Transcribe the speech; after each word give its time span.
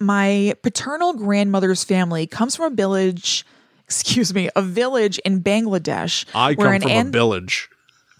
my 0.00 0.54
paternal 0.62 1.14
grandmother's 1.14 1.84
family 1.84 2.26
comes 2.26 2.56
from 2.56 2.72
a 2.72 2.76
village, 2.76 3.44
excuse 3.84 4.32
me, 4.34 4.48
a 4.56 4.62
village 4.62 5.18
in 5.20 5.42
Bangladesh. 5.42 6.24
I 6.34 6.54
come 6.54 6.66
an 6.74 6.82
from 6.82 6.90
an- 6.90 7.06
a 7.08 7.10
village. 7.10 7.68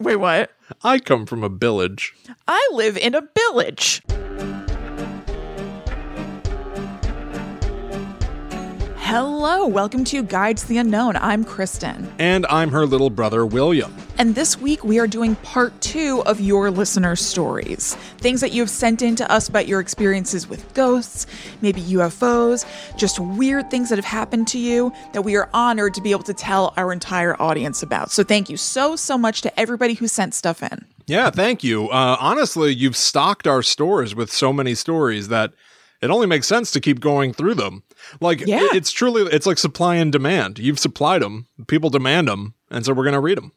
Wait, 0.01 0.17
what? 0.17 0.51
I 0.85 0.99
come 0.99 1.27
from 1.27 1.43
a 1.43 1.49
village. 1.49 2.14
I 2.46 2.69
live 2.72 2.96
in 2.96 3.14
a 3.14 3.22
village. 3.35 4.03
Hello, 9.11 9.67
welcome 9.67 10.04
to 10.04 10.22
Guides 10.22 10.61
to 10.61 10.69
the 10.69 10.77
Unknown. 10.77 11.17
I'm 11.17 11.43
Kristen. 11.43 12.13
And 12.19 12.45
I'm 12.51 12.71
her 12.72 12.85
little 12.85 13.09
brother, 13.09 13.47
William. 13.47 13.97
And 14.19 14.35
this 14.35 14.61
week 14.61 14.85
we 14.85 14.99
are 14.99 15.06
doing 15.06 15.35
part 15.37 15.81
two 15.81 16.23
of 16.27 16.42
your 16.42 16.70
listener 16.70 17.16
stories. 17.16 17.95
Things 18.19 18.42
that 18.42 18.52
you 18.52 18.60
have 18.60 18.69
sent 18.69 19.01
in 19.01 19.16
to 19.16 19.33
us 19.33 19.48
about 19.48 19.66
your 19.66 19.80
experiences 19.80 20.47
with 20.47 20.74
ghosts, 20.74 21.27
maybe 21.62 21.80
UFOs, 21.84 22.66
just 22.98 23.19
weird 23.19 23.70
things 23.70 23.88
that 23.88 23.96
have 23.96 24.05
happened 24.05 24.46
to 24.48 24.59
you 24.59 24.92
that 25.15 25.23
we 25.23 25.37
are 25.37 25.48
honored 25.54 25.95
to 25.95 26.02
be 26.02 26.10
able 26.10 26.24
to 26.24 26.34
tell 26.34 26.74
our 26.77 26.93
entire 26.93 27.34
audience 27.40 27.82
about. 27.82 28.10
So 28.10 28.23
thank 28.23 28.51
you 28.51 28.59
so, 28.59 28.95
so 28.95 29.16
much 29.16 29.40
to 29.40 29.59
everybody 29.59 29.95
who 29.95 30.06
sent 30.06 30.34
stuff 30.34 30.62
in. 30.62 30.84
Yeah, 31.06 31.30
thank 31.30 31.65
you. 31.65 31.88
Uh, 31.88 32.18
honestly, 32.20 32.74
you've 32.74 32.95
stocked 32.95 33.46
our 33.46 33.62
stores 33.62 34.15
with 34.15 34.30
so 34.30 34.52
many 34.52 34.74
stories 34.74 35.29
that 35.29 35.54
it 36.02 36.10
only 36.10 36.27
makes 36.27 36.46
sense 36.46 36.70
to 36.73 36.80
keep 36.80 37.01
going 37.01 37.32
through 37.32 37.54
them. 37.54 37.84
Like, 38.20 38.41
Yeah. 38.47 38.65
it- 38.65 38.75
it's 38.77 38.91
truly, 38.91 39.23
it's 39.33 39.47
like 39.47 39.59
supply 39.59 39.97
and 39.97 40.11
demand. 40.12 40.59
You've 40.59 40.79
supplied 40.79 41.23
them, 41.23 41.47
people 41.66 41.91
demand 41.91 42.29
them, 42.29 42.55
and 42.71 42.84
so 42.84 42.93
we're 42.93 43.05
going 43.05 43.12
to 43.15 43.21
read 43.21 43.38
them. 43.38 43.52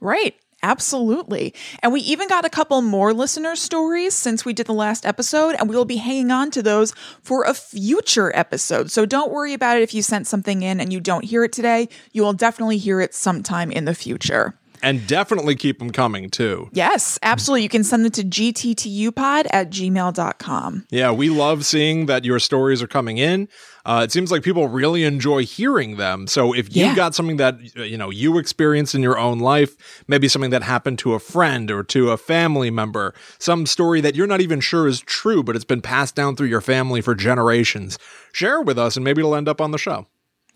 Right. 0.00 0.34
Absolutely. 0.62 1.52
And 1.82 1.92
we 1.92 2.00
even 2.00 2.26
got 2.26 2.46
a 2.46 2.48
couple 2.48 2.80
more 2.80 3.12
listener 3.12 3.54
stories 3.54 4.14
since 4.14 4.46
we 4.46 4.54
did 4.54 4.66
the 4.66 4.72
last 4.72 5.04
episode, 5.04 5.56
and 5.58 5.68
we 5.68 5.76
will 5.76 5.84
be 5.84 5.96
hanging 5.96 6.30
on 6.30 6.50
to 6.52 6.62
those 6.62 6.94
for 7.22 7.44
a 7.44 7.52
future 7.52 8.34
episode. 8.34 8.90
So 8.90 9.04
don't 9.04 9.30
worry 9.30 9.52
about 9.52 9.76
it 9.76 9.82
if 9.82 9.92
you 9.92 10.00
sent 10.00 10.26
something 10.26 10.62
in 10.62 10.80
and 10.80 10.90
you 10.90 11.00
don't 11.00 11.24
hear 11.24 11.44
it 11.44 11.52
today. 11.52 11.90
You 12.12 12.22
will 12.22 12.32
definitely 12.32 12.78
hear 12.78 13.00
it 13.02 13.14
sometime 13.14 13.70
in 13.70 13.84
the 13.84 13.94
future. 13.94 14.58
And 14.82 15.06
definitely 15.06 15.54
keep 15.54 15.78
them 15.80 15.90
coming, 15.90 16.30
too. 16.30 16.68
Yes, 16.72 17.18
absolutely. 17.22 17.62
You 17.62 17.68
can 17.70 17.84
send 17.84 18.04
them 18.04 18.12
to 18.12 18.22
gttupod 18.24 19.46
at 19.50 19.70
gmail.com. 19.70 20.86
Yeah, 20.90 21.10
we 21.10 21.28
love 21.30 21.64
seeing 21.64 22.06
that 22.06 22.24
your 22.24 22.38
stories 22.38 22.82
are 22.82 22.86
coming 22.86 23.18
in. 23.18 23.48
Uh, 23.86 24.00
it 24.02 24.10
seems 24.10 24.30
like 24.30 24.42
people 24.42 24.68
really 24.68 25.04
enjoy 25.04 25.44
hearing 25.44 25.96
them. 25.96 26.26
So 26.26 26.54
if 26.54 26.74
you 26.74 26.86
Yeah. 26.86 26.94
got 26.94 27.14
something 27.14 27.36
that 27.36 27.58
you 27.76 27.98
know 27.98 28.10
you 28.10 28.38
experienced 28.38 28.94
in 28.94 29.02
your 29.02 29.18
own 29.18 29.38
life, 29.40 29.76
maybe 30.08 30.26
something 30.28 30.50
that 30.50 30.62
happened 30.62 30.98
to 31.00 31.14
a 31.14 31.18
friend 31.18 31.70
or 31.70 31.82
to 31.84 32.10
a 32.10 32.16
family 32.16 32.70
member, 32.70 33.12
some 33.38 33.66
story 33.66 34.00
that 34.00 34.14
you're 34.14 34.26
not 34.26 34.40
even 34.40 34.60
sure 34.60 34.88
is 34.88 35.00
true, 35.00 35.42
but 35.42 35.54
it's 35.54 35.64
been 35.66 35.82
passed 35.82 36.14
down 36.14 36.34
through 36.36 36.48
your 36.48 36.62
family 36.62 37.00
for 37.02 37.14
generations, 37.14 37.98
share 38.32 38.60
it 38.60 38.66
with 38.66 38.78
us, 38.78 38.96
and 38.96 39.04
maybe 39.04 39.20
it'll 39.20 39.34
end 39.34 39.48
up 39.48 39.60
on 39.60 39.70
the 39.70 39.78
show. 39.78 40.06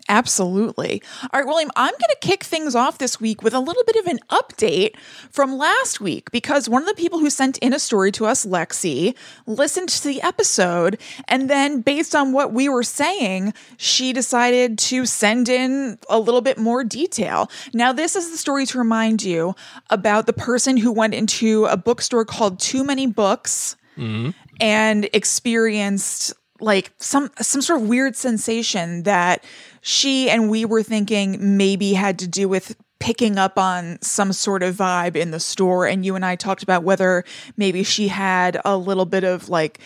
Absolutely. 0.09 1.03
All 1.21 1.39
right, 1.39 1.45
William, 1.45 1.69
I'm 1.75 1.91
going 1.91 1.99
to 1.99 2.17
kick 2.19 2.43
things 2.43 2.73
off 2.73 2.97
this 2.97 3.21
week 3.21 3.43
with 3.43 3.53
a 3.53 3.59
little 3.59 3.83
bit 3.85 3.95
of 3.97 4.07
an 4.07 4.19
update 4.29 4.97
from 5.29 5.55
last 5.55 6.01
week 6.01 6.31
because 6.31 6.67
one 6.67 6.81
of 6.81 6.87
the 6.87 6.95
people 6.95 7.19
who 7.19 7.29
sent 7.29 7.59
in 7.59 7.73
a 7.73 7.79
story 7.79 8.11
to 8.13 8.25
us, 8.25 8.43
Lexi, 8.43 9.15
listened 9.45 9.89
to 9.89 10.07
the 10.07 10.19
episode. 10.23 10.99
And 11.27 11.47
then, 11.47 11.81
based 11.81 12.15
on 12.15 12.31
what 12.31 12.51
we 12.51 12.67
were 12.67 12.81
saying, 12.81 13.53
she 13.77 14.11
decided 14.11 14.79
to 14.79 15.05
send 15.05 15.47
in 15.47 15.99
a 16.09 16.17
little 16.17 16.41
bit 16.41 16.57
more 16.57 16.83
detail. 16.83 17.51
Now, 17.71 17.93
this 17.93 18.15
is 18.15 18.31
the 18.31 18.37
story 18.37 18.65
to 18.65 18.79
remind 18.79 19.21
you 19.21 19.55
about 19.91 20.25
the 20.25 20.33
person 20.33 20.77
who 20.77 20.91
went 20.91 21.13
into 21.13 21.65
a 21.65 21.77
bookstore 21.77 22.25
called 22.25 22.59
Too 22.59 22.83
Many 22.83 23.05
Books 23.05 23.75
mm-hmm. 23.95 24.31
and 24.59 25.07
experienced 25.13 26.33
like 26.61 26.91
some 26.97 27.31
some 27.39 27.61
sort 27.61 27.81
of 27.81 27.87
weird 27.87 28.15
sensation 28.15 29.03
that 29.03 29.43
she 29.81 30.29
and 30.29 30.49
we 30.49 30.65
were 30.65 30.83
thinking 30.83 31.57
maybe 31.57 31.93
had 31.93 32.19
to 32.19 32.27
do 32.27 32.47
with 32.47 32.75
picking 32.99 33.37
up 33.37 33.57
on 33.57 33.97
some 34.01 34.33
sort 34.33 34.61
of 34.61 34.75
vibe 34.75 35.15
in 35.15 35.31
the 35.31 35.39
store 35.39 35.85
and 35.87 36.05
you 36.05 36.15
and 36.15 36.25
I 36.25 36.35
talked 36.35 36.63
about 36.63 36.83
whether 36.83 37.23
maybe 37.55 37.83
she 37.83 38.09
had 38.09 38.59
a 38.65 38.77
little 38.77 39.05
bit 39.05 39.23
of 39.23 39.47
like 39.47 39.79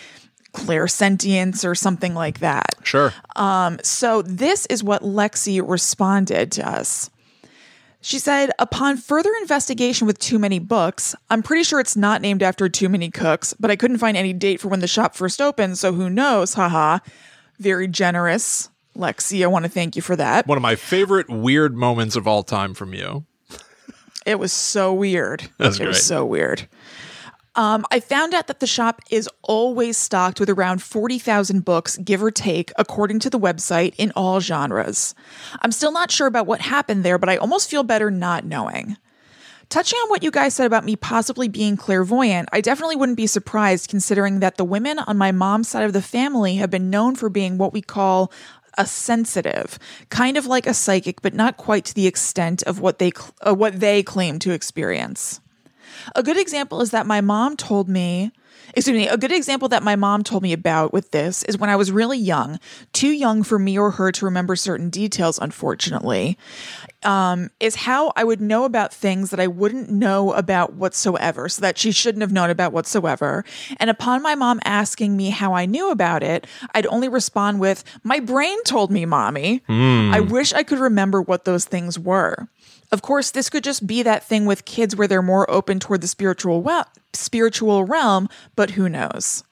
clairsentience 0.53 1.67
or 1.67 1.75
something 1.75 2.13
like 2.13 2.39
that. 2.39 2.75
Sure. 2.83 3.13
Um, 3.35 3.79
so 3.83 4.21
this 4.21 4.65
is 4.67 4.83
what 4.83 5.01
Lexi 5.01 5.61
responded 5.67 6.51
to 6.53 6.67
us. 6.67 7.09
She 8.01 8.19
said, 8.19 8.51
upon 8.59 8.97
further 8.97 9.31
investigation 9.41 10.05
with 10.05 10.19
Too 10.19 10.37
Many 10.37 10.59
Books, 10.59 11.15
I'm 11.29 11.41
pretty 11.41 11.63
sure 11.63 11.79
it's 11.79 11.95
not 11.95 12.21
named 12.21 12.43
after 12.43 12.67
Too 12.67 12.89
Many 12.89 13.09
Cooks, 13.09 13.53
but 13.57 13.71
I 13.71 13.77
couldn't 13.77 13.99
find 13.99 14.17
any 14.17 14.33
date 14.33 14.59
for 14.59 14.67
when 14.67 14.81
the 14.81 14.87
shop 14.87 15.15
first 15.15 15.39
opened, 15.41 15.77
so 15.77 15.93
who 15.93 16.09
knows? 16.09 16.55
Haha. 16.55 16.99
Very 17.59 17.87
generous. 17.87 18.69
Lexi, 18.95 19.43
I 19.43 19.47
want 19.47 19.65
to 19.65 19.69
thank 19.69 19.95
you 19.95 20.01
for 20.01 20.15
that. 20.15 20.47
One 20.47 20.57
of 20.57 20.61
my 20.61 20.75
favorite 20.75 21.29
weird 21.29 21.75
moments 21.75 22.15
of 22.15 22.27
all 22.27 22.43
time 22.43 22.73
from 22.73 22.93
you. 22.93 23.25
It 24.25 24.39
was 24.39 24.51
so 24.53 24.93
weird. 24.93 25.49
That's 25.57 25.79
it 25.79 25.87
was 25.87 25.97
great. 25.97 26.03
so 26.03 26.25
weird. 26.25 26.67
Um, 27.55 27.85
I 27.91 27.99
found 27.99 28.33
out 28.33 28.47
that 28.47 28.59
the 28.59 28.67
shop 28.67 29.01
is 29.11 29.29
always 29.43 29.95
stocked 29.95 30.39
with 30.39 30.49
around 30.49 30.81
40,000 30.81 31.63
books, 31.63 31.97
give 31.97 32.23
or 32.23 32.31
take, 32.31 32.71
according 32.77 33.19
to 33.19 33.29
the 33.29 33.39
website, 33.39 33.93
in 33.97 34.11
all 34.15 34.39
genres. 34.39 35.13
I'm 35.61 35.71
still 35.71 35.91
not 35.91 36.09
sure 36.09 36.25
about 36.25 36.47
what 36.47 36.61
happened 36.61 37.03
there, 37.03 37.19
but 37.19 37.29
I 37.29 37.37
almost 37.37 37.69
feel 37.69 37.83
better 37.83 38.09
not 38.09 38.43
knowing. 38.43 38.97
Touching 39.69 39.97
on 39.97 40.09
what 40.09 40.23
you 40.23 40.31
guys 40.31 40.55
said 40.55 40.65
about 40.65 40.83
me 40.83 40.95
possibly 40.95 41.47
being 41.47 41.77
clairvoyant, 41.77 42.49
I 42.51 42.61
definitely 42.61 42.95
wouldn't 42.95 43.17
be 43.17 43.27
surprised 43.27 43.89
considering 43.89 44.39
that 44.39 44.57
the 44.57 44.65
women 44.65 44.99
on 44.99 45.17
my 45.17 45.31
mom's 45.31 45.67
side 45.67 45.83
of 45.83 45.93
the 45.93 46.01
family 46.01 46.55
have 46.55 46.69
been 46.69 46.89
known 46.89 47.15
for 47.15 47.29
being 47.29 47.57
what 47.57 47.73
we 47.73 47.81
call 47.81 48.31
a 48.77 48.85
sensitive, 48.85 49.79
kind 50.09 50.37
of 50.37 50.45
like 50.45 50.67
a 50.67 50.73
psychic, 50.73 51.21
but 51.21 51.33
not 51.33 51.57
quite 51.57 51.85
to 51.85 51.93
the 51.93 52.07
extent 52.07 52.63
of 52.63 52.79
what 52.79 52.99
they 52.99 53.11
cl- 53.11 53.33
uh, 53.41 53.53
what 53.53 53.79
they 53.79 54.03
claim 54.03 54.39
to 54.39 54.51
experience. 54.51 55.39
A 56.15 56.23
good 56.23 56.37
example 56.37 56.81
is 56.81 56.91
that 56.91 57.05
my 57.05 57.21
mom 57.21 57.55
told 57.55 57.87
me, 57.87 58.31
excuse 58.73 58.95
me, 58.95 59.07
a 59.07 59.17
good 59.17 59.31
example 59.31 59.69
that 59.69 59.83
my 59.83 59.95
mom 59.95 60.23
told 60.23 60.43
me 60.43 60.53
about 60.53 60.93
with 60.93 61.11
this 61.11 61.43
is 61.43 61.57
when 61.57 61.69
I 61.69 61.75
was 61.75 61.91
really 61.91 62.17
young, 62.17 62.59
too 62.91 63.11
young 63.11 63.43
for 63.43 63.59
me 63.59 63.77
or 63.77 63.91
her 63.91 64.11
to 64.11 64.25
remember 64.25 64.55
certain 64.55 64.89
details, 64.89 65.39
unfortunately, 65.39 66.37
um, 67.03 67.49
is 67.59 67.75
how 67.75 68.11
I 68.15 68.23
would 68.23 68.41
know 68.41 68.63
about 68.65 68.93
things 68.93 69.29
that 69.29 69.39
I 69.39 69.47
wouldn't 69.47 69.89
know 69.89 70.33
about 70.33 70.73
whatsoever, 70.73 71.49
so 71.49 71.61
that 71.61 71.77
she 71.77 71.91
shouldn't 71.91 72.21
have 72.21 72.31
known 72.31 72.49
about 72.49 72.73
whatsoever. 72.73 73.43
And 73.77 73.89
upon 73.89 74.21
my 74.21 74.35
mom 74.35 74.59
asking 74.63 75.15
me 75.17 75.29
how 75.29 75.53
I 75.53 75.65
knew 75.65 75.91
about 75.91 76.23
it, 76.23 76.47
I'd 76.73 76.87
only 76.87 77.09
respond 77.09 77.59
with, 77.59 77.83
My 78.03 78.19
brain 78.19 78.61
told 78.63 78.91
me, 78.91 79.05
mommy. 79.05 79.61
I 80.13 80.19
wish 80.19 80.53
I 80.53 80.63
could 80.63 80.79
remember 80.79 81.21
what 81.21 81.45
those 81.45 81.65
things 81.65 81.99
were. 81.99 82.47
Of 82.93 83.01
course, 83.01 83.31
this 83.31 83.49
could 83.49 83.63
just 83.63 83.87
be 83.87 84.03
that 84.03 84.23
thing 84.23 84.45
with 84.45 84.65
kids 84.65 84.95
where 84.95 85.07
they're 85.07 85.23
more 85.23 85.49
open 85.49 85.79
toward 85.79 86.01
the 86.01 86.07
spiritual 86.07 86.61
well, 86.61 86.85
spiritual 87.11 87.85
realm, 87.85 88.29
but 88.55 88.69
who 88.69 88.87
knows? 88.87 89.43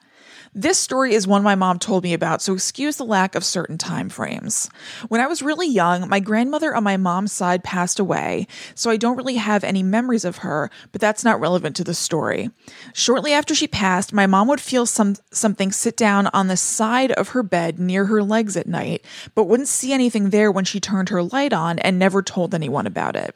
This 0.54 0.76
story 0.76 1.14
is 1.14 1.26
one 1.26 1.42
my 1.42 1.54
mom 1.54 1.78
told 1.78 2.04
me 2.04 2.12
about, 2.12 2.42
so 2.42 2.52
excuse 2.52 2.96
the 2.96 3.06
lack 3.06 3.34
of 3.34 3.42
certain 3.42 3.78
time 3.78 4.10
frames. 4.10 4.68
When 5.08 5.18
I 5.18 5.26
was 5.26 5.40
really 5.40 5.66
young, 5.66 6.06
my 6.10 6.20
grandmother 6.20 6.74
on 6.74 6.84
my 6.84 6.98
mom's 6.98 7.32
side 7.32 7.64
passed 7.64 7.98
away, 7.98 8.46
so 8.74 8.90
I 8.90 8.98
don't 8.98 9.16
really 9.16 9.36
have 9.36 9.64
any 9.64 9.82
memories 9.82 10.26
of 10.26 10.38
her, 10.38 10.70
but 10.92 11.00
that's 11.00 11.24
not 11.24 11.40
relevant 11.40 11.74
to 11.76 11.84
the 11.84 11.94
story. 11.94 12.50
Shortly 12.92 13.32
after 13.32 13.54
she 13.54 13.66
passed, 13.66 14.12
my 14.12 14.26
mom 14.26 14.46
would 14.48 14.60
feel 14.60 14.84
some 14.84 15.16
something 15.30 15.72
sit 15.72 15.96
down 15.96 16.26
on 16.34 16.48
the 16.48 16.58
side 16.58 17.12
of 17.12 17.30
her 17.30 17.42
bed 17.42 17.78
near 17.78 18.04
her 18.04 18.22
legs 18.22 18.54
at 18.54 18.66
night, 18.66 19.06
but 19.34 19.44
wouldn't 19.44 19.68
see 19.68 19.94
anything 19.94 20.28
there 20.28 20.52
when 20.52 20.66
she 20.66 20.80
turned 20.80 21.08
her 21.08 21.22
light 21.22 21.54
on 21.54 21.78
and 21.78 21.98
never 21.98 22.20
told 22.20 22.54
anyone 22.54 22.86
about 22.86 23.16
it. 23.16 23.34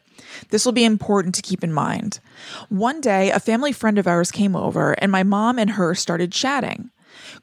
This 0.51 0.67
will 0.67 0.73
be 0.73 0.85
important 0.85 1.35
to 1.37 1.43
keep 1.43 1.65
in 1.65 1.73
mind. 1.73 2.21
One 2.69 3.01
day, 3.01 3.31
a 3.31 3.41
family 3.41 3.73
friend 3.73 3.97
of 3.97 4.07
ours 4.07 4.31
came 4.31 4.55
over, 4.55 4.93
and 4.93 5.11
my 5.11 5.23
mom 5.23 5.59
and 5.59 5.71
her 5.71 5.95
started 5.95 6.31
chatting. 6.31 6.91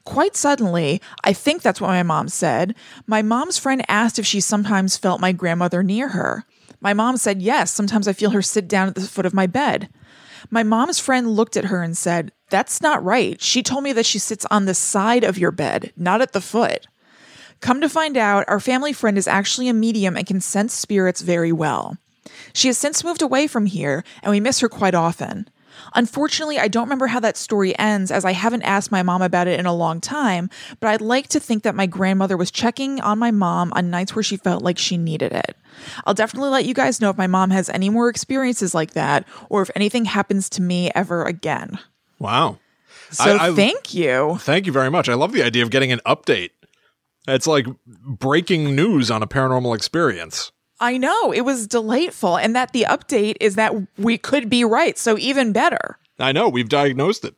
Quite 0.04 0.36
suddenly, 0.36 1.00
I 1.22 1.32
think 1.32 1.62
that's 1.62 1.80
what 1.80 1.88
my 1.88 2.02
mom 2.02 2.28
said, 2.28 2.74
my 3.06 3.22
mom's 3.22 3.58
friend 3.58 3.82
asked 3.88 4.18
if 4.18 4.26
she 4.26 4.40
sometimes 4.40 4.98
felt 4.98 5.20
my 5.20 5.32
grandmother 5.32 5.82
near 5.82 6.08
her. 6.08 6.44
My 6.80 6.92
mom 6.92 7.16
said, 7.16 7.40
Yes, 7.40 7.70
sometimes 7.70 8.06
I 8.06 8.12
feel 8.12 8.30
her 8.30 8.42
sit 8.42 8.68
down 8.68 8.88
at 8.88 8.94
the 8.94 9.00
foot 9.00 9.24
of 9.24 9.32
my 9.32 9.46
bed. 9.46 9.88
My 10.50 10.62
mom's 10.62 11.00
friend 11.00 11.30
looked 11.30 11.56
at 11.56 11.66
her 11.66 11.82
and 11.82 11.96
said, 11.96 12.32
That's 12.50 12.82
not 12.82 13.02
right. 13.02 13.40
She 13.40 13.62
told 13.62 13.82
me 13.82 13.94
that 13.94 14.04
she 14.04 14.18
sits 14.18 14.44
on 14.50 14.66
the 14.66 14.74
side 14.74 15.24
of 15.24 15.38
your 15.38 15.50
bed, 15.50 15.92
not 15.96 16.20
at 16.20 16.32
the 16.32 16.42
foot. 16.42 16.86
Come 17.60 17.80
to 17.80 17.88
find 17.88 18.18
out, 18.18 18.44
our 18.46 18.60
family 18.60 18.92
friend 18.92 19.16
is 19.16 19.26
actually 19.26 19.68
a 19.68 19.72
medium 19.72 20.18
and 20.18 20.26
can 20.26 20.42
sense 20.42 20.74
spirits 20.74 21.22
very 21.22 21.52
well. 21.52 21.96
She 22.52 22.68
has 22.68 22.76
since 22.76 23.04
moved 23.04 23.22
away 23.22 23.46
from 23.46 23.64
here, 23.64 24.04
and 24.22 24.30
we 24.30 24.40
miss 24.40 24.60
her 24.60 24.68
quite 24.68 24.94
often. 24.94 25.48
Unfortunately, 25.94 26.58
I 26.58 26.68
don't 26.68 26.84
remember 26.84 27.06
how 27.06 27.20
that 27.20 27.36
story 27.36 27.78
ends 27.78 28.10
as 28.10 28.24
I 28.24 28.32
haven't 28.32 28.62
asked 28.62 28.90
my 28.92 29.02
mom 29.02 29.22
about 29.22 29.46
it 29.48 29.58
in 29.60 29.66
a 29.66 29.74
long 29.74 30.00
time, 30.00 30.50
but 30.80 30.88
I'd 30.88 31.00
like 31.00 31.28
to 31.28 31.40
think 31.40 31.62
that 31.62 31.74
my 31.74 31.86
grandmother 31.86 32.36
was 32.36 32.50
checking 32.50 33.00
on 33.00 33.18
my 33.18 33.30
mom 33.30 33.72
on 33.74 33.90
nights 33.90 34.14
where 34.14 34.22
she 34.22 34.36
felt 34.36 34.62
like 34.62 34.78
she 34.78 34.96
needed 34.96 35.32
it. 35.32 35.56
I'll 36.04 36.14
definitely 36.14 36.50
let 36.50 36.64
you 36.66 36.74
guys 36.74 37.00
know 37.00 37.10
if 37.10 37.18
my 37.18 37.26
mom 37.26 37.50
has 37.50 37.68
any 37.70 37.90
more 37.90 38.08
experiences 38.08 38.74
like 38.74 38.92
that 38.92 39.26
or 39.50 39.62
if 39.62 39.70
anything 39.74 40.04
happens 40.04 40.48
to 40.50 40.62
me 40.62 40.90
ever 40.94 41.24
again. 41.24 41.78
Wow. 42.18 42.58
So 43.10 43.36
I- 43.36 43.48
I- 43.48 43.54
thank 43.54 43.92
you. 43.94 44.38
Thank 44.40 44.66
you 44.66 44.72
very 44.72 44.90
much. 44.90 45.08
I 45.08 45.14
love 45.14 45.32
the 45.32 45.42
idea 45.42 45.62
of 45.62 45.70
getting 45.70 45.92
an 45.92 46.00
update 46.06 46.50
It's 47.26 47.46
like 47.46 47.66
breaking 47.86 48.76
news 48.76 49.10
on 49.10 49.22
a 49.22 49.26
paranormal 49.26 49.74
experience. 49.74 50.52
I 50.80 50.96
know 50.98 51.32
it 51.32 51.42
was 51.42 51.66
delightful, 51.66 52.36
and 52.36 52.54
that 52.56 52.72
the 52.72 52.86
update 52.88 53.36
is 53.40 53.54
that 53.54 53.74
we 53.96 54.18
could 54.18 54.50
be 54.50 54.64
right. 54.64 54.98
So 54.98 55.16
even 55.18 55.52
better. 55.52 55.98
I 56.18 56.32
know 56.32 56.48
we've 56.48 56.68
diagnosed 56.68 57.24
it. 57.24 57.34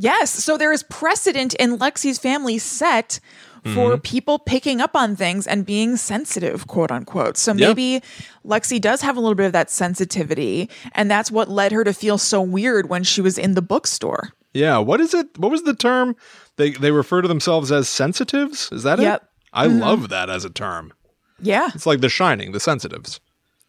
Yes. 0.00 0.30
So 0.30 0.58
there 0.58 0.72
is 0.72 0.82
precedent 0.82 1.54
in 1.54 1.78
Lexi's 1.78 2.18
family 2.18 2.58
set 2.58 3.18
for 3.64 3.92
mm-hmm. 3.92 4.00
people 4.02 4.38
picking 4.38 4.80
up 4.80 4.94
on 4.94 5.16
things 5.16 5.46
and 5.46 5.66
being 5.66 5.96
sensitive, 5.96 6.66
quote 6.68 6.92
unquote. 6.92 7.36
So 7.36 7.52
Yeah. 7.52 7.68
maybe 7.68 8.02
Lexi 8.44 8.80
does 8.80 9.00
have 9.00 9.16
a 9.16 9.20
little 9.20 9.34
bit 9.34 9.46
of 9.46 9.52
that 9.52 9.70
sensitivity, 9.70 10.70
and 10.92 11.10
that's 11.10 11.30
what 11.32 11.48
led 11.48 11.72
her 11.72 11.82
to 11.82 11.92
feel 11.92 12.18
so 12.18 12.40
weird 12.40 12.88
when 12.88 13.02
she 13.02 13.20
was 13.20 13.38
in 13.38 13.54
the 13.54 13.62
bookstore. 13.62 14.30
Yeah. 14.54 14.78
What 14.78 15.00
is 15.00 15.14
it? 15.14 15.36
What 15.38 15.50
was 15.50 15.62
the 15.62 15.74
term? 15.74 16.14
They 16.56 16.70
they 16.70 16.90
refer 16.92 17.22
to 17.22 17.28
themselves 17.28 17.72
as 17.72 17.88
sensitives. 17.88 18.70
Is 18.70 18.82
that 18.84 18.98
Yep. 19.00 19.22
it? 19.22 19.28
I 19.52 19.66
mm-hmm. 19.66 19.80
love 19.80 20.08
that 20.10 20.30
as 20.30 20.44
a 20.44 20.50
term. 20.50 20.92
Yeah. 21.40 21.70
It's 21.74 21.86
like 21.86 22.00
The 22.00 22.08
Shining, 22.08 22.52
the 22.52 22.60
sensitives. 22.60 23.20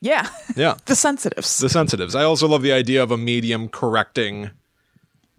Yeah. 0.01 0.29
Yeah. 0.55 0.75
the 0.85 0.95
sensitives. 0.95 1.57
the 1.59 1.69
sensitives. 1.69 2.15
I 2.15 2.23
also 2.23 2.47
love 2.47 2.61
the 2.61 2.71
idea 2.71 3.01
of 3.03 3.11
a 3.11 3.17
medium 3.17 3.67
correcting. 3.69 4.51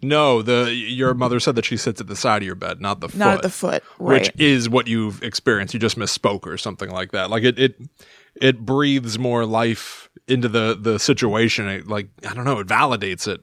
No, 0.01 0.41
the 0.41 0.71
your 0.73 1.13
mother 1.13 1.39
said 1.41 1.55
that 1.55 1.65
she 1.65 1.75
sits 1.75 1.99
at 1.99 2.07
the 2.07 2.15
side 2.15 2.41
of 2.41 2.45
your 2.45 2.55
bed, 2.55 2.79
not 2.79 3.01
the 3.01 3.09
foot. 3.09 3.17
Not 3.17 3.35
at 3.37 3.41
the 3.41 3.49
foot. 3.49 3.83
Right. 3.99 4.21
which 4.21 4.31
is 4.39 4.69
what 4.69 4.87
you've 4.87 5.21
experienced. 5.23 5.73
You 5.73 5.79
just 5.79 5.97
misspoke 5.97 6.45
or 6.47 6.57
something 6.57 6.89
like 6.89 7.11
that. 7.11 7.29
Like 7.29 7.43
it, 7.43 7.59
it, 7.59 7.75
it 8.41 8.65
breathes 8.65 9.19
more 9.19 9.45
life 9.45 10.09
into 10.29 10.47
the 10.47 10.77
the 10.79 10.99
situation. 10.99 11.67
It, 11.67 11.87
like 11.87 12.07
I 12.25 12.33
don't 12.33 12.45
know, 12.45 12.59
it 12.59 12.67
validates 12.67 13.27
it. 13.27 13.41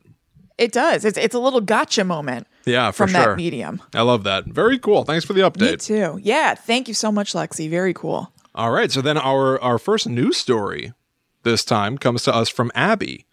it 0.57 0.73
does. 0.73 1.05
It's 1.05 1.19
it's 1.19 1.35
a 1.35 1.39
little 1.39 1.61
gotcha 1.61 2.05
moment 2.05 2.47
Yeah, 2.65 2.91
for 2.91 3.07
from 3.07 3.11
sure. 3.11 3.21
that 3.27 3.37
medium. 3.37 3.83
I 3.95 4.01
love 4.01 4.25
that. 4.25 4.47
Very 4.47 4.79
cool. 4.79 5.05
Thanks 5.05 5.27
for 5.27 5.35
the 5.35 5.43
update. 5.43 5.71
Me 5.73 5.77
too. 5.77 6.19
Yeah. 6.23 6.55
Thank 6.55 6.89
you 6.89 6.95
so 6.95 7.13
much, 7.13 7.35
Lexi. 7.35 7.69
Very 7.69 7.93
cool. 7.93 8.33
All 8.57 8.71
right, 8.71 8.91
so 8.91 9.03
then 9.03 9.19
our 9.19 9.61
our 9.61 9.79
first 9.79 10.09
news 10.09 10.39
story 10.39 10.95
this 11.43 11.63
time 11.63 11.99
comes 11.99 12.23
to 12.23 12.35
us 12.35 12.49
from 12.49 12.73
Abby, 12.75 13.27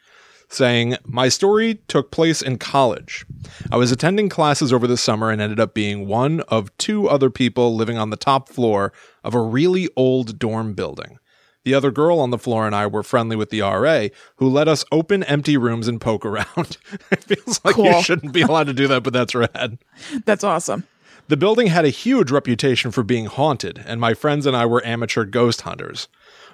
saying, 0.49 0.97
"My 1.05 1.29
story 1.29 1.75
took 1.87 2.11
place 2.11 2.41
in 2.41 2.57
college. 2.57 3.25
I 3.71 3.77
was 3.77 3.89
attending 3.89 4.27
classes 4.27 4.73
over 4.73 4.85
the 4.85 4.97
summer 4.97 5.29
and 5.29 5.39
ended 5.41 5.61
up 5.61 5.73
being 5.73 6.07
one 6.07 6.41
of 6.49 6.75
two 6.77 7.07
other 7.07 7.29
people 7.29 7.73
living 7.73 7.97
on 7.97 8.09
the 8.09 8.17
top 8.17 8.49
floor 8.49 8.91
of 9.23 9.33
a 9.33 9.39
really 9.39 9.87
old 9.95 10.39
dorm 10.39 10.73
building." 10.73 11.19
The 11.63 11.73
other 11.73 11.91
girl 11.91 12.19
on 12.19 12.31
the 12.31 12.37
floor 12.37 12.65
and 12.65 12.75
I 12.75 12.87
were 12.87 13.03
friendly 13.03 13.37
with 13.37 13.49
the 13.49 13.61
RA, 13.61 14.09
who 14.35 14.49
let 14.49 14.67
us 14.67 14.83
open 14.91 15.23
empty 15.23 15.55
rooms 15.55 15.87
and 15.87 16.01
poke 16.01 16.25
around. 16.25 16.77
it 17.11 17.23
feels 17.23 17.61
like 17.63 17.77
you 17.77 18.03
shouldn't 18.03 18.33
be 18.33 18.41
allowed 18.41 18.67
to 18.67 18.73
do 18.73 18.89
that, 18.89 19.03
but 19.03 19.13
that's 19.13 19.33
rad. 19.33 19.77
That's 20.25 20.43
awesome. 20.43 20.83
The 21.27 21.37
building 21.37 21.67
had 21.67 21.85
a 21.85 21.89
huge 21.89 22.31
reputation 22.31 22.91
for 22.91 23.03
being 23.03 23.25
haunted, 23.25 23.83
and 23.85 23.99
my 24.01 24.13
friends 24.13 24.45
and 24.45 24.55
I 24.55 24.65
were 24.65 24.85
amateur 24.85 25.23
ghost 25.25 25.61
hunters. 25.61 26.07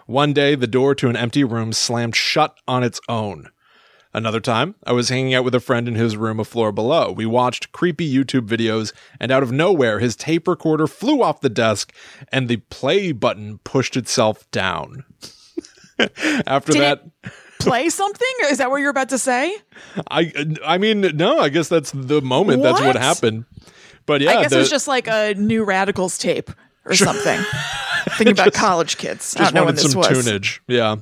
One 0.06 0.34
day, 0.34 0.56
the 0.56 0.68
door 0.68 0.96
to 0.96 1.10
an 1.10 1.16
empty 1.16 1.44
room 1.44 1.74
slammed 1.74 2.16
shut 2.16 2.56
on 2.68 2.84
its 2.84 3.00
own. 3.10 3.50
Another 4.14 4.40
time, 4.40 4.74
I 4.86 4.92
was 4.94 5.10
hanging 5.10 5.36
out 5.36 5.44
with 5.44 5.54
a 5.54 5.60
friend 5.60 5.88
in 5.88 5.94
his 5.96 6.18
room 6.18 6.40
a 6.40 6.44
floor 6.44 6.72
below. 6.72 7.12
We 7.12 7.28
watched 7.28 7.72
creepy 7.72 8.12
YouTube 8.12 8.48
videos, 8.48 8.92
and 9.20 9.32
out 9.32 9.44
of 9.44 9.52
nowhere, 9.52 10.00
his 10.00 10.16
tape 10.16 10.48
recorder 10.48 10.88
flew 10.88 11.22
off 11.22 11.42
the 11.42 11.50
desk, 11.50 11.94
and 12.32 12.48
the 12.48 12.58
play 12.58 13.12
button 13.12 13.60
pushed 13.64 13.96
itself 13.96 14.50
down. 14.50 15.04
After 16.48 16.72
Did 16.74 16.82
that, 16.82 17.04
it 17.24 17.32
play 17.60 17.90
something? 17.90 18.28
Is 18.50 18.58
that 18.60 18.72
what 18.72 18.78
you're 18.78 18.90
about 18.90 19.10
to 19.10 19.20
say? 19.20 19.56
I 20.10 20.34
I 20.66 20.78
mean, 20.80 21.02
no, 21.16 21.40
I 21.40 21.50
guess 21.50 21.68
that's 21.68 21.92
the 21.92 22.22
moment. 22.22 22.64
That's 22.64 22.80
what 22.80 22.88
What? 22.88 22.96
happened. 22.96 23.46
But 24.06 24.22
yeah, 24.22 24.32
I 24.32 24.42
guess 24.42 24.52
the- 24.52 24.58
it 24.58 24.60
was 24.60 24.70
just 24.70 24.88
like 24.88 25.08
a 25.08 25.34
new 25.36 25.64
radicals 25.64 26.18
tape 26.18 26.50
or 26.86 26.96
something. 26.96 27.40
Thinking 28.18 28.34
about 28.34 28.54
college 28.54 28.98
kids. 28.98 29.36
I 29.36 29.40
just 29.40 29.54
when 29.54 29.66
wanted 29.66 29.80
some 29.80 29.98
was. 30.00 30.08
tunage. 30.08 30.60
Yeah. 30.68 30.98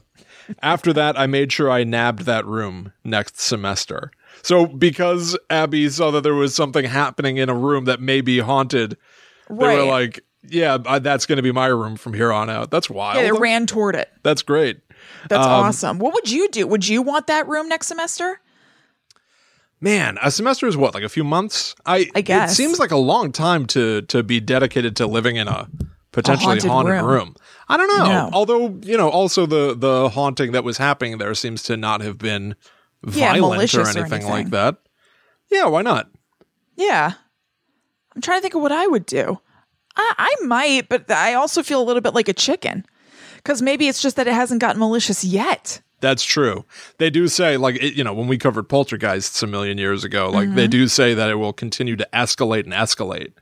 After 0.61 0.93
that, 0.93 1.17
I 1.19 1.27
made 1.27 1.51
sure 1.51 1.69
I 1.69 1.83
nabbed 1.83 2.21
that 2.21 2.45
room 2.45 2.93
next 3.03 3.39
semester. 3.39 4.11
So 4.43 4.65
because 4.65 5.37
Abby 5.49 5.89
saw 5.89 6.11
that 6.11 6.21
there 6.21 6.35
was 6.35 6.55
something 6.55 6.85
happening 6.85 7.37
in 7.37 7.49
a 7.49 7.55
room 7.55 7.85
that 7.85 7.99
may 7.99 8.21
be 8.21 8.39
haunted, 8.39 8.97
they 9.49 9.55
were 9.55 9.83
like, 9.83 10.21
"Yeah, 10.43 10.77
I- 10.85 10.99
that's 10.99 11.25
going 11.25 11.37
to 11.37 11.41
be 11.43 11.51
my 11.51 11.67
room 11.67 11.97
from 11.97 12.13
here 12.13 12.31
on 12.31 12.49
out." 12.49 12.71
That's 12.71 12.89
wild. 12.89 13.17
Yeah, 13.17 13.23
they 13.23 13.31
ran 13.39 13.65
toward 13.67 13.95
it. 13.95 14.09
that's 14.23 14.41
great. 14.41 14.79
That's 15.29 15.45
Um, 15.45 15.51
awesome. 15.51 15.99
What 15.99 16.13
would 16.13 16.29
you 16.31 16.49
do? 16.49 16.65
Would 16.67 16.87
you 16.87 17.01
want 17.01 17.27
that 17.27 17.47
room 17.47 17.67
next 17.67 17.87
semester? 17.87 18.39
Man, 19.79 20.17
a 20.23 20.31
semester 20.31 20.65
is 20.67 20.75
what, 20.75 20.93
like 20.95 21.03
a 21.03 21.09
few 21.09 21.23
months? 21.23 21.75
I 21.85 22.09
I 22.15 22.21
guess. 22.21 22.51
it 22.51 22.55
seems 22.55 22.79
like 22.79 22.91
a 22.91 22.97
long 22.97 23.31
time 23.31 23.65
to 23.67 24.01
to 24.03 24.23
be 24.23 24.39
dedicated 24.39 24.95
to 24.97 25.07
living 25.07 25.35
in 25.35 25.47
a 25.47 25.69
potentially 26.11 26.45
haunted 26.59 26.69
haunted, 26.69 26.93
room. 26.95 27.05
room. 27.05 27.35
I 27.69 27.77
don't 27.77 27.87
know. 27.89 28.05
No. 28.05 28.29
Although 28.33 28.79
you 28.81 28.97
know, 28.97 29.09
also 29.09 29.45
the 29.45 29.75
the 29.77 30.09
haunting 30.09 30.51
that 30.53 30.63
was 30.63 30.77
happening 30.77 31.19
there 31.19 31.33
seems 31.35 31.61
to 31.63 31.77
not 31.77 32.01
have 32.01 32.17
been 32.17 32.55
Yeah, 33.05 33.33
violent 33.33 33.43
or 33.43 33.49
malicious 33.55 33.95
or 33.95 33.99
anything, 33.99 34.27
like 34.27 34.49
that. 34.49 34.77
Yeah, 35.51 35.67
why 35.67 35.83
not? 35.83 36.09
Yeah. 36.75 37.13
I'm 38.15 38.21
trying 38.21 38.39
to 38.39 38.41
think 38.41 38.55
of 38.55 38.61
what 38.61 38.71
I 38.71 38.87
would 38.87 39.05
do. 39.05 39.39
I, 39.95 40.13
I 40.41 40.45
might, 40.45 40.89
but 40.89 41.09
I 41.11 41.35
also 41.35 41.61
feel 41.61 41.81
a 41.81 41.85
little 41.85 42.01
bit 42.01 42.15
like 42.15 42.27
a 42.27 42.33
chicken. 42.33 42.83
Because 43.35 43.61
maybe 43.61 43.87
it's 43.87 44.01
just 44.01 44.15
that 44.15 44.27
it 44.27 44.33
hasn't 44.33 44.59
gotten 44.59 44.79
malicious 44.79 45.23
yet. 45.23 45.81
That's 45.99 46.23
true. 46.23 46.63
They 46.99 47.09
do 47.09 47.27
say, 47.27 47.57
like, 47.57 47.75
it, 47.81 47.95
you 47.95 48.03
know, 48.03 48.13
when 48.13 48.27
we 48.27 48.37
covered 48.37 48.69
poltergeists 48.69 49.41
a 49.41 49.47
million 49.47 49.77
years 49.77 50.03
ago, 50.03 50.29
like, 50.29 50.47
Mm-hmm. 50.47 50.55
they 50.55 50.67
do 50.67 50.87
say 50.87 51.13
that 51.15 51.29
it 51.29 51.35
will 51.35 51.53
continue 51.53 51.95
to 51.95 52.07
escalate 52.13 52.65
and 52.65 52.73
escalate. 52.73 53.33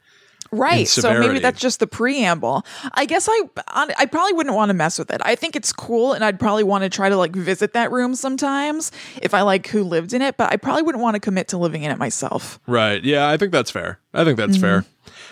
Right. 0.52 0.88
So 0.88 1.20
maybe 1.20 1.40
that's 1.40 1.60
just 1.60 1.82
the 1.82 1.88
preamble. 1.88 2.66
I 2.94 3.06
guess 3.06 3.28
I 3.30 3.42
I 3.98 4.06
probably 4.06 4.32
wouldn't 4.34 4.56
want 4.56 4.70
to 4.70 4.74
mess 4.74 4.98
with 4.98 5.12
it. 5.12 5.20
I 5.26 5.36
think 5.36 5.56
it's 5.58 5.74
cool 5.74 6.14
and 6.14 6.24
I'd 6.24 6.40
probably 6.40 6.64
want 6.64 6.84
to 6.86 6.90
try 6.90 7.10
to 7.10 7.18
like 7.18 7.36
visit 7.36 7.74
that 7.74 7.92
room 7.92 8.16
sometimes 8.16 8.92
if 9.22 9.34
I 9.34 9.42
like 9.42 9.68
who 9.68 9.84
lived 9.84 10.14
in 10.14 10.22
it, 10.22 10.38
but 10.38 10.54
I 10.54 10.56
probably 10.56 10.84
wouldn't 10.84 11.02
want 11.02 11.16
to 11.16 11.20
commit 11.20 11.50
to 11.50 11.58
living 11.58 11.84
in 11.84 11.92
it 11.92 11.98
myself. 11.98 12.60
Right. 12.68 13.04
Yeah, 13.04 13.28
I 13.28 13.36
think 13.36 13.52
that's 13.52 13.72
fair. 13.72 14.00
I 14.14 14.24
think 14.24 14.38
that's 14.38 14.56
fair. 14.56 14.86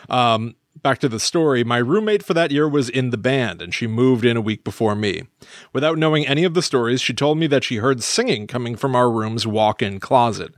Um, 0.10 0.56
back 0.84 1.00
to 1.00 1.10
the 1.10 1.20
story. 1.20 1.64
My 1.64 1.78
roommate 1.78 2.22
for 2.24 2.34
that 2.36 2.52
year 2.52 2.68
was 2.70 2.90
in 2.90 3.10
the 3.10 3.18
band, 3.18 3.62
and 3.62 3.74
she 3.74 3.88
moved 3.88 4.26
in 4.26 4.38
a 4.38 4.42
week 4.42 4.64
before 4.64 4.94
me. 4.94 5.24
Without 5.72 5.98
knowing 5.98 6.28
any 6.28 6.44
of 6.44 6.54
the 6.54 6.62
stories, 6.62 7.02
she 7.02 7.14
told 7.14 7.38
me 7.38 7.48
that 7.48 7.64
she 7.64 7.78
heard 7.78 8.04
singing 8.04 8.46
coming 8.46 8.76
from 8.76 8.96
our 8.96 9.10
room's 9.10 9.48
walk 9.48 9.82
in 9.82 10.00
closet. 10.00 10.54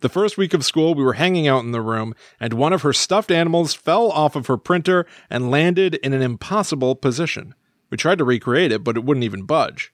The 0.00 0.08
first 0.08 0.38
week 0.38 0.54
of 0.54 0.64
school, 0.64 0.94
we 0.94 1.04
were 1.04 1.14
hanging 1.14 1.48
out 1.48 1.64
in 1.64 1.72
the 1.72 1.82
room, 1.82 2.14
and 2.38 2.54
one 2.54 2.72
of 2.72 2.82
her 2.82 2.92
stuffed 2.92 3.30
animals 3.30 3.74
fell 3.74 4.10
off 4.10 4.36
of 4.36 4.46
her 4.46 4.56
printer 4.56 5.06
and 5.28 5.50
landed 5.50 5.96
in 5.96 6.12
an 6.12 6.22
impossible 6.22 6.94
position. 6.94 7.54
We 7.90 7.96
tried 7.96 8.18
to 8.18 8.24
recreate 8.24 8.72
it, 8.72 8.84
but 8.84 8.96
it 8.96 9.04
wouldn't 9.04 9.24
even 9.24 9.42
budge. 9.44 9.92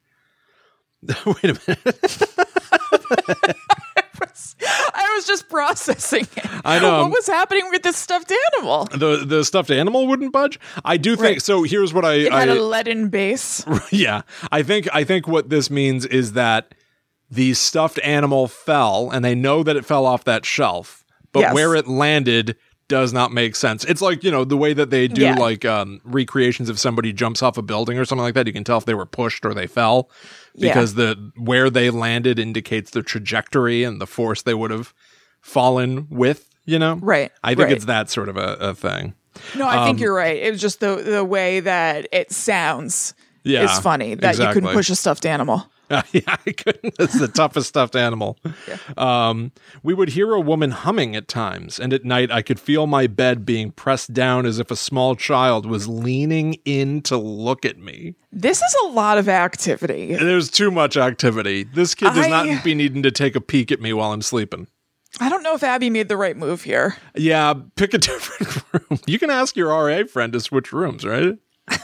Wait 1.27 1.45
a 1.45 1.61
minute. 1.67 2.23
I 4.63 5.13
was 5.17 5.27
just 5.27 5.49
processing 5.49 6.27
it. 6.37 6.47
I 6.65 6.79
know. 6.79 6.99
What 6.99 7.05
um, 7.07 7.11
was 7.11 7.27
happening 7.27 7.69
with 7.71 7.83
this 7.83 7.97
stuffed 7.97 8.33
animal? 8.57 8.85
The 8.87 9.25
the 9.25 9.45
stuffed 9.45 9.71
animal 9.71 10.07
wouldn't 10.07 10.33
budge. 10.33 10.59
I 10.85 10.97
do 10.97 11.17
think 11.17 11.25
Right. 11.25 11.43
so. 11.43 11.63
Here's 11.63 11.93
what 11.95 12.05
I, 12.05 12.15
It 12.15 12.33
had 12.33 12.49
a 12.49 12.63
leaden 12.63 13.09
base. 13.09 13.65
yeah 13.91 14.23
i 14.53 14.63
think 14.63 14.89
i 14.93 15.05
think 15.05 15.27
what 15.27 15.49
this 15.51 15.71
means 15.71 16.07
is 16.07 16.33
that 16.33 16.75
the 17.31 17.55
stuffed 17.55 17.99
animal 18.05 18.47
fell 18.49 19.11
and 19.11 19.25
they 19.25 19.35
know 19.35 19.63
that 19.63 19.77
it 19.77 19.85
fell 19.85 20.07
off 20.07 20.25
that 20.25 20.45
shelf 20.45 21.05
but 21.33 21.41
Yes. 21.41 21.55
where 21.55 21.75
it 21.75 21.87
landed 21.89 22.57
does 22.91 23.13
not 23.15 23.33
make 23.33 23.57
sense 23.57 23.85
it's 23.85 24.03
like 24.03 24.23
you 24.23 24.31
know 24.31 24.45
the 24.45 24.57
way 24.57 24.75
that 24.75 24.91
they 24.91 25.09
do 25.09 25.23
Yeah. 25.23 25.37
like 25.37 25.65
um 25.65 26.01
recreations 26.05 26.69
if 26.69 26.79
somebody 26.79 27.13
jumps 27.15 27.43
off 27.43 27.57
a 27.57 27.63
building 27.63 27.99
or 27.99 28.05
something 28.05 28.23
like 28.25 28.35
that 28.35 28.47
you 28.47 28.53
can 28.53 28.65
tell 28.65 28.77
if 28.79 28.85
they 28.85 28.95
were 28.95 29.07
pushed 29.07 29.47
or 29.47 29.55
they 29.55 29.67
fell 29.67 30.11
Yeah. 30.55 30.69
because 30.75 30.95
the 30.95 31.33
where 31.37 31.71
they 31.71 31.89
landed 31.91 32.39
indicates 32.39 32.91
the 32.91 33.03
trajectory 33.03 33.85
and 33.85 34.01
the 34.01 34.07
force 34.07 34.43
they 34.43 34.55
would 34.55 34.71
have 34.73 34.93
fallen 35.41 36.07
with 36.11 36.49
you 36.67 36.79
know 36.79 36.97
Right, 37.01 37.31
i 37.43 37.51
think 37.55 37.69
right. 37.69 37.73
it's 37.77 37.87
that 37.87 38.11
sort 38.11 38.29
of 38.29 38.37
a, 38.37 38.57
a 38.61 38.75
thing 38.75 39.15
No, 39.57 39.67
I 39.67 39.77
Um, 39.79 39.85
think 39.87 40.01
you're 40.01 40.13
right. 40.15 40.37
It 40.43 40.51
was 40.51 40.61
just 40.61 40.81
the 40.81 40.97
the 40.97 41.25
way 41.25 41.61
that 41.61 42.09
it 42.13 42.33
sounds 42.33 43.15
Yeah, 43.45 43.65
is 43.65 43.79
funny 43.79 44.17
that 44.17 44.39
you 44.39 44.47
couldn't 44.53 44.73
push 44.75 44.91
a 44.91 44.97
stuffed 44.97 45.25
animal. 45.25 45.59
yeah, 46.13 46.37
I 46.47 46.53
couldn't. 46.53 46.95
It's 46.99 47.19
the 47.19 47.27
toughest 47.29 47.69
stuffed 47.69 47.97
animal. 47.97 48.39
Um, 48.97 49.53
we 49.83 49.93
would 49.93 50.11
hear 50.11 50.33
a 50.33 50.41
woman 50.41 50.71
humming 50.71 51.17
at 51.17 51.27
times, 51.29 51.79
and 51.81 51.93
at 51.93 52.05
night 52.05 52.31
I 52.31 52.43
could 52.43 52.61
feel 52.61 52.87
my 52.87 53.07
bed 53.07 53.45
being 53.45 53.73
pressed 53.73 54.13
down 54.13 54.47
as 54.47 54.59
if 54.59 54.71
a 54.71 54.77
small 54.77 55.17
child 55.17 55.67
was 55.67 55.89
leaning 55.89 56.55
in 56.65 57.03
to 57.03 57.17
look 57.17 57.65
at 57.65 57.79
me. 57.79 58.15
This 58.33 58.63
is 58.63 58.77
a 58.85 58.89
lot 58.89 59.19
of 59.19 59.29
activity. 59.29 60.15
There's 60.15 60.51
too 60.51 60.71
much 60.71 60.97
activity. 60.97 61.65
This 61.65 61.95
kid 61.95 62.15
does 62.15 62.27
I- 62.27 62.29
not 62.45 62.65
be 62.65 62.75
needing 62.75 63.03
to 63.03 63.11
take 63.11 63.35
a 63.35 63.41
peek 63.41 63.73
at 63.73 63.81
me 63.81 63.93
while 63.93 64.13
I'm 64.13 64.23
sleeping. 64.23 64.69
I 65.19 65.29
don't 65.29 65.43
know 65.43 65.55
if 65.57 65.65
Abby 65.65 65.91
made 65.91 66.09
the 66.09 66.17
right 66.17 66.37
move 66.37 66.63
here. 66.63 66.97
Yeah, 67.17 67.55
pick 67.75 67.95
a 67.95 67.99
different 67.99 68.63
room. 68.73 69.01
You 69.09 69.19
can 69.19 69.29
ask 69.31 69.57
your 69.57 69.69
RA 69.69 70.05
friend 70.05 70.33
to 70.35 70.41
switch 70.41 70.73
rooms, 70.73 71.05
right? 71.05 71.37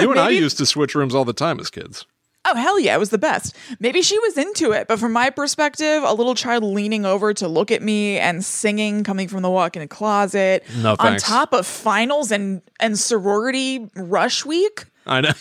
you 0.00 0.10
and 0.10 0.20
I 0.20 0.30
used 0.30 0.58
to 0.58 0.66
switch 0.66 0.94
rooms 0.94 1.14
all 1.16 1.24
the 1.24 1.32
time 1.32 1.58
as 1.58 1.68
kids. 1.70 2.06
Oh, 2.44 2.56
hell 2.56 2.78
yeah, 2.80 2.94
it 2.94 2.98
was 2.98 3.10
the 3.10 3.18
best. 3.18 3.56
Maybe 3.78 4.02
she 4.02 4.18
was 4.18 4.36
into 4.36 4.72
it, 4.72 4.88
but 4.88 4.98
from 4.98 5.12
my 5.12 5.30
perspective, 5.30 6.02
a 6.02 6.12
little 6.12 6.34
child 6.34 6.64
leaning 6.64 7.06
over 7.06 7.32
to 7.34 7.46
look 7.46 7.70
at 7.70 7.82
me 7.82 8.18
and 8.18 8.44
singing 8.44 9.04
coming 9.04 9.28
from 9.28 9.42
the 9.42 9.50
walk 9.50 9.76
in 9.76 9.82
a 9.82 9.86
closet 9.86 10.64
No, 10.78 10.92
on 10.92 10.96
thanks. 10.96 11.22
top 11.22 11.52
of 11.52 11.66
finals 11.66 12.32
and 12.32 12.60
and 12.80 12.98
sorority 12.98 13.88
rush 13.94 14.44
week. 14.44 14.84
I 15.06 15.20
know. 15.20 15.32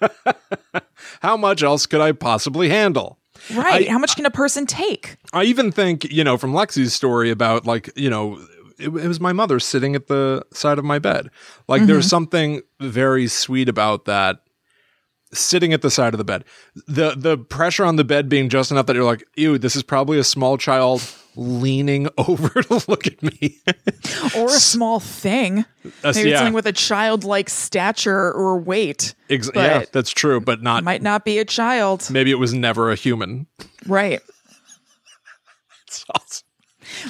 How 1.20 1.36
much 1.36 1.62
else 1.62 1.86
could 1.86 2.00
I 2.00 2.12
possibly 2.12 2.68
handle? 2.68 3.18
Right. 3.54 3.88
How 3.88 3.98
much 3.98 4.14
can 4.14 4.26
a 4.26 4.30
person 4.30 4.66
take? 4.66 5.16
I 5.32 5.44
even 5.44 5.72
think, 5.72 6.04
you 6.04 6.22
know, 6.22 6.36
from 6.36 6.52
Lexi's 6.52 6.92
story 6.92 7.30
about 7.30 7.66
like, 7.66 7.90
you 7.96 8.10
know, 8.10 8.38
it, 8.78 8.88
it 8.88 9.08
was 9.08 9.20
my 9.20 9.32
mother 9.32 9.58
sitting 9.58 9.94
at 9.94 10.06
the 10.06 10.44
side 10.52 10.78
of 10.78 10.84
my 10.84 10.98
bed. 10.98 11.30
Like 11.66 11.86
there's 11.86 12.04
mm-hmm. 12.04 12.08
something 12.08 12.62
very 12.80 13.26
sweet 13.26 13.68
about 13.68 14.04
that 14.04 14.40
sitting 15.32 15.72
at 15.72 15.82
the 15.82 15.90
side 15.90 16.14
of 16.14 16.18
the 16.18 16.24
bed. 16.24 16.44
The 16.86 17.14
the 17.16 17.36
pressure 17.38 17.84
on 17.84 17.96
the 17.96 18.04
bed 18.04 18.28
being 18.28 18.48
just 18.48 18.70
enough 18.70 18.86
that 18.86 18.96
you're 18.96 19.04
like, 19.04 19.24
ew, 19.36 19.58
this 19.58 19.76
is 19.76 19.82
probably 19.82 20.18
a 20.18 20.24
small 20.24 20.56
child 20.58 21.02
leaning 21.36 22.08
over 22.18 22.62
to 22.62 22.84
look 22.88 23.06
at 23.06 23.22
me. 23.22 23.58
Or 24.36 24.46
a 24.46 24.50
small 24.60 24.98
thing. 25.00 25.64
Uh, 26.02 26.12
Maybe 26.14 26.30
yeah. 26.30 26.38
something 26.38 26.54
with 26.54 26.66
a 26.66 26.72
childlike 26.72 27.48
stature 27.48 28.32
or 28.32 28.58
weight. 28.58 29.14
Ex- 29.30 29.50
yeah, 29.54 29.84
that's 29.92 30.10
true, 30.10 30.40
but 30.40 30.62
not 30.62 30.82
Might 30.84 31.02
not 31.02 31.24
be 31.24 31.38
a 31.38 31.44
child. 31.44 32.08
maybe 32.10 32.30
it 32.30 32.38
was 32.38 32.52
never 32.54 32.90
a 32.90 32.94
human. 32.96 33.46
Right. 33.86 34.20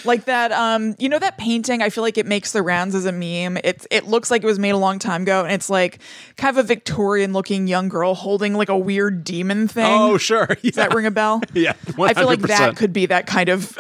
Like 0.04 0.24
that, 0.26 0.52
um, 0.52 0.94
you 0.98 1.08
know 1.08 1.18
that 1.18 1.38
painting? 1.38 1.82
I 1.82 1.90
feel 1.90 2.02
like 2.02 2.18
it 2.18 2.26
makes 2.26 2.52
the 2.52 2.62
rounds 2.62 2.94
as 2.94 3.04
a 3.04 3.12
meme. 3.12 3.58
It's 3.64 3.86
it 3.90 4.06
looks 4.06 4.30
like 4.30 4.42
it 4.42 4.46
was 4.46 4.58
made 4.58 4.70
a 4.70 4.76
long 4.78 4.98
time 4.98 5.22
ago, 5.22 5.44
and 5.44 5.52
it's 5.52 5.70
like 5.70 5.98
kind 6.36 6.56
of 6.56 6.64
a 6.64 6.66
Victorian 6.66 7.32
looking 7.32 7.66
young 7.66 7.88
girl 7.88 8.14
holding 8.14 8.54
like 8.54 8.68
a 8.68 8.78
weird 8.78 9.24
demon 9.24 9.68
thing. 9.68 9.86
Oh, 9.86 10.18
sure. 10.18 10.46
Does 10.62 10.74
that 10.74 10.94
ring 10.94 11.06
a 11.06 11.10
bell? 11.10 11.40
Yeah, 11.54 11.72
I 11.98 12.14
feel 12.14 12.26
like 12.26 12.40
that 12.40 12.76
could 12.76 12.92
be 12.92 13.06
that 13.06 13.26
kind 13.26 13.48
of 13.48 13.76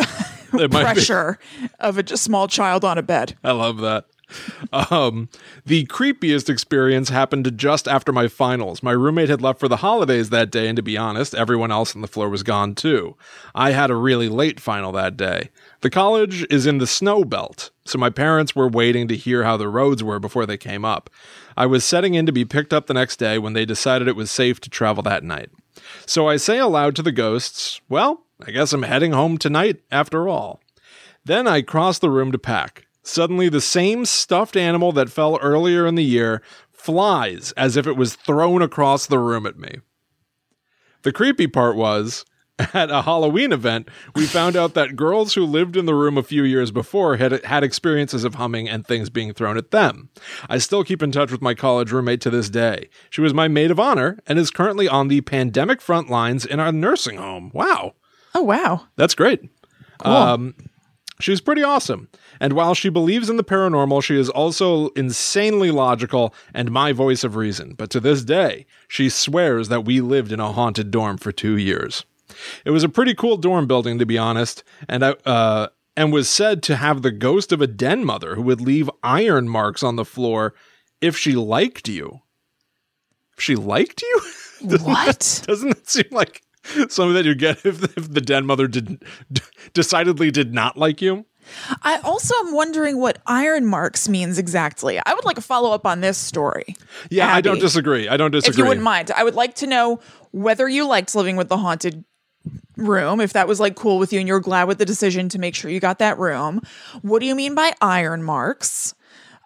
It 0.52 0.72
might 0.72 0.80
be. 0.80 0.84
pressure 0.94 1.38
of 1.78 1.98
a 1.98 2.02
just 2.02 2.24
small 2.24 2.48
child 2.48 2.84
on 2.84 2.98
a 2.98 3.02
bed. 3.02 3.36
I 3.44 3.52
love 3.52 3.78
that. 3.78 4.06
Um, 4.90 5.28
the 5.64 5.86
creepiest 5.86 6.48
experience 6.48 7.08
happened 7.08 7.50
just 7.56 7.88
after 7.88 8.12
my 8.12 8.28
finals. 8.28 8.82
My 8.82 8.92
roommate 8.92 9.28
had 9.30 9.40
left 9.40 9.58
for 9.58 9.68
the 9.68 9.78
holidays 9.78 10.30
that 10.30 10.50
day, 10.50 10.68
and 10.68 10.76
to 10.76 10.82
be 10.82 10.96
honest, 10.96 11.34
everyone 11.34 11.70
else 11.70 11.94
on 11.94 12.02
the 12.02 12.08
floor 12.08 12.28
was 12.28 12.42
gone 12.42 12.74
too. 12.74 13.16
I 13.54 13.70
had 13.70 13.90
a 13.90 13.96
really 13.96 14.28
late 14.28 14.60
final 14.60 14.92
that 14.92 15.16
day. 15.16 15.50
The 15.80 15.90
college 15.90 16.44
is 16.50 16.66
in 16.66 16.78
the 16.78 16.86
snow 16.86 17.24
belt, 17.24 17.70
so 17.84 17.98
my 17.98 18.10
parents 18.10 18.54
were 18.54 18.68
waiting 18.68 19.08
to 19.08 19.16
hear 19.16 19.44
how 19.44 19.56
the 19.56 19.68
roads 19.68 20.02
were 20.04 20.18
before 20.18 20.44
they 20.44 20.56
came 20.56 20.84
up. 20.84 21.08
I 21.56 21.66
was 21.66 21.84
setting 21.84 22.14
in 22.14 22.26
to 22.26 22.32
be 22.32 22.44
picked 22.44 22.72
up 22.72 22.86
the 22.86 22.94
next 22.94 23.16
day 23.16 23.38
when 23.38 23.52
they 23.52 23.64
decided 23.64 24.08
it 24.08 24.16
was 24.16 24.30
safe 24.30 24.60
to 24.60 24.70
travel 24.70 25.02
that 25.04 25.24
night. 25.24 25.50
So 26.06 26.28
I 26.28 26.36
say 26.36 26.58
aloud 26.58 26.96
to 26.96 27.02
the 27.02 27.12
ghosts, 27.12 27.80
Well, 27.88 28.24
I 28.46 28.50
guess 28.50 28.72
I'm 28.72 28.82
heading 28.82 29.12
home 29.12 29.38
tonight 29.38 29.82
after 29.90 30.28
all. 30.28 30.60
Then 31.24 31.46
I 31.46 31.62
cross 31.62 31.98
the 31.98 32.10
room 32.10 32.32
to 32.32 32.38
pack. 32.38 32.87
Suddenly, 33.08 33.48
the 33.48 33.62
same 33.62 34.04
stuffed 34.04 34.54
animal 34.54 34.92
that 34.92 35.08
fell 35.08 35.38
earlier 35.40 35.86
in 35.86 35.94
the 35.94 36.04
year 36.04 36.42
flies 36.70 37.52
as 37.52 37.74
if 37.74 37.86
it 37.86 37.96
was 37.96 38.14
thrown 38.14 38.60
across 38.60 39.06
the 39.06 39.18
room 39.18 39.46
at 39.46 39.58
me. 39.58 39.78
The 41.04 41.12
creepy 41.12 41.46
part 41.46 41.74
was, 41.74 42.26
at 42.74 42.90
a 42.90 43.02
Halloween 43.02 43.50
event, 43.50 43.88
we 44.14 44.26
found 44.26 44.56
out 44.56 44.74
that 44.74 44.94
girls 44.94 45.32
who 45.32 45.46
lived 45.46 45.74
in 45.74 45.86
the 45.86 45.94
room 45.94 46.18
a 46.18 46.22
few 46.22 46.44
years 46.44 46.70
before 46.70 47.16
had 47.16 47.42
had 47.46 47.64
experiences 47.64 48.24
of 48.24 48.34
humming 48.34 48.68
and 48.68 48.86
things 48.86 49.08
being 49.08 49.32
thrown 49.32 49.56
at 49.56 49.70
them. 49.70 50.10
I 50.50 50.58
still 50.58 50.84
keep 50.84 51.02
in 51.02 51.10
touch 51.10 51.30
with 51.30 51.40
my 51.40 51.54
college 51.54 51.90
roommate 51.90 52.20
to 52.20 52.30
this 52.30 52.50
day. 52.50 52.90
She 53.08 53.22
was 53.22 53.32
my 53.32 53.48
maid 53.48 53.70
of 53.70 53.80
honor 53.80 54.18
and 54.26 54.38
is 54.38 54.50
currently 54.50 54.86
on 54.86 55.08
the 55.08 55.22
pandemic 55.22 55.80
front 55.80 56.10
lines 56.10 56.44
in 56.44 56.60
our 56.60 56.72
nursing 56.72 57.16
home. 57.16 57.52
Wow. 57.54 57.94
Oh 58.34 58.42
wow. 58.42 58.88
That's 58.96 59.14
great. 59.14 59.48
Um, 60.00 60.54
she's 61.20 61.40
pretty 61.40 61.62
awesome. 61.62 62.08
And 62.40 62.52
while 62.52 62.74
she 62.74 62.88
believes 62.88 63.28
in 63.28 63.36
the 63.36 63.44
paranormal, 63.44 64.02
she 64.02 64.18
is 64.18 64.28
also 64.28 64.88
insanely 64.90 65.70
logical 65.70 66.34
and 66.54 66.70
my 66.70 66.92
voice 66.92 67.24
of 67.24 67.36
reason. 67.36 67.74
But 67.74 67.90
to 67.90 68.00
this 68.00 68.24
day, 68.24 68.66
she 68.86 69.08
swears 69.08 69.68
that 69.68 69.84
we 69.84 70.00
lived 70.00 70.32
in 70.32 70.40
a 70.40 70.52
haunted 70.52 70.90
dorm 70.90 71.18
for 71.18 71.32
two 71.32 71.56
years. 71.56 72.04
It 72.64 72.70
was 72.70 72.84
a 72.84 72.88
pretty 72.88 73.14
cool 73.14 73.36
dorm 73.36 73.66
building, 73.66 73.98
to 73.98 74.06
be 74.06 74.18
honest, 74.18 74.62
and 74.88 75.04
I, 75.04 75.10
uh, 75.24 75.68
and 75.96 76.12
was 76.12 76.30
said 76.30 76.62
to 76.64 76.76
have 76.76 77.02
the 77.02 77.10
ghost 77.10 77.52
of 77.52 77.60
a 77.60 77.66
den 77.66 78.04
mother 78.04 78.36
who 78.36 78.42
would 78.42 78.60
leave 78.60 78.90
iron 79.02 79.48
marks 79.48 79.82
on 79.82 79.96
the 79.96 80.04
floor 80.04 80.54
if 81.00 81.16
she 81.16 81.32
liked 81.32 81.88
you. 81.88 82.20
If 83.36 83.42
she 83.42 83.56
liked 83.56 84.02
you? 84.02 84.20
What? 84.60 85.44
Doesn't 85.46 85.70
it 85.70 85.88
seem 85.88 86.08
like 86.10 86.42
something 86.88 87.14
that 87.14 87.24
you 87.24 87.34
get 87.34 87.64
if, 87.64 87.82
if 87.96 88.12
the 88.12 88.20
den 88.20 88.46
mother 88.46 88.66
did 88.66 89.04
d- 89.32 89.42
decidedly 89.74 90.30
did 90.30 90.52
not 90.52 90.76
like 90.76 91.00
you? 91.00 91.26
I 91.82 91.98
also 92.00 92.34
am 92.40 92.54
wondering 92.54 92.98
what 92.98 93.20
iron 93.26 93.64
marks 93.66 94.08
means 94.08 94.38
exactly. 94.38 95.00
I 95.04 95.14
would 95.14 95.24
like 95.24 95.38
a 95.38 95.42
follow 95.42 95.72
up 95.72 95.86
on 95.86 96.00
this 96.00 96.18
story. 96.18 96.76
Yeah, 97.10 97.32
I 97.32 97.40
don't 97.40 97.58
disagree. 97.58 98.08
I 98.08 98.16
don't 98.16 98.32
disagree. 98.32 98.52
If 98.52 98.58
you 98.58 98.66
wouldn't 98.66 98.84
mind, 98.84 99.10
I 99.10 99.24
would 99.24 99.34
like 99.34 99.54
to 99.56 99.66
know 99.66 100.00
whether 100.32 100.68
you 100.68 100.86
liked 100.86 101.14
living 101.14 101.36
with 101.36 101.48
the 101.48 101.56
haunted 101.56 102.04
room, 102.76 103.20
if 103.20 103.32
that 103.32 103.48
was 103.48 103.60
like 103.60 103.74
cool 103.74 103.98
with 103.98 104.12
you 104.12 104.18
and 104.18 104.28
you're 104.28 104.40
glad 104.40 104.64
with 104.68 104.78
the 104.78 104.84
decision 104.84 105.28
to 105.30 105.38
make 105.38 105.54
sure 105.54 105.70
you 105.70 105.80
got 105.80 105.98
that 105.98 106.18
room. 106.18 106.62
What 107.02 107.20
do 107.20 107.26
you 107.26 107.34
mean 107.34 107.54
by 107.54 107.72
iron 107.80 108.22
marks? 108.22 108.94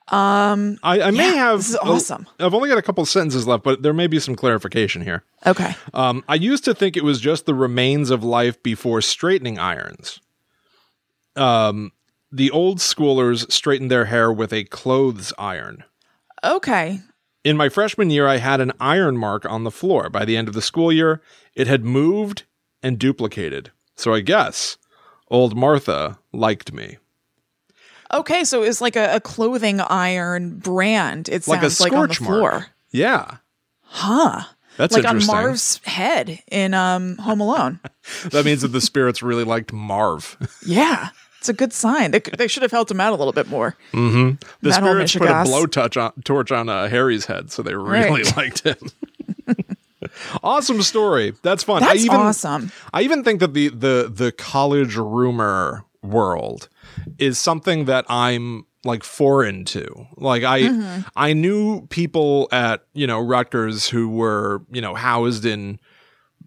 I, 0.08 0.76
I 0.82 1.10
may 1.10 1.28
Yeah, 1.30 1.34
have. 1.34 1.58
this 1.58 1.70
is 1.70 1.76
awesome. 1.76 2.26
I've 2.38 2.54
only 2.54 2.68
got 2.68 2.78
a 2.78 2.82
couple 2.82 3.04
sentences 3.06 3.46
left, 3.46 3.62
but 3.64 3.82
there 3.82 3.92
may 3.94 4.06
be 4.06 4.18
some 4.18 4.34
clarification 4.34 5.02
here. 5.02 5.24
Okay. 5.46 5.74
Um, 5.94 6.24
I 6.28 6.34
used 6.34 6.64
to 6.64 6.74
think 6.74 6.96
it 6.96 7.04
was 7.04 7.20
just 7.20 7.46
the 7.46 7.54
remains 7.54 8.10
of 8.10 8.22
life 8.24 8.62
before 8.62 9.00
straightening 9.00 9.58
irons. 9.58 10.20
Um, 11.36 11.92
the 12.30 12.50
old 12.50 12.78
schoolers 12.78 13.50
straightened 13.50 13.90
their 13.90 14.06
hair 14.06 14.32
with 14.32 14.52
a 14.52 14.64
clothes 14.64 15.32
iron. 15.38 15.84
Okay. 16.44 17.00
In 17.44 17.56
my 17.56 17.68
freshman 17.68 18.10
year, 18.10 18.26
I 18.28 18.36
had 18.36 18.60
an 18.60 18.72
iron 18.80 19.16
mark 19.16 19.44
on 19.46 19.64
the 19.64 19.70
floor. 19.70 20.08
By 20.08 20.24
the 20.24 20.36
end 20.36 20.48
of 20.48 20.54
the 20.54 20.62
school 20.62 20.92
year, 20.92 21.20
it 21.54 21.66
had 21.66 21.84
moved 21.84 22.44
and 22.82 22.98
duplicated. 22.98 23.70
So 23.96 24.14
I 24.14 24.20
guess 24.20 24.76
old 25.28 25.56
Martha 25.56 26.18
liked 26.32 26.72
me. 26.72 26.98
Okay, 28.12 28.44
so 28.44 28.62
it's 28.62 28.80
like 28.80 28.96
a, 28.96 29.16
a 29.16 29.20
clothing 29.20 29.80
iron 29.80 30.58
brand. 30.58 31.28
It 31.28 31.46
Like 31.48 31.62
a 31.62 31.70
sounds 31.70 31.80
like 31.80 31.92
on 31.92 32.08
the 32.08 32.14
scorch 32.14 32.20
mark. 32.20 32.38
floor. 32.38 32.66
Yeah. 32.90 33.36
Huh. 33.82 34.42
That's 34.76 34.94
like 34.94 35.04
on. 35.04 35.24
Marv's 35.26 35.80
head 35.84 36.42
in 36.50 36.74
um 36.74 37.16
Home 37.18 37.40
Alone. 37.40 37.80
That 38.30 38.44
means 38.44 38.62
that 38.62 38.68
the 38.68 38.80
spirits 38.80 39.22
really 39.22 39.44
liked 39.44 39.72
Marv. 39.72 40.36
yeah. 40.66 41.10
It's 41.38 41.48
a 41.48 41.52
good 41.52 41.72
sign. 41.72 42.10
They, 42.12 42.20
they 42.20 42.46
should 42.48 42.62
have 42.62 42.70
helped 42.70 42.90
him 42.90 43.00
out 43.00 43.12
a 43.12 43.16
little 43.16 43.32
bit 43.32 43.48
more. 43.48 43.76
The 43.92 44.36
That 44.62 44.74
spirits 44.74 45.14
put 45.16 45.28
a 45.28 45.42
blow 45.44 45.66
touch 45.66 45.96
on, 45.96 46.12
torch 46.24 46.52
on 46.52 46.68
uh, 46.68 46.88
Harry's 46.88 47.26
head, 47.26 47.50
so 47.50 47.62
they 47.62 47.74
really 47.74 48.22
Right. 48.22 48.36
liked 48.36 48.60
him. 48.60 48.76
awesome 50.42 50.82
story. 50.82 51.34
That's 51.42 51.62
fun. 51.64 51.80
That's 51.80 51.92
I 52.00 52.04
even, 52.04 52.16
awesome. 52.16 52.72
I 52.92 53.02
even 53.02 53.24
think 53.24 53.40
that 53.40 53.54
the 53.54 53.68
the 53.68 54.10
the 54.14 54.32
college 54.32 54.96
rumor 54.96 55.84
world 56.02 56.68
is 57.18 57.38
something 57.38 57.86
that 57.86 58.04
I'm 58.08 58.66
like 58.84 59.04
foreign 59.04 59.64
to. 59.66 60.06
Like 60.16 60.42
I 60.44 60.62
Mm-hmm. 60.62 61.00
I 61.16 61.32
knew 61.32 61.86
people 61.88 62.48
at, 62.52 62.84
you 62.94 63.06
know, 63.06 63.20
Rutgers 63.20 63.88
who 63.88 64.08
were, 64.08 64.62
you 64.70 64.80
know, 64.80 64.94
housed 64.94 65.44
in 65.44 65.78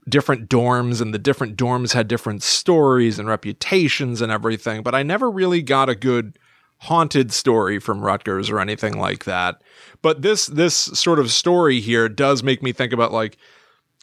different 0.08 0.50
dorms 0.50 1.02
and 1.02 1.14
the 1.14 1.20
different 1.20 1.58
dorms 1.58 1.94
had 1.94 2.08
different 2.08 2.44
stories 2.44 3.18
and 3.18 3.28
reputations 3.28 4.22
and 4.22 4.32
everything, 4.32 4.84
but 4.84 4.94
I 4.94 5.04
never 5.04 5.30
really 5.32 5.62
got 5.62 5.90
a 5.90 5.96
good 5.96 6.38
haunted 6.80 7.32
story 7.32 7.80
from 7.80 8.02
Rutgers 8.02 8.50
or 8.50 8.60
anything 8.60 9.00
like 9.00 9.26
that. 9.26 9.62
But 10.02 10.22
this 10.22 10.48
this 10.48 10.76
sort 10.76 11.20
of 11.20 11.32
story 11.32 11.80
here 11.80 12.08
does 12.10 12.44
make 12.44 12.62
me 12.62 12.72
think 12.72 12.94
about 12.94 13.12
like 13.12 13.38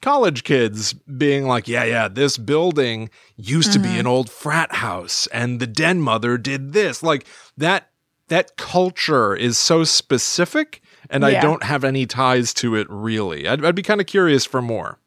college 0.03 0.45
kids 0.45 0.93
being 0.93 1.47
like, 1.47 1.67
yeah, 1.69 1.85
yeah, 1.85 2.09
this 2.09 2.37
building 2.37 3.09
used 3.37 3.73
to 3.73 3.79
be 3.79 3.89
mm-hmm. 3.89 4.01
an 4.01 4.07
old 4.07 4.29
frat 4.29 4.73
house 4.75 5.27
and 5.29 5.61
the 5.61 5.67
den 5.67 6.01
mother 6.03 6.37
did 6.37 6.73
this. 6.73 7.03
Like 7.03 7.27
that 7.57 7.89
that 8.29 8.57
culture 8.57 9.35
is 9.35 9.59
so 9.59 9.85
specific 9.85 10.83
and 11.11 11.25
I 11.25 11.41
don't 11.41 11.63
have 11.63 11.85
any 11.85 12.07
ties 12.07 12.55
to 12.55 12.75
it 12.77 12.87
really. 12.89 13.47
I'd, 13.47 13.65
I'd 13.65 13.75
be 13.75 13.83
kind 13.83 14.01
of 14.01 14.07
curious 14.07 14.45
for 14.45 14.63
more. 14.63 14.99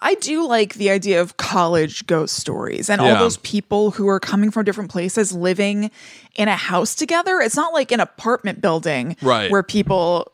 I 0.00 0.14
do 0.16 0.46
like 0.46 0.74
the 0.74 0.90
idea 0.90 1.20
of 1.20 1.36
college 1.36 2.06
ghost 2.06 2.34
stories 2.34 2.90
and 2.90 3.00
all 3.00 3.14
those 3.16 3.36
people 3.38 3.92
who 3.92 4.08
are 4.08 4.20
coming 4.20 4.50
from 4.50 4.64
different 4.64 4.90
places 4.90 5.32
living 5.32 5.90
in 6.34 6.48
a 6.48 6.56
house 6.56 6.94
together. 6.94 7.40
It's 7.40 7.56
not 7.56 7.72
like 7.72 7.92
an 7.92 8.00
apartment 8.00 8.60
building 8.60 9.16
Right. 9.22 9.50
where 9.50 9.62
people 9.62 10.32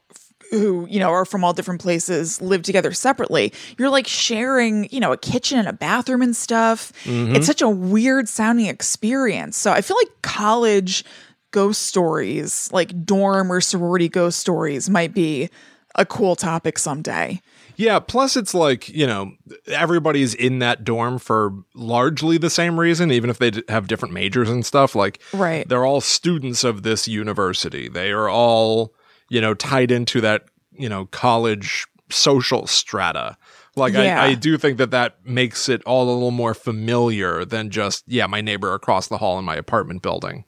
who, 0.58 0.87
you 0.90 0.99
know, 1.00 1.11
are 1.11 1.25
from 1.25 1.44
all 1.44 1.52
different 1.52 1.80
places 1.80 2.40
live 2.40 2.62
together 2.62 2.92
separately. 2.92 3.52
You're 3.78 3.90
like 3.90 4.06
sharing, 4.06 4.88
you 4.90 5.00
know, 5.00 5.12
a 5.12 5.16
kitchen 5.18 5.58
and 5.58 5.68
a 5.68 5.73
bathroom 5.73 6.23
and 6.23 6.37
stuff. 6.37 6.92
Mm-hmm. 7.04 7.37
It's 7.37 7.46
such 7.46 7.62
a 7.62 7.68
weird 7.68 8.28
sounding 8.28 8.66
experience. 8.66 9.56
So 9.56 9.73
I 9.73 9.80
feel 9.80 9.96
like 9.96 10.11
college 10.23 11.04
ghost 11.50 11.82
stories, 11.82 12.68
like 12.73 13.04
dorm 13.04 13.52
or 13.52 13.61
sorority 13.61 14.08
ghost 14.08 14.38
stories 14.40 14.90
might 14.90 15.14
be 15.14 15.49
a 15.94 16.04
cool 16.04 16.34
topic 16.34 16.78
someday. 16.78 17.40
Yeah, 17.76 17.99
plus 17.99 18.37
it's 18.37 18.54
like, 18.54 18.88
you 18.88 19.06
know, 19.06 19.32
everybody's 19.68 20.32
in 20.34 20.61
that 20.61 20.84
dorm 20.84 21.18
for 21.18 21.52
largely 21.75 22.38
the 22.38 22.50
same 22.50 22.78
reason, 22.78 23.11
even 23.11 23.30
if 23.30 23.38
they 23.38 23.50
d- 23.50 23.62
have 23.68 23.88
different 23.88 24.14
majors 24.14 24.49
and 24.49 24.64
stuff. 24.64 24.94
Like, 24.94 25.20
Right. 25.32 25.68
they're 25.68 25.84
all 25.84 26.00
students 26.00 26.62
of 26.64 26.82
this 26.84 27.08
university. 27.08 27.88
They 27.88 28.11
are 28.12 28.28
all, 28.28 28.92
you 29.28 29.40
know, 29.40 29.54
tied 29.54 29.90
into 29.90 30.21
that, 30.21 30.45
you 30.73 30.88
know, 30.88 31.07
college 31.07 31.87
social 32.11 32.66
strata. 32.66 33.37
Like, 33.76 33.95
Yeah. 33.95 34.23
I, 34.23 34.26
I 34.28 34.35
do 34.35 34.57
think 34.59 34.78
that 34.78 34.90
that 34.93 35.25
makes 35.26 35.69
it 35.69 35.83
all 35.85 36.04
a 36.04 36.12
little 36.12 36.31
more 36.31 36.54
familiar 36.54 37.45
than 37.45 37.71
just, 37.71 38.04
yeah, 38.07 38.26
my 38.26 38.40
neighbor 38.40 38.73
across 38.75 39.09
the 39.09 39.19
hall 39.19 39.38
in 39.38 39.45
my 39.45 39.57
apartment 39.57 40.02
building. 40.02 40.45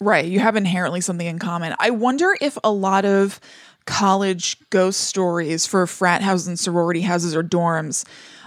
Right. 0.00 0.24
You 0.24 0.40
have 0.40 0.56
inherently 0.56 1.00
something 1.00 1.26
in 1.26 1.38
common. 1.38 1.74
I 1.78 1.90
wonder 1.90 2.34
if 2.40 2.56
a 2.64 2.70
lot 2.72 3.04
of 3.04 3.38
college 3.84 4.56
ghost 4.70 5.00
stories 5.02 5.66
for 5.66 5.86
frat 5.86 6.22
houses 6.22 6.48
and 6.48 6.58
sorority 6.58 7.00
houses 7.02 7.34
or 7.34 7.42
dorms. 7.42 8.04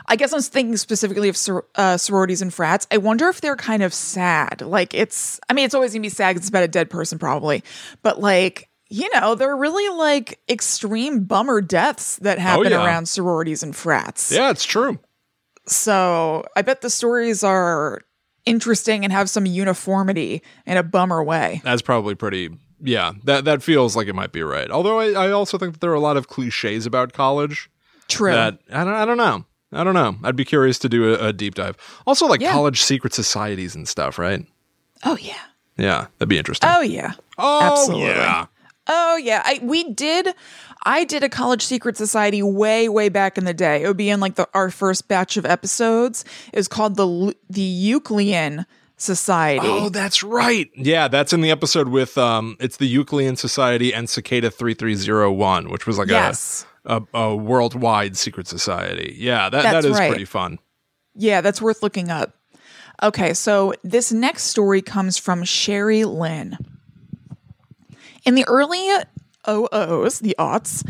I 0.08 0.16
guess 0.16 0.34
I'm 0.34 0.42
thinking 0.42 0.78
specifically 0.78 1.30
of 1.30 1.36
sor- 1.38 1.66
uh, 1.76 1.98
sororities 1.98 2.42
and 2.42 2.54
frats. 2.54 2.88
I 2.92 2.98
wonder 2.98 3.28
if 3.28 3.42
they're 3.42 3.56
kind 3.56 3.84
of 3.84 3.94
sad. 3.94 4.62
Like 4.62 4.94
it's, 4.94 5.40
I 5.50 5.54
mean, 5.54 5.66
it's 5.66 5.74
always 5.76 5.92
gonna 5.94 6.02
be 6.02 6.10
sad 6.10 6.34
'cause 6.36 6.42
it's 6.44 6.50
about 6.50 6.64
a 6.64 6.68
dead 6.68 6.90
person, 6.90 7.20
probably. 7.20 7.64
But 8.04 8.20
like, 8.20 8.70
you 8.90 9.10
know, 9.14 9.36
they're 9.36 9.56
really 9.56 9.96
like 9.98 10.40
extreme 10.50 11.24
bummer 11.24 11.62
deaths 11.62 12.18
that 12.18 12.38
oh, 12.38 12.42
happen 12.42 12.72
yeah. 12.72 12.86
around 12.86 13.08
sororities 13.08 13.64
and 13.64 13.76
frats. 13.76 14.32
Yeah, 14.32 14.52
it's 14.52 14.66
true. 14.66 15.00
So 15.68 16.46
I 16.56 16.62
bet 16.62 16.82
the 16.82 16.90
stories 16.90 17.44
are 17.44 18.02
interesting 18.46 19.04
and 19.04 19.12
have 19.12 19.30
some 19.30 19.46
uniformity 19.46 20.44
in 20.66 20.78
a 20.78 20.84
bummer 20.84 21.24
way. 21.24 21.62
That's 21.64 21.82
probably 21.82 22.16
pretty. 22.16 22.52
Yeah, 22.80 23.14
that 23.24 23.46
that 23.46 23.64
feels 23.64 23.96
like 23.96 24.08
it 24.08 24.14
might 24.14 24.32
be 24.32 24.44
right. 24.44 24.70
Although 24.70 25.00
I, 25.00 25.28
I 25.28 25.32
also 25.32 25.58
think 25.58 25.74
that 25.74 25.82
there 25.82 25.92
are 25.92 25.96
a 25.96 26.00
lot 26.00 26.18
of 26.18 26.28
cliches 26.28 26.86
about 26.86 27.14
college 27.14 27.70
True. 28.08 28.32
that 28.34 28.60
I 28.72 28.84
don't 28.84 28.94
I 28.94 29.06
don't 29.06 29.18
know. 29.18 29.46
I 29.72 29.84
don't 29.84 29.96
know. 29.96 30.16
I'd 30.24 30.36
be 30.36 30.46
curious 30.46 30.78
to 30.80 30.90
do 30.90 31.16
a, 31.16 31.30
a 31.30 31.34
deep 31.34 31.56
dive. 31.56 31.76
Also, 32.06 32.28
like 32.28 32.42
Yeah. 32.42 32.52
college 32.52 32.82
secret 32.84 33.14
societies 33.14 33.76
and 33.76 33.88
stuff, 33.88 34.20
right? 34.20 34.46
oh 35.04 35.18
yeah. 35.20 35.34
Yeah, 35.78 36.08
that'd 36.18 36.30
be 36.30 36.38
interesting. 36.38 36.70
Oh 36.72 36.82
yeah. 36.82 37.14
oh, 37.38 37.62
absolutely. 37.62 38.08
yeah. 38.08 38.46
Oh 38.88 39.18
yeah. 39.18 39.42
I 39.46 39.60
we 39.64 39.84
did 39.94 40.34
I 40.84 41.04
did 41.04 41.24
a 41.24 41.30
college 41.30 41.64
secret 41.64 41.98
society 41.98 42.44
way 42.44 42.88
way 42.90 43.10
back 43.10 43.38
in 43.38 43.46
the 43.46 43.54
day. 43.54 43.84
It 43.84 43.88
would 43.88 43.98
be 43.98 44.10
in 44.10 44.20
like 44.20 44.36
the 44.36 44.48
our 44.54 44.70
first 44.70 45.08
batch 45.08 45.38
of 45.38 45.46
episodes. 45.46 46.24
It 46.54 46.58
was 46.58 46.68
called 46.68 46.96
the 46.96 47.36
the 47.50 47.62
Euclidean 47.62 48.66
Society. 48.98 49.66
Oh, 49.68 49.90
that's 49.90 50.24
right. 50.24 50.70
Yeah, 50.76 51.08
that's 51.10 51.34
in 51.34 51.42
the 51.42 51.52
episode 51.52 51.90
with 51.90 52.18
um, 52.18 52.56
it's 52.62 52.78
the 52.78 52.86
Euclidean 52.86 53.36
Society 53.36 53.94
and 53.94 54.10
Cicada 54.10 54.50
three 54.50 54.74
three 54.74 54.96
zero 54.96 55.32
one, 55.32 55.70
which 55.70 55.86
was 55.86 55.98
like 55.98 56.08
Yes. 56.08 56.66
a, 56.86 57.02
a 57.14 57.20
a 57.20 57.36
worldwide 57.36 58.16
secret 58.16 58.48
society. 58.48 59.16
Yeah, 59.18 59.50
that 59.50 59.64
That's 59.64 59.84
that 59.84 59.90
is 59.90 59.98
right. 59.98 60.10
pretty 60.10 60.26
fun. 60.26 60.60
Yeah, 61.16 61.42
that's 61.42 61.62
worth 61.62 61.82
looking 61.84 62.10
up. 62.10 62.36
Okay, 63.04 63.34
so 63.34 63.74
this 63.84 64.12
next 64.14 64.44
story 64.44 64.82
comes 64.82 65.18
from 65.18 65.44
Sherry 65.44 66.06
Lynn. 66.06 66.58
In 68.26 68.34
the 68.34 68.46
early 68.48 68.90
oh 69.46 69.70
OOs, 69.72 70.20
the 70.20 70.36
aughts, 70.40 70.84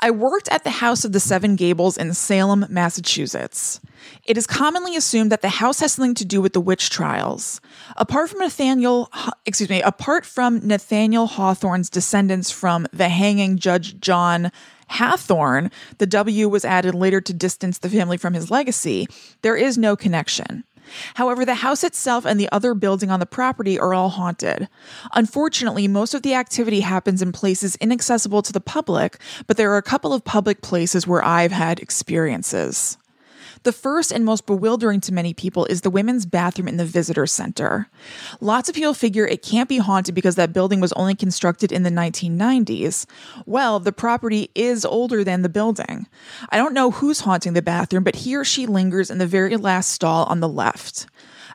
I 0.00 0.10
worked 0.10 0.48
at 0.48 0.64
the 0.64 0.70
House 0.70 1.04
of 1.04 1.12
the 1.12 1.20
Seven 1.20 1.54
Gables 1.54 1.96
in 1.96 2.12
Salem, 2.14 2.66
Massachusetts. 2.68 3.80
It 4.24 4.36
is 4.36 4.46
commonly 4.46 4.96
assumed 4.96 5.30
that 5.30 5.40
the 5.40 5.48
house 5.50 5.78
has 5.78 5.92
something 5.92 6.16
to 6.16 6.24
do 6.24 6.40
with 6.40 6.52
the 6.52 6.60
witch 6.60 6.90
trials. 6.90 7.60
Apart 7.96 8.30
from 8.30 8.40
Nathaniel, 8.40 9.08
excuse 9.46 9.70
me, 9.70 9.82
apart 9.82 10.26
from 10.26 10.66
Nathaniel 10.66 11.28
Hawthorne's 11.28 11.90
descendants 11.90 12.50
from 12.50 12.88
the 12.92 13.08
hanging 13.08 13.56
Judge 13.56 14.00
John 14.00 14.50
Hathorne, 14.90 15.70
the 15.98 16.06
W 16.06 16.48
was 16.48 16.64
added 16.64 16.96
later 16.96 17.20
to 17.20 17.32
distance 17.32 17.78
the 17.78 17.88
family 17.88 18.16
from 18.16 18.34
his 18.34 18.50
legacy. 18.50 19.06
There 19.42 19.56
is 19.56 19.78
no 19.78 19.94
connection. 19.94 20.64
However, 21.14 21.44
the 21.44 21.54
house 21.54 21.84
itself 21.84 22.24
and 22.24 22.38
the 22.38 22.48
other 22.52 22.74
building 22.74 23.10
on 23.10 23.20
the 23.20 23.26
property 23.26 23.78
are 23.78 23.94
all 23.94 24.08
haunted. 24.08 24.68
Unfortunately, 25.14 25.88
most 25.88 26.14
of 26.14 26.22
the 26.22 26.34
activity 26.34 26.80
happens 26.80 27.22
in 27.22 27.32
places 27.32 27.76
inaccessible 27.76 28.42
to 28.42 28.52
the 28.52 28.60
public, 28.60 29.18
but 29.46 29.56
there 29.56 29.72
are 29.72 29.76
a 29.76 29.82
couple 29.82 30.12
of 30.12 30.24
public 30.24 30.62
places 30.62 31.06
where 31.06 31.24
I've 31.24 31.52
had 31.52 31.80
experiences. 31.80 32.96
The 33.62 33.72
first 33.72 34.10
and 34.10 34.24
most 34.24 34.46
bewildering 34.46 35.00
to 35.02 35.12
many 35.12 35.34
people 35.34 35.66
is 35.66 35.82
the 35.82 35.90
women's 35.90 36.24
bathroom 36.24 36.66
in 36.66 36.78
the 36.78 36.84
visitor 36.86 37.26
center. 37.26 37.88
Lots 38.40 38.70
of 38.70 38.74
people 38.74 38.94
figure 38.94 39.26
it 39.26 39.42
can't 39.42 39.68
be 39.68 39.76
haunted 39.76 40.14
because 40.14 40.36
that 40.36 40.54
building 40.54 40.80
was 40.80 40.94
only 40.94 41.14
constructed 41.14 41.70
in 41.70 41.82
the 41.82 41.90
1990s. 41.90 43.04
Well, 43.44 43.78
the 43.78 43.92
property 43.92 44.50
is 44.54 44.86
older 44.86 45.22
than 45.22 45.42
the 45.42 45.50
building. 45.50 46.06
I 46.48 46.56
don't 46.56 46.72
know 46.72 46.90
who's 46.90 47.20
haunting 47.20 47.52
the 47.52 47.60
bathroom, 47.60 48.02
but 48.02 48.16
he 48.16 48.34
or 48.34 48.46
she 48.46 48.64
lingers 48.64 49.10
in 49.10 49.18
the 49.18 49.26
very 49.26 49.58
last 49.58 49.90
stall 49.90 50.24
on 50.24 50.40
the 50.40 50.48
left. 50.48 51.06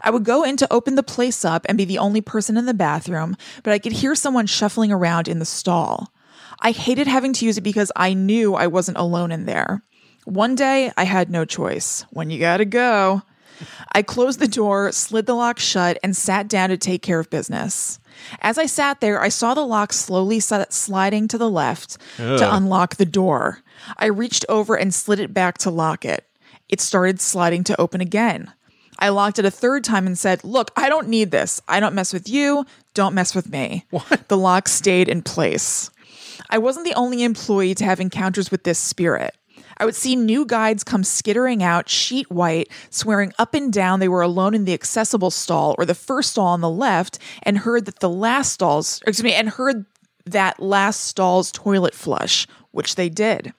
I 0.01 0.11
would 0.11 0.23
go 0.23 0.43
in 0.43 0.57
to 0.57 0.71
open 0.71 0.93
the 0.93 1.01
place 1.01 1.43
up 1.43 1.65
and 1.67 1.75
be 1.75 1.85
the 1.85 1.97
only 1.97 2.21
person 2.21 2.55
in 2.55 2.67
the 2.67 2.75
bathroom, 2.75 3.35
but 3.63 3.73
I 3.73 3.79
could 3.79 3.93
hear 3.93 4.13
someone 4.13 4.45
shuffling 4.45 4.91
around 4.91 5.27
in 5.27 5.39
the 5.39 5.45
stall. 5.45 6.13
I 6.59 6.69
hated 6.69 7.07
having 7.07 7.33
to 7.33 7.45
use 7.45 7.57
it 7.57 7.61
because 7.61 7.91
I 7.95 8.13
knew 8.13 8.53
I 8.53 8.67
wasn't 8.67 8.99
alone 8.99 9.31
in 9.31 9.45
there. 9.45 9.81
One 10.25 10.55
day, 10.55 10.91
I 10.97 11.03
had 11.03 11.29
no 11.29 11.45
choice. 11.45 12.05
When 12.09 12.29
you 12.29 12.39
gotta 12.39 12.65
go, 12.65 13.21
I 13.93 14.01
closed 14.01 14.39
the 14.39 14.47
door, 14.47 14.91
slid 14.91 15.27
the 15.27 15.35
lock 15.35 15.59
shut, 15.59 15.97
and 16.03 16.17
sat 16.17 16.47
down 16.47 16.69
to 16.69 16.77
take 16.77 17.01
care 17.01 17.19
of 17.19 17.29
business. 17.29 17.99
As 18.41 18.57
I 18.57 18.65
sat 18.65 19.01
there, 19.01 19.21
I 19.21 19.29
saw 19.29 19.53
the 19.53 19.65
lock 19.65 19.93
slowly 19.93 20.39
sliding 20.39 21.27
to 21.27 21.37
the 21.37 21.49
left 21.49 21.97
to 22.17 22.55
unlock 22.55 22.95
the 22.95 23.05
door. 23.05 23.61
I 23.97 24.07
reached 24.07 24.45
over 24.49 24.75
and 24.75 24.93
slid 24.93 25.19
it 25.19 25.33
back 25.33 25.57
to 25.59 25.69
lock 25.69 26.05
it. 26.05 26.25
It 26.69 26.81
started 26.81 27.21
sliding 27.21 27.63
to 27.65 27.79
open 27.79 28.01
again. 28.01 28.51
I 28.97 29.09
locked 29.09 29.39
it 29.39 29.45
a 29.45 29.51
third 29.51 29.83
time 29.83 30.07
and 30.07 30.17
said, 30.17 30.43
Look, 30.43 30.71
I 30.75 30.89
don't 30.89 31.09
need 31.09 31.29
this. 31.29 31.61
I 31.67 31.79
don't 31.79 31.93
mess 31.93 32.13
with 32.13 32.29
you. 32.29 32.65
Don't 32.93 33.13
mess 33.13 33.35
with 33.35 33.49
me. 33.49 33.85
The 34.27 34.37
lock 34.37 34.69
stayed 34.69 35.09
in 35.09 35.21
place. 35.21 35.91
I 36.49 36.57
wasn't 36.57 36.85
the 36.85 36.93
only 36.95 37.23
employee 37.23 37.75
to 37.75 37.85
have 37.85 37.99
encounters 37.99 38.49
with 38.51 38.63
this 38.63 38.79
spirit. 38.79 39.35
I 39.77 39.85
would 39.85 39.95
see 39.95 40.15
new 40.15 40.45
guides 40.45 40.83
come 40.83 41.03
skittering 41.03 41.63
out, 41.63 41.89
sheet 41.89 42.29
white, 42.31 42.69
swearing 42.89 43.33
up 43.37 43.53
and 43.53 43.71
down 43.71 43.99
they 43.99 44.07
were 44.07 44.21
alone 44.21 44.53
in 44.53 44.65
the 44.65 44.73
accessible 44.73 45.31
stall 45.31 45.75
or 45.77 45.85
the 45.85 45.95
first 45.95 46.31
stall 46.31 46.47
on 46.47 46.61
the 46.61 46.69
left, 46.69 47.19
and 47.43 47.57
heard 47.57 47.85
that 47.85 47.99
the 47.99 48.09
last 48.09 48.53
stalls, 48.53 49.01
excuse 49.05 49.23
me, 49.23 49.33
and 49.33 49.49
heard 49.49 49.85
that 50.25 50.59
last 50.59 51.01
stall's 51.01 51.51
toilet 51.51 51.93
flush, 51.93 52.47
which 52.71 52.95
they 52.95 53.09
did. 53.09 53.53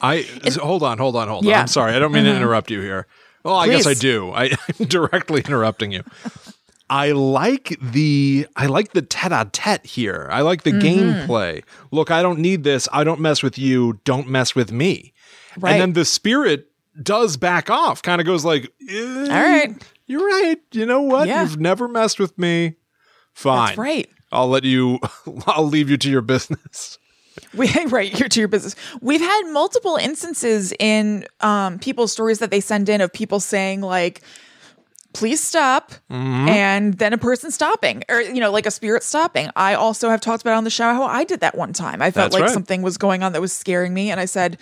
I 0.00 0.22
so 0.22 0.64
hold 0.64 0.82
on, 0.82 0.98
hold 0.98 1.16
on, 1.16 1.28
hold 1.28 1.46
on. 1.46 1.52
I'm 1.52 1.66
sorry. 1.66 1.94
I 1.94 1.98
don't 1.98 2.12
mean 2.12 2.24
to 2.24 2.30
mm-hmm. 2.30 2.38
interrupt 2.38 2.70
you 2.70 2.80
here. 2.80 3.06
Well, 3.44 3.56
I 3.56 3.68
guess 3.68 3.86
I 3.86 3.94
do. 3.94 4.30
I, 4.30 4.56
I'm 4.80 4.86
directly 4.86 5.40
interrupting 5.40 5.92
you. 5.92 6.02
I 6.88 7.12
like 7.12 7.76
the 7.80 8.46
I 8.54 8.66
like 8.66 8.92
the 8.92 9.02
tete-a-tete 9.02 9.86
here. 9.86 10.28
I 10.30 10.42
like 10.42 10.62
the 10.62 10.72
mm-hmm. 10.72 11.26
gameplay. 11.26 11.64
Look, 11.90 12.10
I 12.10 12.22
don't 12.22 12.38
need 12.38 12.64
this. 12.64 12.88
I 12.92 13.04
don't 13.04 13.20
mess 13.20 13.42
with 13.42 13.58
you. 13.58 14.00
Don't 14.04 14.28
mess 14.28 14.54
with 14.54 14.70
me. 14.72 15.12
Right. 15.58 15.72
And 15.72 15.80
then 15.80 15.92
the 15.92 16.04
spirit 16.04 16.68
does 17.02 17.36
back 17.36 17.70
off. 17.70 18.02
Kind 18.02 18.20
of 18.20 18.26
goes 18.26 18.44
like, 18.44 18.70
"Eh, 18.88 19.20
All 19.22 19.26
right. 19.28 19.74
you're 20.06 20.26
right. 20.26 20.60
You 20.72 20.86
know 20.86 21.02
what? 21.02 21.28
Yeah. 21.28 21.42
You've 21.42 21.58
never 21.60 21.88
messed 21.88 22.18
with 22.18 22.36
me. 22.38 22.74
Fine. 23.34 23.66
That's 23.68 23.78
right. 23.78 24.08
I'll 24.30 24.48
let 24.48 24.64
you. 24.64 24.98
I'll 25.46 25.66
leave 25.66 25.88
you 25.90 25.96
to 25.98 26.10
your 26.10 26.22
business. 26.22 26.98
We 27.56 27.70
right 27.86 28.12
here 28.14 28.28
to 28.28 28.38
your 28.40 28.48
business. 28.48 28.76
We've 29.00 29.22
had 29.22 29.42
multiple 29.52 29.96
instances 29.96 30.74
in 30.78 31.24
um, 31.40 31.78
people's 31.78 32.12
stories 32.12 32.40
that 32.40 32.50
they 32.50 32.60
send 32.60 32.90
in 32.90 33.00
of 33.00 33.10
people 33.10 33.40
saying 33.40 33.80
like, 33.80 34.20
"Please 35.14 35.42
stop," 35.42 35.92
Mm-hmm. 36.10 36.48
and 36.50 36.94
then 36.98 37.14
a 37.14 37.18
person 37.18 37.50
stopping, 37.50 38.02
or 38.10 38.20
you 38.20 38.38
know, 38.38 38.50
like 38.50 38.66
a 38.66 38.70
spirit 38.70 39.02
stopping. 39.02 39.48
I 39.56 39.72
also 39.72 40.10
have 40.10 40.20
talked 40.20 40.42
about 40.42 40.58
on 40.58 40.64
the 40.64 40.70
show 40.70 40.84
how 40.92 41.04
I 41.04 41.24
did 41.24 41.40
that 41.40 41.56
one 41.56 41.72
time. 41.72 42.02
I 42.02 42.10
felt 42.10 42.32
That's 42.32 42.34
like 42.34 42.42
right. 42.44 42.52
something 42.52 42.82
was 42.82 42.98
going 42.98 43.22
on 43.22 43.32
that 43.32 43.40
was 43.40 43.52
scaring 43.54 43.94
me, 43.94 44.10
and 44.10 44.20
I 44.20 44.26
said, 44.26 44.58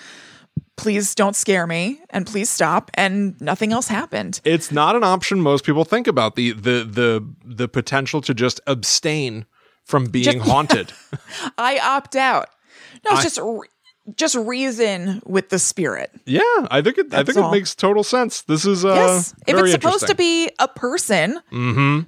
"Please 0.81 1.15
don't 1.15 1.37
scare 1.37 1.67
me," 1.67 2.01
and 2.11 2.27
please 2.27 2.49
stop, 2.51 2.91
and 2.95 3.41
nothing 3.41 3.73
else 3.73 3.89
happened. 3.89 4.41
it's 4.45 4.73
not 4.73 4.97
an 4.97 5.05
option 5.05 5.41
most 5.41 5.65
people 5.65 5.85
think 5.85 6.07
about 6.07 6.37
the 6.37 6.53
the 6.53 6.85
the 6.85 7.25
the 7.45 7.69
potential 7.69 8.21
to 8.23 8.33
just 8.35 8.61
abstain 8.67 9.47
from 9.85 10.07
being 10.07 10.41
haunted. 10.51 10.93
I 11.59 11.79
opt 11.79 12.17
out. 12.17 12.49
No, 13.05 13.11
it's 13.13 13.21
I- 13.21 13.23
just 13.25 13.39
just 14.17 14.35
reason 14.35 15.21
with 15.27 15.49
the 15.51 15.59
spirit. 15.59 16.11
yeah, 16.27 16.41
I 16.71 16.81
think 16.83 16.99
it 16.99 17.13
I 17.15 17.23
think 17.25 17.39
all. 17.39 17.49
it 17.49 17.53
makes 17.57 17.75
total 17.75 18.03
sense. 18.03 18.43
This 18.43 18.65
is 18.65 18.85
uh 18.85 18.95
Yes. 18.95 19.35
If 19.47 19.57
it's 19.59 19.73
supposed 19.73 20.07
to 20.07 20.15
be 20.15 20.51
a 20.59 20.69
person, 20.69 21.41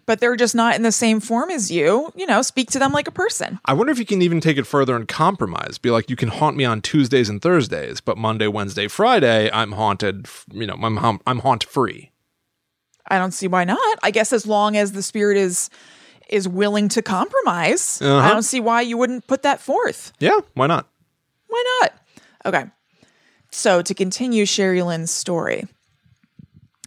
but 0.07 0.21
they're 0.21 0.37
just 0.37 0.55
not 0.55 0.75
in 0.77 0.83
the 0.83 0.93
same 0.93 1.21
form 1.21 1.51
as 1.51 1.71
you, 1.71 2.12
you 2.17 2.27
know, 2.27 2.43
speak 2.43 2.71
to 2.73 2.79
them 2.79 2.93
like 2.93 3.09
a 3.09 3.12
person. 3.12 3.59
I 3.65 3.73
wonder 3.75 3.93
if 3.93 3.99
you 3.99 4.07
can 4.07 4.23
even 4.23 4.41
take 4.41 4.57
it 4.59 4.67
further 4.67 4.95
and 4.97 5.07
compromise. 5.09 5.79
Be 5.79 5.91
like, 5.91 6.09
you 6.11 6.17
can 6.17 6.29
haunt 6.29 6.57
me 6.57 6.65
on 6.65 6.81
Tuesdays 6.81 7.29
and 7.29 7.41
Thursdays, 7.43 8.01
but 8.01 8.17
Monday, 8.19 8.47
Wednesday, 8.49 8.88
Friday, 8.88 9.51
I'm 9.53 9.73
haunted. 9.73 10.27
You 10.53 10.67
know, 10.67 10.75
I'm 10.83 10.97
hum- 10.97 11.21
I'm 11.27 11.41
haunt 11.41 11.65
free. 11.65 12.11
I 13.09 13.19
don't 13.19 13.33
see 13.33 13.49
why 13.49 13.65
not. 13.65 13.99
I 14.03 14.11
guess 14.11 14.33
as 14.33 14.47
long 14.47 14.77
as 14.77 14.93
the 14.93 15.03
spirit 15.03 15.37
is 15.37 15.71
is 16.29 16.49
willing 16.49 16.88
to 16.88 17.03
compromise, 17.03 18.01
I 18.01 18.07
Uh-huh. 18.07 18.29
don't 18.33 18.43
see 18.43 18.61
why 18.61 18.81
you 18.81 18.97
wouldn't 18.97 19.27
put 19.27 19.43
that 19.43 19.61
forth. 19.61 20.12
Yeah, 20.19 20.38
why 20.55 20.67
not? 20.67 20.87
Why 21.53 21.81
not? 21.83 21.93
Okay. 22.47 22.71
So 23.51 23.83
to 23.83 23.95
continue 23.95 24.47
Sherry 24.47 24.83
Lynn's 24.83 25.11
story. 25.11 25.67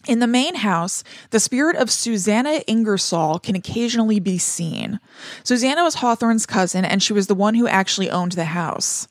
In 0.08 0.18
the 0.20 0.28
main 0.28 0.56
house, 0.56 1.04
the 1.30 1.40
spirit 1.40 1.76
of 1.76 1.92
Susanna 1.92 2.64
Ingersoll 2.68 3.38
can 3.38 3.56
occasionally 3.56 4.20
be 4.20 4.40
seen. 4.40 5.00
Susanna 5.44 5.84
was 5.84 5.96
Hawthorne's 5.96 6.48
cousin, 6.48 6.84
and 6.84 7.02
she 7.02 7.14
was 7.14 7.28
the 7.28 7.36
one 7.36 7.54
who 7.54 7.68
actually 7.68 8.10
owned 8.10 8.32
the 8.32 8.46
house. 8.46 9.08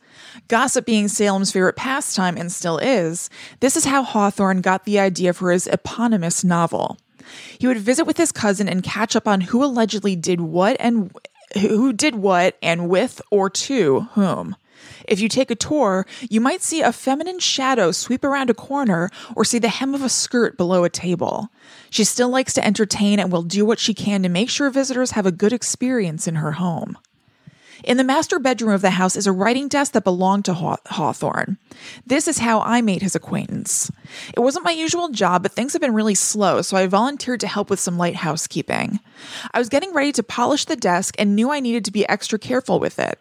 Gossip 0.48 0.86
being 0.86 1.06
Salem's 1.06 1.52
favorite 1.52 1.76
pastime 1.76 2.36
and 2.36 2.50
still 2.50 2.78
is, 2.78 3.30
this 3.60 3.76
is 3.76 3.84
how 3.84 4.02
Hawthorne 4.02 4.60
got 4.60 4.84
the 4.84 4.98
idea 4.98 5.32
for 5.32 5.52
his 5.52 5.68
eponymous 5.68 6.42
novel. 6.42 6.98
He 7.58 7.68
would 7.68 7.78
visit 7.78 8.06
with 8.06 8.16
his 8.16 8.32
cousin 8.32 8.68
and 8.68 8.82
catch 8.82 9.14
up 9.14 9.28
on 9.28 9.40
who 9.40 9.64
allegedly 9.64 10.16
did 10.16 10.40
what 10.40 10.76
and 10.80 11.12
who 11.60 11.92
did 11.92 12.16
what 12.16 12.56
and 12.60 12.88
with 12.88 13.22
or 13.30 13.48
to 13.50 14.00
whom. 14.14 14.56
If 15.06 15.20
you 15.20 15.28
take 15.28 15.50
a 15.50 15.54
tour, 15.56 16.06
you 16.28 16.40
might 16.40 16.62
see 16.62 16.80
a 16.80 16.92
feminine 16.92 17.38
shadow 17.38 17.92
sweep 17.92 18.24
around 18.24 18.50
a 18.50 18.54
corner 18.54 19.10
or 19.34 19.44
see 19.44 19.58
the 19.58 19.68
hem 19.68 19.94
of 19.94 20.02
a 20.02 20.08
skirt 20.08 20.56
below 20.56 20.84
a 20.84 20.90
table. 20.90 21.50
She 21.90 22.04
still 22.04 22.28
likes 22.28 22.54
to 22.54 22.64
entertain 22.64 23.18
and 23.18 23.30
will 23.30 23.42
do 23.42 23.64
what 23.64 23.78
she 23.78 23.94
can 23.94 24.22
to 24.22 24.28
make 24.28 24.50
sure 24.50 24.70
visitors 24.70 25.12
have 25.12 25.26
a 25.26 25.32
good 25.32 25.52
experience 25.52 26.26
in 26.26 26.36
her 26.36 26.52
home. 26.52 26.98
In 27.84 27.98
the 27.98 28.04
master 28.04 28.38
bedroom 28.38 28.72
of 28.72 28.80
the 28.80 28.90
house 28.90 29.14
is 29.14 29.26
a 29.26 29.32
writing 29.32 29.68
desk 29.68 29.92
that 29.92 30.04
belonged 30.04 30.46
to 30.46 30.54
Haw- 30.54 30.78
Hawthorne. 30.86 31.58
This 32.06 32.26
is 32.26 32.38
how 32.38 32.60
I 32.60 32.80
made 32.80 33.02
his 33.02 33.14
acquaintance. 33.14 33.92
It 34.34 34.40
wasn't 34.40 34.64
my 34.64 34.70
usual 34.70 35.10
job, 35.10 35.42
but 35.42 35.52
things 35.52 35.74
have 35.74 35.82
been 35.82 35.92
really 35.92 36.14
slow, 36.14 36.62
so 36.62 36.78
I 36.78 36.86
volunteered 36.86 37.40
to 37.40 37.46
help 37.46 37.68
with 37.68 37.80
some 37.80 37.98
light 37.98 38.16
housekeeping. 38.16 39.00
I 39.52 39.58
was 39.58 39.68
getting 39.68 39.92
ready 39.92 40.12
to 40.12 40.22
polish 40.22 40.64
the 40.64 40.76
desk 40.76 41.14
and 41.18 41.36
knew 41.36 41.50
I 41.50 41.60
needed 41.60 41.84
to 41.84 41.92
be 41.92 42.08
extra 42.08 42.38
careful 42.38 42.80
with 42.80 42.98
it. 42.98 43.18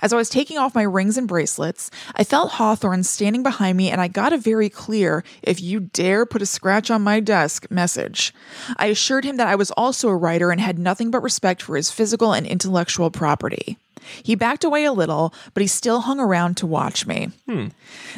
As 0.00 0.12
I 0.12 0.16
was 0.16 0.28
taking 0.28 0.58
off 0.58 0.74
my 0.74 0.82
rings 0.82 1.16
and 1.16 1.28
bracelets, 1.28 1.90
I 2.14 2.24
felt 2.24 2.52
Hawthorne 2.52 3.02
standing 3.02 3.42
behind 3.42 3.76
me 3.76 3.90
and 3.90 4.00
I 4.00 4.08
got 4.08 4.32
a 4.32 4.38
very 4.38 4.68
clear, 4.68 5.24
if 5.42 5.60
you 5.60 5.80
dare 5.80 6.26
put 6.26 6.42
a 6.42 6.46
scratch 6.46 6.90
on 6.90 7.02
my 7.02 7.20
desk, 7.20 7.70
message. 7.70 8.34
I 8.76 8.86
assured 8.86 9.24
him 9.24 9.36
that 9.36 9.48
I 9.48 9.54
was 9.54 9.70
also 9.72 10.08
a 10.08 10.16
writer 10.16 10.50
and 10.50 10.60
had 10.60 10.78
nothing 10.78 11.10
but 11.10 11.22
respect 11.22 11.62
for 11.62 11.76
his 11.76 11.90
physical 11.90 12.32
and 12.32 12.46
intellectual 12.46 13.10
property. 13.10 13.78
He 14.22 14.34
backed 14.34 14.64
away 14.64 14.84
a 14.84 14.92
little, 14.92 15.34
but 15.54 15.60
he 15.60 15.66
still 15.66 16.00
hung 16.00 16.20
around 16.20 16.56
to 16.58 16.66
watch 16.66 17.06
me. 17.06 17.30
Hmm. 17.48 17.68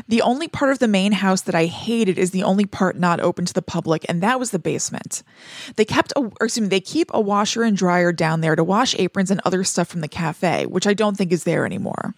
The 0.09 0.23
only 0.23 0.49
part 0.49 0.73
of 0.73 0.79
the 0.79 0.89
main 0.89 1.13
house 1.13 1.43
that 1.43 1.55
I 1.55 1.67
hated 1.67 2.19
is 2.19 2.31
the 2.31 2.43
only 2.43 2.67
part 2.67 2.99
not 2.99 3.21
open 3.21 3.45
to 3.47 3.55
the 3.55 3.63
public, 3.63 4.05
and 4.09 4.23
that 4.23 4.39
was 4.39 4.51
the 4.51 4.59
basement. 4.59 5.23
They 5.77 5.85
kept, 5.85 6.13
a, 6.17 6.21
or 6.21 6.33
excuse 6.47 6.63
me, 6.63 6.69
they 6.69 6.81
keep 6.81 7.11
a 7.15 7.21
washer 7.21 7.63
and 7.63 7.77
dryer 7.77 8.13
down 8.13 8.41
there 8.41 8.57
to 8.57 8.65
wash 8.65 8.95
aprons 8.99 9.31
and 9.31 9.41
other 9.45 9.65
stuff 9.65 9.89
from 9.89 10.01
the 10.01 10.09
cafe, 10.09 10.67
which 10.67 10.87
I 10.87 10.95
don't 10.95 11.17
think 11.17 11.33
is 11.33 11.45
there 11.45 11.65
anymore. 11.65 12.15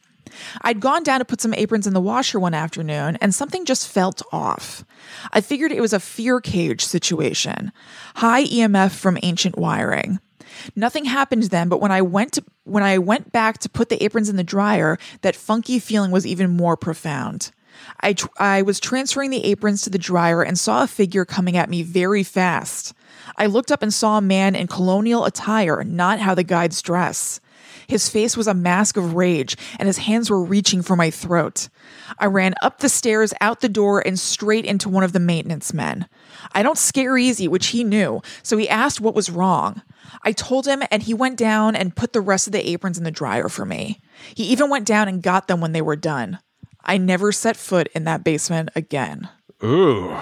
I'd 0.62 0.80
gone 0.80 1.02
down 1.02 1.18
to 1.18 1.24
put 1.24 1.40
some 1.40 1.54
aprons 1.54 1.86
in 1.86 1.94
the 1.94 2.00
washer 2.00 2.38
one 2.38 2.54
afternoon, 2.54 3.16
and 3.20 3.34
something 3.34 3.64
just 3.64 3.88
felt 3.88 4.22
off. 4.32 4.84
I 5.32 5.40
figured 5.40 5.72
it 5.72 5.80
was 5.80 5.92
a 5.92 6.00
fear 6.00 6.40
cage 6.40 6.84
situation, 6.84 7.72
high 8.16 8.44
EMF 8.44 8.92
from 8.92 9.18
ancient 9.22 9.58
wiring. 9.58 10.20
Nothing 10.76 11.04
happened 11.04 11.44
then, 11.44 11.68
but 11.68 11.80
when 11.80 11.92
I 11.92 12.02
went 12.02 12.32
to, 12.34 12.44
when 12.64 12.82
I 12.82 12.98
went 12.98 13.32
back 13.32 13.58
to 13.58 13.68
put 13.68 13.88
the 13.88 14.02
aprons 14.02 14.28
in 14.28 14.36
the 14.36 14.44
dryer, 14.44 14.98
that 15.22 15.36
funky 15.36 15.78
feeling 15.78 16.10
was 16.10 16.26
even 16.26 16.50
more 16.50 16.76
profound. 16.76 17.50
I 18.00 18.14
tr- 18.14 18.28
I 18.38 18.62
was 18.62 18.80
transferring 18.80 19.30
the 19.30 19.44
aprons 19.44 19.82
to 19.82 19.90
the 19.90 19.98
dryer 19.98 20.42
and 20.42 20.58
saw 20.58 20.82
a 20.82 20.88
figure 20.88 21.24
coming 21.24 21.56
at 21.56 21.70
me 21.70 21.82
very 21.82 22.22
fast. 22.22 22.94
I 23.36 23.46
looked 23.46 23.72
up 23.72 23.82
and 23.82 23.92
saw 23.92 24.18
a 24.18 24.22
man 24.22 24.54
in 24.54 24.66
colonial 24.66 25.24
attire, 25.24 25.82
not 25.84 26.20
how 26.20 26.34
the 26.34 26.42
guides 26.44 26.82
dress. 26.82 27.40
His 27.86 28.08
face 28.08 28.36
was 28.36 28.46
a 28.46 28.54
mask 28.54 28.96
of 28.96 29.14
rage, 29.14 29.56
and 29.78 29.86
his 29.86 29.98
hands 29.98 30.30
were 30.30 30.42
reaching 30.42 30.82
for 30.82 30.96
my 30.96 31.10
throat. 31.10 31.68
I 32.18 32.26
ran 32.26 32.54
up 32.62 32.78
the 32.78 32.88
stairs, 32.88 33.32
out 33.40 33.60
the 33.60 33.68
door, 33.68 34.00
and 34.06 34.18
straight 34.18 34.64
into 34.64 34.88
one 34.88 35.04
of 35.04 35.12
the 35.12 35.20
maintenance 35.20 35.72
men. 35.72 36.06
I 36.52 36.62
don't 36.62 36.78
scare 36.78 37.16
easy, 37.18 37.48
which 37.48 37.68
he 37.68 37.84
knew, 37.84 38.20
so 38.42 38.56
he 38.56 38.68
asked 38.68 39.00
what 39.00 39.14
was 39.14 39.30
wrong. 39.30 39.82
I 40.22 40.32
told 40.32 40.66
him, 40.66 40.82
and 40.90 41.02
he 41.02 41.14
went 41.14 41.36
down 41.36 41.76
and 41.76 41.94
put 41.94 42.12
the 42.12 42.20
rest 42.20 42.46
of 42.46 42.52
the 42.52 42.68
aprons 42.68 42.98
in 42.98 43.04
the 43.04 43.10
dryer 43.10 43.48
for 43.48 43.64
me. 43.64 44.00
He 44.34 44.44
even 44.44 44.70
went 44.70 44.86
down 44.86 45.08
and 45.08 45.22
got 45.22 45.46
them 45.48 45.60
when 45.60 45.72
they 45.72 45.82
were 45.82 45.96
done. 45.96 46.38
I 46.84 46.96
never 46.98 47.30
set 47.32 47.56
foot 47.56 47.88
in 47.94 48.04
that 48.04 48.24
basement 48.24 48.70
again. 48.74 49.28
Ooh, 49.62 50.16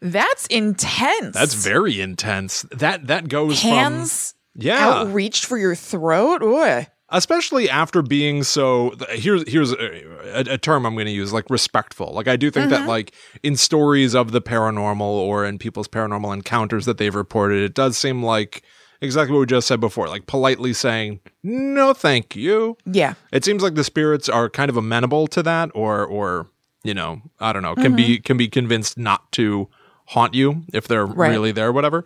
That's 0.00 0.46
intense. 0.46 1.34
that's 1.34 1.54
very 1.54 2.00
intense. 2.00 2.62
That 2.70 3.08
that 3.08 3.28
goes 3.28 3.60
hands 3.60 4.34
from 4.52 4.62
yeah, 4.62 4.88
outreached 4.88 5.44
for 5.44 5.58
your 5.58 5.74
throat. 5.74 6.42
Ooh. 6.42 6.86
Especially 7.10 7.68
after 7.70 8.02
being 8.02 8.42
so. 8.42 8.94
Here's 9.10 9.48
here's 9.50 9.72
a, 9.72 10.44
a, 10.52 10.58
term 10.58 10.84
I'm 10.86 10.94
going 10.94 11.06
to 11.06 11.12
use, 11.12 11.32
like 11.32 11.48
respectful. 11.50 12.12
Like 12.12 12.28
I 12.28 12.36
do 12.36 12.50
think 12.50 12.70
Mm-hmm. 12.70 12.82
that 12.84 12.88
like 12.88 13.12
in 13.42 13.56
stories 13.56 14.14
of 14.14 14.32
the 14.32 14.40
paranormal 14.40 15.00
or 15.00 15.44
in 15.44 15.58
people's 15.58 15.88
paranormal 15.88 16.32
encounters 16.32 16.84
that 16.86 16.98
they've 16.98 17.14
reported, 17.14 17.62
it 17.62 17.74
does 17.74 17.96
seem 17.96 18.22
like 18.22 18.62
exactly 19.00 19.34
what 19.34 19.40
we 19.40 19.46
just 19.46 19.68
said 19.68 19.78
before, 19.80 20.08
like 20.08 20.26
politely 20.26 20.72
saying 20.72 21.20
no, 21.42 21.92
thank 21.92 22.34
you. 22.34 22.76
Yeah. 22.86 23.14
It 23.32 23.44
seems 23.44 23.62
like 23.62 23.74
the 23.74 23.84
spirits 23.84 24.28
are 24.28 24.48
kind 24.50 24.68
of 24.70 24.76
amenable 24.76 25.26
to 25.28 25.42
that, 25.42 25.70
or 25.74 26.04
or 26.04 26.48
you 26.82 26.94
know, 26.94 27.20
I 27.40 27.52
don't 27.52 27.62
know, 27.62 27.74
can 27.74 27.94
be 27.96 28.18
can 28.18 28.36
be 28.36 28.48
convinced 28.48 28.96
not 28.98 29.30
to 29.32 29.68
haunt 30.06 30.34
you 30.34 30.62
if 30.72 30.86
they're 30.86 31.04
Right. 31.04 31.30
really 31.30 31.50
there, 31.52 31.72
whatever. 31.72 32.04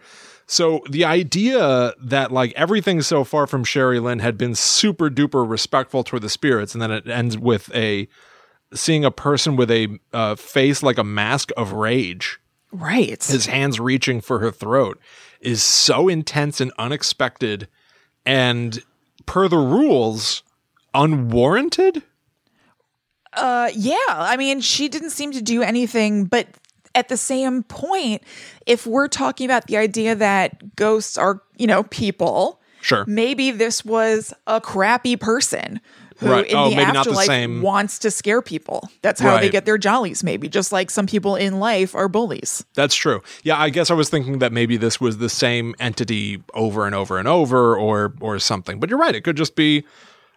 So 0.51 0.81
the 0.91 1.05
idea 1.05 1.95
that 2.03 2.33
like 2.33 2.53
everything 2.57 3.03
so 3.03 3.23
far 3.23 3.47
from 3.47 3.63
Sherry 3.63 4.01
Lynn 4.01 4.19
had 4.19 4.37
been 4.37 4.57
super 4.57 5.09
duper 5.09 5.49
respectful 5.49 6.03
toward 6.03 6.23
the 6.23 6.29
spirits, 6.29 6.75
and 6.75 6.83
then 6.83 6.91
it 6.91 7.07
ends 7.07 7.39
with 7.39 7.73
a 7.73 8.09
seeing 8.75 9.05
a 9.05 9.13
person 9.13 9.55
with 9.55 9.71
a 9.71 9.87
uh, 10.13 10.35
face 10.35 10.83
like 10.83 10.99
a 10.99 11.05
mask 11.05 11.51
of 11.57 11.73
rage, 11.75 12.41
Right. 12.73 13.23
his 13.23 13.47
hands 13.47 13.79
reaching 13.79 14.21
for 14.21 14.41
her 14.41 14.51
throat, 14.51 14.99
is 15.41 15.63
so 15.63 16.09
intense 16.09 16.61
and 16.61 16.73
unexpected, 16.81 17.69
and 18.27 18.83
per 19.27 19.47
the 19.47 19.57
rules, 19.57 20.43
unwarranted. 20.95 22.03
Uh, 23.35 23.71
yeah. 23.73 23.97
I 24.09 24.37
mean, 24.37 24.61
she 24.61 24.89
didn't 24.89 25.11
seem 25.11 25.31
to 25.31 25.43
do 25.43 25.63
anything, 25.63 26.25
but 26.25 26.49
at 26.95 27.09
the 27.09 27.17
same 27.17 27.63
point, 27.65 28.23
if 28.67 28.87
we're 28.87 29.09
talking 29.09 29.45
about 29.47 29.67
the 29.67 29.77
idea 29.77 30.15
that 30.15 30.77
ghosts 30.77 31.17
are, 31.19 31.43
you 31.57 31.67
know, 31.67 31.85
people, 31.85 32.61
Sure. 32.83 33.05
maybe 33.07 33.51
this 33.51 33.85
was 33.85 34.33
a 34.47 34.61
crappy 34.61 35.17
person 35.17 35.81
who 36.19 36.31
Right. 36.31 36.47
in 36.49 36.57
Oh, 36.57 36.69
the 36.71 36.77
the 36.77 36.83
afterlife 36.83 37.27
same- 37.27 37.63
wants 37.63 37.99
to 38.01 38.11
scare 38.11 38.43
people. 38.43 38.91
That's 39.01 39.21
how 39.21 39.39
they 39.39 39.49
get 39.49 39.65
their 39.65 39.79
jollies, 39.79 40.23
maybe, 40.23 40.49
just 40.49 40.71
like 40.71 40.91
some 40.91 41.07
people 41.07 41.35
in 41.37 41.59
life 41.61 41.95
are 41.95 42.09
bullies. 42.09 42.63
That's 42.75 42.95
true. 42.95 43.23
Yeah, 43.43 43.59
I 43.59 43.71
guess 43.71 43.91
I 43.91 43.95
was 43.95 44.11
thinking 44.11 44.39
that 44.41 44.53
maybe 44.53 44.77
this 44.77 45.01
was 45.01 45.17
the 45.19 45.31
same 45.31 45.75
entity 45.81 46.43
over 46.53 46.85
and 46.85 46.95
over 46.95 47.17
and 47.19 47.27
over 47.27 47.75
or 47.77 48.13
or 48.21 48.39
something. 48.39 48.79
But 48.81 48.91
you're 48.91 48.99
right, 48.99 49.15
it 49.15 49.23
could 49.23 49.37
just 49.37 49.57
be 49.57 49.85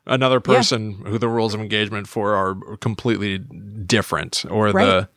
another 0.06 0.40
person 0.40 1.04
who 1.06 1.18
the 1.18 1.28
rules 1.28 1.54
of 1.54 1.60
engagement 1.60 2.08
for 2.08 2.34
are 2.34 2.56
completely 2.78 3.40
different 3.40 4.46
or 4.50 4.68
the 4.70 4.74
Right. 4.74 5.08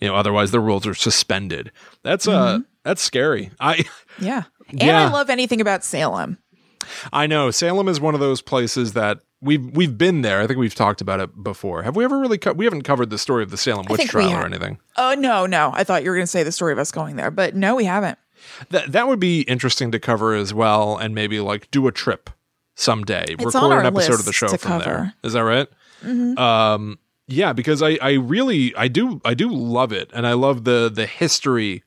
You 0.00 0.08
know, 0.08 0.14
otherwise 0.14 0.50
the 0.50 0.60
rules 0.60 0.86
are 0.86 0.94
suspended. 0.94 1.72
That's 2.02 2.26
uh 2.28 2.60
that's 2.82 3.02
scary. 3.02 3.50
I 3.60 3.84
Yeah. 4.20 4.44
And 4.70 4.80
Yeah. 4.82 5.06
I 5.06 5.12
love 5.12 5.30
anything 5.30 5.60
about 5.60 5.84
Salem. 5.84 6.38
I 7.12 7.26
know 7.28 7.50
Salem 7.52 7.88
is 7.88 8.00
one 8.00 8.14
of 8.14 8.20
those 8.20 8.42
places 8.42 8.94
that 8.94 9.20
we've 9.40 9.64
we've 9.76 9.96
been 9.96 10.22
there. 10.22 10.40
I 10.40 10.46
think 10.46 10.58
we've 10.58 10.74
talked 10.74 11.00
about 11.00 11.20
it 11.20 11.42
before. 11.42 11.82
Have 11.84 11.94
we 11.96 12.04
ever 12.04 12.18
really 12.18 12.38
co- 12.38 12.52
we 12.52 12.64
haven't 12.64 12.82
covered 12.82 13.10
the 13.10 13.18
story 13.18 13.42
of 13.44 13.50
the 13.50 13.56
Salem 13.56 13.86
witch 13.88 14.06
trial 14.08 14.32
or 14.32 14.44
anything? 14.44 14.78
Oh, 14.96 15.14
no, 15.16 15.46
no. 15.46 15.70
I 15.74 15.84
thought 15.84 16.02
you 16.02 16.10
were 16.10 16.16
going 16.16 16.24
to 16.24 16.30
say 16.30 16.42
the 16.42 16.52
story 16.52 16.72
of 16.72 16.78
us 16.78 16.90
going 16.90 17.14
there, 17.16 17.30
but 17.30 17.54
no, 17.54 17.76
we 17.76 17.84
haven't. 17.84 18.18
That 18.70 18.92
that 18.92 19.06
would 19.08 19.20
be 19.20 19.42
interesting 19.42 19.90
to 19.92 19.98
cover 20.00 20.34
as 20.34 20.52
well, 20.52 20.96
and 20.96 21.14
maybe 21.14 21.40
like 21.40 21.70
do 21.70 21.86
a 21.86 21.92
trip 21.92 22.30
someday. 22.74 23.24
It's 23.28 23.44
record 23.44 23.56
on 23.58 23.72
an 23.78 23.86
episode 23.86 24.20
of 24.20 24.24
the 24.24 24.32
show 24.32 24.48
from 24.48 24.78
there. 24.80 24.80
cover. 24.80 25.14
Is 25.22 25.32
that 25.32 25.44
right? 25.44 25.68
Um, 26.38 26.98
yeah, 27.28 27.52
because 27.52 27.82
I 27.82 27.98
I 28.00 28.12
really 28.12 28.74
I 28.76 28.88
do 28.88 29.20
I 29.24 29.34
do 29.34 29.48
love 29.50 29.92
it, 29.92 30.10
and 30.14 30.26
I 30.26 30.32
love 30.34 30.64
the 30.64 30.90
the 30.92 31.06
history 31.06 31.82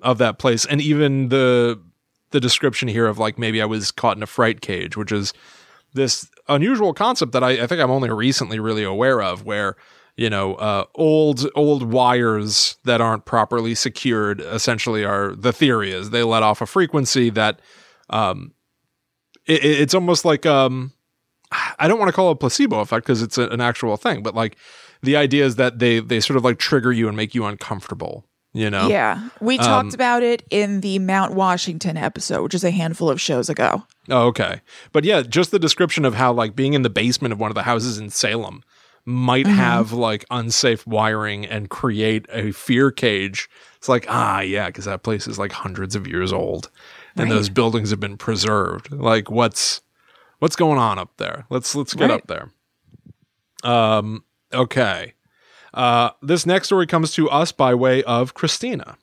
of 0.00 0.18
that 0.18 0.38
place, 0.38 0.64
and 0.64 0.80
even 0.80 1.28
the 1.28 1.80
the 2.30 2.40
description 2.40 2.88
here 2.88 3.06
of 3.06 3.18
like 3.18 3.38
maybe 3.38 3.60
I 3.60 3.66
was 3.66 3.90
caught 3.90 4.16
in 4.16 4.22
a 4.22 4.26
fright 4.26 4.60
cage, 4.60 4.96
which 4.96 5.12
is 5.12 5.32
this 5.94 6.30
unusual 6.48 6.94
concept 6.94 7.32
that 7.32 7.44
I, 7.44 7.62
I 7.62 7.66
think 7.66 7.80
I'm 7.80 7.90
only 7.90 8.10
recently 8.10 8.58
really 8.58 8.82
aware 8.84 9.20
of, 9.22 9.44
where 9.44 9.76
you 10.16 10.30
know 10.30 10.54
uh, 10.54 10.84
old 10.94 11.46
old 11.54 11.92
wires 11.92 12.76
that 12.84 13.00
aren't 13.00 13.24
properly 13.26 13.74
secured 13.74 14.40
essentially 14.40 15.04
are 15.04 15.34
the 15.34 15.52
theory 15.52 15.92
is 15.92 16.10
they 16.10 16.22
let 16.22 16.42
off 16.42 16.60
a 16.62 16.66
frequency 16.66 17.28
that 17.30 17.60
um, 18.10 18.52
it, 19.46 19.64
it- 19.64 19.80
it's 19.82 19.94
almost 19.94 20.24
like 20.24 20.46
um, 20.46 20.92
I 21.78 21.88
don't 21.88 21.98
want 21.98 22.08
to 22.08 22.12
call 22.12 22.28
it 22.28 22.32
a 22.32 22.36
placebo 22.36 22.80
effect 22.80 23.06
because 23.06 23.22
it's 23.22 23.38
an 23.38 23.60
actual 23.60 23.96
thing, 23.96 24.22
but 24.22 24.34
like 24.34 24.56
the 25.02 25.16
idea 25.16 25.44
is 25.44 25.56
that 25.56 25.78
they 25.78 26.00
they 26.00 26.20
sort 26.20 26.36
of 26.36 26.44
like 26.44 26.58
trigger 26.58 26.92
you 26.92 27.08
and 27.08 27.16
make 27.16 27.34
you 27.34 27.44
uncomfortable. 27.44 28.24
You 28.54 28.68
know, 28.68 28.88
Yeah. 28.88 29.30
We 29.40 29.58
Um, 29.58 29.64
talked 29.64 29.94
about 29.94 30.22
it 30.22 30.42
in 30.50 30.82
the 30.82 30.98
Mount 30.98 31.32
Washington 31.32 31.96
episode, 31.96 32.42
which 32.42 32.54
is 32.54 32.64
a 32.64 32.70
handful 32.70 33.08
of 33.08 33.18
shows 33.18 33.48
ago. 33.48 33.82
Oh, 34.10 34.26
okay. 34.26 34.60
But 34.92 35.04
yeah, 35.04 35.22
just 35.22 35.52
the 35.52 35.58
description 35.58 36.04
of 36.04 36.14
how 36.14 36.34
like 36.34 36.54
being 36.54 36.74
in 36.74 36.82
the 36.82 36.90
basement 36.90 37.32
of 37.32 37.40
one 37.40 37.50
of 37.50 37.54
the 37.54 37.62
houses 37.62 37.96
in 37.98 38.10
Salem 38.10 38.62
might 39.06 39.46
have 39.46 39.92
like 39.94 40.26
unsafe 40.30 40.86
wiring 40.86 41.46
and 41.46 41.70
create 41.70 42.26
a 42.30 42.52
fear 42.52 42.90
cage. 42.90 43.48
It's 43.78 43.88
like, 43.88 44.04
ah, 44.10 44.40
yeah, 44.40 44.66
because 44.66 44.84
that 44.84 45.02
place 45.02 45.26
is 45.26 45.38
like 45.38 45.52
hundreds 45.52 45.96
of 45.96 46.06
years 46.06 46.30
old 46.32 46.70
and 47.16 47.30
Right. 47.30 47.34
those 47.36 47.48
buildings 47.48 47.88
have 47.90 48.00
been 48.00 48.18
preserved. 48.18 48.92
Like 48.92 49.30
what's 49.30 49.80
what's 50.42 50.56
going 50.56 50.78
on 50.78 50.98
up 50.98 51.16
there? 51.18 51.46
Let's 51.50 51.74
let's 51.76 51.94
get 51.94 52.10
Right. 52.10 52.20
up 52.20 52.26
there. 52.26 52.50
Um 53.62 54.24
okay. 54.52 55.14
Uh 55.72 56.10
this 56.20 56.44
next 56.44 56.66
story 56.66 56.86
comes 56.86 57.12
to 57.14 57.30
us 57.30 57.52
by 57.52 57.74
way 57.74 58.02
of 58.02 58.34
Christina. 58.34 58.96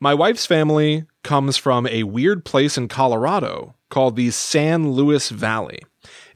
My 0.00 0.14
wife's 0.14 0.46
family 0.46 1.04
comes 1.22 1.56
from 1.56 1.86
a 1.86 2.02
weird 2.04 2.44
place 2.44 2.76
in 2.78 2.88
Colorado 2.88 3.74
called 3.90 4.16
the 4.16 4.30
San 4.30 4.92
Luis 4.92 5.28
Valley. 5.28 5.80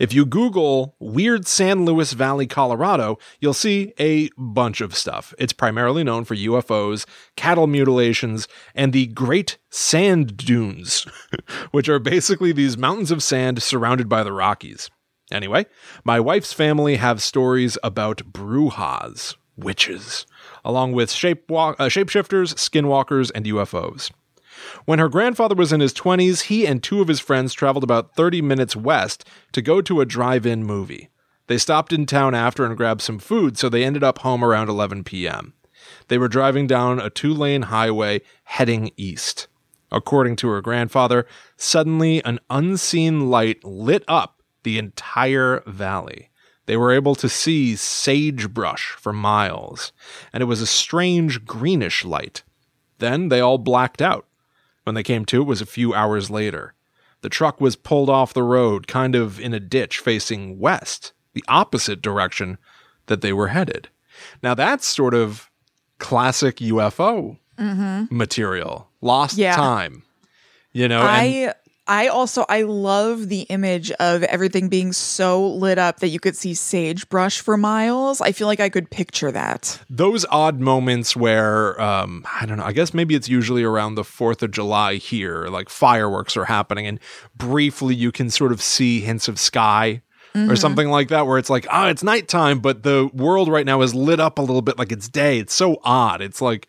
If 0.00 0.14
you 0.14 0.24
Google 0.24 0.96
weird 0.98 1.46
San 1.46 1.84
Luis 1.84 2.14
Valley, 2.14 2.46
Colorado, 2.46 3.18
you'll 3.38 3.52
see 3.52 3.92
a 4.00 4.30
bunch 4.38 4.80
of 4.80 4.96
stuff. 4.96 5.34
It's 5.38 5.52
primarily 5.52 6.02
known 6.02 6.24
for 6.24 6.34
UFOs, 6.34 7.04
cattle 7.36 7.66
mutilations, 7.66 8.48
and 8.74 8.94
the 8.94 9.08
Great 9.08 9.58
Sand 9.68 10.38
Dunes, 10.38 11.06
which 11.70 11.86
are 11.90 11.98
basically 11.98 12.50
these 12.50 12.78
mountains 12.78 13.10
of 13.10 13.22
sand 13.22 13.62
surrounded 13.62 14.08
by 14.08 14.22
the 14.22 14.32
Rockies. 14.32 14.88
Anyway, 15.30 15.66
my 16.02 16.18
wife's 16.18 16.54
family 16.54 16.96
have 16.96 17.20
stories 17.20 17.76
about 17.82 18.32
brujas, 18.32 19.36
witches, 19.54 20.24
along 20.64 20.92
with 20.92 21.10
shape 21.10 21.44
uh, 21.52 21.74
shapeshifters, 21.90 22.54
skinwalkers, 22.54 23.30
and 23.34 23.44
UFOs. 23.44 24.10
When 24.84 24.98
her 24.98 25.08
grandfather 25.08 25.54
was 25.54 25.72
in 25.72 25.80
his 25.80 25.94
20s, 25.94 26.42
he 26.42 26.66
and 26.66 26.82
two 26.82 27.00
of 27.00 27.08
his 27.08 27.20
friends 27.20 27.54
traveled 27.54 27.84
about 27.84 28.14
30 28.14 28.42
minutes 28.42 28.76
west 28.76 29.24
to 29.52 29.62
go 29.62 29.80
to 29.82 30.00
a 30.00 30.06
drive 30.06 30.46
in 30.46 30.64
movie. 30.64 31.08
They 31.46 31.58
stopped 31.58 31.92
in 31.92 32.06
town 32.06 32.34
after 32.34 32.64
and 32.64 32.76
grabbed 32.76 33.02
some 33.02 33.18
food, 33.18 33.58
so 33.58 33.68
they 33.68 33.84
ended 33.84 34.04
up 34.04 34.18
home 34.18 34.44
around 34.44 34.68
11 34.68 35.04
p.m. 35.04 35.54
They 36.08 36.18
were 36.18 36.28
driving 36.28 36.66
down 36.66 37.00
a 37.00 37.10
two 37.10 37.34
lane 37.34 37.62
highway 37.62 38.20
heading 38.44 38.92
east. 38.96 39.48
According 39.90 40.36
to 40.36 40.48
her 40.48 40.60
grandfather, 40.60 41.26
suddenly 41.56 42.24
an 42.24 42.38
unseen 42.48 43.28
light 43.28 43.64
lit 43.64 44.04
up 44.06 44.42
the 44.62 44.78
entire 44.78 45.62
valley. 45.66 46.30
They 46.66 46.76
were 46.76 46.92
able 46.92 47.16
to 47.16 47.28
see 47.28 47.74
sagebrush 47.74 48.92
for 48.92 49.12
miles, 49.12 49.92
and 50.32 50.40
it 50.42 50.46
was 50.46 50.60
a 50.60 50.66
strange 50.66 51.44
greenish 51.44 52.04
light. 52.04 52.44
Then 52.98 53.28
they 53.28 53.40
all 53.40 53.58
blacked 53.58 54.00
out. 54.00 54.26
When 54.90 54.96
they 54.96 55.04
came 55.04 55.24
to, 55.26 55.40
it 55.40 55.44
was 55.44 55.60
a 55.60 55.66
few 55.66 55.94
hours 55.94 56.30
later. 56.30 56.74
The 57.20 57.28
truck 57.28 57.60
was 57.60 57.76
pulled 57.76 58.10
off 58.10 58.34
the 58.34 58.42
road, 58.42 58.88
kind 58.88 59.14
of 59.14 59.38
in 59.38 59.54
a 59.54 59.60
ditch 59.60 60.00
facing 60.00 60.58
west, 60.58 61.12
the 61.32 61.44
opposite 61.46 62.02
direction 62.02 62.58
that 63.06 63.20
they 63.20 63.32
were 63.32 63.46
headed. 63.46 63.88
Now, 64.42 64.54
that's 64.54 64.88
sort 64.88 65.14
of 65.14 65.48
classic 65.98 66.56
UFO 66.56 67.38
mm-hmm. 67.56 68.06
material. 68.10 68.88
Lost 69.00 69.38
Yeah. 69.38 69.54
time. 69.54 70.02
You 70.72 70.88
know, 70.88 71.02
and 71.02 71.08
I 71.08 71.54
I 71.90 72.06
also 72.06 72.46
I 72.48 72.62
love 72.62 73.28
the 73.28 73.40
image 73.50 73.90
of 73.92 74.22
everything 74.22 74.68
being 74.68 74.92
so 74.92 75.46
lit 75.48 75.76
up 75.76 75.98
that 76.00 76.08
you 76.08 76.20
could 76.20 76.36
see 76.36 76.54
sagebrush 76.54 77.40
for 77.40 77.56
miles. 77.56 78.20
I 78.20 78.30
feel 78.32 78.46
like 78.46 78.60
I 78.60 78.68
could 78.68 78.88
picture 78.90 79.32
that. 79.32 79.80
those 79.90 80.24
odd 80.30 80.60
moments 80.60 81.16
where 81.16 81.80
um 81.80 82.24
i 82.40 82.46
don't 82.46 82.58
know 82.58 82.64
i 82.64 82.72
guess 82.72 82.94
maybe 82.94 83.14
it's 83.14 83.28
usually 83.28 83.62
around 83.64 83.96
the 83.96 84.02
4th 84.02 84.42
of 84.42 84.50
july 84.52 84.94
here 84.94 85.46
like 85.48 85.68
fireworks 85.68 86.36
are 86.36 86.44
happening 86.44 86.86
and 86.86 86.98
briefly 87.36 87.94
you 87.94 88.12
can 88.12 88.30
sort 88.30 88.52
of 88.52 88.62
see 88.62 89.00
hints 89.00 89.26
of 89.28 89.38
sky 89.38 90.00
or 90.48 90.54
something 90.54 90.88
like 90.90 91.08
that 91.08 91.26
where 91.26 91.38
it's 91.38 91.50
like 91.50 91.66
oh 91.72 91.86
it's 91.88 92.04
nighttime 92.04 92.60
but 92.60 92.84
the 92.84 93.10
world 93.12 93.48
right 93.48 93.66
now 93.66 93.82
is 93.82 93.94
lit 93.94 94.20
up 94.20 94.38
a 94.38 94.42
little 94.42 94.62
bit 94.62 94.78
like 94.78 94.92
it's 94.92 95.08
day 95.08 95.38
it's 95.40 95.54
so 95.54 95.80
odd 95.82 96.20
it's 96.22 96.40
like 96.40 96.68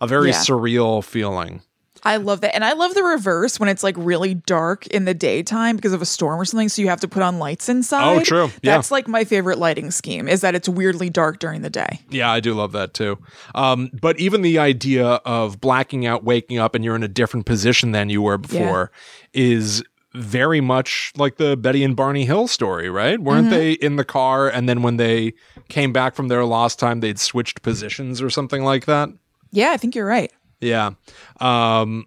a 0.00 0.06
very 0.06 0.30
Yeah. 0.30 0.36
surreal 0.36 1.04
feeling 1.04 1.60
I 2.04 2.16
love 2.16 2.40
that. 2.40 2.54
And 2.54 2.64
I 2.64 2.72
love 2.72 2.94
the 2.94 3.02
reverse 3.02 3.60
when 3.60 3.68
it's 3.68 3.82
like 3.82 3.94
really 3.96 4.34
dark 4.34 4.86
in 4.88 5.04
the 5.04 5.14
daytime 5.14 5.76
because 5.76 5.92
of 5.92 6.02
a 6.02 6.06
storm 6.06 6.40
or 6.40 6.44
something. 6.44 6.68
So 6.68 6.82
you 6.82 6.88
have 6.88 7.00
to 7.00 7.08
put 7.08 7.22
on 7.22 7.38
lights 7.38 7.68
inside. 7.68 8.18
Oh, 8.18 8.24
true. 8.24 8.50
Yeah. 8.62 8.74
That's 8.74 8.90
like 8.90 9.06
my 9.06 9.24
favorite 9.24 9.58
lighting 9.58 9.90
scheme 9.90 10.28
is 10.28 10.40
that 10.40 10.54
it's 10.54 10.68
weirdly 10.68 11.10
dark 11.10 11.38
during 11.38 11.62
the 11.62 11.70
day. 11.70 12.00
Yeah, 12.10 12.30
I 12.30 12.40
do 12.40 12.54
love 12.54 12.72
that 12.72 12.94
too. 12.94 13.18
Um, 13.54 13.90
but 14.00 14.18
even 14.18 14.42
the 14.42 14.58
idea 14.58 15.06
of 15.06 15.60
blacking 15.60 16.04
out, 16.04 16.24
waking 16.24 16.58
up, 16.58 16.74
and 16.74 16.84
you're 16.84 16.96
in 16.96 17.04
a 17.04 17.08
different 17.08 17.46
position 17.46 17.92
than 17.92 18.08
you 18.08 18.20
were 18.22 18.38
before 18.38 18.90
is 19.32 19.84
very 20.14 20.60
much 20.60 21.12
like 21.16 21.36
the 21.36 21.56
Betty 21.56 21.84
and 21.84 21.96
Barney 21.96 22.24
Hill 22.24 22.46
story, 22.48 22.90
right? 22.90 23.18
Weren't 23.18 23.50
they 23.50 23.72
in 23.72 23.96
the 23.96 24.04
car 24.04 24.48
and 24.48 24.68
then 24.68 24.82
when 24.82 24.96
they 24.96 25.34
came 25.68 25.92
back 25.92 26.14
from 26.14 26.28
their 26.28 26.44
lost 26.44 26.78
time, 26.78 27.00
they'd 27.00 27.18
switched 27.18 27.62
positions 27.62 28.20
or 28.20 28.28
something 28.28 28.62
like 28.64 28.86
that? 28.86 29.08
Yeah, 29.52 29.70
I 29.70 29.76
think 29.76 29.94
you're 29.94 30.06
right. 30.06 30.32
Yeah. 30.62 30.92
Um, 31.40 32.06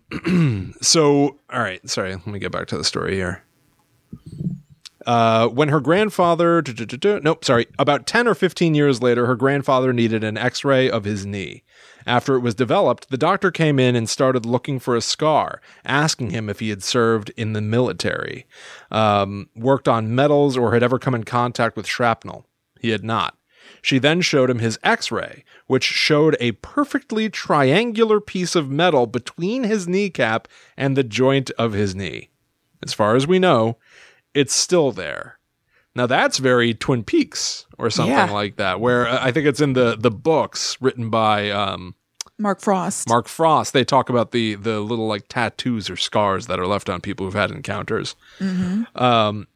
so, 0.82 1.38
all 1.52 1.60
right. 1.60 1.88
Sorry. 1.88 2.16
Let 2.16 2.28
me 2.28 2.40
get 2.40 2.52
back 2.52 2.68
to 2.68 2.78
the 2.78 2.84
story 2.84 3.16
here. 3.16 3.44
Uh, 5.06 5.48
when 5.48 5.70
her 5.70 5.80
grandfather, 5.80 6.64
nope, 7.24 7.46
sorry, 7.46 7.68
about 7.78 8.08
10 8.08 8.28
or 8.28 8.34
15 8.34 8.74
years 8.74 9.04
later, 9.04 9.28
her 9.28 9.36
grandfather 9.36 9.94
needed 9.94 10.24
an 10.24 10.36
x 10.36 10.66
ray 10.66 10.90
of 10.90 11.04
his 11.04 11.28
knee. 11.28 11.64
After 12.08 12.36
it 12.36 12.40
was 12.40 12.56
developed, 12.56 13.10
the 13.10 13.18
doctor 13.18 13.52
came 13.52 13.80
in 13.80 13.96
and 13.96 14.10
started 14.10 14.48
looking 14.48 14.80
for 14.80 14.96
a 14.96 15.02
scar, 15.02 15.62
asking 15.84 16.32
him 16.32 16.50
if 16.50 16.60
he 16.60 16.70
had 16.70 16.84
served 16.84 17.32
in 17.38 17.54
the 17.54 17.62
military, 17.62 18.48
um, 18.90 19.50
worked 19.56 19.88
on 19.88 20.16
metals, 20.16 20.58
or 20.58 20.74
had 20.74 20.84
ever 20.84 20.98
come 20.98 21.14
in 21.14 21.24
contact 21.24 21.76
with 21.76 21.88
shrapnel. 21.88 22.48
He 22.80 22.90
had 22.90 23.04
not. 23.04 23.38
She 23.82 24.00
then 24.00 24.22
showed 24.22 24.50
him 24.50 24.60
his 24.60 24.80
x 24.84 25.12
ray, 25.12 25.44
which 25.68 25.84
showed 25.84 26.36
a 26.40 26.52
perfectly 26.54 27.30
triangular 27.30 28.20
piece 28.22 28.56
of 28.56 28.70
metal 28.70 29.08
between 29.08 29.64
his 29.64 29.88
kneecap 29.88 30.48
and 30.78 30.96
the 30.96 31.04
joint 31.04 31.50
of 31.52 31.74
his 31.74 31.96
knee. 31.96 32.30
As 32.84 32.94
far 32.94 33.16
as 33.16 33.26
we 33.26 33.40
know, 33.40 33.78
it's 34.34 34.54
still 34.54 34.92
there. 34.92 35.40
Now 35.96 36.06
that's 36.06 36.38
very 36.40 36.74
Twin 36.74 37.04
Peaks 37.04 37.66
or 37.78 37.90
something 37.90 38.14
Yeah. 38.14 38.30
like 38.32 38.58
that, 38.58 38.80
where 38.80 39.08
uh, 39.08 39.18
I 39.22 39.32
think 39.32 39.48
it's 39.48 39.62
in 39.62 39.74
the 39.74 39.96
the 39.98 40.12
books 40.12 40.78
written 40.82 41.10
by 41.10 41.50
um, 41.50 41.96
Mark 42.38 42.60
Frost. 42.60 43.08
Mark 43.08 43.28
Frost. 43.30 43.72
They 43.72 43.86
talk 43.86 44.10
about 44.10 44.32
the 44.32 44.56
the 44.56 44.82
little 44.82 45.08
like 45.08 45.28
tattoos 45.30 45.90
or 45.90 45.96
scars 45.96 46.48
that 46.48 46.60
are 46.60 46.68
left 46.68 46.90
on 46.90 47.00
people 47.00 47.26
who've 47.26 47.34
had 47.34 47.50
encounters. 47.50 48.16
Um, 48.96 49.48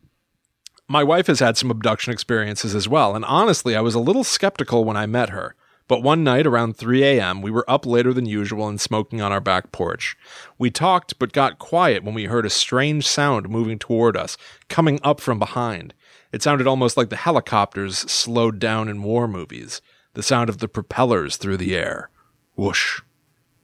my 0.87 1.03
wife 1.03 1.27
has 1.27 1.39
had 1.39 1.57
some 1.57 1.69
abduction 1.69 2.11
experiences 2.13 2.73
as 2.73 2.87
well, 2.87 3.15
and 3.15 3.25
honestly, 3.25 3.75
I 3.75 3.81
was 3.81 3.93
a 3.93 3.99
little 3.99 4.23
skeptical 4.23 4.85
when 4.85 4.97
I 4.97 5.05
met 5.05 5.29
her. 5.29 5.55
But 5.89 6.03
one 6.03 6.23
night 6.23 6.45
around 6.45 6.77
3 6.77 7.03
a.m., 7.03 7.41
we 7.41 7.49
were 7.49 7.65
up 7.67 7.83
later 7.83 8.13
than 8.13 8.27
usual 8.27 8.67
and 8.67 8.79
smoking 8.79 9.21
on 9.21 9.31
our 9.31 9.41
back 9.41 9.71
porch. 9.71 10.15
We 10.59 10.69
talked, 10.69 11.17
but 11.17 11.33
got 11.33 11.57
quiet 11.57 12.03
when 12.03 12.13
we 12.13 12.25
heard 12.25 12.45
a 12.45 12.49
strange 12.51 13.07
sound 13.07 13.49
moving 13.49 13.79
toward 13.79 14.15
us, 14.15 14.37
coming 14.67 14.99
up 15.03 15.19
from 15.19 15.39
behind. 15.39 15.95
It 16.31 16.43
sounded 16.43 16.67
almost 16.67 16.95
like 16.95 17.09
the 17.09 17.15
helicopters 17.15 17.97
slowed 17.97 18.59
down 18.59 18.87
in 18.87 19.01
war 19.01 19.27
movies, 19.27 19.81
the 20.13 20.21
sound 20.21 20.47
of 20.47 20.59
the 20.59 20.67
propellers 20.67 21.37
through 21.37 21.57
the 21.57 21.75
air. 21.75 22.11
Whoosh, 22.55 23.01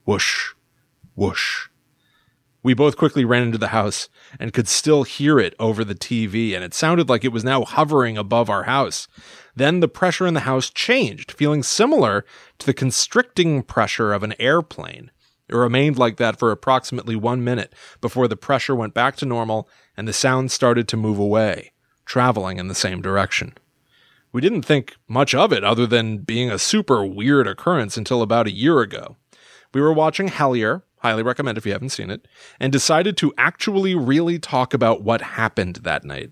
whoosh, 0.04 0.54
whoosh. 1.14 1.68
We 2.64 2.74
both 2.74 2.96
quickly 2.96 3.24
ran 3.24 3.44
into 3.44 3.58
the 3.58 3.68
house 3.68 4.08
and 4.40 4.52
could 4.52 4.66
still 4.66 5.04
hear 5.04 5.38
it 5.38 5.54
over 5.60 5.84
the 5.84 5.94
TV, 5.94 6.56
and 6.56 6.64
it 6.64 6.74
sounded 6.74 7.08
like 7.08 7.24
it 7.24 7.30
was 7.30 7.44
now 7.44 7.64
hovering 7.64 8.18
above 8.18 8.50
our 8.50 8.64
house. 8.64 9.06
Then 9.56 9.80
the 9.80 9.88
pressure 9.88 10.26
in 10.26 10.34
the 10.34 10.40
house 10.40 10.70
changed, 10.70 11.32
feeling 11.32 11.62
similar 11.62 12.26
to 12.58 12.66
the 12.66 12.74
constricting 12.74 13.62
pressure 13.62 14.12
of 14.12 14.22
an 14.22 14.34
airplane. 14.38 15.10
It 15.48 15.56
remained 15.56 15.98
like 15.98 16.18
that 16.18 16.38
for 16.38 16.50
approximately 16.50 17.16
one 17.16 17.42
minute 17.42 17.72
before 18.00 18.28
the 18.28 18.36
pressure 18.36 18.74
went 18.74 18.94
back 18.94 19.16
to 19.16 19.26
normal 19.26 19.68
and 19.96 20.06
the 20.06 20.12
sound 20.12 20.52
started 20.52 20.86
to 20.88 20.96
move 20.96 21.18
away, 21.18 21.72
traveling 22.04 22.58
in 22.58 22.68
the 22.68 22.74
same 22.74 23.00
direction. 23.00 23.54
We 24.32 24.42
didn't 24.42 24.62
think 24.62 24.96
much 25.08 25.34
of 25.34 25.52
it 25.52 25.64
other 25.64 25.86
than 25.86 26.18
being 26.18 26.50
a 26.50 26.58
super 26.58 27.06
weird 27.06 27.46
occurrence 27.46 27.96
until 27.96 28.20
about 28.20 28.46
a 28.46 28.52
year 28.52 28.80
ago. 28.80 29.16
We 29.72 29.80
were 29.80 29.92
watching 29.92 30.28
Hellier, 30.28 30.82
highly 30.98 31.22
recommend 31.22 31.56
if 31.56 31.64
you 31.64 31.72
haven't 31.72 31.90
seen 31.90 32.10
it, 32.10 32.28
and 32.60 32.72
decided 32.72 33.16
to 33.18 33.32
actually 33.38 33.94
really 33.94 34.38
talk 34.38 34.74
about 34.74 35.02
what 35.02 35.22
happened 35.22 35.76
that 35.76 36.04
night. 36.04 36.30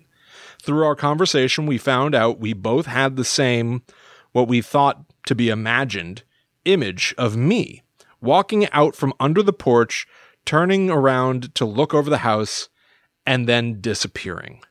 Through 0.65 0.85
our 0.85 0.95
conversation, 0.95 1.65
we 1.67 1.77
found 1.77 2.15
out 2.15 2.39
we 2.39 2.53
both 2.53 2.87
had 2.87 3.15
the 3.15 3.23
same, 3.25 3.83
what 4.31 4.47
we 4.47 4.61
thought 4.61 5.01
to 5.27 5.35
be 5.35 5.49
imagined, 5.49 6.23
image 6.65 7.13
of 7.17 7.37
me 7.37 7.83
walking 8.21 8.67
out 8.71 8.95
from 8.95 9.13
under 9.19 9.43
the 9.43 9.53
porch, 9.53 10.07
turning 10.45 10.89
around 10.89 11.53
to 11.53 11.63
look 11.65 11.93
over 11.93 12.09
the 12.09 12.19
house, 12.19 12.69
and 13.27 13.47
then 13.47 13.79
disappearing. 13.79 14.61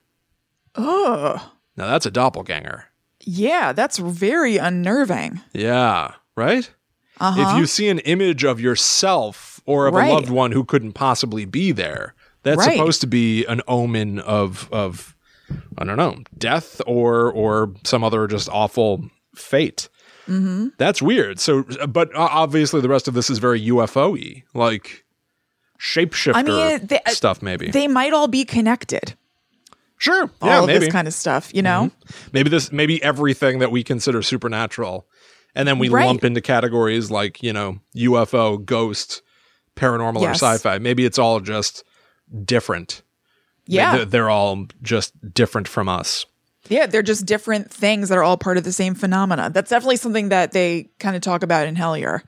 Ugh. 0.75 1.41
Now 1.77 1.87
that's 1.87 2.07
a 2.07 2.11
doppelganger. 2.11 2.87
Yeah, 3.21 3.73
that's 3.73 3.99
very 3.99 4.57
unnerving. 4.57 5.41
Yeah, 5.53 6.15
right? 6.37 6.69
Uh-huh. 7.21 7.41
If 7.53 7.59
you 7.59 7.67
see 7.67 7.89
an 7.89 8.01
image 8.01 8.45
of 8.45 8.61
yourself 8.61 9.61
or 9.67 9.87
of 9.87 9.95
Right. 9.95 10.11
a 10.11 10.13
loved 10.15 10.31
one 10.31 10.51
who 10.53 10.65
couldn't 10.65 10.93
possibly 10.95 11.45
be 11.45 11.71
there, 11.73 12.15
that's 12.43 12.59
Right. 12.59 12.77
supposed 12.77 13.01
to 13.03 13.07
be 13.07 13.45
an 13.47 13.63
omen 13.69 14.19
of 14.19 14.69
of 14.73 15.14
I 15.79 15.85
don't 15.85 15.97
know, 15.97 16.23
death 16.39 16.81
or 16.87 17.33
or 17.33 17.73
some 17.85 18.03
other 18.05 18.27
just 18.27 18.49
awful 18.49 19.09
fate. 19.35 19.89
Mm-hmm. 20.29 20.69
That's 20.79 21.03
weird. 21.03 21.39
So, 21.39 21.65
but 21.89 22.15
uh, 22.15 22.29
obviously, 22.31 22.81
the 22.81 22.89
rest 22.89 23.09
of 23.09 23.15
this 23.15 23.29
is 23.29 23.39
very 23.39 23.61
UFO 23.67 24.13
y, 24.13 24.43
like 24.55 25.05
shapeshifter 25.79 26.35
I 26.35 26.43
mean, 26.43 26.87
they- 26.87 27.01
stuff. 27.09 27.43
Maybe 27.43 27.71
They 27.71 27.89
might 27.89 28.13
all 28.13 28.29
be 28.29 28.45
connected. 28.45 29.15
sure, 29.99 30.31
All 30.41 30.49
yeah, 30.49 30.61
of 30.61 30.67
maybe 30.67 30.77
Mm-hmm. 30.77 30.85
this 30.87 30.93
kind 30.93 31.09
of 31.09 31.15
stuff, 31.15 31.51
you 31.55 31.63
know? 31.63 31.91
maybe 32.33 32.49
this 32.51 32.73
maybe 32.73 33.03
everything 33.03 33.59
that 33.59 33.71
we 33.71 33.83
consider 33.85 34.23
supernatural, 34.23 35.07
and 35.55 35.69
then 35.69 35.79
we 35.79 35.89
Right. 35.89 36.07
lump 36.07 36.25
into 36.25 36.41
categories 36.41 37.11
like 37.11 37.43
you 37.43 37.53
know 37.53 37.81
UFO, 37.97 38.65
ghost, 38.65 39.21
paranormal, 39.77 40.23
Yes. 40.23 40.43
or 40.43 40.47
sci-fi. 40.47 40.79
Maybe 40.79 41.05
it's 41.05 41.19
all 41.19 41.41
just 41.41 41.85
different. 42.45 43.03
Yeah. 43.67 43.97
They're, 43.97 44.05
they're 44.05 44.31
all 44.31 44.67
just 44.83 45.13
different 45.35 45.69
from 45.69 45.89
us. 45.89 46.27
Yeah, 46.69 46.87
they're 46.87 47.03
just 47.03 47.27
different 47.27 47.71
things 47.71 48.09
that 48.09 48.17
are 48.17 48.23
all 48.23 48.39
part 48.39 48.57
of 48.57 48.65
the 48.65 48.73
same 48.73 48.95
phenomena. 48.95 49.51
That's 49.51 49.71
definitely 49.71 49.97
something 49.97 50.31
that 50.31 50.53
they 50.53 50.89
kind 50.99 51.15
of 51.15 51.23
talk 51.23 51.43
about 51.43 51.67
in 51.67 51.77
Hellier. 51.77 52.23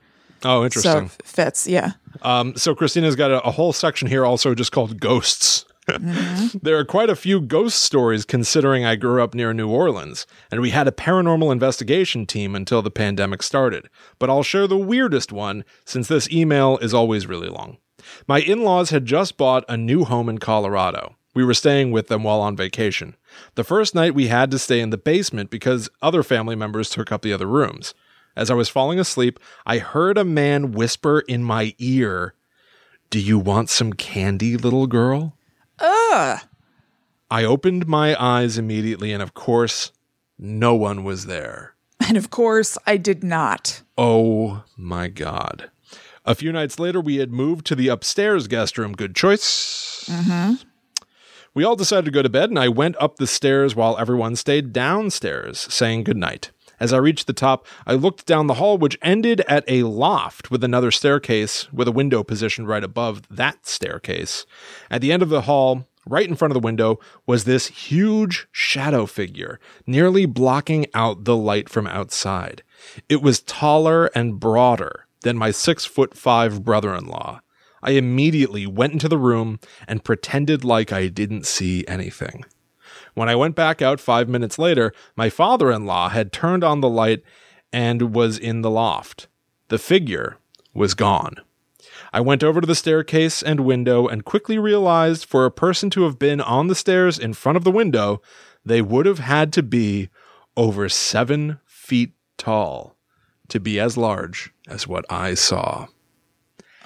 Oh, 0.44 0.60
So 0.60 0.64
interesting. 0.64 1.04
it 1.06 1.26
fits, 1.26 1.66
yeah. 1.66 1.92
Um, 2.22 2.54
so 2.56 2.74
Christina's 2.74 3.16
got 3.16 3.30
a, 3.30 3.42
a 3.42 3.50
whole 3.50 3.72
section 3.72 4.08
here 4.08 4.26
also 4.26 4.54
just 4.54 4.72
called 4.72 5.00
ghosts. 5.00 5.64
there 6.62 6.76
are 6.76 6.84
quite 6.84 7.08
a 7.08 7.16
few 7.16 7.40
ghost 7.40 7.82
stories 7.82 8.24
considering 8.24 8.84
I 8.84 8.96
grew 8.96 9.22
up 9.22 9.34
near 9.34 9.54
New 9.54 9.68
Orleans, 9.68 10.26
and 10.50 10.60
we 10.60 10.70
had 10.70 10.88
a 10.88 10.92
paranormal 10.92 11.52
investigation 11.52 12.26
team 12.26 12.54
until 12.54 12.82
the 12.82 12.90
pandemic 12.90 13.42
started. 13.42 13.88
But 14.18 14.28
I'll 14.28 14.42
share 14.42 14.66
the 14.66 14.76
weirdest 14.76 15.32
one 15.32 15.64
since 15.84 16.08
this 16.08 16.28
email 16.30 16.76
is 16.78 16.92
always 16.92 17.26
really 17.26 17.48
long. 17.48 17.78
My 18.26 18.40
in 18.40 18.62
laws 18.62 18.90
had 18.90 19.06
just 19.06 19.36
bought 19.36 19.64
a 19.68 19.76
new 19.76 20.04
home 20.04 20.28
in 20.28 20.38
Colorado. 20.38 21.15
We 21.36 21.44
were 21.44 21.52
staying 21.52 21.90
with 21.90 22.08
them 22.08 22.22
while 22.22 22.40
on 22.40 22.56
vacation. 22.56 23.14
The 23.56 23.62
first 23.62 23.94
night 23.94 24.14
we 24.14 24.28
had 24.28 24.50
to 24.52 24.58
stay 24.58 24.80
in 24.80 24.88
the 24.88 24.96
basement 24.96 25.50
because 25.50 25.90
other 26.00 26.22
family 26.22 26.56
members 26.56 26.88
took 26.88 27.12
up 27.12 27.20
the 27.20 27.34
other 27.34 27.46
rooms. 27.46 27.92
As 28.34 28.50
I 28.50 28.54
was 28.54 28.70
falling 28.70 28.98
asleep, 28.98 29.38
I 29.66 29.76
heard 29.76 30.16
a 30.16 30.24
man 30.24 30.72
whisper 30.72 31.20
in 31.20 31.44
my 31.44 31.74
ear, 31.76 32.32
Do 33.10 33.20
you 33.20 33.38
want 33.38 33.68
some 33.68 33.92
candy, 33.92 34.56
little 34.56 34.86
girl? 34.86 35.36
Ugh. 35.78 36.40
I 37.30 37.44
opened 37.44 37.86
my 37.86 38.16
eyes 38.18 38.56
immediately, 38.56 39.12
and 39.12 39.22
of 39.22 39.34
course, 39.34 39.92
no 40.38 40.74
one 40.74 41.04
was 41.04 41.26
there. 41.26 41.74
And 42.00 42.16
of 42.16 42.30
course, 42.30 42.78
I 42.86 42.96
did 42.96 43.22
not. 43.22 43.82
Oh 43.98 44.64
my 44.74 45.08
God. 45.08 45.70
A 46.24 46.34
few 46.34 46.50
nights 46.50 46.78
later, 46.78 46.98
we 46.98 47.16
had 47.16 47.30
moved 47.30 47.66
to 47.66 47.74
the 47.74 47.88
upstairs 47.88 48.48
guest 48.48 48.78
room. 48.78 48.94
Good 48.94 49.14
choice. 49.14 50.08
Mm-hmm. 50.08 50.65
We 51.56 51.64
all 51.64 51.74
decided 51.74 52.04
to 52.04 52.10
go 52.10 52.20
to 52.20 52.28
bed, 52.28 52.50
and 52.50 52.58
I 52.58 52.68
went 52.68 52.96
up 53.00 53.16
the 53.16 53.26
stairs 53.26 53.74
while 53.74 53.96
everyone 53.96 54.36
stayed 54.36 54.74
downstairs, 54.74 55.58
saying 55.72 56.04
goodnight. 56.04 56.50
As 56.78 56.92
I 56.92 56.98
reached 56.98 57.26
the 57.26 57.32
top, 57.32 57.66
I 57.86 57.94
looked 57.94 58.26
down 58.26 58.46
the 58.46 58.60
hall, 58.60 58.76
which 58.76 58.98
ended 59.00 59.40
at 59.48 59.64
a 59.66 59.84
loft 59.84 60.50
with 60.50 60.62
another 60.62 60.90
staircase 60.90 61.72
with 61.72 61.88
a 61.88 61.92
window 61.92 62.22
positioned 62.22 62.68
right 62.68 62.84
above 62.84 63.22
that 63.30 63.64
staircase. 63.66 64.44
At 64.90 65.00
the 65.00 65.10
end 65.10 65.22
of 65.22 65.30
the 65.30 65.40
hall, 65.40 65.86
right 66.06 66.28
in 66.28 66.36
front 66.36 66.52
of 66.52 66.60
the 66.60 66.66
window, 66.66 66.98
was 67.24 67.44
this 67.44 67.68
huge 67.68 68.46
shadow 68.52 69.06
figure, 69.06 69.58
nearly 69.86 70.26
blocking 70.26 70.84
out 70.92 71.24
the 71.24 71.36
light 71.38 71.70
from 71.70 71.86
outside. 71.86 72.62
It 73.08 73.22
was 73.22 73.40
taller 73.40 74.10
and 74.14 74.38
broader 74.38 75.06
than 75.22 75.38
my 75.38 75.52
six 75.52 75.86
foot 75.86 76.14
five 76.14 76.62
brother 76.62 76.94
in 76.94 77.06
law. 77.06 77.40
I 77.86 77.92
immediately 77.92 78.66
went 78.66 78.92
into 78.92 79.08
the 79.08 79.16
room 79.16 79.60
and 79.86 80.04
pretended 80.04 80.64
like 80.64 80.92
I 80.92 81.06
didn't 81.06 81.46
see 81.46 81.84
anything. 81.86 82.44
When 83.14 83.28
I 83.28 83.36
went 83.36 83.54
back 83.54 83.80
out 83.80 84.00
five 84.00 84.28
minutes 84.28 84.58
later, 84.58 84.92
my 85.14 85.30
father 85.30 85.70
in 85.70 85.86
law 85.86 86.08
had 86.08 86.32
turned 86.32 86.64
on 86.64 86.80
the 86.80 86.88
light 86.88 87.22
and 87.72 88.12
was 88.14 88.38
in 88.38 88.62
the 88.62 88.70
loft. 88.70 89.28
The 89.68 89.78
figure 89.78 90.38
was 90.74 90.94
gone. 90.94 91.36
I 92.12 92.20
went 92.20 92.42
over 92.42 92.60
to 92.60 92.66
the 92.66 92.74
staircase 92.74 93.40
and 93.42 93.60
window 93.60 94.08
and 94.08 94.24
quickly 94.24 94.58
realized 94.58 95.24
for 95.24 95.44
a 95.44 95.50
person 95.50 95.88
to 95.90 96.02
have 96.02 96.18
been 96.18 96.40
on 96.40 96.66
the 96.66 96.74
stairs 96.74 97.18
in 97.18 97.34
front 97.34 97.56
of 97.56 97.64
the 97.64 97.70
window, 97.70 98.20
they 98.64 98.82
would 98.82 99.06
have 99.06 99.20
had 99.20 99.52
to 99.54 99.62
be 99.62 100.08
over 100.56 100.88
seven 100.88 101.60
feet 101.66 102.12
tall 102.36 102.96
to 103.48 103.60
be 103.60 103.78
as 103.78 103.96
large 103.96 104.52
as 104.66 104.88
what 104.88 105.04
I 105.08 105.34
saw. 105.34 105.86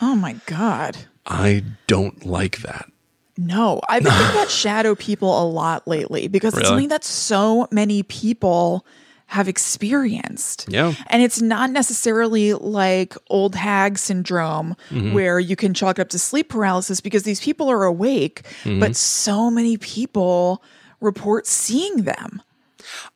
Oh 0.00 0.14
my 0.14 0.36
God. 0.46 0.96
I 1.26 1.62
don't 1.86 2.24
like 2.24 2.58
that. 2.62 2.90
No, 3.36 3.80
I've 3.88 4.02
been 4.02 4.12
thinking 4.12 4.36
about 4.36 4.50
shadow 4.64 4.94
people 4.94 5.42
a 5.42 5.46
lot 5.48 5.86
lately 5.88 6.28
because 6.28 6.56
it's 6.56 6.68
something 6.68 6.88
that 6.88 7.04
so 7.04 7.68
many 7.70 8.02
people 8.02 8.84
have 9.26 9.48
experienced. 9.48 10.66
Yeah. 10.68 10.92
And 11.08 11.22
it's 11.22 11.40
not 11.40 11.70
necessarily 11.70 12.52
like 12.54 13.14
old 13.28 13.54
hag 13.54 13.96
syndrome 13.98 14.76
Mm-hmm. 14.90 15.12
where 15.14 15.38
you 15.38 15.56
can 15.56 15.72
chalk 15.72 15.98
it 15.98 16.02
up 16.02 16.08
to 16.10 16.18
sleep 16.18 16.48
paralysis 16.48 17.00
because 17.00 17.22
these 17.22 17.40
people 17.40 17.70
are 17.70 17.84
awake, 17.84 18.42
Mm-hmm. 18.64 18.80
but 18.80 18.96
so 18.96 19.50
many 19.50 19.76
people 19.76 20.62
report 21.00 21.46
seeing 21.46 22.02
them. 22.02 22.42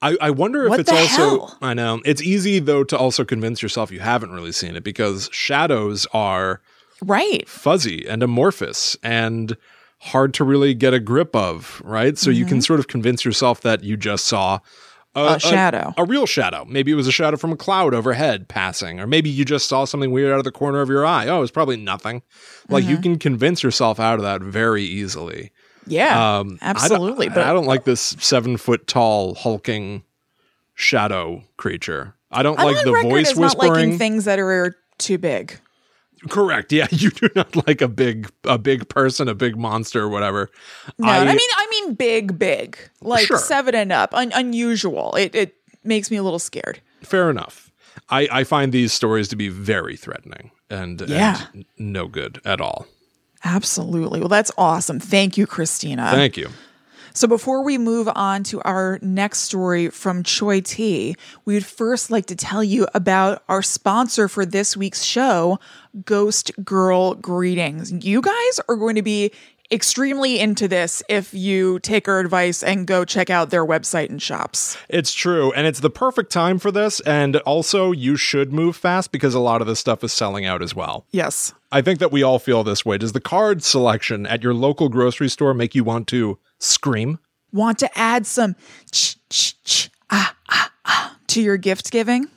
I, 0.01 0.17
I 0.21 0.31
wonder 0.31 0.65
if 0.65 0.71
What 0.71 0.81
it's 0.81 0.91
also 0.93 1.07
hell? 1.17 1.59
I 1.61 1.75
know. 1.75 2.01
It's 2.05 2.23
easy 2.23 2.61
though 2.61 2.85
to 2.85 2.97
also 2.97 3.25
convince 3.25 3.61
yourself 3.63 3.91
you 3.91 4.01
haven't 4.01 4.31
really 4.31 4.53
seen 4.53 4.77
it 4.77 4.85
because 4.85 5.29
shadows 5.33 6.07
are 6.13 6.61
Right. 7.07 7.49
fuzzy 7.49 8.07
and 8.09 8.23
amorphous 8.23 8.97
and 9.03 9.57
hard 10.01 10.35
to 10.35 10.45
really 10.45 10.75
get 10.75 10.93
a 10.95 11.01
grip 11.01 11.35
of, 11.35 11.81
right? 11.85 12.19
So 12.19 12.31
you 12.31 12.45
can 12.45 12.61
sort 12.61 12.79
of 12.81 12.89
convince 12.89 13.25
yourself 13.25 13.61
that 13.63 13.83
you 13.85 13.97
just 13.97 14.27
saw 14.27 14.57
a, 14.57 15.21
Mm-hmm. 15.21 15.35
A 15.37 15.39
shadow. 15.39 15.95
a, 15.97 16.05
real 16.05 16.27
shadow. 16.27 16.65
Maybe 16.69 16.91
it 16.91 16.97
was 16.97 17.07
a 17.07 17.13
shadow 17.13 17.37
from 17.37 17.53
a 17.53 17.57
cloud 17.57 17.95
overhead 17.95 18.49
passing, 18.49 18.99
or 18.99 19.07
maybe 19.07 19.31
you 19.31 19.45
just 19.45 19.69
saw 19.69 19.85
something 19.85 20.11
weird 20.11 20.33
out 20.33 20.39
of 20.39 20.45
the 20.45 20.51
corner 20.51 20.81
of 20.81 20.89
your 20.89 21.07
eye. 21.07 21.29
Oh, 21.29 21.41
it's 21.43 21.53
probably 21.53 21.77
nothing. 21.77 22.23
Like 22.69 22.83
Mm-hmm. 22.83 22.91
you 22.91 22.99
can 22.99 23.19
convince 23.21 23.63
yourself 23.63 24.01
out 24.01 24.17
of 24.17 24.23
that 24.23 24.43
very 24.43 24.83
easily. 24.83 25.53
Yeah. 25.87 26.39
Um, 26.39 26.59
I 26.61 26.71
absolutely. 26.71 27.29
I 27.29 27.35
but 27.35 27.45
don't 27.53 27.67
like 27.67 27.85
this 27.85 28.01
seven 28.19 28.57
foot 28.57 28.87
tall 28.89 29.35
hulking 29.37 30.03
shadow 30.75 31.43
creature. 31.57 32.15
I 32.31 32.43
don't 32.43 32.59
I'm 32.59 32.67
like 32.67 32.85
the 32.85 32.91
voice 33.03 33.31
as 33.31 33.39
not 33.39 33.57
liking 33.59 33.71
whispering. 33.71 33.99
things 33.99 34.25
that 34.25 34.39
are 34.41 34.75
too 34.99 35.19
big. 35.19 35.61
Correct. 36.29 36.73
Yeah, 36.73 36.87
you 36.91 37.11
do 37.11 37.29
not 37.37 37.67
like 37.67 37.81
a 37.81 37.89
big 37.89 38.31
a 38.45 38.59
big 38.59 38.89
person, 38.89 39.29
a 39.29 39.35
big 39.35 39.57
monster, 39.57 40.03
or 40.03 40.09
whatever. 40.09 40.51
No, 40.99 41.09
I, 41.09 41.25
mean, 41.25 41.39
I 41.57 41.67
mean, 41.71 41.95
big, 41.95 42.39
big, 42.39 42.79
like 43.01 43.27
Sure. 43.27 43.39
seven 43.39 43.75
and 43.75 43.93
up, 43.93 44.15
un- 44.15 44.33
unusual. 44.35 45.15
It 45.17 45.35
it 45.35 45.57
makes 45.85 46.11
me 46.11 46.17
a 46.17 46.23
little 46.23 46.39
scared. 46.39 46.81
fair 47.03 47.29
enough. 47.31 47.71
I, 48.11 48.29
I 48.31 48.45
find 48.45 48.73
these 48.73 48.93
stories 48.93 49.29
to 49.29 49.37
be 49.37 49.49
very 49.49 49.97
threatening 49.97 50.51
and, 50.69 51.01
and 51.01 51.11
Yeah. 51.11 51.41
no 51.79 52.09
good 52.09 52.41
at 52.45 52.61
all. 52.61 52.87
Absolutely. 53.45 54.19
Well, 54.21 54.29
that's 54.29 54.51
awesome. 54.59 54.99
Thank 54.99 55.37
you, 55.39 55.47
Christina. 55.47 56.11
Thank 56.11 56.37
you. 56.37 56.49
So, 57.17 57.29
before 57.29 57.63
we 57.63 57.79
move 57.79 58.09
on 58.13 58.43
to 58.45 58.61
our 58.63 58.99
next 59.01 59.43
story 59.43 59.89
from 59.89 60.25
Choi 60.25 60.61
T, 60.61 61.15
we 61.45 61.55
would 61.55 61.65
first 61.65 62.11
like 62.11 62.27
to 62.27 62.35
tell 62.35 62.65
you 62.65 62.89
about 62.93 63.45
our 63.49 63.63
sponsor 63.63 64.27
for 64.27 64.45
this 64.45 64.77
week's 64.77 65.05
show, 65.05 65.61
Ghost 66.05 66.51
Girl 66.65 67.15
Greetings. 67.15 67.93
You 68.05 68.21
guys 68.21 68.61
are 68.69 68.75
going 68.75 68.97
to 68.97 69.03
be 69.03 69.31
extremely 69.71 70.39
into 70.39 70.69
this 70.69 71.03
if 71.09 71.33
you 71.35 71.79
take 71.81 72.09
our 72.09 72.21
advice 72.21 72.63
and 72.63 72.87
go 72.87 73.05
check 73.05 73.31
out 73.31 73.51
their 73.51 73.65
website 73.65 74.11
and 74.11 74.21
shops. 74.21 74.77
It's 74.89 75.13
true, 75.13 75.53
and 75.53 75.67
it's 75.67 75.81
the 75.81 75.91
perfect 75.91 76.31
time 76.31 76.59
for 76.59 76.71
this. 76.71 77.01
And 77.01 77.37
also, 77.39 77.93
you 77.93 78.17
should 78.17 78.53
move 78.53 78.77
fast 78.77 79.13
because 79.13 79.35
a 79.35 79.41
lot 79.41 79.61
of 79.61 79.67
this 79.67 79.81
stuff 79.81 80.05
is 80.05 80.13
selling 80.13 80.45
out 80.45 80.63
as 80.63 80.75
well. 80.75 81.07
Yes. 81.11 81.53
I 81.73 81.83
think 81.83 81.99
that 81.99 82.13
we 82.13 82.23
all 82.23 82.39
feel 82.39 82.63
this 82.63 82.85
way. 82.85 82.99
Does 82.99 83.13
the 83.13 83.21
card 83.21 83.63
selection 83.63 84.27
at 84.27 84.43
your 84.43 84.55
local 84.55 84.89
grocery 84.89 85.29
store 85.29 85.55
make 85.55 85.75
you 85.75 85.85
want 85.85 86.07
to 86.09 86.39
scream? 86.59 87.19
Want 87.53 87.79
to 87.79 87.99
add 87.99 88.27
some 88.27 88.57
ch 88.93 89.17
ch 89.31 89.55
ch 89.65 89.91
ah 90.11 90.37
ah 90.49 90.73
ah 90.87 91.17
to 91.29 91.43
your 91.43 91.57
gift 91.57 91.91
giving? 91.91 92.29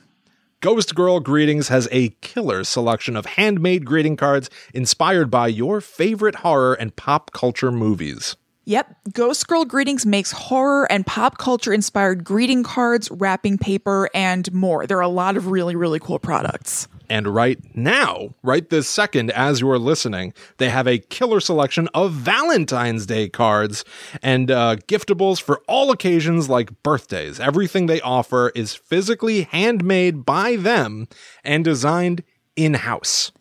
Ghost 0.60 0.96
Girl 0.96 1.20
Greetings 1.20 1.68
has 1.68 1.86
a 1.92 2.08
killer 2.20 2.64
selection 2.64 3.14
of 3.14 3.26
handmade 3.26 3.86
greeting 3.86 4.16
cards 4.16 4.50
inspired 4.74 5.30
by 5.30 5.46
your 5.46 5.80
favorite 5.80 6.34
horror 6.34 6.74
and 6.74 6.96
pop 6.96 7.30
culture 7.32 7.70
movies. 7.70 8.34
Yep, 8.64 8.96
Ghost 9.12 9.46
Girl 9.46 9.64
Greetings 9.64 10.04
makes 10.04 10.32
horror 10.32 10.90
and 10.90 11.06
pop 11.06 11.38
culture 11.38 11.72
inspired 11.72 12.24
greeting 12.24 12.64
cards, 12.64 13.08
wrapping 13.08 13.56
paper, 13.58 14.10
and 14.12 14.52
more. 14.52 14.84
There 14.84 14.98
are 14.98 15.00
a 15.00 15.06
lot 15.06 15.36
of 15.36 15.46
really, 15.46 15.76
really 15.76 16.00
cool 16.00 16.18
products. 16.18 16.88
And 17.10 17.26
right 17.28 17.58
now, 17.74 18.34
right 18.42 18.68
this 18.68 18.88
second, 18.88 19.30
as 19.30 19.60
you're 19.60 19.78
listening, 19.78 20.34
they 20.58 20.68
have 20.68 20.86
a 20.86 20.98
killer 20.98 21.40
selection 21.40 21.88
of 21.94 22.12
Valentine's 22.12 23.06
Day 23.06 23.28
cards 23.28 23.84
and 24.22 24.50
uh, 24.50 24.76
giftables 24.86 25.40
for 25.40 25.62
all 25.66 25.90
occasions 25.90 26.48
like 26.48 26.82
birthdays. 26.82 27.40
Everything 27.40 27.86
they 27.86 28.00
offer 28.00 28.52
is 28.54 28.74
physically 28.74 29.42
handmade 29.42 30.26
by 30.26 30.56
them 30.56 31.08
and 31.42 31.64
designed 31.64 32.22
in 32.56 32.74
house. 32.74 33.32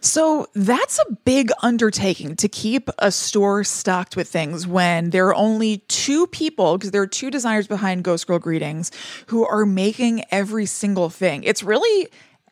So 0.00 0.46
that's 0.54 1.00
a 1.00 1.12
big 1.24 1.50
undertaking 1.60 2.36
to 2.36 2.48
keep 2.48 2.88
a 2.98 3.10
store 3.10 3.64
stocked 3.64 4.14
with 4.14 4.28
things 4.28 4.64
when 4.64 5.10
there 5.10 5.26
are 5.26 5.34
only 5.34 5.78
two 5.88 6.28
people, 6.28 6.78
because 6.78 6.92
there 6.92 7.02
are 7.02 7.06
two 7.06 7.30
designers 7.30 7.66
behind 7.66 8.04
Ghost 8.04 8.28
Girl 8.28 8.38
Greetings, 8.38 8.92
who 9.26 9.44
are 9.44 9.66
making 9.66 10.22
every 10.30 10.66
single 10.66 11.10
thing. 11.10 11.42
It's 11.42 11.64
really 11.64 12.08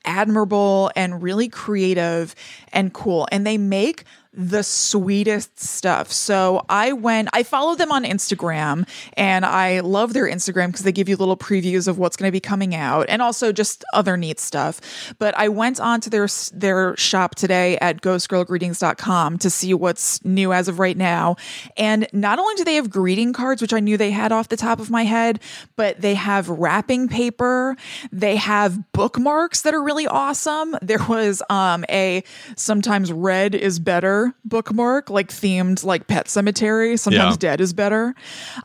admirable 0.07 0.91
and 0.97 1.23
really 1.23 1.49
creative 1.49 2.35
and 2.73 2.93
cool. 2.93 3.29
And 3.31 3.47
they 3.47 3.59
make 3.59 4.05
the 4.37 4.63
sweetest 4.63 5.59
stuff. 5.59 6.13
So 6.13 6.65
I 6.69 6.93
went, 6.93 7.31
I 7.33 7.43
follow 7.43 7.75
them 7.75 7.91
on 7.91 8.05
Instagram 8.05 8.87
and 9.15 9.47
I 9.47 9.81
love 9.81 10.13
their 10.13 10.27
Instagram 10.27 10.69
because 10.69 10.83
they 10.83 10.93
give 10.93 11.09
you 11.09 11.17
little 11.17 11.39
previews 11.39 11.89
of 11.89 11.99
what's 11.99 12.17
going 12.17 12.29
to 12.29 12.33
be 12.33 12.41
coming 12.41 12.75
out 12.75 13.07
and 13.09 13.23
also 13.23 13.51
just 13.51 13.83
other 13.95 14.19
neat 14.19 14.39
stuff. 14.39 15.15
But 15.19 15.37
I 15.39 15.49
went 15.49 15.81
onto 15.81 16.11
their 16.11 16.29
their 16.53 16.95
shop 16.99 17.35
today 17.35 17.79
at 17.79 18.03
ghostgirlgreetings.com 18.03 19.39
to 19.39 19.49
see 19.51 19.73
what's 19.73 20.23
new 20.23 20.53
as 20.53 20.69
of 20.69 20.79
right 20.79 20.97
now. 20.97 21.37
And 21.79 22.07
not 22.13 22.39
only 22.39 22.55
do 22.57 22.65
they 22.65 22.75
have 22.75 22.91
greeting 22.91 23.33
cards, 23.33 23.63
which 23.63 23.73
I 23.73 23.81
knew 23.81 23.97
they 23.97 24.11
had 24.11 24.33
off 24.33 24.49
the 24.49 24.57
top 24.57 24.81
of 24.81 24.91
my 24.91 25.05
head, 25.05 25.41
but 25.77 26.03
they 26.03 26.15
have 26.15 26.51
wrapping 26.51 27.09
paper, 27.09 27.75
they 28.13 28.37
have 28.37 28.93
bookmarks 28.93 29.63
that 29.63 29.73
are 29.73 29.83
really 29.83 30.07
awesome. 30.07 30.77
There 30.83 31.03
was 31.09 31.43
um 31.49 31.87
a 31.89 32.23
sometimes 32.55 33.11
red 33.11 33.55
is 33.55 33.79
better 33.79 34.26
bookmark, 34.45 35.11
like 35.11 35.29
themed 35.29 35.85
like 35.85 36.07
Pet 36.07 36.27
Sematary. 36.27 36.99
Sometimes 36.99 37.35
Yeah. 37.35 37.51
dead 37.51 37.61
is 37.61 37.73
better. 37.73 38.15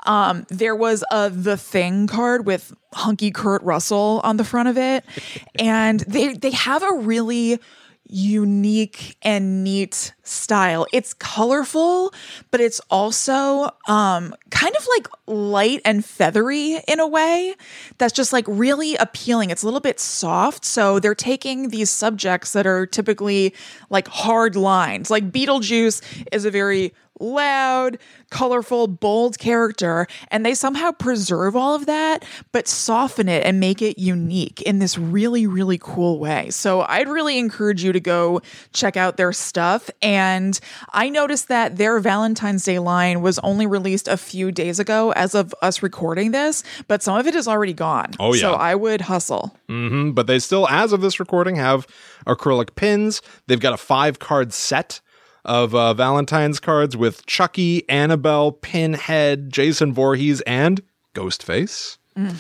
Um, 0.06 0.46
there 0.50 0.76
was 0.76 1.04
a 1.12 1.30
The 1.30 1.58
Thing 1.58 2.08
card 2.08 2.46
with 2.46 2.74
hunky 2.94 3.32
Kurt 3.32 3.62
Russell 3.64 4.22
on 4.24 4.38
the 4.38 4.44
front 4.44 4.70
of 4.70 4.78
it, 4.78 5.06
and 5.60 6.02
they 6.02 6.34
they 6.34 6.52
have 6.52 6.84
a 6.84 6.94
really 6.96 7.60
unique 8.12 9.16
and 9.22 9.64
neat 9.64 10.14
style. 10.24 10.86
It's 10.92 11.14
colorful, 11.14 12.14
but 12.52 12.60
it's 12.60 12.82
also 12.92 13.70
um 13.88 14.36
kind 14.50 14.76
of 14.76 14.88
like 14.98 15.08
light 15.28 15.82
and 15.86 16.04
feathery 16.04 16.80
in 16.88 17.00
a 17.00 17.08
way 17.08 17.56
that's 17.98 18.14
just 18.14 18.34
like 18.34 18.46
really 18.48 18.96
appealing. 18.98 19.50
It's 19.50 19.64
a 19.64 19.66
little 19.66 19.80
bit 19.80 20.00
soft, 20.00 20.66
so 20.66 21.00
they're 21.00 21.16
taking 21.16 21.70
these 21.70 21.90
subjects 21.90 22.52
that 22.52 22.68
are 22.68 22.86
typically 22.86 23.56
like 23.90 24.08
hard 24.10 24.56
lines. 24.56 25.10
Like 25.10 25.32
Beetlejuice 25.32 26.02
is 26.32 26.44
a 26.46 26.52
very 26.52 26.94
loud, 27.22 27.98
colorful, 28.30 28.88
bold 28.88 29.38
character, 29.40 30.08
and 30.30 30.46
they 30.46 30.54
somehow 30.54 30.92
preserve 30.92 31.56
all 31.56 31.76
of 31.76 31.86
that, 31.86 32.24
but 32.52 32.68
soften 32.68 33.30
it 33.30 33.46
and 33.46 33.60
make 33.60 33.82
it 33.82 33.98
unique 34.00 34.62
in 34.64 34.80
this 34.80 34.98
really, 34.98 35.46
really 35.48 35.78
cool 35.78 36.20
way. 36.20 36.50
So 36.50 36.82
I'd 36.82 37.08
really 37.08 37.38
encourage 37.38 37.84
you 37.84 37.92
to 37.92 38.00
go 38.00 38.42
check 38.74 38.98
out 38.98 39.18
their 39.18 39.34
stuff. 39.34 39.90
And 40.02 40.60
I 40.92 41.10
noticed 41.10 41.48
that 41.50 41.78
their 41.78 42.00
Valentine's 42.00 42.64
Day 42.64 42.80
line 42.80 43.22
was 43.22 43.40
only 43.40 43.66
released 43.68 44.08
a 44.08 44.18
few 44.18 44.52
days 44.52 44.80
ago 44.80 45.12
as 45.12 45.36
of 45.36 45.54
us 45.62 45.84
recording 45.84 46.32
this, 46.32 46.64
but 46.88 47.04
some 47.04 47.18
of 47.18 47.28
it 47.28 47.36
is 47.36 47.48
already 47.48 47.74
gone. 47.74 48.12
Oh, 48.20 48.34
yeah. 48.34 48.42
So 48.42 48.54
I 48.54 48.76
would 48.76 49.02
hustle. 49.02 49.56
hmm 49.68 50.12
But 50.12 50.28
they 50.28 50.40
still, 50.40 50.68
as 50.70 50.94
of 50.94 51.02
this 51.02 51.20
recording, 51.20 51.56
have 51.58 51.86
acrylic 52.26 52.76
pins. 52.76 53.22
They've 53.48 53.60
got 53.60 53.74
a 53.74 53.78
five 53.78 54.20
card 54.20 54.54
set 54.54 55.02
of 55.46 55.74
uh, 55.76 55.94
Valentine's 55.94 56.60
cards 56.60 56.96
with 56.98 57.26
Chucky, 57.26 57.88
Annabelle, 57.90 58.52
Pinhead, 58.52 59.52
Jason 59.52 59.94
Voorhees, 59.94 60.42
and 60.42 60.82
Ghostface. 61.16 61.98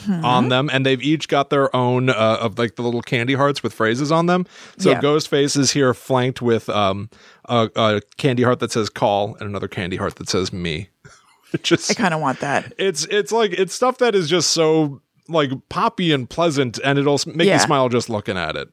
On 0.07 0.49
them, 0.49 0.69
and 0.71 0.85
they've 0.85 1.01
each 1.01 1.29
got 1.29 1.49
their 1.49 1.73
own 1.73 2.09
uh, 2.09 2.37
of 2.41 2.59
like 2.59 2.75
the 2.75 2.81
little 2.83 3.01
candy 3.01 3.33
hearts 3.33 3.63
with 3.63 3.73
phrases 3.73 4.11
on 4.11 4.25
them. 4.25 4.45
So 4.77 4.91
Yeah. 4.91 4.99
Ghostface 5.01 5.57
is 5.57 5.71
here 5.71 5.93
flanked 5.93 6.41
with 6.41 6.67
um, 6.69 7.09
a, 7.45 7.69
a 7.77 8.01
candy 8.17 8.43
heart 8.43 8.59
that 8.59 8.71
says 8.73 8.89
"call" 8.89 9.35
and 9.35 9.43
another 9.49 9.69
candy 9.69 9.95
heart 9.95 10.15
that 10.17 10.27
says 10.29 10.51
"me." 10.51 10.89
Just 11.63 11.89
I 11.89 11.93
kind 11.93 12.13
of 12.13 12.19
want 12.19 12.41
that. 12.41 12.73
it's 12.77 13.05
it's 13.05 13.31
like 13.31 13.53
it's 13.53 13.73
stuff 13.73 13.97
that 13.99 14.13
is 14.13 14.29
just 14.29 14.51
so 14.51 15.01
like 15.29 15.51
poppy 15.69 16.11
and 16.11 16.29
pleasant 16.29 16.77
and 16.83 16.99
it'll 16.99 17.19
make 17.25 17.47
Yeah. 17.47 17.53
you 17.53 17.59
smile 17.59 17.87
just 17.89 18.09
looking 18.09 18.37
at 18.37 18.55
it 18.57 18.69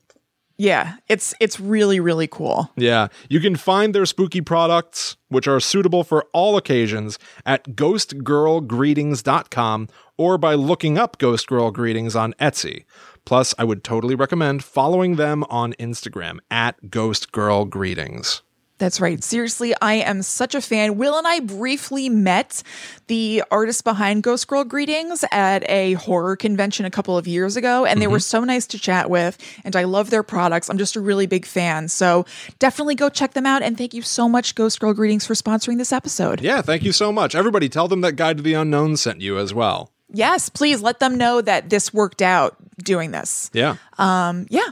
Yeah, 0.60 0.96
it's 1.08 1.34
it's 1.38 1.60
really 1.60 2.00
really 2.00 2.26
cool. 2.26 2.68
yeah 2.76 3.06
you 3.28 3.38
can 3.40 3.54
find 3.56 3.94
their 3.94 4.04
spooky 4.06 4.40
products 4.40 5.16
which 5.28 5.46
are 5.46 5.60
suitable 5.60 6.02
for 6.02 6.26
all 6.32 6.56
occasions 6.56 7.16
at 7.46 7.62
ghostgirlgreetings.com 7.76 9.88
or 10.16 10.36
by 10.38 10.54
looking 10.54 10.98
up 10.98 11.18
ghost 11.18 11.46
girl 11.46 11.70
greetings 11.70 12.16
on 12.16 12.32
etsy 12.40 12.84
plus 13.24 13.54
i 13.58 13.64
would 13.64 13.84
totally 13.84 14.16
recommend 14.16 14.64
following 14.64 15.14
them 15.16 15.44
on 15.44 15.74
instagram 15.74 16.38
at 16.50 16.90
ghost 16.90 17.30
girl 17.30 17.64
greetings 17.64 18.42
That's 18.78 19.00
right. 19.00 19.22
Seriously, 19.24 19.74
I 19.82 19.94
am 19.94 20.22
such 20.22 20.54
a 20.54 20.60
fan. 20.60 20.96
Will 20.98 21.18
and 21.18 21.26
I 21.26 21.40
briefly 21.40 22.08
met 22.08 22.62
the 23.08 23.42
artist 23.50 23.82
behind 23.84 24.22
Ghost 24.22 24.46
Girl 24.46 24.62
Greetings 24.64 25.24
at 25.32 25.68
a 25.68 25.94
horror 25.94 26.36
convention 26.36 26.86
a 26.86 26.90
couple 26.90 27.18
of 27.18 27.26
years 27.26 27.56
ago, 27.56 27.84
and 27.84 28.00
they 28.00 28.06
were 28.06 28.20
so 28.20 28.44
nice 28.44 28.66
to 28.68 28.78
chat 28.78 29.10
with. 29.10 29.36
And 29.64 29.74
I 29.74 29.82
love 29.84 30.10
their 30.10 30.22
products. 30.22 30.68
I'm 30.70 30.78
just 30.78 30.94
a 30.96 31.00
really 31.00 31.26
big 31.26 31.44
fan. 31.44 31.88
So 31.88 32.24
definitely 32.60 32.94
go 32.94 33.08
check 33.08 33.32
them 33.34 33.46
out. 33.46 33.62
And 33.62 33.76
thank 33.76 33.94
you 33.94 34.02
so 34.02 34.28
much, 34.28 34.54
Ghost 34.54 34.78
Girl 34.80 34.94
Greetings, 34.94 35.26
for 35.26 35.34
sponsoring 35.34 35.78
this 35.78 35.92
episode. 35.92 36.40
yeah 36.40 36.62
thank 36.62 36.82
you 36.82 36.92
so 36.92 37.10
much 37.12 37.34
everybody 37.34 37.68
tell 37.68 37.88
them 37.88 38.00
that 38.02 38.12
guide 38.12 38.36
to 38.36 38.42
the 38.42 38.54
unknown 38.54 38.96
sent 38.96 39.20
you 39.20 39.38
as 39.38 39.52
well 39.52 39.90
Yes, 40.10 40.48
please 40.48 40.80
let 40.80 41.00
them 41.00 41.18
know 41.18 41.42
that 41.42 41.68
this 41.68 41.92
worked 41.92 42.22
out 42.22 42.56
doing 42.82 43.10
this. 43.10 43.50
yeah 43.52 43.76
Um, 43.98 44.46
yeah. 44.48 44.68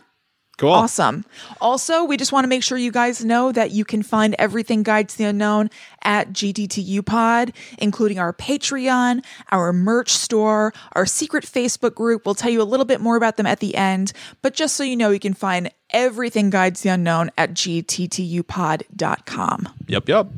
Cool 0.57 0.70
Awesome. 0.70 1.24
Also, 1.61 2.04
we 2.04 2.16
just 2.16 2.32
want 2.32 2.44
to 2.44 2.48
make 2.48 2.62
sure 2.62 2.78
you 2.78 2.92
guys 2.92 3.24
know 3.24 3.52
that 3.52 3.72
you 3.72 3.84
can 3.84 4.02
find 4.02 4.34
everything 4.38 4.82
Guide 4.82 5.09
to 5.09 5.18
the 5.18 5.24
Unknown 5.24 5.70
at 6.02 6.32
GTTU 6.32 7.04
Pod, 7.04 7.52
including 7.78 8.18
our 8.18 8.32
Patreon, 8.32 9.24
our 9.50 9.72
merch 9.72 10.11
store, 10.11 10.72
our 10.92 11.07
secret 11.07 11.44
Facebook 11.44 11.94
group. 11.94 12.26
We'll 12.26 12.34
tell 12.34 12.50
you 12.50 12.62
a 12.62 12.64
little 12.64 12.86
bit 12.86 13.00
more 13.00 13.16
about 13.16 13.36
them 13.36 13.46
at 13.46 13.61
the 13.61 13.74
end, 13.74 14.12
but 14.42 14.54
just 14.54 14.76
so 14.76 14.84
you 14.84 14.96
know, 14.96 15.11
you 15.11 15.20
can 15.20 15.34
find 15.34 15.70
everything 15.90 16.50
Guide 16.50 16.76
to 16.76 16.82
the 16.82 16.88
Unknown 16.90 17.30
at 17.36 17.54
gttupod.com. 17.54 19.68
yep 19.86 20.09
yep 20.09 20.28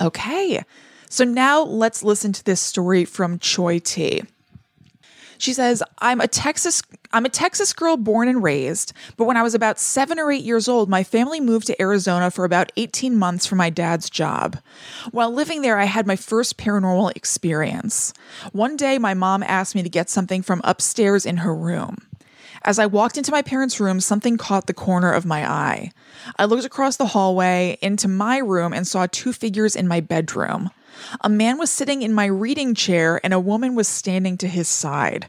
Okay. 0.00 0.64
So 1.08 1.24
now 1.24 1.62
let's 1.62 2.02
listen 2.02 2.32
to 2.32 2.44
this 2.44 2.60
story 2.60 3.04
from 3.04 3.38
Choi 3.38 3.78
T. 3.78 4.22
She 5.38 5.52
says, 5.52 5.82
"I'm 5.98 6.20
a 6.20 6.28
Texas 6.28 6.82
I'm 7.14 7.24
a 7.24 7.28
Texas 7.28 7.72
girl 7.72 7.96
born 7.96 8.26
and 8.26 8.42
raised, 8.42 8.92
but 9.16 9.26
when 9.26 9.36
I 9.36 9.42
was 9.42 9.54
about 9.54 9.78
7 9.78 10.18
or 10.18 10.32
8 10.32 10.42
years 10.42 10.66
old, 10.66 10.88
my 10.88 11.04
family 11.04 11.40
moved 11.40 11.68
to 11.68 11.80
Arizona 11.80 12.28
for 12.28 12.44
about 12.44 12.72
18 12.76 13.16
months 13.16 13.46
for 13.46 13.54
my 13.54 13.70
dad's 13.70 14.10
job. 14.10 14.58
While 15.12 15.32
living 15.32 15.62
there, 15.62 15.78
I 15.78 15.84
had 15.84 16.08
my 16.08 16.16
first 16.16 16.58
paranormal 16.58 17.14
experience. 17.14 18.12
One 18.50 18.76
day 18.76 18.98
my 18.98 19.14
mom 19.14 19.44
asked 19.44 19.76
me 19.76 19.84
to 19.84 19.88
get 19.88 20.10
something 20.10 20.42
from 20.42 20.60
upstairs 20.64 21.24
in 21.24 21.36
her 21.36 21.54
room. 21.54 21.98
As 22.64 22.80
I 22.80 22.86
walked 22.86 23.16
into 23.16 23.30
my 23.30 23.42
parents' 23.42 23.78
room, 23.78 24.00
something 24.00 24.36
caught 24.36 24.66
the 24.66 24.74
corner 24.74 25.12
of 25.12 25.24
my 25.24 25.48
eye. 25.48 25.92
I 26.36 26.46
looked 26.46 26.64
across 26.64 26.96
the 26.96 27.06
hallway 27.06 27.78
into 27.80 28.08
my 28.08 28.38
room 28.38 28.72
and 28.72 28.88
saw 28.88 29.06
two 29.06 29.32
figures 29.32 29.76
in 29.76 29.86
my 29.86 30.00
bedroom. 30.00 30.70
A 31.20 31.28
man 31.28 31.58
was 31.58 31.70
sitting 31.70 32.02
in 32.02 32.12
my 32.12 32.26
reading 32.26 32.74
chair 32.74 33.20
and 33.22 33.32
a 33.32 33.40
woman 33.40 33.74
was 33.74 33.88
standing 33.88 34.36
to 34.38 34.48
his 34.48 34.68
side. 34.68 35.28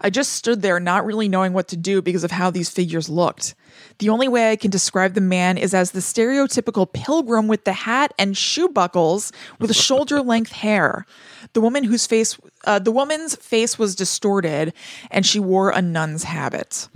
I 0.00 0.10
just 0.10 0.32
stood 0.32 0.62
there 0.62 0.80
not 0.80 1.04
really 1.04 1.28
knowing 1.28 1.52
what 1.52 1.68
to 1.68 1.76
do 1.76 2.02
because 2.02 2.24
of 2.24 2.30
how 2.30 2.50
these 2.50 2.70
figures 2.70 3.08
looked. 3.08 3.54
The 3.98 4.08
only 4.08 4.28
way 4.28 4.50
I 4.50 4.56
can 4.56 4.70
describe 4.70 5.14
the 5.14 5.20
man 5.20 5.58
is 5.58 5.74
as 5.74 5.92
the 5.92 6.00
stereotypical 6.00 6.92
pilgrim 6.92 7.46
with 7.48 7.64
the 7.64 7.72
hat 7.72 8.12
and 8.18 8.36
shoe 8.36 8.68
buckles 8.68 9.32
with 9.58 9.74
shoulder 9.88 10.20
length 10.20 10.52
hair. 10.52 11.06
The 11.52 11.60
woman 11.60 11.84
whose 11.84 12.06
face, 12.06 12.38
uh, 12.64 12.78
the 12.78 12.92
woman's 12.92 13.36
face 13.36 13.78
was 13.78 13.94
distorted, 13.94 14.72
and 15.10 15.26
she 15.26 15.38
wore 15.40 15.70
a 15.70 15.82
nun's 15.82 16.24
habit. 16.24 16.88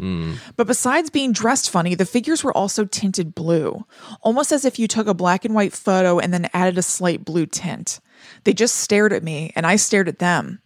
But 0.56 0.66
besides 0.66 1.10
being 1.10 1.32
dressed 1.32 1.70
funny, 1.70 1.94
the 1.94 2.06
figures 2.06 2.42
were 2.42 2.56
also 2.56 2.84
tinted 2.84 3.34
blue, 3.34 3.84
almost 4.22 4.52
as 4.52 4.64
if 4.64 4.78
you 4.78 4.88
took 4.88 5.06
a 5.06 5.14
black 5.14 5.44
and 5.44 5.54
white 5.54 5.72
photo 5.72 6.18
and 6.18 6.32
then 6.32 6.48
added 6.52 6.78
a 6.78 6.82
slight 6.82 7.24
blue 7.24 7.46
tint. 7.46 8.00
They 8.44 8.52
just 8.52 8.76
stared 8.76 9.12
at 9.12 9.22
me, 9.22 9.52
and 9.56 9.66
I 9.66 9.76
stared 9.76 10.08
at 10.08 10.18
them. 10.18 10.60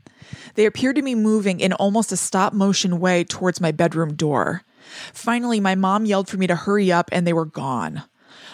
They 0.55 0.67
appeared 0.67 0.97
to 0.97 1.03
be 1.03 1.15
moving 1.15 1.61
in 1.61 1.73
almost 1.73 2.13
a 2.13 2.17
stop 2.17 2.53
motion 2.53 3.01
way 3.01 3.25
towards 3.25 3.61
my 3.61 3.73
bedroom 3.73 4.15
door. 4.15 4.63
Finally, 5.13 5.61
my 5.61 5.75
mom 5.75 6.05
yelled 6.05 6.29
for 6.29 6.37
me 6.37 6.47
to 6.47 6.57
hurry 6.57 6.91
up, 6.91 7.09
and 7.13 7.27
they 7.27 7.33
were 7.33 7.45
gone. 7.45 8.03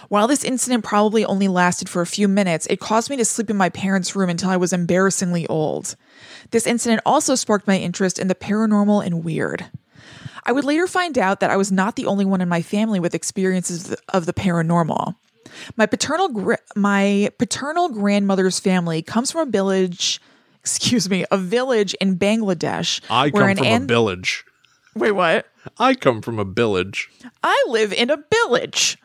While 0.09 0.29
this 0.29 0.45
incident 0.45 0.85
probably 0.85 1.25
only 1.25 1.49
lasted 1.49 1.89
for 1.89 2.01
a 2.01 2.07
few 2.07 2.29
minutes, 2.29 2.67
it 2.69 2.81
caused 2.81 3.11
me 3.11 3.17
to 3.17 3.25
sleep 3.25 3.51
in 3.51 3.57
my 3.57 3.71
parents' 3.71 4.15
room 4.15 4.31
until 4.31 4.51
I 4.51 4.57
was 4.57 4.73
embarrassingly 4.73 5.47
old. 5.49 5.97
This 6.51 6.67
incident 6.67 7.03
also 7.05 7.35
sparked 7.35 7.67
my 7.67 7.77
interest 7.77 8.19
in 8.19 8.29
the 8.29 8.35
paranormal 8.35 9.05
and 9.05 9.25
weird. 9.25 9.67
I 10.45 10.53
would 10.53 10.65
later 10.65 10.87
find 10.87 11.19
out 11.19 11.41
that 11.41 11.51
I 11.51 11.57
was 11.57 11.73
not 11.73 11.97
the 11.97 12.07
only 12.07 12.25
one 12.25 12.41
in 12.41 12.49
my 12.49 12.63
family 12.63 13.01
with 13.01 13.17
experiences 13.17 13.95
of 14.11 14.27
the 14.27 14.33
paranormal. 14.33 15.17
My 15.77 15.87
paternal 15.87 16.29
gr- 16.29 16.55
my 16.75 17.31
paternal 17.39 17.89
grandmother's 17.89 18.59
family 18.59 19.03
comes 19.03 19.31
from 19.31 19.49
a 19.49 19.51
village, 19.51 20.21
excuse 20.61 21.09
me, 21.09 21.25
a 21.31 21.39
village 21.39 21.95
in 22.01 22.19
Bangladesh 22.19 23.01
i 23.11 23.31
come 23.31 23.57
from 23.57 23.67
an- 23.67 23.83
a 23.85 23.87
village 23.87 24.45
Wait, 24.97 25.13
what? 25.13 25.47
I 25.79 25.95
come 25.95 26.23
from 26.23 26.39
a 26.39 26.45
village. 26.45 27.11
I 27.43 27.65
live 27.69 27.93
in 27.93 28.09
a 28.09 28.25
village. 28.33 28.97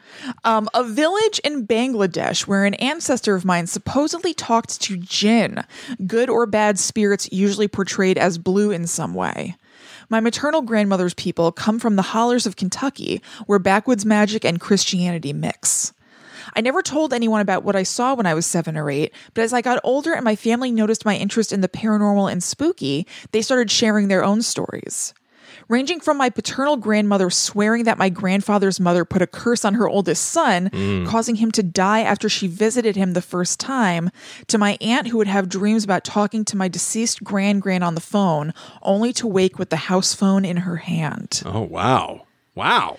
Um, 0.46 0.70
a 0.74 0.86
village 0.86 1.40
in 1.40 1.68
Bangladesh 1.68 2.48
where 2.48 2.64
an 2.64 2.76
ancestor 2.76 3.36
of 3.36 3.44
mine 3.44 3.68
supposedly 3.68 4.34
talked 4.34 4.80
to 4.84 4.96
jinn, 4.96 5.66
good 6.08 6.30
or 6.30 6.46
bad 6.46 6.80
spirits 6.80 7.28
usually 7.34 7.68
portrayed 7.68 8.18
as 8.18 8.38
blue 8.38 8.72
in 8.72 8.88
some 8.88 9.14
way. 9.14 9.58
My 10.08 10.22
maternal 10.22 10.62
grandmother's 10.62 11.14
people 11.14 11.52
come 11.52 11.78
from 11.78 11.98
the 11.98 12.02
hollers 12.02 12.46
of 12.46 12.56
Kentucky, 12.56 13.22
where 13.46 13.60
backwoods 13.60 14.06
magic 14.06 14.46
and 14.46 14.62
Christianity 14.62 15.34
mix. 15.34 15.92
I 16.54 16.62
never 16.62 16.82
told 16.82 17.14
anyone 17.14 17.42
about 17.42 17.64
what 17.64 17.76
I 17.76 17.84
saw 17.84 18.14
when 18.14 18.26
I 18.26 18.34
was 18.34 18.46
seven 18.46 18.78
or 18.78 18.90
eight, 18.90 19.14
but 19.34 19.44
as 19.44 19.54
I 19.54 19.62
got 19.62 19.80
older 19.84 20.14
and 20.14 20.24
my 20.24 20.36
family 20.36 20.72
noticed 20.72 21.06
my 21.06 21.16
interest 21.16 21.52
in 21.52 21.62
the 21.62 21.70
paranormal 21.70 22.32
and 22.32 22.44
spooky, 22.44 23.08
they 23.32 23.42
started 23.42 23.72
sharing 23.72 24.08
their 24.08 24.24
own 24.24 24.42
stories. 24.42 25.14
Ranging 25.68 26.00
from 26.00 26.18
my 26.18 26.30
paternal 26.30 26.78
grandmother 26.78 27.30
swearing 27.30 27.86
that 27.86 27.98
my 27.98 28.10
grandfather's 28.10 28.80
mother 28.80 29.06
put 29.06 29.22
a 29.22 29.28
curse 29.28 29.64
on 29.64 29.76
her 29.76 29.88
oldest 29.88 30.26
son, 30.26 30.70
mm. 30.70 31.08
causing 31.08 31.36
him 31.36 31.52
to 31.52 31.64
die 31.64 32.02
after 32.02 32.28
she 32.28 32.48
visited 32.48 32.96
him 32.96 33.14
the 33.14 33.22
first 33.22 33.60
time, 33.60 34.10
to 34.48 34.58
my 34.58 34.78
aunt 34.82 35.08
who 35.08 35.18
would 35.18 35.28
have 35.28 35.50
dreams 35.50 35.84
about 35.84 36.04
talking 36.04 36.44
to 36.46 36.58
my 36.58 36.68
deceased 36.68 37.24
grand 37.24 37.62
grand 37.62 37.84
on 37.84 37.96
the 37.96 38.02
phone, 38.02 38.54
only 38.82 39.14
to 39.14 39.28
wake 39.28 39.58
with 39.60 39.70
the 39.70 39.78
house 39.78 40.14
phone 40.14 40.46
in 40.46 40.58
her 40.58 40.78
hand. 40.78 41.42
Oh, 41.46 41.62
wow. 41.62 42.26
Wow. 42.56 42.98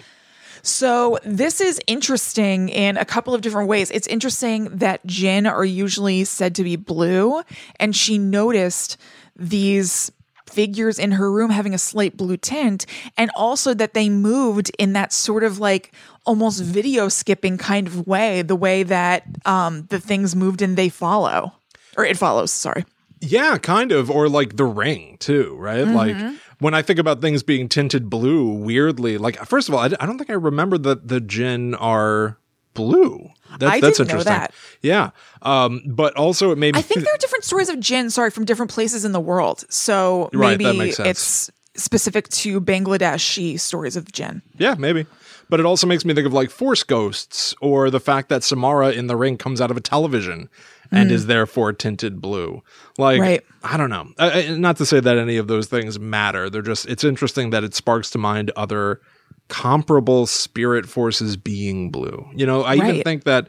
So 0.63 1.19
this 1.25 1.61
is 1.61 1.81
interesting 1.87 2.69
in 2.69 2.97
a 2.97 3.05
couple 3.05 3.35
of 3.35 3.41
different 3.41 3.69
ways. 3.69 3.91
It's 3.91 4.07
interesting 4.07 4.65
that 4.77 5.05
jinn 5.05 5.47
are 5.47 5.65
usually 5.65 6.25
said 6.25 6.55
to 6.55 6.65
be 6.65 6.77
blue, 6.77 7.43
and 7.81 7.95
she 7.95 8.17
noticed 8.17 8.97
these 9.37 10.13
figures 10.49 10.99
in 10.99 11.13
her 11.13 11.33
room 11.33 11.51
having 11.51 11.75
a 11.75 11.79
slight 11.79 12.17
blue 12.17 12.37
tint, 12.37 12.87
and 13.17 13.31
also 13.35 13.75
that 13.75 13.95
they 13.95 14.09
moved 14.09 14.71
in 14.79 14.93
that 14.93 15.13
sort 15.13 15.45
of 15.45 15.59
like 15.59 15.93
almost 16.27 16.63
video 16.63 17.09
skipping 17.09 17.59
kind 17.59 17.87
of 17.87 18.07
way, 18.07 18.43
the 18.43 18.55
way 18.55 18.83
that 18.83 19.25
um, 19.45 19.87
the 19.87 19.99
things 19.99 20.37
moved 20.37 20.63
and 20.63 20.77
they 20.77 20.89
follow. 20.89 21.53
Or 21.97 22.05
it 22.05 22.17
follows, 22.17 22.53
sorry. 22.53 22.85
Yeah, 23.21 23.57
kind 23.59 23.93
of. 23.93 24.11
Or 24.11 24.29
like 24.29 24.57
the 24.57 24.65
ring, 24.65 25.17
too, 25.19 25.57
right? 25.59 25.87
Like 25.87 26.17
when 26.63 26.75
I 26.75 26.83
think 26.83 26.99
about 27.01 27.21
things 27.21 27.43
being 27.43 27.69
tinted 27.69 28.09
blue, 28.09 28.47
weirdly, 28.53 29.19
like, 29.19 29.37
first 29.47 29.69
of 29.69 29.75
all, 29.75 29.81
I 29.81 29.89
don't 29.89 30.17
think 30.17 30.31
I 30.31 30.35
remember 30.35 30.79
that 30.79 31.09
the 31.09 31.21
jinn 31.21 31.75
are 31.75 32.39
blue. 32.75 33.31
That, 33.59 33.69
I 33.69 33.81
that's 33.81 33.99
didn't 33.99 34.09
know 34.11 34.21
interesting. 34.21 34.33
that. 34.33 34.55
Yeah. 34.81 35.11
Um, 35.43 35.83
but 35.87 36.17
also, 36.17 36.53
it 36.53 36.59
made 36.59 36.75
me 36.75 36.79
I 36.79 36.83
think 36.83 37.05
there 37.05 37.13
are 37.13 37.19
different 37.19 37.45
stories 37.45 37.69
of 37.69 37.81
jinn, 37.81 38.11
sorry, 38.11 38.31
from 38.31 38.45
different 38.45 38.71
places 38.71 39.05
in 39.05 39.13
the 39.13 39.21
world. 39.21 39.65
So 39.71 40.31
Right, 40.33 40.51
maybe 40.53 40.65
that 40.65 40.77
makes 40.77 40.97
sense. 40.97 41.09
it's 41.09 41.51
specific 41.83 42.29
to 42.29 42.61
Bangladeshi 42.61 43.59
stories 43.59 43.97
of 43.97 44.11
jinn. 44.13 44.41
Yeah, 44.57 44.75
maybe. 44.79 45.07
But 45.51 45.61
it 45.61 45.67
also 45.67 45.87
makes 45.87 46.05
me 46.05 46.15
think 46.15 46.27
of 46.27 46.33
like 46.33 46.51
Force 46.51 46.83
Ghosts 46.83 47.55
or 47.61 47.91
the 47.91 48.01
fact 48.01 48.29
that 48.31 48.43
Samara 48.43 48.91
in 48.93 49.07
the 49.07 49.17
ring 49.17 49.37
comes 49.37 49.61
out 49.61 49.71
of 49.71 49.77
a 49.77 49.81
television 49.81 50.49
and 50.93 51.11
is 51.11 51.27
therefore 51.27 51.73
tinted 51.73 52.21
blue. 52.21 52.63
Like, 52.99 53.19
Mm. 53.19 53.23
Right. 53.23 53.45
I 53.65 53.77
don't 53.77 53.91
know. 53.91 54.09
I, 54.19 54.55
not 54.57 54.77
to 54.77 54.87
say 54.87 55.01
that 55.01 55.17
any 55.19 55.37
of 55.37 55.49
those 55.49 55.67
things 55.67 55.99
matter. 55.99 56.51
They're 56.51 56.63
just, 56.63 56.87
it's 56.87 57.05
interesting 57.05 57.51
that 57.51 57.65
it 57.65 57.75
sparks 57.75 58.11
to 58.11 58.19
mind 58.19 58.51
other 58.57 59.01
comparable 59.49 60.27
spirit 60.27 60.87
forces 60.87 61.37
being 61.37 61.91
blue. 61.91 62.27
You 62.35 62.47
know, 62.47 62.63
I 62.63 62.77
even 62.77 63.03
think 63.03 63.25
that 63.25 63.49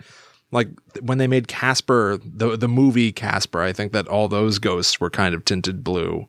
like 0.52 0.68
when 1.02 1.18
they 1.18 1.28
made 1.28 1.48
Casper, 1.48 2.20
the 2.24 2.56
the 2.58 2.68
movie 2.68 3.12
Casper, 3.12 3.62
I 3.62 3.74
think 3.74 3.92
that 3.94 4.08
all 4.08 4.28
those 4.28 4.60
ghosts 4.60 5.00
were 5.00 5.10
kind 5.10 5.34
of 5.34 5.46
tinted 5.46 5.84
blue 5.84 6.28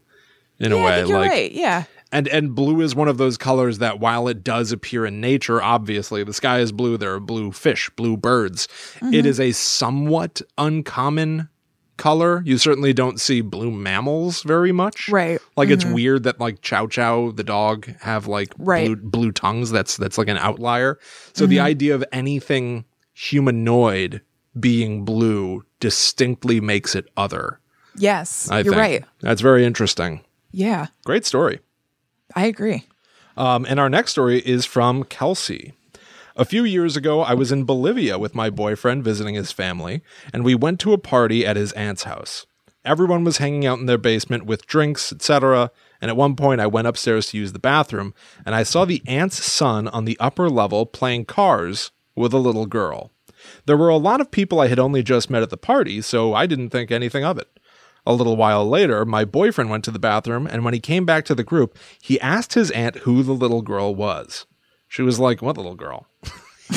in 0.58 0.72
a 0.72 0.76
way. 0.76 0.84
I 0.84 0.96
think 0.98 1.08
you're 1.08 1.18
like 1.18 1.30
right. 1.30 1.52
Yeah. 1.52 1.84
And 2.14 2.28
and 2.28 2.54
blue 2.54 2.80
is 2.80 2.94
one 2.94 3.08
of 3.08 3.18
those 3.18 3.36
colors 3.36 3.78
that 3.78 4.00
while 4.00 4.28
it 4.28 4.42
does 4.42 4.72
appear 4.72 5.04
in 5.04 5.20
nature, 5.20 5.60
obviously 5.60 6.24
the 6.24 6.32
sky 6.32 6.60
is 6.60 6.72
blue, 6.72 6.96
there 6.96 7.12
are 7.12 7.20
blue 7.20 7.52
fish, 7.52 7.90
blue 7.96 8.16
birds. 8.16 8.66
Mm-hmm. 8.96 9.12
It 9.12 9.26
is 9.26 9.38
a 9.38 9.52
somewhat 9.52 10.40
uncommon 10.56 11.48
color. 11.96 12.42
You 12.44 12.58
certainly 12.58 12.92
don't 12.92 13.20
see 13.20 13.40
blue 13.40 13.70
mammals 13.70 14.42
very 14.42 14.72
much. 14.72 15.08
Right. 15.08 15.40
Like 15.56 15.68
it's 15.70 15.84
weird 15.84 16.24
that 16.24 16.40
like 16.40 16.60
Chow 16.62 16.86
Chow 16.86 17.30
the 17.30 17.44
dog 17.44 17.86
have 18.00 18.26
like 18.26 18.52
Right. 18.58 18.86
blue, 18.86 18.96
blue 18.96 19.32
tongues. 19.32 19.70
That's 19.70 19.96
that's 19.96 20.16
like 20.18 20.28
an 20.28 20.38
outlier. 20.38 20.98
So 21.34 21.46
the 21.46 21.60
idea 21.60 21.94
of 21.94 22.04
anything 22.12 22.84
humanoid 23.12 24.22
being 24.58 25.04
blue 25.04 25.64
distinctly 25.80 26.60
makes 26.60 26.94
it 26.94 27.06
other. 27.16 27.60
Yes. 27.96 28.50
I 28.50 28.60
you're 28.60 28.72
think. 28.74 28.80
right. 28.80 29.04
That's 29.20 29.40
very 29.40 29.64
interesting. 29.64 30.24
Yeah. 30.52 30.86
Great 31.04 31.24
story. 31.26 31.60
I 32.34 32.46
agree. 32.46 32.86
Um, 33.36 33.66
and 33.68 33.80
our 33.80 33.88
next 33.88 34.12
story 34.12 34.38
is 34.40 34.64
from 34.64 35.04
Kelsey. 35.04 35.74
A 36.36 36.44
few 36.44 36.64
years 36.64 36.96
ago, 36.96 37.20
I 37.20 37.34
was 37.34 37.52
in 37.52 37.64
Bolivia 37.64 38.18
with 38.18 38.34
my 38.34 38.50
boyfriend 38.50 39.04
visiting 39.04 39.36
his 39.36 39.52
family, 39.52 40.02
and 40.32 40.44
we 40.44 40.54
went 40.54 40.80
to 40.80 40.92
a 40.92 40.98
party 40.98 41.46
at 41.46 41.56
his 41.56 41.72
aunt's 41.72 42.04
house. 42.04 42.46
Everyone 42.84 43.24
was 43.24 43.38
hanging 43.38 43.64
out 43.64 43.78
in 43.78 43.86
their 43.86 43.98
basement 43.98 44.44
with 44.44 44.66
drinks, 44.66 45.12
etc. 45.12 45.70
And 46.00 46.10
at 46.10 46.16
one 46.16 46.36
point, 46.36 46.60
I 46.60 46.66
went 46.66 46.88
upstairs 46.88 47.28
to 47.28 47.38
use 47.38 47.52
the 47.52 47.58
bathroom, 47.58 48.14
and 48.44 48.54
I 48.54 48.62
saw 48.62 48.84
the 48.84 49.02
aunt's 49.06 49.42
son 49.44 49.88
on 49.88 50.04
the 50.04 50.18
upper 50.20 50.50
level 50.50 50.86
playing 50.86 51.26
cars 51.26 51.92
with 52.14 52.34
a 52.34 52.38
little 52.38 52.66
girl. 52.66 53.10
There 53.66 53.76
were 53.76 53.88
a 53.88 53.96
lot 53.96 54.20
of 54.20 54.30
people 54.30 54.60
I 54.60 54.68
had 54.68 54.78
only 54.78 55.02
just 55.02 55.30
met 55.30 55.42
at 55.42 55.50
the 55.50 55.56
party, 55.56 56.02
so 56.02 56.34
I 56.34 56.46
didn't 56.46 56.70
think 56.70 56.90
anything 56.90 57.24
of 57.24 57.38
it. 57.38 57.48
A 58.06 58.12
little 58.12 58.36
while 58.36 58.68
later, 58.68 59.04
my 59.04 59.24
boyfriend 59.24 59.70
went 59.70 59.84
to 59.84 59.90
the 59.90 59.98
bathroom, 59.98 60.46
and 60.46 60.64
when 60.64 60.74
he 60.74 60.80
came 60.80 61.06
back 61.06 61.24
to 61.26 61.34
the 61.34 61.44
group, 61.44 61.78
he 62.02 62.20
asked 62.20 62.54
his 62.54 62.70
aunt 62.72 62.96
who 62.98 63.22
the 63.22 63.32
little 63.32 63.62
girl 63.62 63.94
was. 63.94 64.46
She 64.88 65.02
was 65.02 65.18
like, 65.18 65.40
What 65.40 65.56
little 65.56 65.74
girl? 65.74 66.06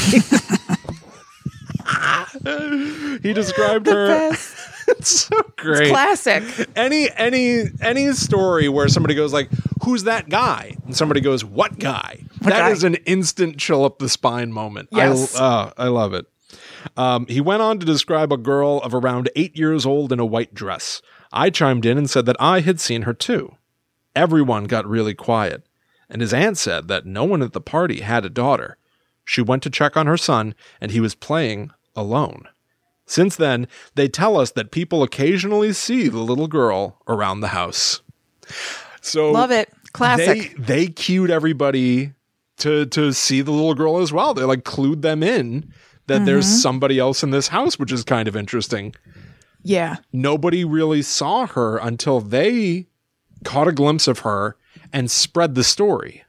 he 3.22 3.34
described 3.34 3.88
her. 3.88 4.30
it's 4.88 5.10
so 5.10 5.42
great. 5.56 5.84
It's 5.84 5.90
Classic. 5.90 6.44
any 6.76 7.10
any 7.16 7.64
any 7.82 8.12
story 8.14 8.70
where 8.70 8.88
somebody 8.88 9.16
goes 9.16 9.34
like, 9.34 9.50
"Who's 9.84 10.04
that 10.04 10.30
guy?" 10.30 10.76
and 10.86 10.96
somebody 10.96 11.22
goes, 11.22 11.44
"What 11.44 11.80
guy?" 11.80 12.24
That 12.42 12.72
is 12.72 12.82
guy? 12.82 12.88
an 12.88 12.96
instant 13.06 13.58
chill 13.58 13.84
up 13.84 14.00
the 14.00 14.10
spine 14.10 14.52
moment. 14.52 14.90
Yes. 14.92 15.36
I, 15.36 15.46
uh, 15.46 15.72
I 15.78 15.88
love 15.88 16.14
it. 16.14 16.26
Um, 16.96 17.26
he 17.28 17.42
went 17.42 17.62
on 17.62 17.80
to 17.80 17.86
describe 17.86 18.32
a 18.32 18.38
girl 18.38 18.80
of 18.84 18.94
around 18.94 19.30
eight 19.36 19.58
years 19.58 19.86
old 19.86 20.12
in 20.12 20.20
a 20.20 20.26
white 20.26 20.54
dress. 20.54 21.02
I 21.32 21.50
chimed 21.50 21.86
in 21.86 21.98
and 21.98 22.10
said 22.10 22.26
that 22.26 22.36
I 22.40 22.62
had 22.62 22.80
seen 22.80 23.04
her 23.04 23.14
too. 23.14 23.56
Everyone 24.16 24.64
got 24.66 24.88
really 24.88 25.14
quiet, 25.14 25.64
and 26.10 26.22
his 26.22 26.34
aunt 26.34 26.58
said 26.58 26.88
that 26.88 27.06
no 27.06 27.24
one 27.24 27.42
at 27.42 27.54
the 27.54 27.62
party 27.62 28.02
had 28.02 28.26
a 28.26 28.30
daughter. 28.30 28.78
She 29.26 29.42
went 29.42 29.62
to 29.64 29.70
check 29.70 29.98
on 29.98 30.08
her 30.08 30.18
son, 30.18 30.56
and 30.80 30.92
he 30.92 31.00
was 31.00 31.14
playing 31.16 31.72
alone. 31.96 32.48
Since 33.06 33.36
then, 33.36 33.68
they 33.96 34.08
tell 34.08 34.38
us 34.40 34.52
that 34.52 34.72
people 34.72 35.04
occasionally 35.04 35.74
see 35.74 36.08
the 36.08 36.20
little 36.20 36.48
girl 36.48 37.02
around 37.08 37.40
the 37.42 37.50
house. 37.50 38.02
So 39.02 39.32
Love 39.32 39.52
it. 39.52 39.70
Classic. 39.94 40.56
They 40.58 40.64
they 40.64 40.88
cued 40.88 41.30
everybody 41.32 42.14
to 42.58 42.86
to 42.88 43.14
see 43.14 43.42
the 43.42 43.52
little 43.52 43.76
girl 43.76 44.00
as 44.00 44.12
well. 44.12 44.34
They 44.34 44.44
like 44.44 44.64
clued 44.64 45.02
them 45.02 45.24
in 45.24 45.72
that 46.08 46.26
there's 46.26 46.46
Mm-hmm. 46.46 46.56
somebody 46.62 47.00
else 47.00 47.24
in 47.24 47.32
this 47.32 47.50
house, 47.50 47.78
which 47.80 47.92
is 47.92 48.04
kind 48.04 48.28
of 48.28 48.36
interesting. 48.36 48.94
Yeah. 49.64 49.98
Nobody 50.14 50.64
really 50.64 51.02
saw 51.02 51.46
her 51.48 51.78
until 51.78 52.22
they 52.22 52.88
caught 53.44 53.68
a 53.68 53.72
glimpse 53.72 54.08
of 54.08 54.20
her 54.20 54.56
and 54.94 55.12
spread 55.12 55.56
the 55.56 55.64
story. 55.64 56.24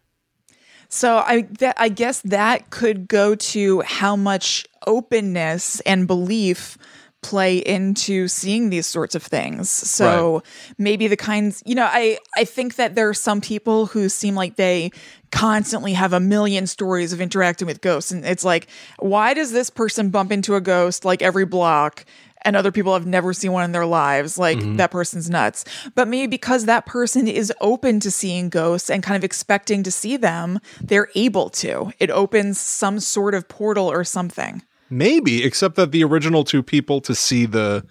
So 0.88 1.18
I 1.18 1.42
that 1.58 1.76
I 1.78 1.88
guess 1.88 2.22
that 2.22 2.70
could 2.70 3.08
go 3.08 3.34
to 3.34 3.80
how 3.82 4.16
much 4.16 4.66
openness 4.86 5.80
and 5.80 6.06
belief 6.06 6.78
play 7.20 7.58
into 7.58 8.28
seeing 8.28 8.70
these 8.70 8.86
sorts 8.86 9.14
of 9.14 9.22
things. 9.22 9.68
So 9.68 10.42
maybe 10.78 11.08
the 11.08 11.16
kinds, 11.16 11.62
you 11.66 11.74
know, 11.74 11.88
I 11.90 12.18
I 12.36 12.44
think 12.44 12.76
that 12.76 12.94
there 12.94 13.08
are 13.08 13.14
some 13.14 13.40
people 13.40 13.86
who 13.86 14.08
seem 14.08 14.34
like 14.34 14.56
they 14.56 14.90
constantly 15.30 15.92
have 15.92 16.12
a 16.12 16.20
million 16.20 16.66
stories 16.66 17.12
of 17.12 17.20
interacting 17.20 17.66
with 17.66 17.82
ghosts 17.82 18.10
and 18.10 18.24
it's 18.24 18.44
like 18.44 18.66
why 18.98 19.34
does 19.34 19.52
this 19.52 19.68
person 19.68 20.08
bump 20.08 20.32
into 20.32 20.54
a 20.54 20.60
ghost 20.60 21.04
like 21.04 21.20
every 21.20 21.44
block 21.44 22.06
and 22.42 22.56
other 22.56 22.72
people 22.72 22.92
have 22.94 23.06
never 23.06 23.32
seen 23.32 23.52
one 23.52 23.64
in 23.64 23.72
their 23.72 23.86
lives 23.86 24.38
like 24.38 24.58
mm-hmm. 24.58 24.76
that 24.76 24.90
person's 24.90 25.28
nuts. 25.28 25.64
But 25.94 26.08
maybe 26.08 26.26
because 26.26 26.64
that 26.64 26.86
person 26.86 27.28
is 27.28 27.52
open 27.60 28.00
to 28.00 28.10
seeing 28.10 28.48
ghosts 28.48 28.90
and 28.90 29.02
kind 29.02 29.16
of 29.16 29.24
expecting 29.24 29.82
to 29.82 29.90
see 29.90 30.16
them 30.16 30.60
they're 30.80 31.08
able 31.14 31.50
to. 31.50 31.92
It 31.98 32.10
opens 32.10 32.58
some 32.58 33.00
sort 33.00 33.34
of 33.34 33.48
portal 33.48 33.90
or 33.90 34.04
something. 34.04 34.62
Maybe, 34.90 35.44
except 35.44 35.76
that 35.76 35.92
the 35.92 36.04
original 36.04 36.44
two 36.44 36.62
people 36.62 37.00
to 37.02 37.14
see 37.14 37.46
the 37.46 37.84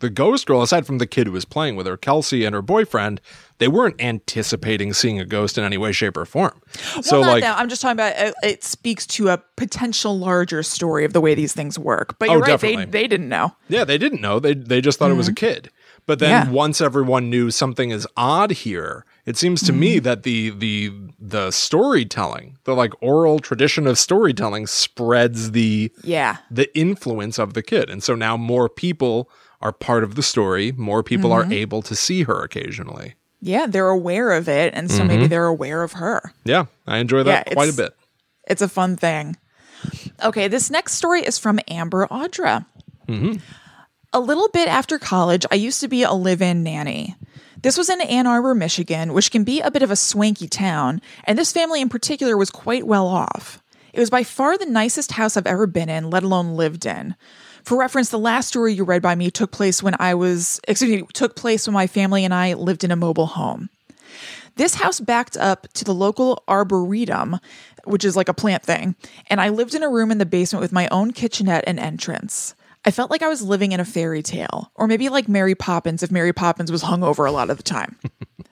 the 0.00 0.10
ghost 0.10 0.46
girl, 0.46 0.62
aside 0.62 0.86
from 0.86 0.98
the 0.98 1.06
kid 1.06 1.26
who 1.26 1.32
was 1.32 1.44
playing 1.44 1.76
with 1.76 1.86
her, 1.86 1.96
Kelsey 1.96 2.44
and 2.44 2.54
her 2.54 2.62
boyfriend, 2.62 3.20
they 3.60 3.68
weren't 3.68 4.00
anticipating 4.00 4.92
seeing 4.92 5.20
a 5.20 5.24
ghost 5.24 5.56
in 5.56 5.64
any 5.64 5.76
way, 5.78 5.92
shape, 5.92 6.16
or 6.16 6.24
form. 6.24 6.60
so, 7.02 7.20
well, 7.20 7.20
not 7.20 7.32
like, 7.34 7.42
that. 7.44 7.58
I'm 7.58 7.68
just 7.68 7.80
talking 7.82 7.92
about 7.92 8.14
it, 8.16 8.34
it 8.42 8.64
speaks 8.64 9.06
to 9.08 9.28
a 9.28 9.38
potential 9.56 10.18
larger 10.18 10.62
story 10.64 11.04
of 11.04 11.12
the 11.12 11.20
way 11.20 11.34
these 11.34 11.52
things 11.52 11.78
work. 11.78 12.18
But 12.18 12.28
Oh, 12.30 12.32
you're 12.32 12.40
right, 12.40 12.46
definitely. 12.48 12.86
they 12.86 12.90
they 13.02 13.06
didn't 13.06 13.28
know. 13.28 13.54
yeah, 13.68 13.84
they 13.84 13.98
didn't 13.98 14.20
know. 14.20 14.40
They 14.40 14.54
they 14.54 14.80
just 14.80 14.98
thought 14.98 15.10
it 15.12 15.14
was 15.14 15.28
a 15.28 15.30
mm-hmm. 15.30 15.46
kid. 15.46 15.70
But 16.06 16.18
then 16.18 16.30
Mm-hmm. 16.30 16.50
Yeah. 16.52 16.56
once 16.56 16.80
everyone 16.80 17.28
knew 17.30 17.50
something 17.50 17.90
is 17.90 18.06
odd 18.16 18.50
here, 18.52 19.04
It 19.26 19.36
seems 19.36 19.62
to 19.64 19.72
me 19.72 19.96
mm-hmm. 19.96 20.04
that 20.04 20.22
the 20.24 20.50
the 20.50 20.90
the 21.20 21.50
storytelling, 21.50 22.56
the 22.64 22.74
like 22.74 22.92
oral 23.02 23.38
tradition 23.38 23.86
of 23.86 23.98
storytelling 23.98 24.66
spreads 24.66 25.50
the 25.52 25.92
Yeah. 26.02 26.38
the 26.50 26.74
influence 26.76 27.38
of 27.38 27.52
the 27.54 27.62
kid. 27.62 27.90
And 27.90 28.02
so 28.02 28.14
now 28.14 28.36
more 28.36 28.68
people 28.68 29.28
are 29.60 29.72
part 29.72 30.02
of 30.02 30.14
the 30.14 30.22
story, 30.22 30.72
more 30.72 31.02
people 31.02 31.32
are 31.32 31.42
mm-hmm. 31.42 31.52
able 31.64 31.82
to 31.82 31.94
see 31.94 32.22
her 32.22 32.42
occasionally. 32.42 33.14
Yeah, 33.40 33.66
they're 33.66 33.88
aware 33.88 34.32
of 34.32 34.48
it. 34.48 34.74
And 34.74 34.90
so 34.90 35.04
maybe 35.04 35.22
mm-hmm. 35.22 35.30
they're 35.30 35.46
aware 35.46 35.82
of 35.82 35.92
her. 35.92 36.32
Yeah, 36.44 36.66
I 36.86 36.98
enjoy 36.98 37.22
that 37.22 37.48
Yeah, 37.48 37.54
quite 37.54 37.72
a 37.72 37.76
bit. 37.76 37.94
It's 38.46 38.62
a 38.62 38.68
fun 38.68 38.96
thing. 38.96 39.36
Okay, 40.22 40.48
this 40.48 40.70
next 40.70 40.94
story 40.94 41.22
is 41.22 41.38
from 41.38 41.60
Amber 41.68 42.06
Audra. 42.08 42.66
Mm-hmm. 43.08 43.38
A 44.12 44.20
little 44.20 44.48
bit 44.48 44.68
after 44.68 44.98
college, 44.98 45.46
I 45.50 45.54
used 45.54 45.80
to 45.80 45.88
be 45.88 46.02
a 46.02 46.12
live 46.12 46.42
in 46.42 46.62
nanny. 46.62 47.16
This 47.62 47.78
was 47.78 47.88
in 47.88 48.00
Ann 48.00 48.26
Arbor, 48.26 48.54
Michigan, 48.54 49.12
which 49.12 49.30
can 49.30 49.44
be 49.44 49.60
a 49.60 49.70
bit 49.70 49.82
of 49.82 49.90
a 49.90 49.96
swanky 49.96 50.48
town, 50.48 51.00
and 51.24 51.38
this 51.38 51.52
family 51.52 51.80
in 51.80 51.88
particular 51.88 52.36
was 52.36 52.50
quite 52.50 52.86
well 52.86 53.06
off. 53.06 53.62
It 53.92 54.00
was 54.00 54.10
by 54.10 54.22
far 54.22 54.56
the 54.56 54.66
nicest 54.66 55.12
house 55.12 55.36
I've 55.36 55.46
ever 55.46 55.66
been 55.66 55.88
in, 55.88 56.10
let 56.10 56.22
alone 56.22 56.56
lived 56.56 56.86
in. 56.86 57.16
For 57.64 57.78
reference, 57.78 58.10
the 58.10 58.18
last 58.18 58.48
story 58.48 58.74
you 58.74 58.84
read 58.84 59.02
by 59.02 59.14
me 59.14 59.30
took 59.30 59.50
place 59.50 59.82
when 59.82 59.94
I 59.98 60.14
was, 60.14 60.60
excuse 60.66 61.00
me, 61.00 61.06
took 61.12 61.36
place 61.36 61.66
when 61.66 61.74
my 61.74 61.86
family 61.86 62.24
and 62.24 62.34
I 62.34 62.54
lived 62.54 62.84
in 62.84 62.90
a 62.90 62.96
mobile 62.96 63.26
home. 63.26 63.70
This 64.56 64.74
house 64.74 65.00
backed 65.00 65.36
up 65.36 65.66
to 65.74 65.84
the 65.84 65.94
local 65.94 66.42
arboretum, 66.48 67.38
which 67.84 68.04
is 68.04 68.16
like 68.16 68.28
a 68.28 68.34
plant 68.34 68.62
thing, 68.62 68.94
and 69.28 69.40
I 69.40 69.48
lived 69.48 69.74
in 69.74 69.82
a 69.82 69.88
room 69.88 70.10
in 70.10 70.18
the 70.18 70.26
basement 70.26 70.60
with 70.60 70.72
my 70.72 70.88
own 70.88 71.12
kitchenette 71.12 71.64
and 71.66 71.78
entrance. 71.78 72.54
I 72.84 72.90
felt 72.90 73.10
like 73.10 73.22
I 73.22 73.28
was 73.28 73.42
living 73.42 73.72
in 73.72 73.80
a 73.80 73.84
fairy 73.84 74.22
tale, 74.22 74.70
or 74.74 74.86
maybe 74.86 75.08
like 75.08 75.28
Mary 75.28 75.54
Poppins 75.54 76.02
if 76.02 76.10
Mary 76.10 76.32
Poppins 76.32 76.72
was 76.72 76.82
hungover 76.82 77.28
a 77.28 77.30
lot 77.30 77.50
of 77.50 77.58
the 77.58 77.62
time. 77.62 77.96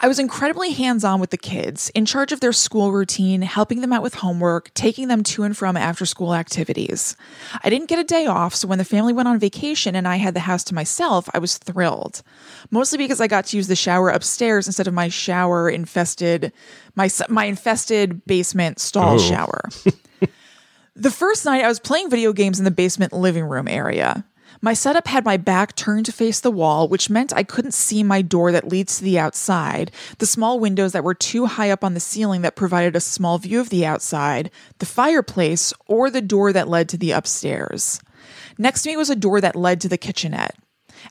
I 0.00 0.08
was 0.08 0.18
incredibly 0.18 0.72
hands 0.72 1.04
on 1.04 1.20
with 1.20 1.30
the 1.30 1.36
kids, 1.36 1.90
in 1.94 2.04
charge 2.06 2.32
of 2.32 2.40
their 2.40 2.52
school 2.52 2.92
routine, 2.92 3.42
helping 3.42 3.80
them 3.80 3.92
out 3.92 4.02
with 4.02 4.14
homework, 4.14 4.72
taking 4.74 5.08
them 5.08 5.22
to 5.24 5.42
and 5.44 5.56
from 5.56 5.76
after 5.76 6.06
school 6.06 6.34
activities. 6.34 7.16
I 7.62 7.70
didn't 7.70 7.88
get 7.88 7.98
a 7.98 8.04
day 8.04 8.26
off, 8.26 8.54
so 8.54 8.68
when 8.68 8.78
the 8.78 8.84
family 8.84 9.12
went 9.12 9.28
on 9.28 9.38
vacation 9.38 9.94
and 9.94 10.06
I 10.06 10.16
had 10.16 10.34
the 10.34 10.40
house 10.40 10.64
to 10.64 10.74
myself, 10.74 11.28
I 11.34 11.38
was 11.38 11.58
thrilled. 11.58 12.22
Mostly 12.70 12.98
because 12.98 13.20
I 13.20 13.26
got 13.26 13.46
to 13.46 13.56
use 13.56 13.66
the 13.68 13.76
shower 13.76 14.10
upstairs 14.10 14.66
instead 14.66 14.86
of 14.86 14.94
my 14.94 15.08
shower 15.08 15.68
infested, 15.68 16.52
my, 16.94 17.08
my 17.28 17.44
infested 17.46 18.24
basement 18.26 18.78
stall 18.80 19.14
Oh. 19.14 19.18
shower. 19.18 19.62
The 21.00 21.12
first 21.12 21.44
night, 21.44 21.62
I 21.64 21.68
was 21.68 21.78
playing 21.78 22.10
video 22.10 22.32
games 22.32 22.58
in 22.58 22.64
the 22.64 22.72
basement 22.72 23.12
living 23.12 23.44
room 23.44 23.68
area. 23.68 24.24
My 24.60 24.74
setup 24.74 25.06
had 25.06 25.24
my 25.24 25.36
back 25.36 25.76
turned 25.76 26.06
to 26.06 26.12
face 26.12 26.40
the 26.40 26.50
wall, 26.50 26.88
which 26.88 27.10
meant 27.10 27.32
I 27.32 27.44
couldn't 27.44 27.74
see 27.74 28.02
my 28.02 28.22
door 28.22 28.50
that 28.50 28.68
leads 28.68 28.98
to 28.98 29.04
the 29.04 29.18
outside, 29.18 29.92
the 30.18 30.26
small 30.26 30.58
windows 30.58 30.92
that 30.92 31.04
were 31.04 31.14
too 31.14 31.46
high 31.46 31.70
up 31.70 31.84
on 31.84 31.94
the 31.94 32.00
ceiling 32.00 32.42
that 32.42 32.56
provided 32.56 32.96
a 32.96 33.00
small 33.00 33.38
view 33.38 33.60
of 33.60 33.70
the 33.70 33.86
outside, 33.86 34.50
the 34.78 34.86
fireplace, 34.86 35.72
or 35.86 36.10
the 36.10 36.20
door 36.20 36.52
that 36.52 36.68
led 36.68 36.88
to 36.88 36.96
the 36.96 37.12
upstairs. 37.12 38.00
Next 38.58 38.82
to 38.82 38.90
me 38.90 38.96
was 38.96 39.10
a 39.10 39.16
door 39.16 39.40
that 39.40 39.54
led 39.54 39.80
to 39.82 39.88
the 39.88 39.98
kitchenette. 39.98 40.56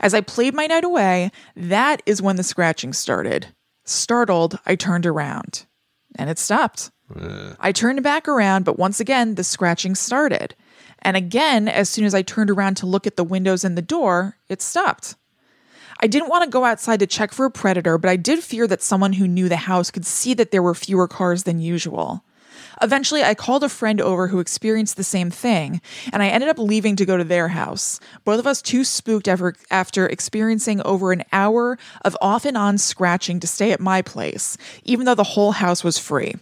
As 0.01 0.13
I 0.13 0.21
played 0.21 0.53
my 0.53 0.67
night 0.67 0.83
away, 0.83 1.31
that 1.55 2.01
is 2.05 2.21
when 2.21 2.35
the 2.35 2.43
scratching 2.43 2.91
started. 2.91 3.47
Startled, 3.85 4.59
I 4.65 4.75
turned 4.75 5.05
around, 5.05 5.65
and 6.15 6.29
it 6.29 6.37
stopped. 6.37 6.91
I 7.59 7.71
turned 7.71 8.03
back 8.03 8.27
around, 8.27 8.65
but 8.65 8.77
once 8.77 8.99
again, 8.99 9.35
the 9.35 9.43
scratching 9.45 9.95
started. 9.95 10.55
And 11.01 11.17
again, 11.17 11.67
as 11.67 11.89
soon 11.89 12.05
as 12.05 12.13
I 12.13 12.21
turned 12.21 12.49
around 12.49 12.75
to 12.77 12.85
look 12.85 13.07
at 13.07 13.15
the 13.15 13.23
windows 13.23 13.63
and 13.63 13.77
the 13.77 13.81
door, 13.81 14.37
it 14.49 14.61
stopped. 14.61 15.15
I 15.99 16.07
didn't 16.07 16.29
want 16.29 16.43
to 16.43 16.49
go 16.49 16.63
outside 16.63 16.99
to 16.99 17.07
check 17.07 17.31
for 17.31 17.45
a 17.45 17.51
predator, 17.51 17.97
but 17.97 18.09
I 18.09 18.15
did 18.17 18.43
fear 18.43 18.67
that 18.67 18.81
someone 18.81 19.13
who 19.13 19.27
knew 19.27 19.49
the 19.49 19.57
house 19.57 19.89
could 19.89 20.05
see 20.05 20.33
that 20.35 20.51
there 20.51 20.61
were 20.61 20.75
fewer 20.75 21.07
cars 21.07 21.43
than 21.43 21.59
usual. 21.59 22.23
Eventually, 22.81 23.23
I 23.23 23.33
called 23.33 23.63
a 23.63 23.69
friend 23.69 23.99
over 23.99 24.27
who 24.27 24.39
experienced 24.39 24.97
the 24.97 25.03
same 25.03 25.31
thing, 25.31 25.81
and 26.13 26.21
I 26.21 26.27
ended 26.27 26.49
up 26.49 26.59
leaving 26.59 26.95
to 26.97 27.05
go 27.05 27.17
to 27.17 27.23
their 27.23 27.47
house. 27.47 27.99
Both 28.23 28.39
of 28.39 28.45
us 28.45 28.61
too 28.61 28.83
spooked 28.83 29.27
after, 29.27 29.55
after 29.71 30.05
experiencing 30.05 30.81
over 30.83 31.11
an 31.11 31.23
hour 31.31 31.79
of 32.03 32.15
off 32.21 32.45
and 32.45 32.57
on 32.57 32.77
scratching 32.77 33.39
to 33.39 33.47
stay 33.47 33.71
at 33.71 33.79
my 33.79 34.03
place, 34.03 34.57
even 34.83 35.05
though 35.05 35.15
the 35.15 35.23
whole 35.23 35.53
house 35.53 35.83
was 35.83 35.97
free. 35.97 36.35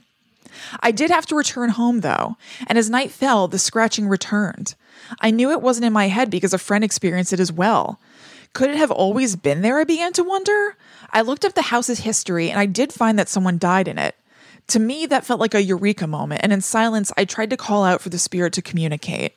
I 0.79 0.91
did 0.91 1.09
have 1.11 1.25
to 1.27 1.35
return 1.35 1.69
home 1.69 2.01
though, 2.01 2.37
and 2.67 2.77
as 2.77 2.89
night 2.89 3.11
fell, 3.11 3.47
the 3.47 3.59
scratching 3.59 4.07
returned. 4.07 4.75
I 5.19 5.31
knew 5.31 5.51
it 5.51 5.61
wasn't 5.61 5.85
in 5.85 5.93
my 5.93 6.07
head 6.07 6.29
because 6.29 6.53
a 6.53 6.57
friend 6.57 6.83
experienced 6.83 7.33
it 7.33 7.39
as 7.39 7.51
well. 7.51 7.99
Could 8.53 8.69
it 8.69 8.77
have 8.77 8.91
always 8.91 9.35
been 9.35 9.61
there? 9.61 9.79
I 9.79 9.83
began 9.83 10.13
to 10.13 10.23
wonder. 10.23 10.77
I 11.11 11.21
looked 11.21 11.43
up 11.43 11.53
the 11.53 11.61
house's 11.61 11.99
history 11.99 12.49
and 12.49 12.59
I 12.59 12.65
did 12.65 12.93
find 12.93 13.19
that 13.19 13.29
someone 13.29 13.57
died 13.57 13.87
in 13.87 13.97
it. 13.97 14.15
To 14.67 14.79
me, 14.79 15.05
that 15.05 15.25
felt 15.25 15.39
like 15.39 15.53
a 15.53 15.61
eureka 15.61 16.07
moment, 16.07 16.41
and 16.43 16.51
in 16.51 16.61
silence, 16.61 17.11
I 17.15 17.25
tried 17.25 17.51
to 17.51 17.57
call 17.57 17.83
out 17.83 18.01
for 18.01 18.09
the 18.09 18.17
spirit 18.17 18.53
to 18.53 18.63
communicate. 18.63 19.33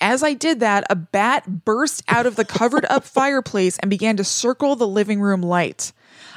As 0.00 0.22
I 0.22 0.34
did 0.34 0.60
that, 0.60 0.84
a 0.88 0.94
bat 0.94 1.64
burst 1.64 2.02
out 2.08 2.26
of 2.26 2.36
the 2.36 2.44
covered 2.44 2.86
up 2.88 3.04
fireplace 3.04 3.78
and 3.78 3.90
began 3.90 4.16
to 4.16 4.24
circle 4.24 4.76
the 4.76 4.86
living 4.86 5.20
room 5.20 5.42
light. 5.42 5.92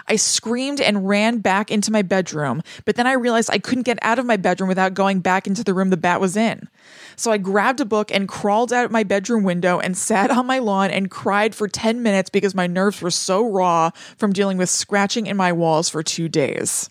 I 0.08 0.16
screamed 0.16 0.82
and 0.82 1.08
ran 1.08 1.40
back 1.40 1.72
into 1.72 1.92
my 1.92 2.02
bedroom, 2.02 2.62
but 2.86 2.96
then 2.96 3.08
I 3.08 3.14
realized 3.14 3.50
I 3.52 3.60
couldn't 3.60 3.84
get 3.84 4.00
out 4.02 4.20
of 4.20 4.26
my 4.26 4.38
bedroom 4.38 4.68
without 4.68 4.94
going 4.94 5.20
back 5.20 5.48
into 5.48 5.64
the 5.64 5.74
room 5.74 5.90
the 5.90 5.98
bat 5.98 6.20
was 6.20 6.36
in. 6.36 6.68
So 7.16 7.32
I 7.32 7.38
grabbed 7.38 7.82
a 7.82 7.86
book 7.86 8.12
and 8.12 8.28
crawled 8.28 8.72
out 8.72 8.86
of 8.86 8.92
my 8.92 9.04
bedroom 9.04 9.44
window 9.44 9.80
and 9.80 9.98
sat 9.98 10.32
on 10.32 10.46
my 10.46 10.60
lawn 10.60 10.90
and 10.90 11.12
cried 11.12 11.54
for 11.54 11.68
10 11.68 12.02
minutes 12.02 12.30
because 12.30 12.56
my 12.56 12.68
nerves 12.68 13.02
were 13.02 13.12
so 13.12 13.48
raw 13.48 13.92
from 14.18 14.34
dealing 14.34 14.58
with 14.58 14.70
scratching 14.70 15.28
in 15.28 15.38
my 15.38 15.52
walls 15.52 15.90
for 15.90 16.02
two 16.02 16.30
days. 16.30 16.90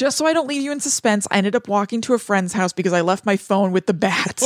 Just 0.00 0.16
so 0.16 0.24
I 0.24 0.32
don't 0.32 0.48
leave 0.48 0.62
you 0.62 0.72
in 0.72 0.80
suspense, 0.80 1.26
I 1.30 1.36
ended 1.36 1.54
up 1.54 1.68
walking 1.68 2.00
to 2.00 2.14
a 2.14 2.18
friend's 2.18 2.54
house 2.54 2.72
because 2.72 2.94
I 2.94 3.02
left 3.02 3.26
my 3.26 3.36
phone 3.36 3.70
with 3.70 3.84
the 3.84 3.92
bat. 3.92 4.42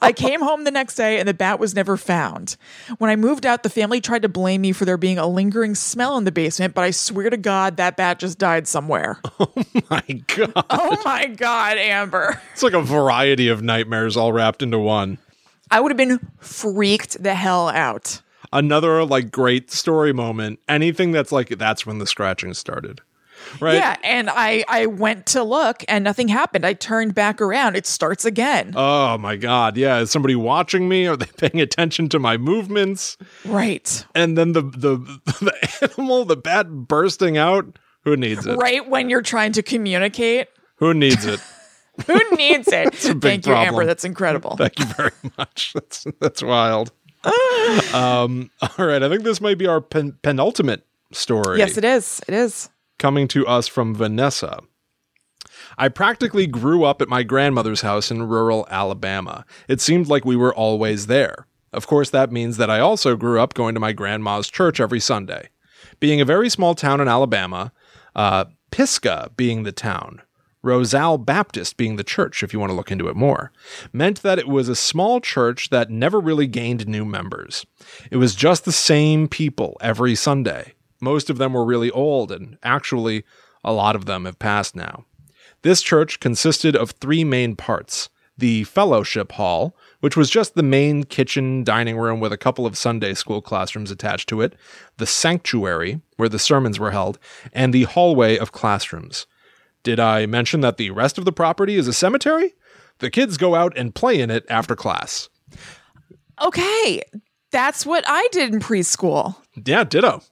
I 0.00 0.12
came 0.12 0.40
home 0.40 0.62
the 0.62 0.70
next 0.70 0.94
day 0.94 1.18
and 1.18 1.28
the 1.28 1.34
bat 1.34 1.58
was 1.58 1.74
never 1.74 1.96
found. 1.96 2.56
When 2.98 3.10
I 3.10 3.16
moved 3.16 3.44
out, 3.44 3.64
the 3.64 3.68
family 3.68 4.00
tried 4.00 4.22
to 4.22 4.28
blame 4.28 4.60
me 4.60 4.70
for 4.70 4.84
there 4.84 4.96
being 4.96 5.18
a 5.18 5.26
lingering 5.26 5.74
smell 5.74 6.16
in 6.18 6.22
the 6.22 6.30
basement, 6.30 6.74
but 6.74 6.84
I 6.84 6.92
swear 6.92 7.30
to 7.30 7.36
God 7.36 7.78
that 7.78 7.96
bat 7.96 8.20
just 8.20 8.38
died 8.38 8.68
somewhere. 8.68 9.18
Oh 9.40 9.52
my 9.90 10.22
God. 10.28 10.64
oh 10.70 11.02
my 11.04 11.26
God, 11.26 11.76
Amber. 11.76 12.40
It's 12.52 12.62
like 12.62 12.74
a 12.74 12.80
variety 12.80 13.48
of 13.48 13.60
nightmares 13.60 14.16
all 14.16 14.32
wrapped 14.32 14.62
into 14.62 14.78
one. 14.78 15.18
I 15.68 15.80
would 15.80 15.90
have 15.90 15.96
been 15.96 16.20
freaked 16.38 17.20
the 17.20 17.34
hell 17.34 17.70
out. 17.70 18.22
Another 18.52 19.04
like 19.04 19.32
great 19.32 19.72
story 19.72 20.12
moment. 20.12 20.60
Anything 20.68 21.10
that's 21.10 21.32
like 21.32 21.48
that's 21.48 21.84
when 21.84 21.98
the 21.98 22.06
scratching 22.06 22.54
started. 22.54 23.00
Right? 23.60 23.74
Yeah, 23.74 23.96
and 24.04 24.30
I 24.30 24.64
I 24.68 24.86
went 24.86 25.26
to 25.26 25.42
look 25.42 25.84
and 25.88 26.02
nothing 26.04 26.28
happened. 26.28 26.66
I 26.66 26.72
turned 26.72 27.14
back 27.14 27.40
around. 27.40 27.76
It 27.76 27.86
starts 27.86 28.24
again. 28.24 28.72
Oh 28.76 29.18
my 29.18 29.36
god. 29.36 29.76
Yeah, 29.76 30.00
is 30.00 30.10
somebody 30.10 30.34
watching 30.34 30.88
me? 30.88 31.06
Are 31.06 31.16
they 31.16 31.26
paying 31.36 31.60
attention 31.60 32.08
to 32.10 32.18
my 32.18 32.36
movements? 32.36 33.16
right. 33.44 34.04
And 34.14 34.36
then 34.36 34.52
the 34.52 34.62
the 34.62 34.96
the 35.40 35.88
animal, 35.96 36.24
the 36.24 36.36
bat 36.36 36.68
bursting 36.70 37.36
out. 37.36 37.78
Who 38.04 38.16
needs 38.16 38.46
it? 38.46 38.56
Right 38.56 38.88
when 38.88 39.08
you're 39.08 39.22
trying 39.22 39.52
to 39.52 39.62
communicate. 39.62 40.48
Who 40.76 40.92
needs 40.92 41.24
it? 41.24 41.40
Who 42.06 42.18
needs 42.36 42.68
it? 42.68 43.04
a 43.04 43.14
big 43.14 43.22
Thank 43.22 43.46
you, 43.46 43.54
Amber. 43.54 43.84
That's 43.84 44.04
incredible. 44.04 44.56
Thank 44.56 44.78
you 44.78 44.86
very 44.86 45.12
much. 45.38 45.72
That's 45.74 46.06
that's 46.20 46.42
wild. 46.42 46.90
um, 47.94 48.50
all 48.60 48.86
right, 48.86 49.02
I 49.02 49.08
think 49.08 49.22
this 49.22 49.40
might 49.40 49.58
be 49.58 49.66
our 49.66 49.80
pen- 49.80 50.18
penultimate 50.22 50.84
story. 51.12 51.58
yes, 51.58 51.76
it 51.76 51.84
is. 51.84 52.20
It 52.26 52.34
is. 52.34 52.68
Coming 52.98 53.28
to 53.28 53.46
us 53.46 53.68
from 53.68 53.94
Vanessa. 53.94 54.60
I 55.78 55.88
practically 55.88 56.46
grew 56.46 56.84
up 56.84 57.02
at 57.02 57.08
my 57.08 57.22
grandmother's 57.22 57.80
house 57.80 58.10
in 58.10 58.28
rural 58.28 58.66
Alabama. 58.70 59.44
It 59.68 59.80
seemed 59.80 60.08
like 60.08 60.24
we 60.24 60.36
were 60.36 60.54
always 60.54 61.06
there. 61.06 61.46
Of 61.72 61.86
course, 61.86 62.10
that 62.10 62.32
means 62.32 62.58
that 62.58 62.70
I 62.70 62.80
also 62.80 63.16
grew 63.16 63.40
up 63.40 63.54
going 63.54 63.74
to 63.74 63.80
my 63.80 63.92
grandma's 63.92 64.48
church 64.48 64.80
every 64.80 65.00
Sunday. 65.00 65.48
Being 66.00 66.20
a 66.20 66.26
very 66.26 66.50
small 66.50 66.74
town 66.74 67.00
in 67.00 67.08
Alabama, 67.08 67.72
uh, 68.14 68.44
Pisgah 68.70 69.30
being 69.36 69.62
the 69.62 69.72
town, 69.72 70.20
Rosal 70.62 71.18
Baptist 71.18 71.76
being 71.76 71.96
the 71.96 72.04
church, 72.04 72.42
if 72.42 72.52
you 72.52 72.60
want 72.60 72.70
to 72.70 72.76
look 72.76 72.92
into 72.92 73.08
it 73.08 73.16
more, 73.16 73.52
meant 73.92 74.22
that 74.22 74.38
it 74.38 74.48
was 74.48 74.68
a 74.68 74.76
small 74.76 75.20
church 75.20 75.70
that 75.70 75.90
never 75.90 76.20
really 76.20 76.46
gained 76.46 76.86
new 76.86 77.04
members. 77.04 77.66
It 78.10 78.18
was 78.18 78.34
just 78.34 78.64
the 78.64 78.72
same 78.72 79.26
people 79.26 79.76
every 79.80 80.14
Sunday. 80.14 80.74
Most 81.02 81.28
of 81.28 81.36
them 81.36 81.52
were 81.52 81.64
really 81.64 81.90
old, 81.90 82.30
and 82.30 82.56
actually, 82.62 83.24
a 83.64 83.72
lot 83.72 83.96
of 83.96 84.06
them 84.06 84.24
have 84.24 84.38
passed 84.38 84.76
now. 84.76 85.04
This 85.62 85.82
church 85.82 86.20
consisted 86.20 86.76
of 86.76 86.92
three 86.92 87.24
main 87.24 87.56
parts 87.56 88.08
the 88.38 88.64
fellowship 88.64 89.32
hall, 89.32 89.76
which 90.00 90.16
was 90.16 90.30
just 90.30 90.54
the 90.54 90.62
main 90.62 91.04
kitchen 91.04 91.62
dining 91.62 91.98
room 91.98 92.18
with 92.18 92.32
a 92.32 92.38
couple 92.38 92.64
of 92.64 92.78
Sunday 92.78 93.14
school 93.14 93.42
classrooms 93.42 93.90
attached 93.90 94.28
to 94.28 94.40
it, 94.40 94.54
the 94.96 95.06
sanctuary, 95.06 96.00
where 96.16 96.30
the 96.30 96.38
sermons 96.38 96.78
were 96.78 96.92
held, 96.92 97.18
and 97.52 97.72
the 97.72 97.84
hallway 97.84 98.38
of 98.38 98.50
classrooms. 98.50 99.26
Did 99.82 100.00
I 100.00 100.26
mention 100.26 100.60
that 100.62 100.76
the 100.76 100.90
rest 100.90 101.18
of 101.18 101.24
the 101.24 101.32
property 101.32 101.74
is 101.76 101.86
a 101.86 101.92
cemetery? 101.92 102.54
The 103.00 103.10
kids 103.10 103.36
go 103.36 103.54
out 103.54 103.76
and 103.76 103.94
play 103.94 104.20
in 104.20 104.30
it 104.30 104.46
after 104.48 104.74
class. 104.74 105.28
Okay. 106.42 107.02
That's 107.50 107.84
what 107.84 108.04
I 108.06 108.28
did 108.32 108.54
in 108.54 108.60
preschool. 108.60 109.36
Yeah, 109.62 109.84
ditto. 109.84 110.22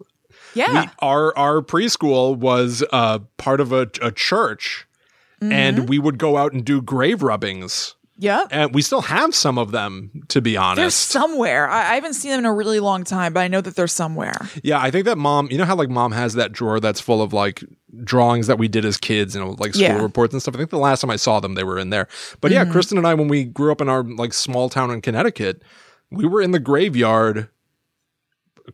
Yeah. 0.54 0.82
We, 0.82 0.88
our 1.00 1.36
our 1.38 1.60
preschool 1.62 2.36
was 2.36 2.82
uh, 2.92 3.20
part 3.36 3.60
of 3.60 3.72
a, 3.72 3.88
a 4.02 4.10
church, 4.12 4.86
Mm-hmm. 5.42 5.52
and 5.52 5.88
we 5.88 5.98
would 5.98 6.18
go 6.18 6.36
out 6.36 6.52
and 6.52 6.62
do 6.66 6.82
grave 6.82 7.22
rubbings. 7.22 7.94
Yeah. 8.18 8.44
And 8.50 8.74
we 8.74 8.82
still 8.82 9.00
have 9.00 9.34
some 9.34 9.56
of 9.56 9.70
them, 9.72 10.10
to 10.28 10.42
be 10.42 10.54
honest. 10.58 10.76
They're 10.76 10.90
somewhere. 10.90 11.66
I, 11.66 11.92
I 11.92 11.94
haven't 11.94 12.12
seen 12.12 12.32
them 12.32 12.40
in 12.40 12.44
a 12.44 12.52
really 12.52 12.78
long 12.78 13.04
time, 13.04 13.32
but 13.32 13.40
I 13.40 13.48
know 13.48 13.62
that 13.62 13.74
they're 13.74 13.86
somewhere. 13.86 14.34
yeah, 14.62 14.78
I 14.78 14.90
think 14.90 15.06
that 15.06 15.16
mom, 15.16 15.48
you 15.50 15.56
know 15.56 15.64
how 15.64 15.74
like 15.76 15.88
mom 15.88 16.12
has 16.12 16.34
that 16.34 16.52
drawer 16.52 16.78
that's 16.78 17.00
full 17.00 17.22
of 17.22 17.32
like 17.32 17.64
drawings 18.04 18.48
that 18.48 18.58
we 18.58 18.68
did 18.68 18.84
as 18.84 18.98
kids 18.98 19.34
and 19.34 19.58
like 19.58 19.72
school 19.72 19.84
Yeah. 19.84 20.02
reports 20.02 20.34
and 20.34 20.42
stuff. 20.42 20.54
I 20.54 20.58
think 20.58 20.68
the 20.68 20.76
last 20.76 21.00
time 21.00 21.08
I 21.10 21.16
saw 21.16 21.40
them, 21.40 21.54
they 21.54 21.64
were 21.64 21.78
in 21.78 21.88
there. 21.88 22.06
But 22.42 22.50
yeah, 22.50 22.66
Kristen 22.66 22.98
and 22.98 23.06
I, 23.06 23.14
when 23.14 23.28
we 23.28 23.44
grew 23.44 23.72
up 23.72 23.80
in 23.80 23.88
our 23.88 24.02
like 24.02 24.34
small 24.34 24.68
town 24.68 24.90
in 24.90 25.00
Connecticut, 25.00 25.62
we 26.10 26.26
were 26.26 26.42
in 26.42 26.50
the 26.50 26.60
graveyard 26.60 27.48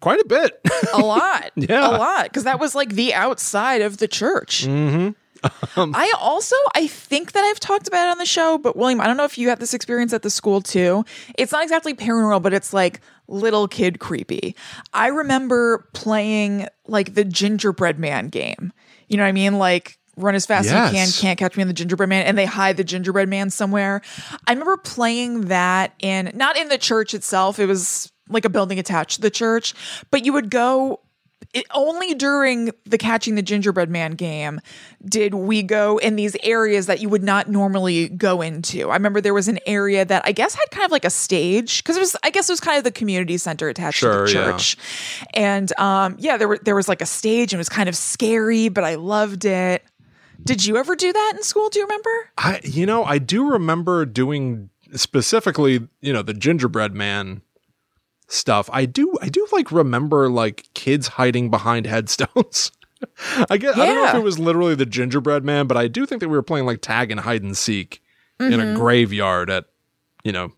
quite 0.00 0.20
a 0.20 0.26
bit. 0.26 0.60
A 0.92 0.98
lot. 0.98 1.50
Yeah. 1.56 1.88
A 1.88 1.98
lot. 1.98 2.24
Because 2.24 2.44
that 2.44 2.60
was 2.60 2.74
like 2.74 2.90
the 2.90 3.14
outside 3.14 3.80
of 3.80 3.96
the 3.98 4.08
church. 4.08 4.66
mm-hmm. 4.66 5.10
I 5.76 6.12
also 6.18 6.56
I 6.74 6.86
think 6.86 7.32
that 7.32 7.44
I've 7.44 7.60
talked 7.60 7.86
about 7.88 8.08
it 8.08 8.10
on 8.10 8.18
the 8.18 8.26
show, 8.26 8.58
but 8.58 8.76
William, 8.76 9.00
I 9.00 9.06
don't 9.06 9.16
know 9.16 9.24
if 9.24 9.38
you 9.38 9.48
had 9.48 9.60
this 9.60 9.74
experience 9.74 10.12
at 10.12 10.22
the 10.22 10.30
school 10.30 10.60
too. 10.60 11.04
It's 11.38 11.52
not 11.52 11.62
exactly 11.62 11.94
paranormal, 11.94 12.42
but 12.42 12.52
it's 12.52 12.72
like 12.72 13.00
little 13.28 13.68
kid 13.68 13.98
creepy. 13.98 14.56
I 14.92 15.08
remember 15.08 15.88
playing 15.92 16.68
like 16.86 17.14
the 17.14 17.24
gingerbread 17.24 17.98
man 17.98 18.28
game. 18.28 18.72
You 19.08 19.16
know 19.16 19.22
what 19.24 19.28
I 19.28 19.32
mean? 19.32 19.58
Like 19.58 19.98
run 20.16 20.34
as 20.34 20.46
fast 20.46 20.68
as 20.68 20.92
you 20.92 20.98
can, 20.98 21.08
can't 21.12 21.38
catch 21.38 21.56
me 21.56 21.62
in 21.62 21.68
the 21.68 21.74
gingerbread 21.74 22.08
man, 22.08 22.24
and 22.26 22.36
they 22.38 22.46
hide 22.46 22.76
the 22.76 22.84
gingerbread 22.84 23.28
man 23.28 23.50
somewhere. 23.50 24.00
I 24.46 24.52
remember 24.52 24.76
playing 24.78 25.42
that 25.42 25.92
in 26.00 26.32
not 26.34 26.56
in 26.56 26.68
the 26.68 26.78
church 26.78 27.14
itself, 27.14 27.58
it 27.58 27.66
was 27.66 28.10
like 28.28 28.44
a 28.44 28.50
building 28.50 28.78
attached 28.78 29.16
to 29.16 29.20
the 29.22 29.30
church, 29.30 29.74
but 30.10 30.24
you 30.24 30.32
would 30.32 30.50
go 30.50 31.00
it, 31.52 31.64
only 31.74 32.14
during 32.14 32.70
the 32.84 32.98
catching 32.98 33.34
the 33.34 33.42
gingerbread 33.42 33.88
man 33.88 34.12
game 34.12 34.60
did 35.04 35.34
we 35.34 35.62
go 35.62 35.98
in 35.98 36.16
these 36.16 36.36
areas 36.42 36.86
that 36.86 37.00
you 37.00 37.08
would 37.08 37.22
not 37.22 37.48
normally 37.48 38.08
go 38.08 38.42
into. 38.42 38.90
I 38.90 38.94
remember 38.94 39.20
there 39.20 39.34
was 39.34 39.48
an 39.48 39.58
area 39.66 40.04
that 40.04 40.22
I 40.24 40.32
guess 40.32 40.54
had 40.54 40.70
kind 40.70 40.84
of 40.84 40.90
like 40.90 41.04
a 41.04 41.10
stage 41.10 41.82
because 41.82 41.96
it 41.96 42.00
was 42.00 42.16
I 42.22 42.30
guess 42.30 42.48
it 42.48 42.52
was 42.52 42.60
kind 42.60 42.78
of 42.78 42.84
the 42.84 42.90
community 42.90 43.38
center 43.38 43.68
attached 43.68 43.98
Sure, 43.98 44.26
to 44.26 44.32
the 44.32 44.38
yeah. 44.38 44.50
church. 44.52 44.76
And 45.34 45.78
um 45.78 46.16
yeah, 46.18 46.36
there 46.36 46.48
were 46.48 46.58
there 46.58 46.74
was 46.74 46.88
like 46.88 47.02
a 47.02 47.06
stage 47.06 47.52
and 47.52 47.58
it 47.58 47.60
was 47.60 47.68
kind 47.68 47.88
of 47.88 47.96
scary, 47.96 48.68
but 48.68 48.84
I 48.84 48.96
loved 48.96 49.44
it. 49.44 49.84
Did 50.42 50.64
you 50.64 50.76
ever 50.76 50.94
do 50.96 51.12
that 51.12 51.32
in 51.36 51.42
school? 51.42 51.68
Do 51.68 51.78
you 51.78 51.86
remember? 51.86 52.10
I, 52.38 52.60
you 52.62 52.86
know, 52.86 53.04
I 53.04 53.18
do 53.18 53.50
remember 53.50 54.04
doing 54.04 54.70
specifically, 54.94 55.88
you 56.00 56.12
know, 56.12 56.22
the 56.22 56.34
gingerbread 56.34 56.94
man 56.94 57.42
stuff. 58.28 58.68
I 58.72 58.86
do, 58.86 59.14
I 59.22 59.28
do 59.28 59.46
like 59.52 59.70
remember 59.72 60.28
like 60.28 60.68
kids 60.74 61.08
hiding 61.08 61.50
behind 61.50 61.86
headstones. 61.86 62.72
I 63.50 63.58
guess 63.58 63.76
I 63.76 63.86
don't 63.86 63.96
know 63.96 64.08
if 64.08 64.14
it 64.14 64.22
was 64.24 64.38
literally 64.38 64.74
the 64.74 64.86
gingerbread 64.86 65.44
man, 65.44 65.66
but 65.66 65.76
I 65.76 65.86
do 65.86 66.06
think 66.06 66.20
that 66.20 66.28
we 66.28 66.36
were 66.36 66.42
playing 66.42 66.64
like 66.66 66.80
tag 66.80 67.10
and 67.10 67.20
hide 67.20 67.42
and 67.42 67.56
seek 67.56 68.02
in 68.40 68.50
Mm-hmm. 68.52 68.74
a 68.74 68.74
graveyard 68.74 69.50
at, 69.50 69.64
you 70.24 70.32
know, 70.32 70.52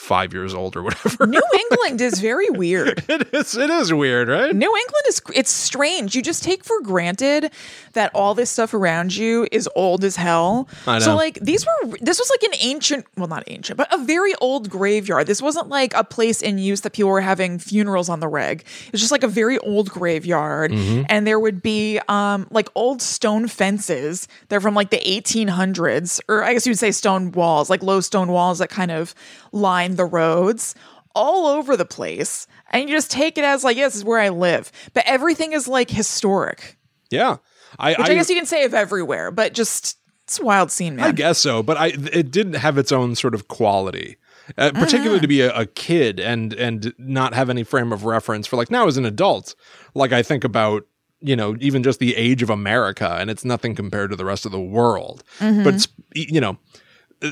five 0.00 0.32
years 0.32 0.54
old 0.54 0.76
or 0.76 0.82
whatever. 0.82 1.26
New 1.26 1.42
England 1.70 2.00
is 2.00 2.20
very 2.20 2.48
weird. 2.48 3.04
it 3.08 3.28
is, 3.34 3.54
it 3.56 3.68
is 3.68 3.92
weird, 3.92 4.28
right? 4.28 4.54
New 4.56 4.74
England 4.76 5.04
is 5.08 5.20
it's 5.34 5.50
strange. 5.50 6.16
You 6.16 6.22
just 6.22 6.42
take 6.42 6.64
for 6.64 6.80
granted 6.80 7.52
that 7.92 8.10
all 8.14 8.34
this 8.34 8.48
stuff 8.50 8.72
around 8.72 9.14
you 9.14 9.46
is 9.52 9.68
old 9.76 10.02
as 10.04 10.16
hell. 10.16 10.68
I 10.86 11.00
So 11.00 11.14
like 11.14 11.38
these 11.40 11.66
were 11.66 11.96
this 12.00 12.18
was 12.18 12.30
like 12.30 12.42
an 12.50 12.58
ancient, 12.60 13.06
well 13.18 13.28
not 13.28 13.44
ancient, 13.46 13.76
but 13.76 13.92
a 13.92 13.98
very 13.98 14.34
old 14.40 14.70
graveyard. 14.70 15.26
This 15.26 15.42
wasn't 15.42 15.68
like 15.68 15.92
a 15.94 16.02
place 16.02 16.40
in 16.40 16.56
use 16.58 16.80
that 16.80 16.94
people 16.94 17.10
were 17.10 17.20
having 17.20 17.58
funerals 17.58 18.08
on 18.08 18.20
the 18.20 18.28
reg. 18.28 18.64
It 18.86 18.92
was 18.92 19.00
just 19.02 19.12
like 19.12 19.22
a 19.22 19.28
very 19.28 19.58
old 19.58 19.90
graveyard 19.90 20.70
Mm-hmm. 20.72 21.02
and 21.08 21.26
there 21.26 21.38
would 21.38 21.60
be 21.62 22.00
um 22.08 22.46
like 22.50 22.68
old 22.74 23.02
stone 23.02 23.48
fences. 23.48 24.26
They're 24.48 24.60
from 24.62 24.74
like 24.74 24.90
the 24.90 24.98
1800s 24.98 26.20
or 26.28 26.42
I 26.42 26.52
guess 26.52 26.66
you 26.66 26.70
would 26.70 26.78
say 26.78 26.90
stone 26.90 27.32
walls, 27.32 27.68
like 27.70 27.82
low 27.82 28.00
stone 28.00 28.28
walls 28.28 28.58
that 28.60 28.70
kind 28.70 28.90
of 28.90 29.14
line 29.52 29.96
the 29.96 30.04
roads 30.04 30.74
all 31.14 31.46
over 31.46 31.76
the 31.76 31.84
place. 31.84 32.46
And 32.70 32.88
you 32.88 32.96
just 32.96 33.10
take 33.10 33.36
it 33.36 33.44
as 33.44 33.64
like, 33.64 33.76
yes, 33.76 33.92
this 33.92 33.98
is 33.98 34.04
where 34.04 34.20
I 34.20 34.28
live. 34.28 34.70
But 34.94 35.04
everything 35.06 35.52
is 35.52 35.66
like 35.68 35.90
historic, 35.90 36.78
Yeah. 37.10 37.38
I, 37.78 37.90
which 37.90 38.08
I, 38.08 38.14
guess 38.14 38.28
you 38.28 38.34
can 38.34 38.46
say 38.46 38.64
of 38.64 38.74
everywhere, 38.74 39.30
but 39.30 39.54
just 39.54 39.96
it's 40.24 40.40
a 40.40 40.44
wild 40.44 40.72
scene, 40.72 40.96
man. 40.96 41.06
I 41.06 41.12
guess 41.12 41.38
so, 41.38 41.62
but 41.62 41.76
I 41.76 41.88
it 42.12 42.32
didn't 42.32 42.54
have 42.54 42.78
its 42.78 42.90
own 42.90 43.14
sort 43.14 43.32
of 43.32 43.46
quality. 43.46 44.16
Uh, 44.58 44.72
particularly 44.72 45.20
to 45.20 45.28
be 45.28 45.40
a, 45.40 45.54
a 45.56 45.66
kid 45.66 46.18
and 46.18 46.52
and 46.54 46.92
not 46.98 47.34
have 47.34 47.48
any 47.48 47.62
frame 47.62 47.92
of 47.92 48.04
reference 48.04 48.48
for 48.48 48.56
like 48.56 48.70
now 48.70 48.88
as 48.88 48.96
an 48.96 49.04
adult 49.04 49.54
like 49.94 50.10
i 50.12 50.24
think 50.24 50.42
about 50.42 50.88
you 51.20 51.36
know 51.36 51.54
even 51.60 51.84
just 51.84 52.00
the 52.00 52.16
age 52.16 52.42
of 52.42 52.50
america 52.50 53.16
and 53.20 53.30
it's 53.30 53.44
nothing 53.44 53.76
compared 53.76 54.10
to 54.10 54.16
the 54.16 54.24
rest 54.24 54.44
of 54.44 54.50
the 54.50 54.60
world 54.60 55.22
but 55.38 55.74
it's, 55.74 55.86
you 56.14 56.40
know 56.40 56.58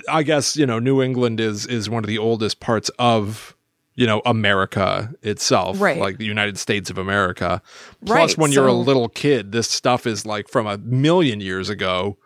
i 0.09 0.23
guess 0.23 0.57
you 0.57 0.67
know 0.67 0.79
new 0.79 1.03
england 1.03 1.41
is 1.41 1.67
is 1.67 1.89
one 1.91 2.05
of 2.05 2.09
the 2.09 2.19
oldest 2.19 2.61
parts 2.61 2.91
of 2.99 3.57
you 3.95 4.07
know 4.07 4.21
america 4.27 5.13
itself 5.23 5.81
Right. 5.81 5.99
like 5.99 6.19
the 6.19 6.25
united 6.27 6.59
states 6.59 6.91
of 6.91 6.99
america 6.99 7.63
plus 8.05 8.31
Right, 8.31 8.39
when 8.39 8.53
you're 8.53 8.67
a 8.67 8.73
little 8.73 9.09
kid 9.09 9.53
this 9.53 9.69
stuff 9.71 10.07
is 10.07 10.25
like 10.27 10.49
from 10.49 10.67
a 10.67 10.79
million 10.79 11.41
years 11.41 11.69
ago 11.69 12.17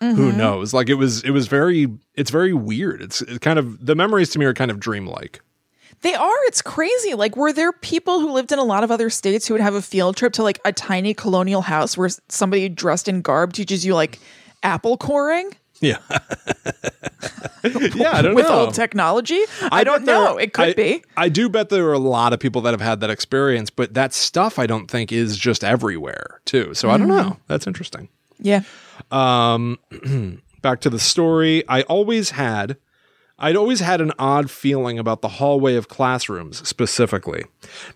Mm-hmm. 0.00 0.16
who 0.16 0.32
knows 0.32 0.74
like 0.74 0.88
it 0.88 0.94
was 0.94 1.22
it 1.22 1.30
was 1.30 1.46
very 1.46 1.86
it's 2.16 2.32
very 2.32 2.52
weird 2.52 3.00
it's, 3.00 3.22
it's 3.22 3.38
kind 3.38 3.56
of 3.56 3.86
the 3.86 3.94
memories 3.94 4.30
to 4.30 4.38
me 4.40 4.44
are 4.46 4.52
kind 4.52 4.72
of 4.72 4.80
dreamlike 4.80 5.40
They 6.00 6.14
are. 6.14 6.36
It's 6.48 6.60
crazy. 6.60 7.14
Like, 7.14 7.36
were 7.36 7.52
there 7.52 7.70
people 7.70 8.18
who 8.18 8.32
lived 8.32 8.50
in 8.50 8.58
a 8.58 8.64
lot 8.64 8.82
of 8.82 8.90
other 8.90 9.08
states 9.10 9.46
who 9.46 9.54
would 9.54 9.60
have 9.60 9.76
a 9.76 9.82
field 9.82 10.16
trip 10.16 10.32
to 10.32 10.42
like 10.42 10.58
a 10.64 10.72
tiny 10.72 11.14
colonial 11.14 11.62
house 11.62 11.96
where 11.96 12.10
somebody 12.28 12.68
dressed 12.68 13.06
in 13.06 13.22
garb 13.22 13.52
teaches 13.52 13.86
you 13.86 13.94
like 13.94 14.18
apple 14.64 14.96
coring 14.96 15.52
yeah 15.82 15.98
yeah 17.94 18.12
i 18.12 18.22
don't 18.22 18.30
know. 18.32 18.34
with 18.34 18.46
know 18.48 18.60
old 18.66 18.74
technology? 18.74 19.40
I, 19.70 19.84
don't 19.84 19.98
bet 20.00 20.06
there 20.06 20.14
know. 20.16 20.34
are- 20.36 20.40
it 20.40 20.52
could 20.52 20.68
I- 20.70 20.72
be. 20.74 21.04
i 21.16 21.28
do 21.28 21.48
bet 21.48 21.68
there 21.68 21.86
are 21.88 21.92
a 21.92 21.98
lot 21.98 22.32
of 22.32 22.40
people 22.40 22.60
that 22.62 22.70
have 22.72 22.80
had 22.80 23.00
that 23.00 23.10
experience 23.10 23.70
but 23.70 23.94
that 23.94 24.12
stuff 24.14 24.58
i 24.58 24.66
don't 24.66 24.90
think 24.90 25.12
is 25.12 25.36
just 25.36 25.62
everywhere 25.64 26.40
too 26.44 26.72
so 26.74 26.88
i 26.90 26.96
don't 26.96 27.08
Mm-hmm. 27.08 27.28
know 27.30 27.36
that's 27.48 27.66
interesting 27.66 28.08
Yeah. 28.38 28.62
Um, 29.10 29.78
back 30.62 30.80
to 30.82 30.90
the 30.90 30.98
story 30.98 31.62
i 31.68 31.82
always 31.82 32.30
had 32.30 32.76
i'd 33.38 33.56
always 33.56 33.80
had 33.80 34.00
an 34.00 34.12
odd 34.18 34.50
feeling 34.50 34.98
about 34.98 35.20
the 35.22 35.28
hallway 35.28 35.74
of 35.76 35.88
classrooms 35.88 36.66
specifically 36.68 37.44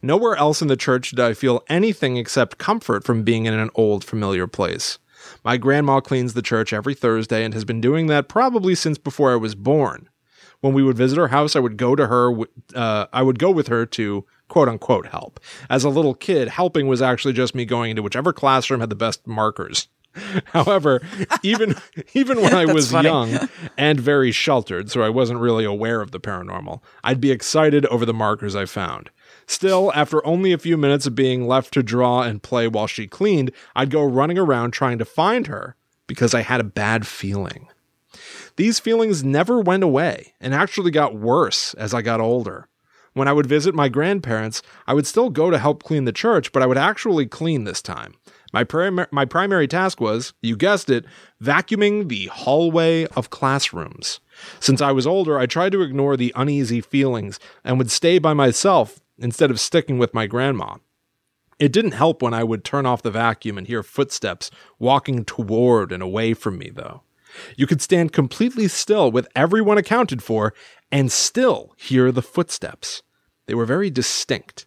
nowhere 0.03 0.34
else 0.37 0.61
in 0.62 0.68
the 0.68 0.76
church 0.76 1.11
did 1.11 1.20
i 1.20 1.32
feel 1.34 1.62
anything 1.68 2.16
except 2.16 2.59
comfort 2.59 3.05
from 3.05 3.22
being 3.22 3.47
in 3.47 3.55
an 3.55 3.70
old 3.74 4.03
familiar 4.05 4.47
place 4.47 4.99
my 5.47 5.57
grandma 5.57 6.01
cleans 6.01 6.34
the 6.34 6.42
church 6.42 6.72
every 6.72 6.94
thursday 6.94 7.42
and 7.44 7.55
has 7.55 7.64
been 7.64 7.80
doing 7.80 8.07
that 8.09 8.28
probably 8.28 8.74
since 8.74 8.99
before 8.99 9.32
i 9.32 9.36
was 9.36 9.55
born 9.55 10.09
when 10.61 10.74
we 10.74 10.82
would 10.82 10.97
visit 10.97 11.18
her 11.18 11.28
house, 11.28 11.55
I 11.55 11.61
would 11.61 11.76
go 11.76 11.94
to 11.94 12.07
her. 12.07 12.32
Uh, 12.74 13.07
I 13.12 13.22
would 13.22 13.38
go 13.38 13.51
with 13.51 13.68
her 13.68 13.86
to 13.86 14.24
quote 14.49 14.68
unquote 14.68 15.07
help. 15.07 15.40
As 15.68 15.84
a 15.84 15.88
little 15.88 16.14
kid, 16.14 16.49
helping 16.49 16.86
was 16.86 17.03
actually 17.03 17.34
just 17.34 17.55
me 17.55 17.64
going 17.64 17.90
into 17.90 18.03
whichever 18.03 18.32
classroom 18.32 18.80
had 18.80 18.90
the 18.90 18.97
best 18.97 19.26
markers. 19.26 19.88
However, 20.47 21.03
even 21.42 21.76
even 22.14 22.40
when 22.40 22.55
I 22.55 22.64
was 22.64 22.90
funny. 22.90 23.09
young 23.09 23.49
and 23.76 24.01
very 24.01 24.32
sheltered, 24.32 24.90
so 24.90 25.03
I 25.03 25.09
wasn't 25.09 25.40
really 25.40 25.64
aware 25.64 26.01
of 26.01 26.11
the 26.11 26.20
paranormal, 26.20 26.80
I'd 27.05 27.20
be 27.20 27.30
excited 27.30 27.84
over 27.86 28.07
the 28.07 28.14
markers 28.14 28.57
I 28.57 28.64
found. 28.64 29.11
Still, 29.47 29.92
after 29.94 30.24
only 30.26 30.53
a 30.53 30.59
few 30.59 30.76
minutes 30.76 31.07
of 31.07 31.14
being 31.14 31.47
left 31.47 31.72
to 31.74 31.82
draw 31.82 32.22
and 32.22 32.42
play 32.42 32.66
while 32.66 32.86
she 32.86 33.07
cleaned, 33.07 33.53
I'd 33.74 33.90
go 33.90 34.05
running 34.05 34.38
around 34.38 34.72
trying 34.72 34.99
to 34.99 35.05
find 35.05 35.47
her 35.47 35.76
because 36.07 36.34
I 36.34 36.42
had 36.42 36.61
a 36.61 36.64
bad 36.64 37.07
feeling. 37.07 37.68
These 38.57 38.80
feelings 38.80 39.22
never 39.22 39.61
went 39.61 39.84
away 39.84 40.34
and 40.40 40.55
actually 40.55 40.90
got 40.90 41.14
worse 41.14 41.74
as 41.74 41.94
I 41.94 42.03
got 42.03 42.20
older. 42.20 42.68
When 43.12 43.28
I 43.28 43.32
would 43.32 43.47
visit 43.47 43.74
my 43.74 43.88
grandparents, 43.88 44.62
I 44.86 44.94
would 44.94 45.07
still 45.07 45.30
go 45.30 45.51
to 45.51 45.59
help 45.59 45.82
clean 45.82 46.05
the 46.05 46.12
church, 46.12 46.53
but 46.53 46.62
I 46.62 46.66
would 46.66 46.76
actually 46.76 47.26
clean 47.26 47.64
this 47.64 47.80
time. 47.80 48.14
My, 48.53 48.64
prim- 48.64 49.07
my 49.11 49.24
primary 49.24 49.68
task 49.68 50.01
was, 50.01 50.34
you 50.42 50.57
guessed 50.57 50.90
it, 50.90 51.05
vacuuming 51.42 52.09
the 52.09 52.26
hallway 52.26 53.07
of 53.09 53.30
classrooms. 53.30 54.20
Since 54.61 54.82
I 54.82 54.92
was 54.92 55.07
older, 55.07 55.38
I 55.38 55.47
tried 55.47 55.72
to 55.72 55.82
ignore 55.82 56.16
the 56.16 56.32
uneasy 56.36 56.80
feelings 56.80 57.40
and 57.64 57.78
would 57.78 57.90
stay 57.90 58.18
by 58.18 58.34
myself 58.34 59.01
instead 59.18 59.50
of 59.50 59.60
sticking 59.60 59.98
with 59.98 60.14
my 60.14 60.26
grandma. 60.26 60.76
It 61.58 61.72
didn't 61.72 61.92
help 61.92 62.20
when 62.20 62.34
I 62.34 62.44
would 62.44 62.64
turn 62.64 62.84
off 62.84 63.02
the 63.02 63.10
vacuum 63.10 63.56
and 63.56 63.66
hear 63.66 63.82
footsteps 63.82 64.50
walking 64.78 65.24
toward 65.24 65.90
and 65.90 66.02
away 66.02 66.34
from 66.34 66.58
me, 66.58 66.70
though. 66.70 67.02
You 67.56 67.66
could 67.66 67.82
stand 67.82 68.12
completely 68.12 68.68
still 68.68 69.10
with 69.10 69.28
everyone 69.34 69.78
accounted 69.78 70.22
for 70.22 70.54
and 70.92 71.10
still 71.10 71.74
hear 71.76 72.12
the 72.12 72.22
footsteps. 72.22 73.02
They 73.46 73.54
were 73.54 73.66
very 73.66 73.90
distinct. 73.90 74.66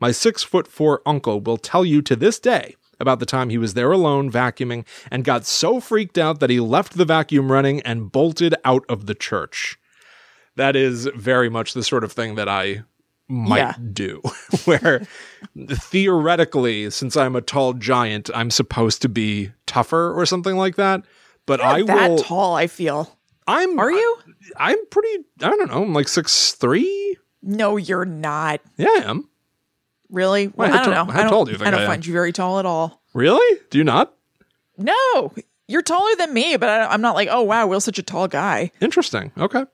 My 0.00 0.10
six 0.12 0.42
foot 0.42 0.68
four 0.68 1.02
uncle 1.06 1.40
will 1.40 1.56
tell 1.56 1.84
you 1.84 2.02
to 2.02 2.16
this 2.16 2.38
day 2.38 2.76
about 3.00 3.20
the 3.20 3.26
time 3.26 3.48
he 3.48 3.58
was 3.58 3.74
there 3.74 3.92
alone 3.92 4.30
vacuuming 4.30 4.84
and 5.10 5.24
got 5.24 5.46
so 5.46 5.80
freaked 5.80 6.18
out 6.18 6.40
that 6.40 6.50
he 6.50 6.60
left 6.60 6.96
the 6.96 7.04
vacuum 7.04 7.50
running 7.50 7.80
and 7.82 8.12
bolted 8.12 8.54
out 8.64 8.84
of 8.88 9.06
the 9.06 9.14
church. 9.14 9.78
That 10.56 10.74
is 10.74 11.08
very 11.14 11.48
much 11.48 11.74
the 11.74 11.84
sort 11.84 12.04
of 12.04 12.12
thing 12.12 12.34
that 12.34 12.48
I 12.48 12.82
might 13.28 13.58
Yeah. 13.58 13.74
do. 13.92 14.22
Where 14.64 15.06
theoretically, 15.68 16.90
since 16.90 17.16
I'm 17.16 17.36
a 17.36 17.40
tall 17.40 17.72
giant, 17.74 18.30
I'm 18.34 18.50
supposed 18.50 19.02
to 19.02 19.08
be 19.08 19.52
tougher 19.66 20.12
or 20.12 20.26
something 20.26 20.56
like 20.56 20.76
that. 20.76 21.02
But 21.46 21.60
I 21.60 21.82
that 21.82 22.10
will. 22.10 22.18
tall, 22.18 22.54
I 22.54 22.66
feel. 22.66 23.16
I'm. 23.46 23.78
Are 23.78 23.90
you? 23.90 24.16
I'm 24.56 24.76
pretty. 24.90 25.24
I 25.42 25.48
don't 25.48 25.70
know. 25.70 25.82
I'm 25.82 25.94
like 25.94 26.08
six 26.08 26.52
three. 26.52 27.16
No, 27.42 27.76
you're 27.76 28.04
not. 28.04 28.60
Yeah, 28.76 28.88
I 28.88 29.02
am. 29.06 29.28
Really? 30.10 30.48
Well, 30.48 30.68
how 30.70 30.74
I 30.80 30.84
don't 30.84 30.94
tall- 30.94 31.06
know. 31.06 31.12
how 31.12 31.18
I 31.18 31.22
don't, 31.22 31.30
tall 31.30 31.44
do 31.46 31.52
you 31.52 31.58
think 31.58 31.68
I 31.68 31.70
don't 31.70 31.80
I 31.80 31.84
am? 31.84 31.88
find 31.88 32.06
you 32.06 32.12
very 32.12 32.32
tall 32.32 32.58
at 32.58 32.66
all. 32.66 33.02
Really? 33.14 33.60
Do 33.70 33.78
you 33.78 33.84
not? 33.84 34.14
No, 34.76 35.32
you're 35.68 35.82
taller 35.82 36.16
than 36.16 36.32
me, 36.32 36.56
but 36.56 36.68
I, 36.68 36.86
I'm 36.86 37.00
not 37.02 37.14
like, 37.14 37.28
oh 37.30 37.42
wow, 37.42 37.66
Will's 37.66 37.84
such 37.84 37.98
a 37.98 38.02
tall 38.02 38.26
guy. 38.26 38.72
Interesting. 38.80 39.30
Okay. 39.38 39.64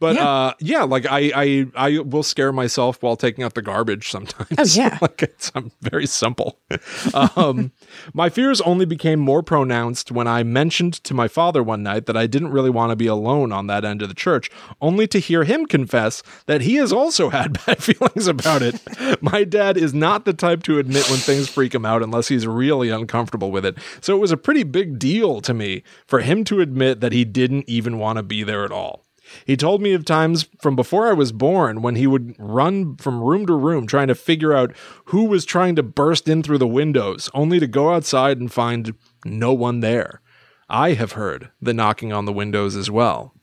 But 0.00 0.16
Yeah. 0.16 0.28
uh 0.28 0.52
yeah, 0.60 0.82
like 0.84 1.06
I 1.06 1.30
I 1.34 1.66
I 1.76 1.98
will 1.98 2.22
scare 2.22 2.52
myself 2.52 3.02
while 3.02 3.16
taking 3.16 3.44
out 3.44 3.54
the 3.54 3.60
garbage 3.62 4.08
sometimes. 4.10 4.48
Oh, 4.58 4.64
yeah. 4.80 4.98
like 5.02 5.22
it's 5.22 5.52
I'm 5.54 5.70
very 5.82 6.06
simple. 6.06 6.58
um 7.36 7.70
my 8.14 8.30
fears 8.30 8.60
only 8.62 8.86
became 8.86 9.20
more 9.20 9.42
pronounced 9.42 10.10
when 10.10 10.26
I 10.26 10.42
mentioned 10.42 10.94
to 11.04 11.12
my 11.14 11.28
father 11.28 11.62
one 11.62 11.82
night 11.82 12.06
that 12.06 12.16
I 12.16 12.26
didn't 12.26 12.50
really 12.50 12.70
want 12.70 12.90
to 12.90 12.96
be 12.96 13.06
alone 13.06 13.52
on 13.52 13.66
that 13.66 13.84
end 13.84 14.00
of 14.00 14.08
the 14.08 14.14
church, 14.14 14.50
only 14.80 15.06
to 15.08 15.18
hear 15.18 15.44
him 15.44 15.66
confess 15.66 16.22
that 16.46 16.62
he 16.62 16.76
has 16.76 16.92
also 16.94 17.28
had 17.28 17.52
bad 17.66 17.82
feelings 17.82 18.26
about 18.26 18.62
it. 18.62 18.80
my 19.22 19.44
dad 19.44 19.76
is 19.76 19.92
not 19.92 20.24
the 20.24 20.32
type 20.32 20.62
to 20.62 20.78
admit 20.78 21.08
when 21.10 21.18
things 21.18 21.48
freak 21.50 21.74
him 21.74 21.84
out 21.84 22.02
unless 22.02 22.28
he's 22.28 22.46
really 22.46 22.88
uncomfortable 22.88 23.50
with 23.50 23.66
it. 23.66 23.76
So 24.00 24.16
it 24.16 24.20
was 24.20 24.32
a 24.32 24.36
pretty 24.38 24.62
big 24.62 24.98
deal 24.98 25.41
to 25.44 25.54
me 25.54 25.82
for 26.06 26.20
him 26.20 26.44
to 26.44 26.60
admit 26.60 27.00
that 27.00 27.12
he 27.12 27.24
didn't 27.24 27.68
even 27.68 27.98
want 27.98 28.16
to 28.16 28.22
be 28.22 28.42
there 28.42 28.64
at 28.64 28.72
all. 28.72 29.04
He 29.46 29.56
told 29.56 29.80
me 29.80 29.92
of 29.92 30.04
times 30.04 30.48
from 30.60 30.76
before 30.76 31.08
I 31.08 31.12
was 31.12 31.32
born 31.32 31.80
when 31.80 31.96
he 31.96 32.06
would 32.06 32.34
run 32.38 32.96
from 32.96 33.22
room 33.22 33.46
to 33.46 33.54
room 33.54 33.86
trying 33.86 34.08
to 34.08 34.14
figure 34.14 34.52
out 34.52 34.74
who 35.06 35.24
was 35.24 35.44
trying 35.44 35.76
to 35.76 35.82
burst 35.82 36.28
in 36.28 36.42
through 36.42 36.58
the 36.58 36.66
windows, 36.66 37.30
only 37.32 37.60
to 37.60 37.66
go 37.66 37.94
outside 37.94 38.38
and 38.38 38.52
find 38.52 38.94
no 39.24 39.52
one 39.52 39.80
there. 39.80 40.20
I 40.68 40.92
have 40.94 41.12
heard 41.12 41.50
the 41.60 41.74
knocking 41.74 42.12
on 42.12 42.24
the 42.24 42.32
windows 42.32 42.76
as 42.76 42.90
well. 42.90 43.34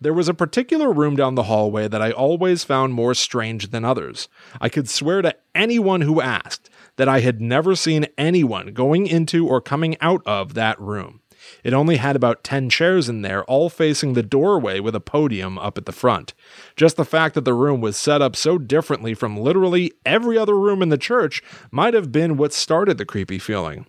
There 0.00 0.12
was 0.12 0.28
a 0.28 0.34
particular 0.34 0.92
room 0.92 1.16
down 1.16 1.34
the 1.34 1.44
hallway 1.44 1.88
that 1.88 2.02
I 2.02 2.10
always 2.10 2.62
found 2.62 2.92
more 2.92 3.14
strange 3.14 3.70
than 3.70 3.84
others. 3.84 4.28
I 4.60 4.68
could 4.68 4.88
swear 4.88 5.22
to 5.22 5.34
anyone 5.54 6.02
who 6.02 6.20
asked 6.20 6.68
that 6.96 7.08
I 7.08 7.20
had 7.20 7.40
never 7.40 7.74
seen 7.74 8.06
anyone 8.18 8.74
going 8.74 9.06
into 9.06 9.48
or 9.48 9.60
coming 9.60 9.96
out 10.00 10.22
of 10.26 10.54
that 10.54 10.78
room. 10.80 11.21
It 11.62 11.72
only 11.72 11.96
had 11.96 12.16
about 12.16 12.44
10 12.44 12.70
chairs 12.70 13.08
in 13.08 13.22
there, 13.22 13.44
all 13.44 13.70
facing 13.70 14.12
the 14.12 14.22
doorway 14.22 14.80
with 14.80 14.94
a 14.94 15.00
podium 15.00 15.58
up 15.58 15.78
at 15.78 15.86
the 15.86 15.92
front. 15.92 16.34
Just 16.76 16.96
the 16.96 17.04
fact 17.04 17.34
that 17.34 17.44
the 17.44 17.54
room 17.54 17.80
was 17.80 17.96
set 17.96 18.22
up 18.22 18.34
so 18.34 18.58
differently 18.58 19.14
from 19.14 19.36
literally 19.36 19.92
every 20.04 20.36
other 20.36 20.58
room 20.58 20.82
in 20.82 20.88
the 20.88 20.98
church 20.98 21.42
might 21.70 21.94
have 21.94 22.10
been 22.10 22.36
what 22.36 22.52
started 22.52 22.98
the 22.98 23.04
creepy 23.04 23.38
feeling. 23.38 23.86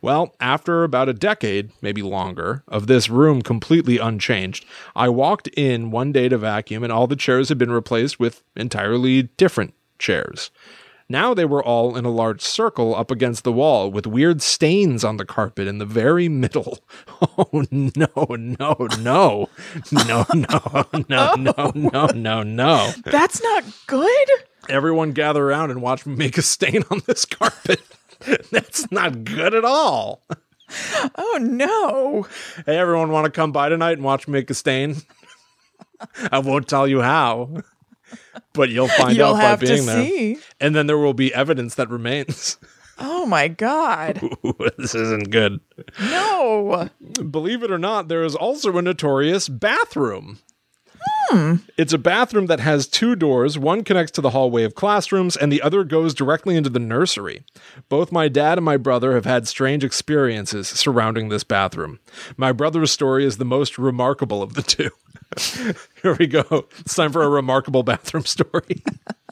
Well, 0.00 0.34
after 0.40 0.84
about 0.84 1.08
a 1.08 1.14
decade, 1.14 1.70
maybe 1.82 2.02
longer, 2.02 2.62
of 2.68 2.86
this 2.86 3.08
room 3.08 3.42
completely 3.42 3.98
unchanged, 3.98 4.64
I 4.94 5.08
walked 5.08 5.48
in 5.48 5.90
one 5.90 6.12
day 6.12 6.28
to 6.28 6.38
vacuum 6.38 6.82
and 6.82 6.92
all 6.92 7.06
the 7.06 7.16
chairs 7.16 7.48
had 7.48 7.58
been 7.58 7.72
replaced 7.72 8.20
with 8.20 8.42
entirely 8.56 9.24
different 9.24 9.74
chairs. 9.98 10.50
Now 11.08 11.34
they 11.34 11.44
were 11.44 11.62
all 11.62 11.96
in 11.96 12.04
a 12.04 12.10
large 12.10 12.40
circle 12.40 12.94
up 12.94 13.10
against 13.10 13.44
the 13.44 13.52
wall 13.52 13.90
with 13.90 14.06
weird 14.06 14.40
stains 14.40 15.04
on 15.04 15.18
the 15.18 15.24
carpet 15.26 15.68
in 15.68 15.78
the 15.78 15.84
very 15.86 16.28
middle. 16.28 16.78
Oh 17.36 17.64
no, 17.70 18.26
no, 18.28 18.76
no. 18.98 19.48
No, 19.92 20.26
no, 20.34 20.84
no, 21.08 21.34
no, 21.36 21.72
no, 21.74 22.06
no, 22.06 22.42
no. 22.42 22.92
That's 23.04 23.42
not 23.42 23.64
good. 23.86 24.28
Everyone 24.68 25.12
gather 25.12 25.44
around 25.44 25.70
and 25.70 25.80
watch 25.82 26.04
me 26.06 26.14
make 26.14 26.36
a 26.38 26.42
stain 26.42 26.84
on 26.90 27.00
this 27.06 27.24
carpet. 27.24 27.80
That's 28.50 28.90
not 28.92 29.24
good 29.24 29.54
at 29.54 29.64
all. 29.64 30.22
Oh 31.16 31.38
no. 31.40 32.26
Hey, 32.66 32.76
everyone, 32.78 33.10
want 33.10 33.24
to 33.26 33.30
come 33.30 33.52
by 33.52 33.68
tonight 33.68 33.92
and 33.92 34.04
watch 34.04 34.26
me 34.28 34.32
make 34.32 34.50
a 34.50 34.54
stain? 34.54 34.96
I 36.30 36.38
won't 36.38 36.68
tell 36.68 36.86
you 36.86 37.00
how, 37.00 37.62
but 38.52 38.70
you'll 38.70 38.88
find 38.88 39.16
You'll 39.16 39.34
out 39.34 39.58
by 39.60 39.66
being 39.66 39.86
there. 39.86 40.04
see. 40.06 40.38
And 40.60 40.74
then 40.74 40.86
there 40.86 40.98
will 40.98 41.14
be 41.14 41.32
evidence 41.34 41.74
that 41.76 41.90
remains. 41.90 42.58
Oh 42.96 43.26
my 43.26 43.48
god. 43.48 44.22
Ooh, 44.22 44.54
this 44.78 44.94
isn't 44.94 45.30
good. 45.30 45.58
No. 45.98 46.88
Believe 47.28 47.64
it 47.64 47.72
or 47.72 47.78
not, 47.78 48.06
there 48.06 48.22
is 48.22 48.36
also 48.36 48.78
a 48.78 48.82
notorious 48.82 49.48
bathroom. 49.48 50.38
Hmm. 51.30 51.54
It's 51.76 51.92
a 51.92 51.98
bathroom 51.98 52.46
that 52.46 52.60
has 52.60 52.86
two 52.86 53.16
doors. 53.16 53.58
One 53.58 53.82
connects 53.82 54.12
to 54.12 54.20
the 54.20 54.30
hallway 54.30 54.62
of 54.64 54.74
classrooms, 54.74 55.36
and 55.36 55.50
the 55.50 55.62
other 55.62 55.82
goes 55.84 56.14
directly 56.14 56.56
into 56.56 56.70
the 56.70 56.78
nursery. 56.78 57.44
Both 57.88 58.12
my 58.12 58.28
dad 58.28 58.58
and 58.58 58.64
my 58.64 58.76
brother 58.76 59.14
have 59.14 59.24
had 59.24 59.48
strange 59.48 59.84
experiences 59.84 60.68
surrounding 60.68 61.28
this 61.28 61.44
bathroom. 61.44 61.98
My 62.36 62.52
brother's 62.52 62.92
story 62.92 63.24
is 63.24 63.38
the 63.38 63.44
most 63.44 63.78
remarkable 63.78 64.42
of 64.42 64.54
the 64.54 64.62
two. 64.62 64.90
Here 66.02 66.16
we 66.18 66.26
go. 66.26 66.66
It's 66.78 66.94
time 66.94 67.12
for 67.12 67.22
a 67.22 67.28
remarkable 67.28 67.82
bathroom 67.82 68.24
story. 68.24 68.82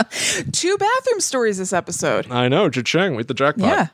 Two 0.53 0.77
bathroom 0.79 1.21
stories 1.21 1.59
this 1.59 1.73
episode. 1.73 2.31
I 2.31 2.49
know, 2.49 2.69
cha-ching, 2.69 3.15
with 3.15 3.29
the 3.29 3.35
jackpot. 3.35 3.69
Yeah. 3.69 3.87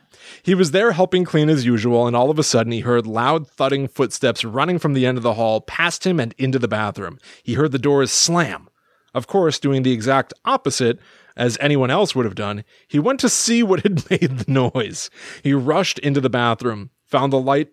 He 0.43 0.55
was 0.55 0.71
there 0.71 0.93
helping 0.93 1.25
clean 1.25 1.49
as 1.49 1.65
usual, 1.65 2.07
and 2.07 2.17
all 2.17 2.31
of 2.31 2.39
a 2.39 2.43
sudden 2.43 2.73
he 2.73 2.81
heard 2.81 3.07
loud 3.07 3.49
thudding 3.49 3.89
footsteps 3.89 4.45
running 4.45 4.79
from 4.79 4.93
the 4.93 5.07
end 5.07 5.19
of 5.19 5.25
the 5.25 5.35
hall 5.35 5.61
past 5.61 6.07
him 6.07 6.21
and 6.21 6.35
into 6.39 6.59
the 6.59 6.69
bathroom. 6.69 7.19
He 7.43 7.55
heard 7.55 7.73
the 7.73 7.79
doors 7.79 8.11
slam. 8.11 8.69
Of 9.15 9.27
course, 9.27 9.59
doing 9.59 9.83
the 9.83 9.93
exact 9.93 10.35
opposite 10.45 10.99
as 11.37 11.57
anyone 11.61 11.91
else 11.91 12.15
would 12.15 12.25
have 12.25 12.35
done, 12.35 12.65
he 12.89 12.99
went 12.99 13.21
to 13.21 13.29
see 13.29 13.63
what 13.63 13.83
had 13.83 14.09
made 14.11 14.39
the 14.39 14.51
noise. 14.51 15.11
He 15.43 15.55
rushed 15.55 15.99
into 16.01 16.21
the 16.21 16.31
bathroom, 16.31 16.91
found 17.05 17.33
the 17.33 17.41
light 17.41 17.69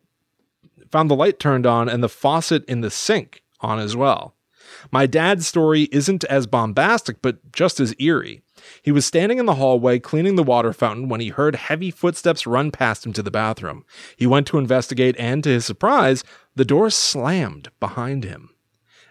found 0.91 1.09
the 1.09 1.15
light 1.15 1.39
turned 1.39 1.65
on 1.65 1.89
and 1.89 2.01
the 2.01 2.07
faucet 2.07 2.63
in 2.65 2.81
the 2.81 2.91
sink 2.91 3.43
on 3.59 3.79
as 3.79 3.95
well. 3.97 4.35
My 4.91 5.05
dad's 5.07 5.47
story 5.47 5.89
isn't 5.91 6.23
as 6.25 6.47
bombastic, 6.47 7.21
but 7.21 7.51
just 7.51 7.79
as 7.79 7.95
eerie. 7.99 8.41
He 8.81 8.91
was 8.91 9.05
standing 9.05 9.37
in 9.37 9.45
the 9.45 9.55
hallway 9.55 9.99
cleaning 9.99 10.35
the 10.35 10.43
water 10.43 10.73
fountain 10.73 11.09
when 11.09 11.21
he 11.21 11.29
heard 11.29 11.55
heavy 11.55 11.91
footsteps 11.91 12.47
run 12.47 12.71
past 12.71 13.05
him 13.05 13.13
to 13.13 13.23
the 13.23 13.31
bathroom. 13.31 13.85
He 14.15 14.27
went 14.27 14.47
to 14.47 14.57
investigate, 14.57 15.15
and 15.17 15.43
to 15.43 15.49
his 15.49 15.65
surprise, 15.65 16.23
the 16.55 16.65
door 16.65 16.89
slammed 16.89 17.69
behind 17.79 18.23
him. 18.23 18.49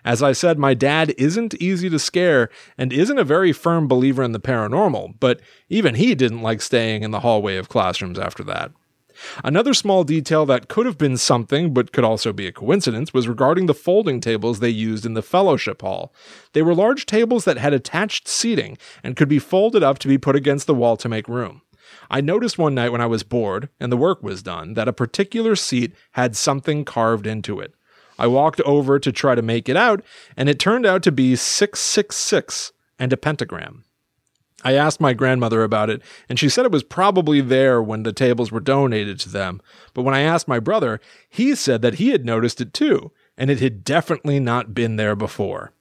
As 0.05 0.22
I 0.22 0.32
said, 0.32 0.59
my 0.59 0.74
dad 0.74 1.14
isn't 1.16 1.55
easy 1.55 1.88
to 1.88 1.98
scare 1.98 2.50
and 2.76 2.92
isn't 2.92 3.18
a 3.18 3.24
very 3.24 3.52
firm 3.52 3.88
believer 3.88 4.22
in 4.22 4.32
the 4.32 4.40
paranormal, 4.40 5.14
but 5.18 5.40
even 5.70 5.94
he 5.94 6.14
didn't 6.14 6.42
like 6.42 6.61
staying 6.61 7.02
in 7.02 7.11
the 7.11 7.20
hallway 7.20 7.57
of 7.57 7.70
classrooms 7.70 8.18
after 8.18 8.44
that. 8.44 8.70
Another 9.43 9.75
small 9.75 10.05
detail 10.05 10.47
that 10.47 10.68
could 10.68 10.87
have 10.87 10.99
been 10.99 11.16
something, 11.16 11.72
but 11.72 11.93
could 11.93 12.05
also 12.05 12.33
be 12.33 12.47
a 12.47 12.53
coincidence, 12.53 13.12
was 13.12 13.29
regarding 13.29 13.66
the 13.66 13.75
folding 13.75 14.20
tables 14.20 14.61
they 14.61 14.68
used 14.68 15.07
in 15.07 15.14
the 15.14 15.22
fellowship 15.22 15.83
hall. 15.83 16.14
They 16.53 16.62
were 16.62 16.75
large 16.75 17.07
tables 17.07 17.45
that 17.45 17.59
had 17.59 17.72
attached 17.72 18.29
seating 18.29 18.79
and 19.03 19.16
could 19.16 19.29
be 19.29 19.39
folded 19.39 19.83
up 19.83 19.99
to 20.01 20.09
be 20.09 20.18
put 20.18 20.37
against 20.37 20.66
the 20.66 20.75
wall 20.75 20.97
to 20.99 21.09
make 21.09 21.29
room. 21.29 21.62
I 22.11 22.20
noticed 22.20 22.59
one 22.59 22.75
night 22.75 22.93
when 22.93 23.01
I 23.01 23.07
was 23.07 23.22
bored 23.22 23.68
and 23.81 23.91
the 23.91 23.97
work 23.97 24.22
was 24.22 24.43
done 24.43 24.75
that 24.75 24.89
a 24.89 24.93
particular 24.93 25.57
seat 25.57 25.95
had 26.12 26.37
something 26.37 26.85
carved 26.85 27.27
into 27.27 27.61
it. 27.61 27.75
I 28.18 28.27
walked 28.27 28.61
over 28.61 28.99
to 28.99 29.12
try 29.12 29.35
to 29.35 29.43
make 29.43 29.68
it 29.68 29.77
out, 29.77 30.03
and 30.37 30.49
it 30.49 30.59
turned 30.59 30.87
out 30.87 31.03
to 31.03 31.12
be 31.12 31.35
666 31.35 32.72
and 32.99 33.12
a 33.12 33.16
pentagram. 33.16 33.85
I 34.64 34.72
asked 34.72 35.00
my 35.00 35.12
grandmother 35.12 35.62
about 35.62 35.90
it, 35.90 36.02
and 36.28 36.38
she 36.38 36.48
said 36.48 36.64
it 36.64 36.72
was 36.72 36.82
probably 36.82 37.42
there 37.42 37.82
when 37.82 38.02
the 38.02 38.12
tables 38.12 38.50
were 38.50 38.60
donated 38.60 39.20
to 39.20 39.28
them. 39.28 39.60
But 39.92 40.02
when 40.02 40.14
I 40.14 40.20
asked 40.20 40.48
my 40.48 40.58
brother, 40.58 41.00
he 41.28 41.54
said 41.54 41.82
that 41.82 41.94
he 41.94 42.08
had 42.08 42.24
noticed 42.24 42.60
it 42.60 42.72
too, 42.72 43.12
and 43.36 43.50
it 43.50 43.60
had 43.60 43.84
definitely 43.84 44.40
not 44.40 44.74
been 44.74 44.96
there 44.96 45.14
before. 45.14 45.72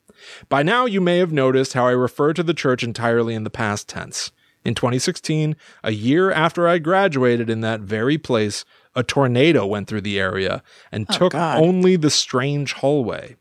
By 0.50 0.64
now, 0.64 0.86
you 0.86 1.02
may 1.02 1.18
have 1.18 1.32
noticed 1.32 1.74
how 1.74 1.88
I 1.88 1.92
refer 1.92 2.34
to 2.34 2.44
the 2.44 2.54
church 2.54 2.84
entirely 2.84 3.34
in 3.34 3.44
the 3.44 3.50
past 3.50 3.88
tense. 3.88 4.32
In 4.66 4.76
2016, 4.76 5.56
a 5.84 5.92
year 5.92 6.32
after 6.32 6.68
I 6.68 6.78
graduated 6.78 7.50
in 7.50 7.62
that 7.62 7.82
very 7.82 8.18
place, 8.18 8.64
a 8.96 9.04
tornado 9.04 9.66
went 9.66 9.88
through 9.88 10.02
the 10.02 10.20
area 10.20 10.64
and 10.92 11.06
oh, 11.10 11.14
took 11.14 11.32
God. 11.34 11.62
only 11.62 11.96
the 11.96 12.10
strange 12.10 12.74
hallway. 12.74 13.36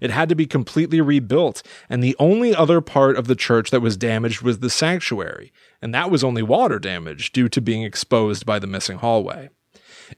It 0.00 0.10
had 0.10 0.28
to 0.28 0.34
be 0.34 0.46
completely 0.46 1.00
rebuilt, 1.00 1.62
and 1.88 2.02
the 2.02 2.16
only 2.18 2.54
other 2.54 2.80
part 2.80 3.16
of 3.16 3.26
the 3.26 3.34
church 3.34 3.70
that 3.70 3.82
was 3.82 3.96
damaged 3.96 4.42
was 4.42 4.58
the 4.58 4.70
sanctuary, 4.70 5.52
and 5.82 5.94
that 5.94 6.10
was 6.10 6.24
only 6.24 6.42
water 6.42 6.78
damage 6.78 7.32
due 7.32 7.48
to 7.48 7.60
being 7.60 7.82
exposed 7.82 8.46
by 8.46 8.58
the 8.58 8.66
missing 8.66 8.98
hallway. 8.98 9.50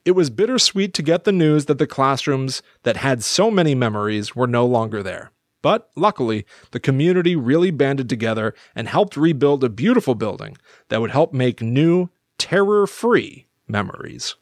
It 0.05 0.13
was 0.13 0.31
bittersweet 0.31 0.95
to 0.95 1.03
get 1.03 1.25
the 1.25 1.33
news 1.33 1.67
that 1.67 1.79
the 1.79 1.87
classrooms 1.87 2.63
that 2.83 2.97
had 2.97 3.23
so 3.23 3.51
many 3.51 3.75
memories 3.75 4.35
were 4.35 4.47
no 4.47 4.65
longer 4.65 5.03
there. 5.03 5.31
But 5.61 5.91
luckily, 5.95 6.45
the 6.73 6.81
community 6.81 7.37
really 7.37 7.71
banded 7.71 8.09
together 8.09 8.55
and 8.75 8.89
helped 8.89 9.17
rebuild 9.17 9.63
a 9.63 9.69
beautiful 9.69 10.15
building 10.15 10.57
that 10.89 11.01
would 11.01 11.13
help 11.13 11.33
make 11.33 11.63
new, 11.63 12.09
terror 12.37 12.87
free 12.87 13.47
memories. 13.69 14.35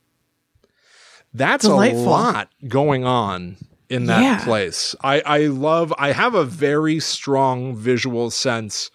That's 1.32 1.64
Delightful. 1.64 2.04
a 2.04 2.08
lot 2.08 2.48
going 2.66 3.04
on 3.04 3.56
in 3.90 4.06
that 4.06 4.22
Yeah. 4.22 4.44
place. 4.44 4.94
I, 5.02 5.20
I 5.26 5.38
love, 5.46 5.92
I 5.98 6.12
have 6.12 6.34
a 6.34 6.44
very 6.44 7.00
strong 7.00 7.76
visual 7.76 8.30
sense 8.30 8.90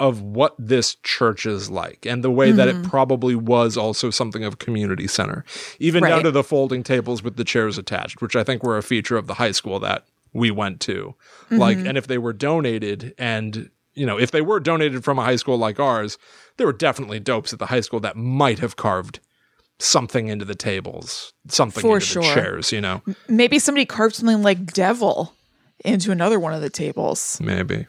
of 0.00 0.20
what 0.20 0.56
this 0.58 0.96
church 1.04 1.46
is 1.46 1.70
like 1.70 2.04
and 2.04 2.24
the 2.24 2.30
way 2.30 2.50
that 2.50 2.66
it 2.66 2.74
mm-hmm. 2.74 2.90
probably 2.90 3.36
was 3.36 3.76
also 3.76 4.10
something 4.10 4.42
of 4.42 4.54
a 4.54 4.56
community 4.56 5.06
center, 5.06 5.44
even 5.78 6.02
down 6.02 6.24
to 6.24 6.32
the 6.32 6.42
folding 6.42 6.82
tables 6.82 7.22
with 7.22 7.36
the 7.36 7.44
chairs 7.44 7.78
attached, 7.78 8.20
which 8.20 8.34
I 8.34 8.42
think 8.42 8.64
were 8.64 8.76
a 8.76 8.82
feature 8.82 9.16
of 9.16 9.28
the 9.28 9.34
high 9.34 9.52
school 9.52 9.78
that 9.80 10.04
we 10.32 10.50
went 10.50 10.80
to. 10.80 11.14
Like, 11.50 11.78
mm-hmm. 11.78 11.86
and 11.86 11.98
if 11.98 12.08
they 12.08 12.18
were 12.18 12.32
donated 12.32 13.14
and 13.18 13.70
you 13.94 14.04
know, 14.04 14.18
if 14.18 14.32
they 14.32 14.40
were 14.40 14.58
donated 14.58 15.04
from 15.04 15.20
a 15.20 15.24
high 15.24 15.36
school 15.36 15.56
like 15.56 15.78
ours, 15.78 16.18
there 16.56 16.66
were 16.66 16.72
definitely 16.72 17.20
dopes 17.20 17.52
at 17.52 17.60
the 17.60 17.66
high 17.66 17.80
school 17.80 18.00
that 18.00 18.16
might 18.16 18.58
have 18.58 18.74
carved 18.74 19.20
something 19.78 20.28
into 20.28 20.44
the 20.44 20.54
tables, 20.54 21.32
something 21.48 21.82
For 21.82 21.96
into 21.96 22.06
sure. 22.06 22.22
the 22.22 22.34
chairs, 22.34 22.72
you 22.72 22.80
know. 22.80 23.02
Maybe 23.28 23.58
somebody 23.58 23.84
carved 23.86 24.14
something 24.16 24.42
like 24.42 24.72
devil 24.72 25.34
into 25.84 26.10
another 26.12 26.38
one 26.40 26.54
of 26.54 26.62
the 26.62 26.70
tables. 26.70 27.38
Maybe. 27.42 27.86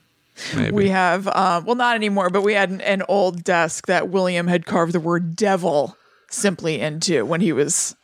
Maybe. 0.54 0.72
We 0.72 0.90
have, 0.90 1.28
um, 1.30 1.64
well, 1.66 1.76
not 1.76 1.96
anymore, 1.96 2.30
but 2.30 2.42
we 2.42 2.54
had 2.54 2.70
an, 2.70 2.82
an 2.82 3.04
old 3.08 3.44
desk 3.44 3.88
that 3.88 4.10
William 4.10 4.48
had 4.48 4.66
carved 4.66 4.92
the 4.94 5.00
word 5.00 5.36
devil 5.36 5.96
simply 6.30 6.82
into 6.82 7.26
when 7.26 7.40
he 7.40 7.54
was 7.54 7.96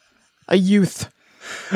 a 0.48 0.56
youth, 0.58 1.12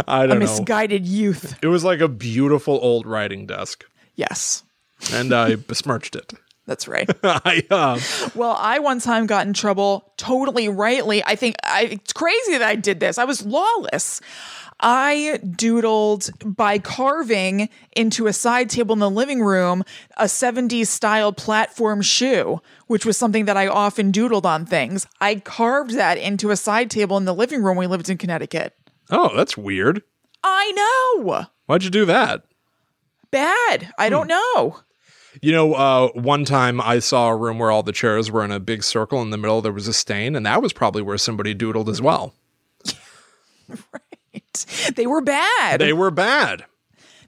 I 0.08 0.24
a 0.24 0.28
don't 0.28 0.40
know. 0.40 0.46
misguided 0.46 1.06
youth. 1.06 1.58
It 1.62 1.68
was 1.68 1.84
like 1.84 2.00
a 2.00 2.08
beautiful 2.08 2.80
old 2.82 3.06
writing 3.06 3.46
desk, 3.46 3.84
Yes, 4.16 4.64
and 5.12 5.34
I 5.34 5.56
besmirched 5.56 6.16
it. 6.16 6.32
That's 6.66 6.88
right. 6.88 7.10
I 7.24 7.64
uh, 7.70 8.00
Well, 8.34 8.56
I 8.60 8.80
one 8.80 9.00
time 9.00 9.28
got 9.28 9.46
in 9.48 9.54
trouble 9.54 10.14
totally 10.18 10.68
rightly. 10.70 11.24
I 11.24 11.36
think 11.36 11.56
I, 11.64 11.84
it's 11.84 12.14
crazy 12.14 12.54
that 12.54 12.64
I 12.64 12.76
did 12.76 13.00
this. 13.00 13.18
I 13.18 13.24
was 13.26 13.46
lawless. 13.46 14.22
I 14.80 15.40
doodled 15.44 16.32
by 16.56 16.80
carving 16.80 17.70
into 17.96 18.28
a 18.28 18.34
side 18.34 18.70
table 18.70 18.94
in 18.94 19.00
the 19.00 19.10
living 19.10 19.42
room 19.42 19.84
a 20.18 20.26
70s 20.26 20.88
style 20.88 21.32
platform 21.32 22.02
shoe, 22.02 22.60
which 22.88 23.06
was 23.06 23.18
something 23.18 23.46
that 23.46 23.56
I 23.56 23.68
often 23.68 24.12
doodled 24.12 24.46
on 24.46 24.66
things. 24.66 25.08
I 25.22 25.36
carved 25.36 25.92
that 25.92 26.18
into 26.18 26.52
a 26.52 26.58
side 26.58 26.92
table 26.92 27.16
in 27.16 27.26
the 27.26 27.34
living 27.34 27.64
room 27.64 27.78
we 27.78 27.88
lived 27.88 28.10
in 28.10 28.18
Connecticut. 28.18 28.76
oh, 29.12 29.36
that's 29.36 29.56
weird. 29.56 30.02
I 30.44 30.72
know. 31.24 31.46
Why'd 31.68 31.84
you 31.84 31.90
do 31.90 32.06
that? 32.06 32.44
Bad. 33.32 33.92
I 33.98 34.10
don't 34.10 34.28
know. 34.28 34.80
You 35.42 35.52
know, 35.52 35.74
uh, 35.74 36.10
one 36.14 36.46
time 36.46 36.80
I 36.82 37.00
saw 37.00 37.30
a 37.30 37.36
room 37.36 37.60
where 37.60 37.72
all 37.72 37.84
the 37.84 37.92
chairs 37.92 38.32
were 38.32 38.44
in 38.44 38.52
a 38.52 38.60
big 38.60 38.84
circle. 38.84 39.22
In 39.22 39.30
the 39.32 39.38
middle, 39.38 39.62
there 39.62 39.72
was 39.72 39.88
a 39.88 39.94
stain, 39.94 40.36
and 40.36 40.46
that 40.46 40.62
was 40.62 40.74
probably 40.74 41.02
where 41.02 41.18
somebody 41.18 41.54
doodled 41.56 41.90
as 41.90 42.02
well. 42.02 42.34
Right. 43.68 44.94
They 44.96 45.08
were 45.08 45.22
bad. 45.22 45.82
They 45.82 45.92
were 45.94 46.12
bad. 46.12 46.66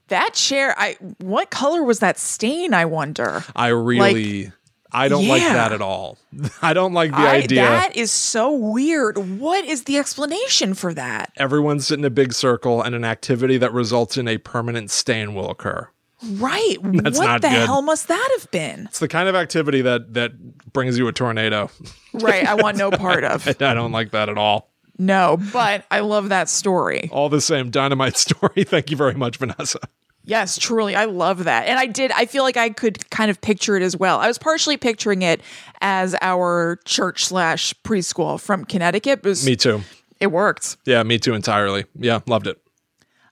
that 0.10 0.34
chair, 0.34 0.76
I 0.78 0.94
what 1.20 1.50
color 1.50 1.84
was 1.84 2.00
that 2.00 2.20
stain, 2.20 2.74
I 2.74 2.86
wonder? 2.86 3.44
I 3.56 3.68
really, 3.70 4.52
I 4.92 5.08
don't 5.08 5.28
like 5.28 5.42
that 5.42 5.72
at 5.74 5.82
all. 5.82 6.18
I 6.62 6.74
don't 6.74 6.94
like 6.94 7.12
the 7.12 7.18
I, 7.18 7.36
idea. 7.38 7.62
that 7.64 7.96
is 7.96 8.12
so 8.12 8.52
weird. 8.52 9.40
What 9.40 9.66
is 9.66 9.84
the 9.86 9.98
explanation 9.98 10.74
for 10.76 10.94
that? 10.94 11.32
Everyone's 11.38 11.88
sitting 11.88 12.04
in 12.04 12.08
a 12.08 12.12
big 12.12 12.34
circle, 12.34 12.82
and 12.82 12.94
an 12.94 13.04
activity 13.04 13.58
that 13.58 13.74
results 13.74 14.16
in 14.18 14.28
a 14.28 14.38
permanent 14.38 14.92
stain 14.92 15.34
will 15.34 15.50
occur. 15.50 15.90
Right. 16.26 16.78
That's 16.84 17.18
what 17.20 17.42
the 17.42 17.48
good. 17.50 17.66
hell 17.66 17.82
must 17.82 18.08
that 18.08 18.38
have 18.40 18.50
been? 18.52 18.86
It's 18.86 19.00
the 19.00 19.08
kind 19.08 19.30
of 19.30 19.36
activity 19.36 19.82
that 19.84 20.14
that 20.16 20.74
brings 20.74 20.98
you 20.98 21.08
a 21.08 21.14
tornado. 21.14 21.70
Right. 22.14 22.46
I 22.48 22.56
want 22.56 22.78
no 22.78 22.92
part 22.92 23.24
of. 23.24 23.48
I 23.62 23.74
don't 23.74 23.92
like 23.92 24.12
that 24.12 24.30
at 24.30 24.38
all. 24.38 24.72
No, 25.00 25.38
but 25.54 25.86
I 25.92 26.00
love 26.00 26.30
that 26.30 26.50
story. 26.50 27.08
All 27.12 27.30
the 27.30 27.40
same, 27.42 27.70
dynamite 27.70 28.18
story. 28.18 28.64
Thank 28.64 28.90
you 28.90 28.98
very 28.98 29.14
much, 29.14 29.38
Vanessa. 29.38 29.80
Yes, 30.24 30.58
truly. 30.58 30.96
I 30.96 31.06
love 31.06 31.44
that. 31.46 31.68
And 31.68 31.78
I 31.80 31.86
did, 31.86 32.12
I 32.12 32.26
feel 32.26 32.44
like 32.44 32.58
I 32.58 32.70
could 32.70 33.08
kind 33.12 33.30
of 33.32 33.40
picture 33.40 33.78
it 33.78 33.84
as 33.84 33.96
well. 33.96 34.20
I 34.20 34.28
was 34.28 34.38
partially 34.40 34.76
picturing 34.76 35.22
it 35.22 35.40
as 35.82 36.16
our 36.22 36.80
church 36.84 37.26
slash 37.26 37.74
preschool 37.84 38.42
from 38.42 38.66
Connecticut. 38.66 39.24
Was, 39.24 39.46
Me 39.46 39.56
too. 39.56 39.82
it 40.20 40.28
worked. 40.28 40.78
Yeah, 40.86 41.04
me 41.04 41.18
too 41.20 41.34
entirely. 41.36 41.86
Yeah, 41.96 42.20
loved 42.26 42.48
it. 42.48 42.60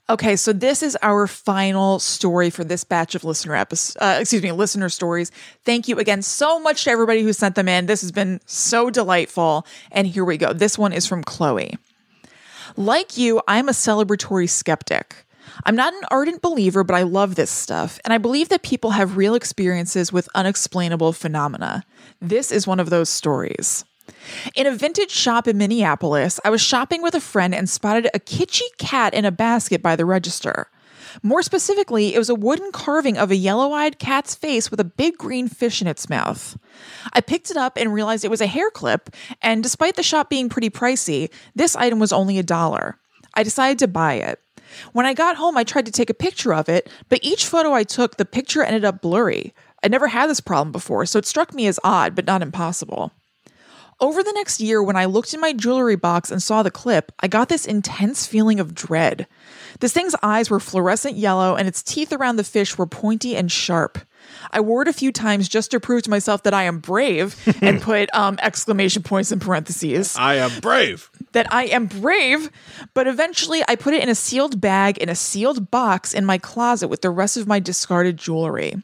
Okay, 0.08 0.36
so 0.36 0.54
this 0.54 0.84
is 0.84 0.96
our 1.02 1.26
final 1.26 1.98
story 1.98 2.52
for 2.52 2.64
this 2.64 2.84
batch 2.84 3.16
of 3.16 3.24
listener 3.24 3.56
episodes. 3.56 3.98
Uh, 4.00 4.18
excuse 4.20 4.44
me, 4.44 4.52
listener 4.52 4.88
stories. 4.90 5.32
Thank 5.64 5.88
you 5.88 5.98
again 5.98 6.22
so 6.22 6.60
much 6.60 6.84
to 6.84 6.92
everybody 6.92 7.24
who 7.24 7.34
sent 7.34 7.56
them 7.56 7.68
in. 7.68 7.88
This 7.88 8.02
has 8.02 8.12
been 8.12 8.40
so 8.46 8.92
delightful. 8.92 9.66
And 9.92 10.06
here 10.06 10.24
we 10.24 10.38
go. 10.38 10.54
This 10.54 10.78
one 10.78 10.94
is 10.94 11.08
from 11.08 11.24
Chloe. 11.24 11.78
Like 12.78 13.18
you, 13.18 13.42
I'm 13.48 13.68
a 13.68 13.72
celebratory 13.72 14.48
skeptic. 14.48 15.26
I'm 15.64 15.76
not 15.76 15.94
an 15.94 16.02
ardent 16.12 16.42
believer, 16.42 16.84
but 16.84 16.96
I 16.96 17.04
love 17.04 17.36
this 17.36 17.52
stuff, 17.52 18.00
and 18.04 18.14
I 18.14 18.18
believe 18.18 18.50
that 18.50 18.64
people 18.64 18.92
have 18.92 19.16
real 19.16 19.36
experiences 19.36 20.12
with 20.12 20.28
unexplainable 20.36 21.14
phenomena. 21.14 21.84
This 22.20 22.52
is 22.52 22.68
one 22.68 22.80
of 22.80 22.90
those 22.90 23.10
stories. 23.10 23.86
In 24.56 24.68
a 24.68 24.76
vintage 24.76 25.12
shop 25.12 25.48
in 25.48 25.58
Minneapolis, 25.58 26.40
I 26.44 26.50
was 26.50 26.62
shopping 26.62 27.02
with 27.02 27.16
a 27.16 27.22
friend 27.22 27.54
and 27.54 27.70
spotted 27.70 28.10
a 28.14 28.20
kitschy 28.20 28.68
cat 28.78 29.14
in 29.14 29.26
a 29.26 29.32
basket 29.32 29.82
by 29.82 29.96
the 29.96 30.06
register. 30.06 30.70
More 31.24 31.42
specifically, 31.42 32.14
it 32.14 32.20
was 32.20 32.30
a 32.30 32.36
wooden 32.36 32.72
carving 32.72 33.18
of 33.18 33.32
a 33.32 33.36
yellow 33.36 33.72
eyed 33.72 34.00
cat's 34.00 34.36
face 34.36 34.70
with 34.70 34.80
a 34.80 34.86
big 34.86 35.18
green 35.18 35.48
fish 35.48 35.82
in 35.82 35.88
its 35.88 36.10
mouth. 36.10 36.58
I 37.14 37.22
picked 37.22 37.50
it 37.50 37.58
up 37.58 37.78
and 37.78 37.94
realized 37.94 38.26
it 38.26 38.32
was 38.32 38.42
a 38.42 38.48
hair 38.48 38.70
clip, 38.70 39.10
and 39.42 39.64
despite 39.64 39.96
the 39.96 40.04
shop 40.04 40.30
being 40.30 40.50
pretty 40.50 40.70
pricey, 40.70 41.32
this 41.56 41.76
item 41.76 42.00
was 42.00 42.12
only 42.12 42.38
a 42.38 42.44
dollar. 42.44 42.98
I 43.34 43.44
decided 43.44 43.80
to 43.80 43.88
buy 43.88 44.16
it. 44.16 44.40
When 44.92 45.06
I 45.06 45.14
got 45.14 45.38
home, 45.38 45.58
I 45.58 45.64
tried 45.64 45.86
to 45.86 45.92
take 45.92 46.10
a 46.10 46.14
picture 46.14 46.54
of 46.54 46.68
it, 46.68 46.90
but 47.08 47.20
each 47.22 47.46
photo 47.46 47.74
I 47.74 47.84
took, 47.84 48.18
the 48.18 48.26
picture 48.26 48.64
ended 48.64 48.84
up 48.84 49.02
blurry. 49.02 49.54
I 49.84 49.88
never 49.88 50.08
had 50.08 50.28
this 50.28 50.42
problem 50.42 50.72
before, 50.72 51.06
so 51.06 51.20
it 51.20 51.26
struck 51.26 51.54
me 51.54 51.68
as 51.68 51.80
odd, 51.84 52.16
but 52.16 52.26
not 52.26 52.42
impossible. 52.42 53.12
Over 54.02 54.24
the 54.24 54.34
next 54.34 54.60
year, 54.60 54.84
when 54.84 54.98
I 54.98 55.06
looked 55.06 55.34
in 55.34 55.40
my 55.40 55.54
jewelry 55.54 55.96
box 55.96 56.30
and 56.30 56.44
saw 56.44 56.64
the 56.64 56.72
clip, 56.72 57.14
I 57.22 57.30
got 57.30 57.48
this 57.48 57.66
intense 57.66 58.28
feeling 58.28 58.60
of 58.60 58.76
dread. 58.76 59.26
This 59.80 59.94
thing's 59.94 60.16
eyes 60.22 60.50
were 60.50 60.60
fluorescent 60.60 61.16
yellow, 61.16 61.56
and 61.56 61.66
its 61.66 61.82
teeth 61.82 62.12
around 62.12 62.36
the 62.36 62.44
fish 62.44 62.78
were 62.78 62.86
pointy 62.86 63.38
and 63.38 63.50
sharp. 63.50 63.98
I 64.52 64.60
wore 64.60 64.82
it 64.82 64.90
a 64.90 64.94
few 64.94 65.14
times 65.14 65.48
just 65.48 65.72
to 65.72 65.80
prove 65.80 66.04
to 66.04 66.10
myself 66.10 66.44
that 66.44 66.54
I 66.54 66.64
am 66.64 66.80
brave 66.80 67.38
and 67.62 67.82
put 67.82 68.14
um, 68.14 68.38
exclamation 68.42 69.02
points 69.02 69.32
in 69.32 69.40
parentheses 69.40 70.16
I 70.18 70.36
am 70.36 70.60
brave. 70.60 71.10
that 71.32 71.52
I 71.54 71.66
am 71.66 71.86
brave, 71.86 72.50
but 72.94 73.08
eventually 73.08 73.64
I 73.68 73.76
put 73.76 73.94
it 73.94 74.04
in 74.04 74.10
a 74.10 74.16
sealed 74.16 74.60
bag 74.60 74.98
in 74.98 75.08
a 75.08 75.16
sealed 75.16 75.72
box 75.72 76.14
in 76.14 76.26
my 76.26 76.38
closet 76.38 76.90
with 76.90 77.02
the 77.02 77.12
rest 77.12 77.38
of 77.38 77.48
my 77.48 77.60
discarded 77.60 78.18
jewelry. 78.18 78.76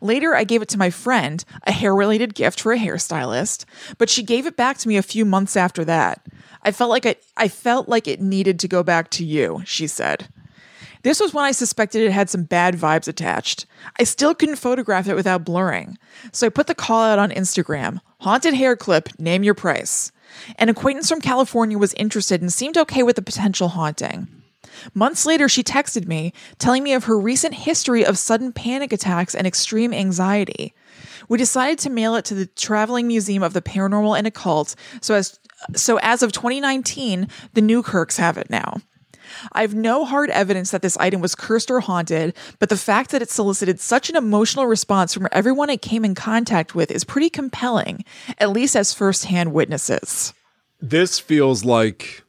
Later, 0.00 0.34
I 0.34 0.44
gave 0.44 0.62
it 0.62 0.68
to 0.70 0.78
my 0.78 0.90
friend, 0.90 1.44
a 1.64 1.72
hair 1.72 1.94
related 1.94 2.34
gift 2.34 2.60
for 2.60 2.72
a 2.72 2.78
hairstylist, 2.78 3.64
but 3.98 4.10
she 4.10 4.22
gave 4.22 4.46
it 4.46 4.56
back 4.56 4.78
to 4.78 4.88
me 4.88 4.96
a 4.96 5.02
few 5.02 5.24
months 5.24 5.56
after 5.56 5.84
that. 5.84 6.26
I 6.62 6.72
felt 6.72 6.90
like 6.90 7.06
it, 7.06 7.24
I 7.36 7.48
felt 7.48 7.88
like 7.88 8.08
it 8.08 8.20
needed 8.20 8.58
to 8.60 8.68
go 8.68 8.82
back 8.82 9.10
to 9.10 9.24
you, 9.24 9.62
she 9.64 9.86
said. 9.86 10.28
This 11.02 11.20
was 11.20 11.32
when 11.32 11.44
I 11.44 11.52
suspected 11.52 12.02
it 12.02 12.10
had 12.10 12.28
some 12.28 12.42
bad 12.42 12.74
vibes 12.74 13.06
attached. 13.06 13.66
I 13.96 14.02
still 14.02 14.34
couldn't 14.34 14.56
photograph 14.56 15.06
it 15.06 15.14
without 15.14 15.44
blurring. 15.44 15.98
So 16.32 16.46
I 16.46 16.50
put 16.50 16.66
the 16.66 16.74
call 16.74 17.04
out 17.04 17.20
on 17.20 17.30
Instagram 17.30 18.00
Haunted 18.20 18.54
hair 18.54 18.74
clip, 18.74 19.10
name 19.18 19.44
your 19.44 19.54
price. 19.54 20.10
An 20.58 20.68
acquaintance 20.68 21.08
from 21.08 21.20
California 21.20 21.78
was 21.78 21.94
interested 21.94 22.40
and 22.40 22.52
seemed 22.52 22.76
okay 22.76 23.04
with 23.04 23.14
the 23.14 23.22
potential 23.22 23.68
haunting. 23.68 24.26
Months 24.94 25.26
later, 25.26 25.48
she 25.48 25.62
texted 25.62 26.06
me, 26.06 26.32
telling 26.58 26.82
me 26.82 26.92
of 26.92 27.04
her 27.04 27.18
recent 27.18 27.54
history 27.54 28.04
of 28.04 28.18
sudden 28.18 28.52
panic 28.52 28.92
attacks 28.92 29.34
and 29.34 29.46
extreme 29.46 29.92
anxiety. 29.92 30.74
We 31.28 31.38
decided 31.38 31.78
to 31.80 31.90
mail 31.90 32.14
it 32.14 32.24
to 32.26 32.34
the 32.34 32.46
Traveling 32.46 33.06
Museum 33.06 33.42
of 33.42 33.52
the 33.52 33.62
Paranormal 33.62 34.16
and 34.16 34.26
Occult, 34.26 34.74
so 35.00 35.14
as 35.14 35.38
so 35.74 35.98
as 36.02 36.22
of 36.22 36.32
2019, 36.32 37.28
the 37.54 37.62
Newkirks 37.62 38.18
have 38.18 38.36
it 38.36 38.50
now. 38.50 38.76
I 39.52 39.62
have 39.62 39.74
no 39.74 40.04
hard 40.04 40.30
evidence 40.30 40.70
that 40.70 40.82
this 40.82 40.96
item 40.98 41.20
was 41.20 41.34
cursed 41.34 41.70
or 41.70 41.80
haunted, 41.80 42.34
but 42.58 42.68
the 42.68 42.76
fact 42.76 43.10
that 43.10 43.22
it 43.22 43.30
solicited 43.30 43.80
such 43.80 44.08
an 44.08 44.16
emotional 44.16 44.66
response 44.66 45.12
from 45.12 45.28
everyone 45.32 45.70
it 45.70 45.82
came 45.82 46.04
in 46.04 46.14
contact 46.14 46.74
with 46.74 46.90
is 46.90 47.04
pretty 47.04 47.30
compelling, 47.30 48.04
at 48.38 48.50
least 48.50 48.76
as 48.76 48.94
firsthand 48.94 49.52
witnesses. 49.52 50.32
This 50.80 51.18
feels 51.18 51.64
like 51.64 52.22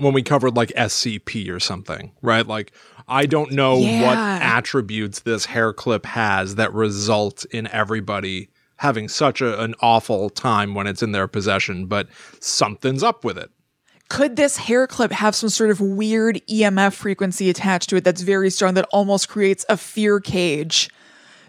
when 0.00 0.12
we 0.12 0.22
covered 0.22 0.56
like 0.56 0.70
SCP 0.70 1.50
or 1.50 1.60
something, 1.60 2.12
right? 2.22 2.46
Like 2.46 2.72
I 3.08 3.26
don't 3.26 3.52
know 3.52 3.76
what 3.76 4.16
attributes 4.16 5.20
this 5.20 5.46
hair 5.46 5.72
clip 5.72 6.06
has 6.06 6.54
that 6.54 6.72
result 6.72 7.44
in 7.46 7.66
everybody 7.68 8.50
having 8.76 9.08
such 9.08 9.40
a, 9.42 9.60
an 9.60 9.74
awful 9.80 10.30
time 10.30 10.74
when 10.74 10.86
it's 10.86 11.02
in 11.02 11.12
their 11.12 11.28
possession, 11.28 11.86
but 11.86 12.08
something's 12.40 13.02
up 13.02 13.24
with 13.24 13.36
it. 13.36 13.50
Could 14.08 14.36
this 14.36 14.56
hair 14.56 14.86
clip 14.86 15.12
have 15.12 15.34
some 15.34 15.50
sort 15.50 15.70
of 15.70 15.80
weird 15.80 16.40
EMF 16.48 16.94
frequency 16.94 17.50
attached 17.50 17.90
to 17.90 17.96
it 17.96 18.04
that's 18.04 18.22
very 18.22 18.48
strong 18.48 18.74
that 18.74 18.88
almost 18.90 19.28
creates 19.28 19.66
a 19.68 19.76
fear 19.76 20.18
cage 20.18 20.88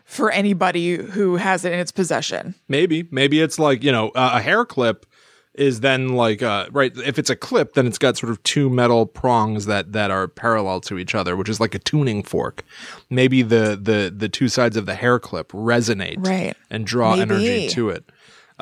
for 0.04 0.30
anybody 0.30 0.98
who 0.98 1.38
has 1.38 1.64
it 1.64 1.72
in 1.72 1.80
its 1.80 1.92
possession? 1.92 2.54
Maybe, 2.68 3.08
maybe 3.12 3.40
it's 3.40 3.58
like, 3.58 3.84
you 3.84 3.92
know, 3.92 4.12
a 4.14 4.42
hair 4.42 4.66
clip 4.66 5.06
is 5.56 5.82
then 5.82 6.10
like 6.10 6.42
uh 6.42 6.66
right 6.72 6.96
if 6.98 7.20
it's 7.20 7.30
a 7.30 7.36
clip 7.36 7.74
then 7.74 7.86
it's 7.86 7.98
got 7.98 8.16
sort 8.18 8.30
of 8.32 8.42
two 8.44 8.70
metal 8.70 9.06
prongs 9.06 9.66
that 9.66 9.92
that 9.92 10.10
are 10.10 10.28
parallel 10.28 10.80
to 10.80 10.98
each 10.98 11.14
other 11.14 11.36
which 11.36 11.50
is 11.50 11.60
like 11.60 11.76
a 11.76 11.80
tuning 11.80 12.24
fork 12.24 12.64
maybe 13.10 13.42
the 13.42 13.78
the 13.82 14.14
the 14.16 14.30
two 14.30 14.48
sides 14.48 14.78
of 14.78 14.86
the 14.86 14.96
hair 14.96 15.20
clip 15.20 15.50
resonate 15.52 16.26
Right. 16.26 16.56
and 16.70 16.86
draw 16.88 17.12
Maybe. 17.18 17.22
energy 17.22 17.68
to 17.70 17.90
it 17.90 18.10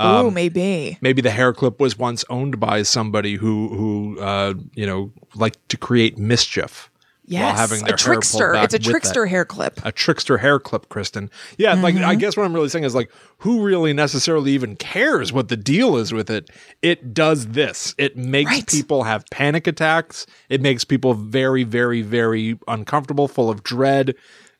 Oh, 0.02 0.28
Um, 0.30 0.34
maybe. 0.34 0.98
maybe 1.02 1.22
the 1.22 1.30
hair 1.32 1.52
clip 1.52 1.80
was 1.82 1.98
once 2.00 2.24
owned 2.30 2.58
by 2.60 2.84
somebody 2.84 3.36
who 3.36 3.68
who 3.76 4.20
uh 4.20 4.54
you 4.74 4.86
know 4.88 5.12
liked 5.36 5.60
to 5.70 5.78
create 5.78 6.18
mischief 6.18 6.90
Yes, 7.32 7.44
while 7.44 7.56
having 7.56 7.80
their 7.86 7.90
a 7.90 7.92
hair 7.92 7.98
trickster. 7.98 8.56
It's 8.56 8.74
a 8.74 8.80
trickster 8.80 9.26
hair 9.28 9.46
clip. 9.46 9.80
a 9.86 9.92
trickster 9.92 10.40
hair 10.40 10.60
clip, 10.60 10.90
Kristen. 10.90 11.30
Yeah, 11.60 11.76
like 11.76 11.96
I 11.96 12.00
Mm-hmm. 12.00 12.20
guess 12.20 12.36
what 12.36 12.46
I'm 12.46 12.54
really 12.54 12.70
saying 12.70 12.86
is 12.86 12.96
like, 12.96 13.12
who 13.38 13.62
really 13.64 13.94
necessarily 13.94 14.52
even 14.54 14.76
cares 14.76 15.32
what 15.32 15.48
the 15.48 15.56
deal 15.56 15.96
is 15.96 16.12
with 16.12 16.30
it? 16.32 16.50
It 16.82 17.14
does 17.14 17.48
this. 17.50 17.94
It 18.00 18.18
makes 18.18 18.50
Right. 18.52 18.68
people 18.68 19.04
have 19.04 19.24
panic 19.30 19.68
attacks. 19.68 20.26
It 20.50 20.60
makes 20.60 20.84
people 20.84 21.14
very, 21.14 21.64
very, 21.64 22.02
very 22.02 22.58
uncomfortable, 22.68 23.28
full 23.28 23.50
of 23.52 23.62
dread. 23.62 24.16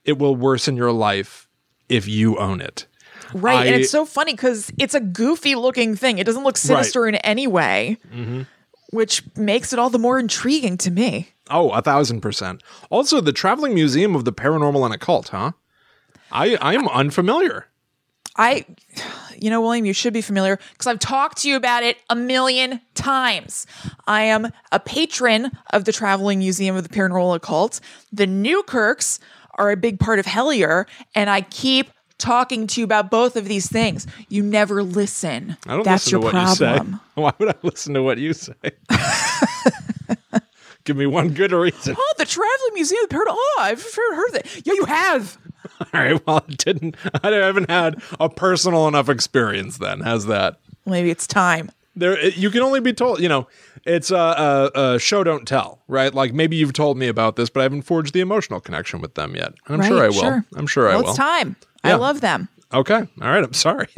It 0.06 0.20
will 0.20 0.36
worsen 0.36 0.78
your 0.78 0.92
life 0.92 1.48
if 1.90 2.08
you 2.08 2.38
own 2.38 2.62
it. 2.62 2.86
Right. 3.34 3.66
and 3.68 3.76
it's 3.76 3.92
so 3.92 4.06
funny 4.06 4.34
because 4.34 4.72
it's 4.78 4.94
a 4.94 5.00
goofy 5.00 5.56
looking 5.56 5.96
thing. 5.96 6.18
It 6.20 6.26
doesn't 6.26 6.44
look 6.44 6.58
sinister 6.58 7.08
in 7.08 7.16
any 7.16 7.48
way, 7.48 7.98
Mm-hmm. 8.14 8.42
which 8.92 9.24
makes 9.36 9.72
it 9.74 9.80
all 9.80 9.90
the 9.90 10.00
more 10.00 10.18
intriguing 10.20 10.78
to 10.80 10.92
me. 10.92 11.30
Oh, 11.50 11.72
a 11.72 11.82
thousand 11.82 12.22
percent. 12.22 12.64
Also, 12.89 13.22
the 13.22 13.34
Traveling 13.34 13.74
Museum 13.74 14.16
of 14.16 14.26
the 14.26 14.34
Paranormal 14.34 14.86
and 14.86 14.93
Occult, 14.93 15.30
huh? 15.30 15.52
I 16.32 16.56
I 16.62 16.76
am 16.76 16.88
unfamiliar. 16.88 17.66
I, 18.36 18.66
you 19.38 19.50
know, 19.50 19.60
William, 19.60 19.86
you 19.86 19.91
should 19.91 20.14
be 20.14 20.22
familiar 20.22 20.58
because 20.72 20.88
I've 20.88 21.00
talked 21.00 21.39
to 21.39 21.50
you 21.50 21.58
about 21.58 21.84
it 21.84 21.97
a 22.10 22.16
million 22.16 22.80
times. 22.95 23.68
I 24.08 24.22
am 24.24 24.52
a 24.72 24.80
patron 24.80 25.52
of 25.74 25.84
the 25.84 25.91
Traveling 25.91 26.39
Museum 26.39 26.78
of 26.78 26.84
the 26.84 26.89
Paranormal 26.89 27.36
Occult. 27.36 27.82
The 28.14 28.28
Newkirks 28.28 29.20
are 29.56 29.72
a 29.72 29.76
big 29.76 30.00
part 30.00 30.20
of 30.20 30.26
Hellier, 30.26 30.86
and 31.16 31.30
I 31.30 31.41
keep 31.41 31.89
talking 32.18 32.66
to 32.68 32.80
you 32.80 32.86
about 32.86 33.12
both 33.12 33.36
of 33.36 33.45
these 33.45 33.68
things. 33.70 34.08
You 34.30 34.41
never 34.41 34.84
listen. 34.84 35.58
I 35.68 35.76
don't 35.76 35.84
That's 35.84 36.06
listen 36.06 36.12
your 36.22 36.32
to 36.32 36.38
what 36.38 36.58
problem. 36.58 36.88
you 36.91 36.95
say. 36.97 37.02
Why 37.16 37.34
would 37.39 37.50
I 37.50 37.56
listen 37.64 37.93
to 37.95 38.04
what 38.04 38.20
you 38.20 38.34
say? 38.34 38.54
Give 40.90 40.98
me 40.98 41.06
one 41.06 41.36
good 41.36 41.52
reason. 41.52 41.96
Oh, 41.96 42.14
the 42.18 42.26
Traveling 42.26 42.74
Museum 42.74 43.04
of 43.04 43.10
the 43.12 43.16
Paranormal. 43.16 43.36
Oh, 43.36 43.58
I've 43.60 43.84
heard, 43.84 44.32
that. 44.32 44.66
Yeah, 44.66 44.74
you 44.74 44.86
have. 44.86 45.38
All 45.94 46.02
right. 46.02 46.26
Well, 46.26 46.44
I 46.50 46.52
didn't. 46.52 46.96
I 47.24 47.30
haven't 47.30 47.70
had 47.70 48.02
a 48.20 48.28
personal 48.28 48.88
enough 48.88 49.08
experience. 49.08 49.78
Then 49.78 50.00
how's 50.00 50.26
that? 50.26 50.60
Maybe 50.88 51.12
it's 51.12 51.28
time. 51.28 51.70
There, 51.96 52.20
you 52.30 52.50
can 52.50 52.64
only 52.64 52.80
be 52.80 52.92
told. 52.92 53.20
You 53.20 53.30
know, 53.30 53.48
it's 53.86 54.10
a, 54.10 54.16
a, 54.74 54.94
a 54.96 55.00
show 55.00 55.24
don't 55.24 55.48
tell, 55.48 55.84
right? 55.88 56.12
Like 56.12 56.34
maybe 56.34 56.56
you've 56.56 56.74
told 56.74 56.98
me 56.98 57.08
about 57.08 57.36
this, 57.36 57.52
but 57.52 57.60
I 57.60 57.64
haven't 57.64 57.84
forged 57.84 58.16
the 58.16 58.22
emotional 58.22 58.60
connection 58.60 59.00
with 59.00 59.14
them 59.14 59.36
yet. 59.36 59.54
I'm 59.68 59.84
sure 59.84 60.04
I 60.04 60.08
will. 60.08 60.14
sure. 60.14 60.46
I'm 60.56 60.66
sure 60.66 60.90
I 60.90 60.96
will. 60.96 61.10
it's 61.10 61.18
time. 61.18 61.56
I 61.84 61.94
love 61.94 62.22
them. 62.22 62.50
Okay. 62.74 63.08
All 63.22 63.30
right. 63.30 63.44
I'm 63.44 63.54
sorry. 63.54 63.90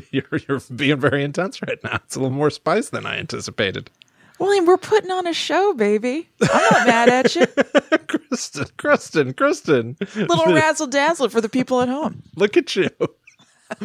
you're 0.10 0.40
you're 0.48 0.60
being 0.74 0.98
very 0.98 1.22
intense 1.22 1.60
right 1.60 1.78
now. 1.84 1.96
It's 2.06 2.16
a 2.16 2.20
little 2.20 2.34
more 2.34 2.48
spice 2.48 2.88
than 2.88 3.04
I 3.04 3.18
anticipated. 3.18 3.90
William, 4.38 4.66
we're 4.66 4.76
putting 4.76 5.10
on 5.10 5.26
a 5.26 5.32
show, 5.32 5.74
baby. 5.74 6.28
I'm 6.42 6.62
not 6.72 6.86
mad 6.86 7.08
at 7.08 7.34
you. 7.36 7.46
Kristen, 8.08 8.66
Kristen, 8.76 9.32
Kristen. 9.34 9.96
Little 10.16 10.52
razzle 10.52 10.88
dazzle 10.88 11.28
for 11.28 11.40
the 11.40 11.48
people 11.48 11.80
at 11.80 11.88
home. 11.88 12.22
Look 12.36 12.56
at 12.56 12.74
you. 12.74 12.90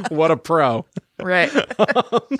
What 0.09 0.31
a 0.31 0.37
pro. 0.37 0.85
Right. 1.21 1.51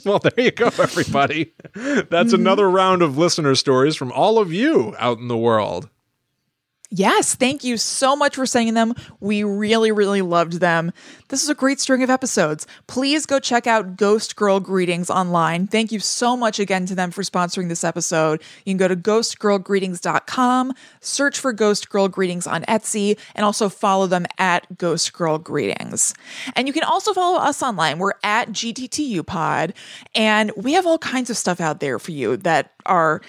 Well, 0.06 0.20
there 0.20 0.46
you 0.46 0.52
go, 0.52 0.68
everybody. 0.68 1.54
That's 1.74 2.34
another 2.34 2.70
round 2.70 3.02
of 3.02 3.18
listener 3.18 3.56
stories 3.56 3.96
from 3.96 4.12
all 4.12 4.40
of 4.40 4.54
you 4.54 4.96
out 4.98 5.18
in 5.20 5.28
the 5.28 5.38
world. 5.38 5.90
Yes, 6.92 7.36
thank 7.36 7.64
you 7.64 7.78
so 7.78 8.16
much 8.16 8.36
for 8.36 8.48
sending 8.48 8.74
them. 8.74 8.96
We 9.20 9.44
really, 9.44 9.92
really 9.92 10.24
loved 10.24 10.54
them. 10.54 10.92
This 11.28 11.44
is 11.44 11.50
a 11.50 11.54
great 11.54 11.80
string 11.80 12.02
of 12.02 12.10
episodes. 12.10 12.66
Please 12.88 13.28
go 13.28 13.40
check 13.40 13.68
out 13.68 13.96
Ghost 13.96 14.36
Girl 14.36 14.60
Greetings 14.60 15.12
online. 15.12 15.68
Thank 15.68 15.92
you 15.92 16.00
so 16.00 16.36
much 16.36 16.58
again 16.58 16.88
to 16.88 16.96
them 16.96 17.12
for 17.12 17.22
sponsoring 17.22 17.70
this 17.70 17.84
episode. 17.84 18.42
You 18.66 18.72
can 18.72 18.78
go 18.78 18.88
to 18.88 18.96
ghostgirlgreetings.com, 18.96 20.74
search 21.00 21.38
for 21.38 21.54
Ghost 21.54 21.90
Girl 21.90 22.08
Greetings 22.08 22.48
on 22.48 22.64
Etsy, 22.64 23.20
and 23.36 23.46
also 23.46 23.70
follow 23.70 24.08
them 24.08 24.26
at 24.40 24.80
Ghost 24.80 25.14
Girl 25.14 25.38
Greetings. 25.38 26.16
And 26.56 26.68
you 26.68 26.74
can 26.74 26.84
also 26.84 27.14
follow 27.14 27.38
us 27.38 27.62
online. 27.62 28.00
We're 28.00 28.14
at 28.24 28.50
GTTU 28.50 29.28
Pod, 29.28 29.76
and 30.16 30.52
we 30.58 30.74
have 30.74 30.88
all 30.88 30.98
kinds 30.98 31.30
of 31.30 31.38
stuff 31.38 31.62
out 31.62 31.82
there 31.82 32.00
for 32.00 32.10
you 32.10 32.36
that 32.38 32.72
are 32.88 33.22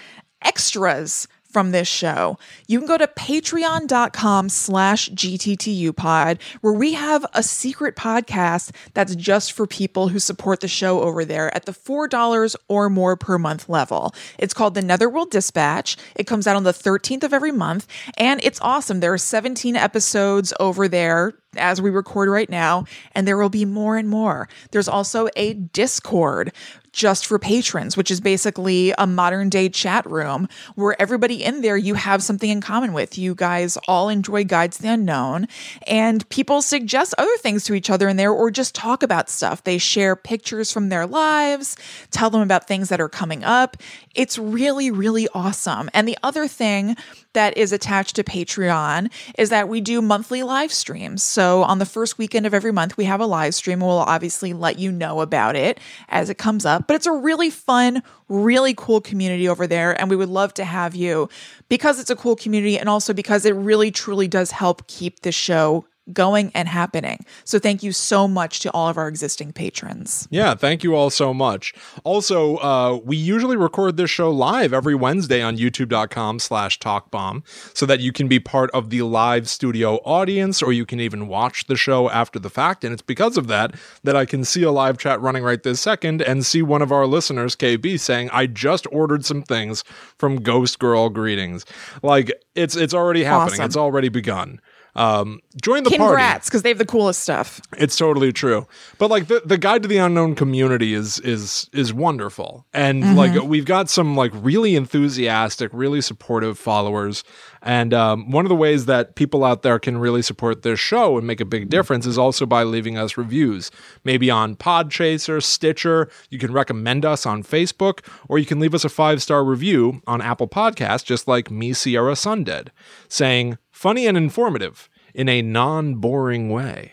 extras 0.43 1.29
from 1.51 1.73
this 1.73 1.89
show. 1.89 2.39
You 2.67 2.79
can 2.79 2.87
go 2.87 2.99
to 2.99 3.07
patreon.com 3.07 4.49
slash 4.49 5.11
gttupod 5.11 6.41
where 6.61 6.73
we 6.73 6.95
have 6.95 7.27
a 7.35 7.43
secret 7.43 7.97
podcast 7.97 8.75
that's 8.95 9.15
just 9.17 9.53
for 9.53 9.67
people 9.67 10.09
who 10.09 10.19
support 10.19 10.61
the 10.61 10.69
show 10.69 11.01
over 11.01 11.25
there 11.25 11.55
at 11.55 11.67
the 11.67 11.73
$4 11.73 12.57
or 12.69 12.89
more 12.89 13.17
per 13.17 13.39
month 13.39 13.69
level. 13.69 14.15
It's 14.39 14.55
called 14.55 14.75
the 14.75 14.83
Netherworld 14.83 15.31
Dispatch. 15.31 15.97
It 16.15 16.27
comes 16.27 16.47
out 16.47 16.57
on 16.57 16.65
the 16.65 16.73
13th 16.73 17.25
of 17.25 17.35
every 17.35 17.53
month 17.53 17.87
and 18.17 18.41
it's 18.43 18.61
awesome. 18.63 19.01
There 19.01 19.13
are 19.13 19.19
17 19.19 19.77
episodes 19.77 20.53
over 20.61 20.89
there 20.89 21.35
as 21.57 21.81
we 21.81 21.91
record 21.91 22.29
right 22.29 22.51
now, 22.51 22.85
and 23.15 23.27
there 23.27 23.37
will 23.37 23.49
be 23.49 23.65
more 23.65 23.97
and 23.97 24.09
more. 24.09 24.49
There's 24.71 24.89
also 24.89 25.29
a 25.37 25.55
Discord 25.55 26.53
just 26.93 27.27
for 27.27 27.39
patrons, 27.39 27.97
which 27.97 28.11
is 28.11 28.21
basically 28.21 28.93
a 28.99 29.07
modern 29.07 29.49
day 29.49 29.69
chat 29.69 30.05
room 30.11 30.49
where 30.75 31.01
everybody 31.01 31.43
in 31.45 31.61
there 31.61 31.77
you 31.77 31.95
have 31.95 32.23
something 32.23 32.51
in 32.51 32.61
common 32.61 32.93
with. 32.93 33.17
You 33.17 33.35
guys 33.35 33.79
all 33.87 34.09
enjoy 34.09 34.45
Guides 34.45 34.79
to 34.79 34.83
the 34.83 34.89
Unknown, 34.91 35.47
and 35.87 36.29
people 36.31 36.63
suggest 36.63 37.15
other 37.19 37.37
things 37.39 37.65
to 37.65 37.75
each 37.75 37.91
other 37.91 38.09
in 38.09 38.17
there 38.17 38.33
or 38.33 38.51
just 38.51 38.75
talk 38.75 39.03
about 39.03 39.31
stuff. 39.31 39.65
They 39.65 39.79
share 39.79 40.17
pictures 40.17 40.73
from 40.73 40.89
their 40.89 41.07
lives, 41.07 41.77
tell 42.11 42.31
them 42.31 42.43
about 42.43 42.67
things 42.67 42.89
that 42.89 43.01
are 43.01 43.09
coming 43.09 43.45
up. 43.45 43.77
It's 44.15 44.39
really, 44.39 44.91
really 44.91 45.29
awesome. 45.33 45.91
And 45.95 46.09
the 46.09 46.19
other 46.23 46.49
thing 46.49 46.97
that 47.33 47.57
is 47.57 47.73
attached 47.73 48.17
to 48.17 48.25
Patreon 48.25 49.13
is 49.39 49.51
that 49.51 49.69
we 49.69 49.81
do 49.81 50.03
monthly 50.03 50.43
live 50.43 50.73
streams. 50.73 51.23
So 51.23 51.40
on 51.41 51.79
the 51.79 51.87
first 51.87 52.19
weekend 52.19 52.47
of 52.47 52.55
every 52.55 52.73
month, 52.73 52.97
we 52.97 53.05
have 53.05 53.21
a 53.21 53.27
live 53.27 53.55
stream. 53.55 53.81
We'll 53.81 53.91
obviously 53.91 54.53
let 54.53 54.79
you 54.79 54.93
know 54.93 55.21
about 55.21 55.57
it 55.57 55.79
as 56.09 56.31
it 56.31 56.39
comes 56.39 56.65
up. 56.65 56.87
But 56.87 56.97
it's 56.97 57.07
a 57.07 57.13
really 57.13 57.51
fun, 57.51 58.03
really 58.29 58.75
cool 58.75 59.01
community 59.01 59.49
over 59.49 59.67
there. 59.67 59.99
And 59.99 60.11
we 60.11 60.17
would 60.17 60.29
love 60.29 60.55
to 60.55 60.65
have 60.65 60.95
you 60.95 61.29
because 61.69 61.99
it's 61.99 62.11
a 62.11 62.17
cool 62.17 62.37
community 62.37 62.79
and 62.79 62.89
also 62.89 63.13
because 63.13 63.45
it 63.45 63.55
really, 63.55 63.91
truly 63.91 64.29
does 64.29 64.51
help 64.51 64.87
keep 64.87 65.21
the 65.21 65.33
show 65.33 65.85
going 66.13 66.51
and 66.55 66.69
happening. 66.69 67.25
So 67.45 67.59
thank 67.59 67.83
you 67.83 67.93
so 67.93 68.29
much 68.29 68.61
to 68.61 68.71
all 68.73 68.89
of 68.89 68.97
our 68.97 69.09
existing 69.09 69.53
patrons. 69.53 70.29
Yeah, 70.31 70.55
thank 70.55 70.83
you 70.85 70.95
all 70.95 71.11
so 71.11 71.33
much. 71.33 71.73
Also, 72.05 72.57
uh, 72.59 73.01
we 73.05 73.17
usually 73.17 73.57
record 73.57 73.97
this 73.97 74.11
show 74.11 74.31
live 74.31 74.73
every 74.73 74.95
Wednesday 74.95 75.43
on 75.43 75.57
youtube.com 75.57 76.39
slash 76.39 76.79
talkbomb 76.79 77.43
so 77.77 77.87
that 77.87 78.01
you 78.01 78.13
can 78.13 78.29
be 78.29 78.41
part 78.41 78.71
of 78.73 78.91
the 78.91 79.03
live 79.03 79.49
studio 79.49 79.97
audience 80.05 80.63
or 80.63 80.73
you 80.73 80.87
can 80.87 81.01
even 81.01 81.29
watch 81.29 81.67
the 81.67 81.77
show 81.77 82.11
after 82.11 82.39
the 82.39 82.51
fact. 82.51 82.85
And 82.85 82.93
it's 82.93 83.03
because 83.03 83.37
of 83.37 83.47
that 83.49 83.75
that 84.05 84.17
I 84.17 84.25
can 84.25 84.45
see 84.45 84.63
a 84.63 84.71
live 84.71 84.99
chat 84.99 85.21
running 85.21 85.43
right 85.43 85.63
this 85.63 85.81
second 85.81 86.23
and 86.23 86.45
see 86.45 86.63
one 86.63 86.83
of 86.83 86.93
our 86.93 87.07
listeners, 87.07 87.57
KB, 87.57 87.99
saying, 87.99 88.31
I 88.33 88.47
just 88.47 88.87
ordered 88.91 89.25
some 89.25 89.43
things 89.43 89.85
from 90.19 90.37
Ghost 90.37 90.79
Girl 90.79 91.09
Greetings. 91.09 91.65
Like, 92.03 92.33
it's 92.55 92.77
it's 92.77 92.95
already 92.95 93.25
happening. 93.25 93.55
Awesome. 93.55 93.65
It's 93.65 93.77
already 93.77 94.09
begun. 94.09 94.61
Um, 94.97 95.41
join 95.63 95.85
the 95.85 95.91
party. 95.91 96.05
Congrats, 96.05 96.49
because 96.49 96.63
they 96.63 96.69
have 96.71 96.79
the 96.79 96.87
coolest 96.87 97.21
stuff. 97.21 97.61
It's 97.79 97.97
totally 97.97 98.33
true. 98.33 98.67
But 98.99 99.09
like 99.09 99.29
the, 99.29 99.41
the 99.45 99.57
guide 99.57 99.83
to 99.83 99.89
the 99.89 99.99
unknown 99.99 100.35
community 100.35 100.95
is 100.95 101.21
is 101.21 101.71
is 101.73 101.95
wonderful. 101.95 102.67
And 102.75 103.17
like 103.17 103.41
we've 103.43 103.65
got 103.65 103.89
some 103.89 104.17
like 104.17 104.33
really 104.35 104.75
enthusiastic, 104.77 105.71
really 105.73 106.01
supportive 106.01 106.59
followers. 106.59 107.25
And 107.63 107.95
um, 107.95 108.31
one 108.31 108.45
of 108.45 108.49
the 108.49 108.57
ways 108.57 108.87
that 108.87 109.15
people 109.15 109.45
out 109.45 109.63
there 109.63 109.79
can 109.79 109.99
really 109.99 110.23
support 110.23 110.63
this 110.63 110.81
show 110.81 111.19
and 111.19 111.27
make 111.27 111.41
a 111.41 111.45
big 111.45 111.69
difference 111.69 112.07
is 112.07 112.19
also 112.19 112.47
by 112.47 112.65
leaving 112.65 112.97
us 112.99 113.17
reviews. 113.17 113.71
Maybe 114.03 114.31
on 114.31 114.57
Podchaser, 114.57 115.43
Stitcher, 115.43 116.11
you 116.31 116.39
can 116.39 116.53
recommend 116.53 117.05
us 117.05 117.27
on 117.27 117.43
Facebook, 117.43 118.01
or 118.29 118.39
you 118.39 118.47
can 118.47 118.61
leave 118.61 118.75
us 118.75 118.85
a 118.85 118.89
five-star 118.89 119.45
review 119.45 120.03
on 120.07 120.23
Apple 120.23 120.49
Podcasts, 120.49 121.05
just 121.05 121.29
like 121.29 121.51
me, 121.51 121.75
Sierra 121.75 122.17
Sunded, 122.17 122.71
saying 123.09 123.59
funny 123.71 124.07
and 124.07 124.17
informative 124.17 124.89
in 125.15 125.29
a 125.29 125.43
non-boring 125.43 126.51
way. 126.51 126.93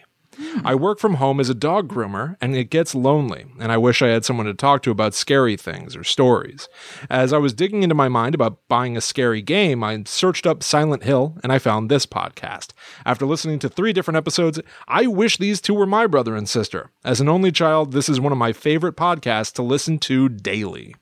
I 0.64 0.76
work 0.76 1.00
from 1.00 1.16
home 1.16 1.40
as 1.40 1.50
a 1.50 1.56
dog 1.56 1.88
groomer, 1.88 2.36
and 2.40 2.56
it 2.56 2.70
gets 2.70 2.94
lonely, 2.94 3.46
and 3.60 3.72
I 3.72 3.78
wish 3.78 4.02
I 4.02 4.10
had 4.10 4.24
someone 4.24 4.46
to 4.46 4.54
talk 4.54 4.84
to 4.84 4.92
about 4.92 5.16
scary 5.16 5.58
things 5.58 5.96
or 5.96 6.04
stories. 6.04 6.70
As 7.10 7.34
I 7.34 7.40
was 7.40 7.54
digging 7.54 7.82
into 7.82 7.96
my 7.96 8.08
mind 8.08 8.36
about 8.36 8.60
buying 8.68 8.96
a 8.96 9.02
scary 9.02 9.42
game, 9.42 9.84
I 9.84 10.04
searched 10.06 10.46
up 10.46 10.62
Silent 10.62 11.04
Hill, 11.04 11.38
and 11.42 11.52
I 11.52 11.58
found 11.58 11.90
this 11.90 12.06
podcast. 12.06 12.74
After 13.06 13.26
listening 13.26 13.60
to 13.60 13.70
three 13.70 13.94
different 13.94 14.18
episodes, 14.18 14.60
I 14.88 15.08
wish 15.08 15.38
these 15.38 15.60
two 15.60 15.74
were 15.74 15.88
my 15.88 16.06
brother 16.06 16.36
and 16.36 16.48
sister. 16.48 16.92
As 17.04 17.20
an 17.20 17.30
only 17.30 17.52
child, 17.52 17.92
this 17.92 18.10
is 18.10 18.20
one 18.20 18.32
of 18.32 18.38
my 18.38 18.54
favorite 18.54 18.96
podcasts 18.96 19.54
to 19.54 19.64
listen 19.64 19.98
to 20.00 20.30
daily. 20.30 20.96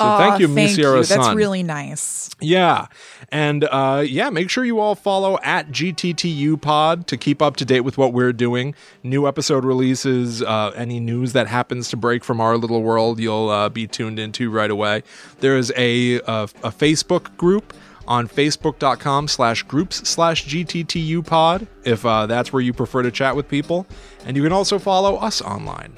So 0.00 0.06
Aw, 0.06 0.16
thank 0.16 0.40
you, 0.40 0.48
thank 0.48 0.70
Sierra 0.70 0.96
you. 0.96 1.04
That's 1.04 1.34
really 1.34 1.62
nice. 1.62 2.30
Yeah. 2.40 2.86
And 3.30 3.64
uh, 3.64 4.02
yeah, 4.08 4.30
make 4.30 4.48
sure 4.48 4.64
you 4.64 4.80
all 4.80 4.94
follow 4.94 5.38
at 5.42 5.68
GTTU 5.68 6.58
Pod 6.58 7.06
to 7.08 7.18
keep 7.18 7.42
up 7.42 7.56
to 7.56 7.66
date 7.66 7.82
with 7.82 7.98
what 7.98 8.14
we're 8.14 8.32
doing. 8.32 8.74
New 9.02 9.28
episode 9.28 9.62
releases, 9.62 10.40
uh, 10.40 10.72
any 10.74 11.00
news 11.00 11.34
that 11.34 11.48
happens 11.48 11.90
to 11.90 11.98
break 11.98 12.24
from 12.24 12.40
our 12.40 12.56
little 12.56 12.82
world, 12.82 13.20
you'll 13.20 13.50
uh, 13.50 13.68
be 13.68 13.86
tuned 13.86 14.18
into 14.18 14.50
right 14.50 14.70
away. 14.70 15.02
There 15.40 15.58
is 15.58 15.70
a, 15.76 16.14
a, 16.14 16.48
a 16.64 16.70
Facebook 16.70 17.36
group 17.36 17.74
on 18.08 18.26
facebook.com 18.26 19.28
slash 19.28 19.64
groups 19.64 20.08
slash 20.08 20.46
GTTU 20.46 21.26
Pod 21.26 21.66
if 21.84 22.06
uh, 22.06 22.24
that's 22.24 22.54
where 22.54 22.62
you 22.62 22.72
prefer 22.72 23.02
to 23.02 23.10
chat 23.10 23.36
with 23.36 23.50
people. 23.50 23.86
And 24.24 24.34
you 24.34 24.42
can 24.42 24.52
also 24.52 24.78
follow 24.78 25.16
us 25.16 25.42
online. 25.42 25.92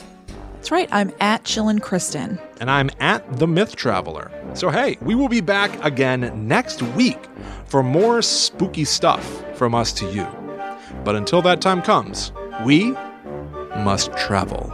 That's 0.62 0.70
right. 0.70 0.88
I'm 0.92 1.12
at 1.18 1.42
Chillin' 1.42 1.82
Kristen. 1.82 2.38
and 2.60 2.70
I'm 2.70 2.88
at 3.00 3.40
The 3.40 3.48
Myth 3.48 3.74
Traveler. 3.74 4.30
So, 4.54 4.70
hey, 4.70 4.96
we 5.00 5.16
will 5.16 5.28
be 5.28 5.40
back 5.40 5.84
again 5.84 6.46
next 6.46 6.82
week 6.94 7.18
for 7.64 7.82
more 7.82 8.22
spooky 8.22 8.84
stuff 8.84 9.42
from 9.56 9.74
us 9.74 9.92
to 9.94 10.06
you. 10.12 10.24
But 11.02 11.16
until 11.16 11.42
that 11.42 11.60
time 11.60 11.82
comes, 11.82 12.30
we 12.64 12.92
must 13.78 14.16
travel. 14.16 14.72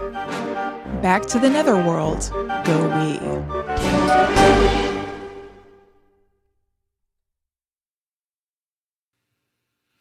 Back 1.00 1.24
to 1.28 1.38
the 1.38 1.48
netherworld. 1.48 2.30
Go 2.66 2.88
we. 2.98 3.18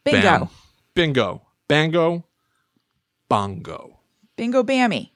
Bingo. 0.04 0.22
Bam. 0.22 0.50
Bingo. 0.94 1.42
Bango. 1.70 2.26
Bongo. 3.30 4.00
Bingo 4.36 4.64
Bammy. 4.64 5.12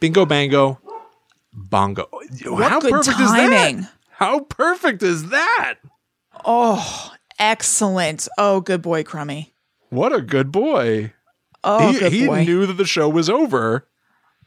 Bingo, 0.00 0.24
bango. 0.26 0.78
Bongo. 1.52 2.08
What 2.44 2.70
How 2.70 2.80
perfect 2.80 3.16
timing. 3.18 3.78
is 3.78 3.84
that? 3.84 3.92
How 4.10 4.40
perfect 4.40 5.02
is 5.02 5.28
that? 5.30 5.74
Oh, 6.44 7.12
excellent. 7.38 8.28
Oh, 8.38 8.60
good 8.60 8.82
boy, 8.82 9.02
Crummy. 9.04 9.54
What 9.90 10.12
a 10.12 10.20
good 10.20 10.52
boy. 10.52 11.12
Oh, 11.64 11.90
he 11.92 11.98
good 11.98 12.12
he 12.12 12.26
boy. 12.26 12.44
knew 12.44 12.66
that 12.66 12.74
the 12.74 12.84
show 12.84 13.08
was 13.08 13.28
over. 13.28 13.88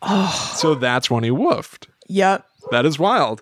oh, 0.01 0.53
So 0.55 0.75
that's 0.75 1.09
when 1.09 1.23
he 1.23 1.29
woofed. 1.29 1.87
yep. 2.07 2.45
That 2.71 2.85
is 2.85 2.97
wild. 2.99 3.41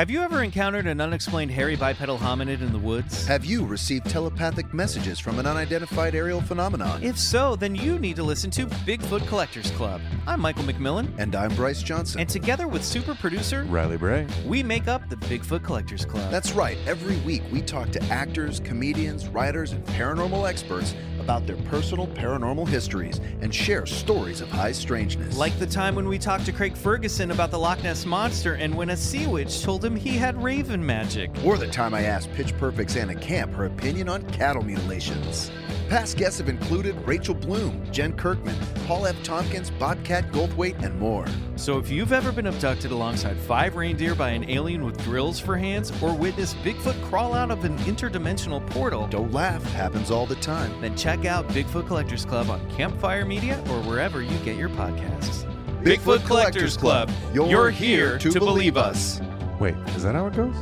Have 0.00 0.08
you 0.08 0.22
ever 0.22 0.42
encountered 0.42 0.86
an 0.86 0.98
unexplained 0.98 1.50
hairy 1.50 1.76
bipedal 1.76 2.16
hominid 2.16 2.62
in 2.62 2.72
the 2.72 2.78
woods? 2.78 3.26
Have 3.26 3.44
you 3.44 3.66
received 3.66 4.08
telepathic 4.08 4.72
messages 4.72 5.18
from 5.18 5.38
an 5.38 5.46
unidentified 5.46 6.14
aerial 6.14 6.40
phenomenon? 6.40 7.02
If 7.02 7.18
so, 7.18 7.54
then 7.54 7.74
you 7.74 7.98
need 7.98 8.16
to 8.16 8.22
listen 8.22 8.50
to 8.52 8.64
Bigfoot 8.64 9.28
Collectors 9.28 9.70
Club. 9.72 10.00
I'm 10.26 10.40
Michael 10.40 10.64
McMillian, 10.64 11.12
And 11.18 11.36
I'm 11.36 11.54
Bryce 11.54 11.82
Johnson. 11.82 12.18
and 12.18 12.30
together 12.30 12.66
with 12.66 12.82
super 12.82 13.14
producer, 13.14 13.64
Riley 13.64 13.98
Bray. 13.98 14.26
we 14.46 14.62
make 14.62 14.88
up 14.88 15.06
the 15.10 15.16
Bigfoot 15.16 15.62
Collectors 15.62 16.06
Club. 16.06 16.30
That's 16.30 16.52
right. 16.52 16.78
Every 16.86 17.18
week 17.18 17.42
we 17.52 17.60
talk 17.60 17.90
to 17.90 18.02
actors, 18.04 18.58
comedians, 18.58 19.28
writers, 19.28 19.72
and 19.72 19.84
paranormal 19.84 20.48
experts 20.48 20.94
about 21.30 21.46
their 21.46 21.70
personal 21.70 22.08
paranormal 22.08 22.66
histories 22.66 23.20
and 23.40 23.54
share 23.54 23.86
stories 23.86 24.40
of 24.40 24.48
high 24.48 24.72
strangeness. 24.72 25.36
like 25.36 25.56
the 25.60 25.66
time 25.66 25.94
when 25.94 26.08
we 26.08 26.18
talked 26.18 26.44
to 26.44 26.50
Craig 26.50 26.76
Ferguson 26.76 27.30
about 27.30 27.52
the 27.52 27.58
Loch 27.58 27.80
Ness 27.84 28.04
Monster 28.04 28.54
and 28.54 28.74
when 28.74 28.90
a 28.90 28.96
sea 28.96 29.28
witch 29.28 29.62
told 29.62 29.84
him 29.84 29.94
he 29.94 30.16
had 30.16 30.42
raven 30.42 30.84
magic. 30.84 31.30
or 31.44 31.56
the 31.56 31.68
time 31.68 31.94
I 31.94 32.02
asked 32.02 32.32
Pitch 32.32 32.52
Perfect's 32.58 32.96
Anna 32.96 33.14
Camp 33.14 33.52
her 33.52 33.66
opinion 33.66 34.08
on 34.08 34.28
cattle 34.32 34.64
mutilations. 34.64 35.52
Past 35.90 36.16
guests 36.16 36.38
have 36.38 36.48
included 36.48 36.94
Rachel 37.04 37.34
Bloom, 37.34 37.84
Jen 37.90 38.12
Kirkman, 38.12 38.54
Paul 38.86 39.06
F. 39.06 39.20
Tompkins, 39.24 39.72
Bobcat 39.72 40.30
Goldthwait, 40.30 40.80
and 40.84 40.96
more. 41.00 41.26
So 41.56 41.78
if 41.78 41.90
you've 41.90 42.12
ever 42.12 42.30
been 42.30 42.46
abducted 42.46 42.92
alongside 42.92 43.36
five 43.36 43.74
reindeer 43.74 44.14
by 44.14 44.28
an 44.30 44.48
alien 44.48 44.84
with 44.84 45.02
drills 45.02 45.40
for 45.40 45.56
hands 45.56 45.90
or 46.00 46.14
witnessed 46.14 46.56
Bigfoot 46.58 47.02
crawl 47.08 47.34
out 47.34 47.50
of 47.50 47.64
an 47.64 47.76
interdimensional 47.78 48.64
portal, 48.70 49.08
Don't 49.08 49.32
laugh, 49.32 49.64
happens 49.72 50.12
all 50.12 50.26
the 50.26 50.36
time. 50.36 50.80
then 50.80 50.96
check 50.96 51.24
out 51.24 51.48
Bigfoot 51.48 51.88
Collectors 51.88 52.24
Club 52.24 52.50
on 52.50 52.70
Campfire 52.70 53.24
Media 53.24 53.58
or 53.70 53.82
wherever 53.82 54.22
you 54.22 54.38
get 54.44 54.56
your 54.56 54.68
podcasts. 54.68 55.44
Bigfoot 55.82 56.24
Collectors 56.24 56.76
Club. 56.76 57.10
You're 57.34 57.70
here 57.70 58.16
to 58.18 58.38
believe 58.38 58.76
us. 58.76 59.20
Wait, 59.58 59.74
is 59.96 60.04
that 60.04 60.14
how 60.14 60.28
it 60.28 60.34
goes? 60.34 60.54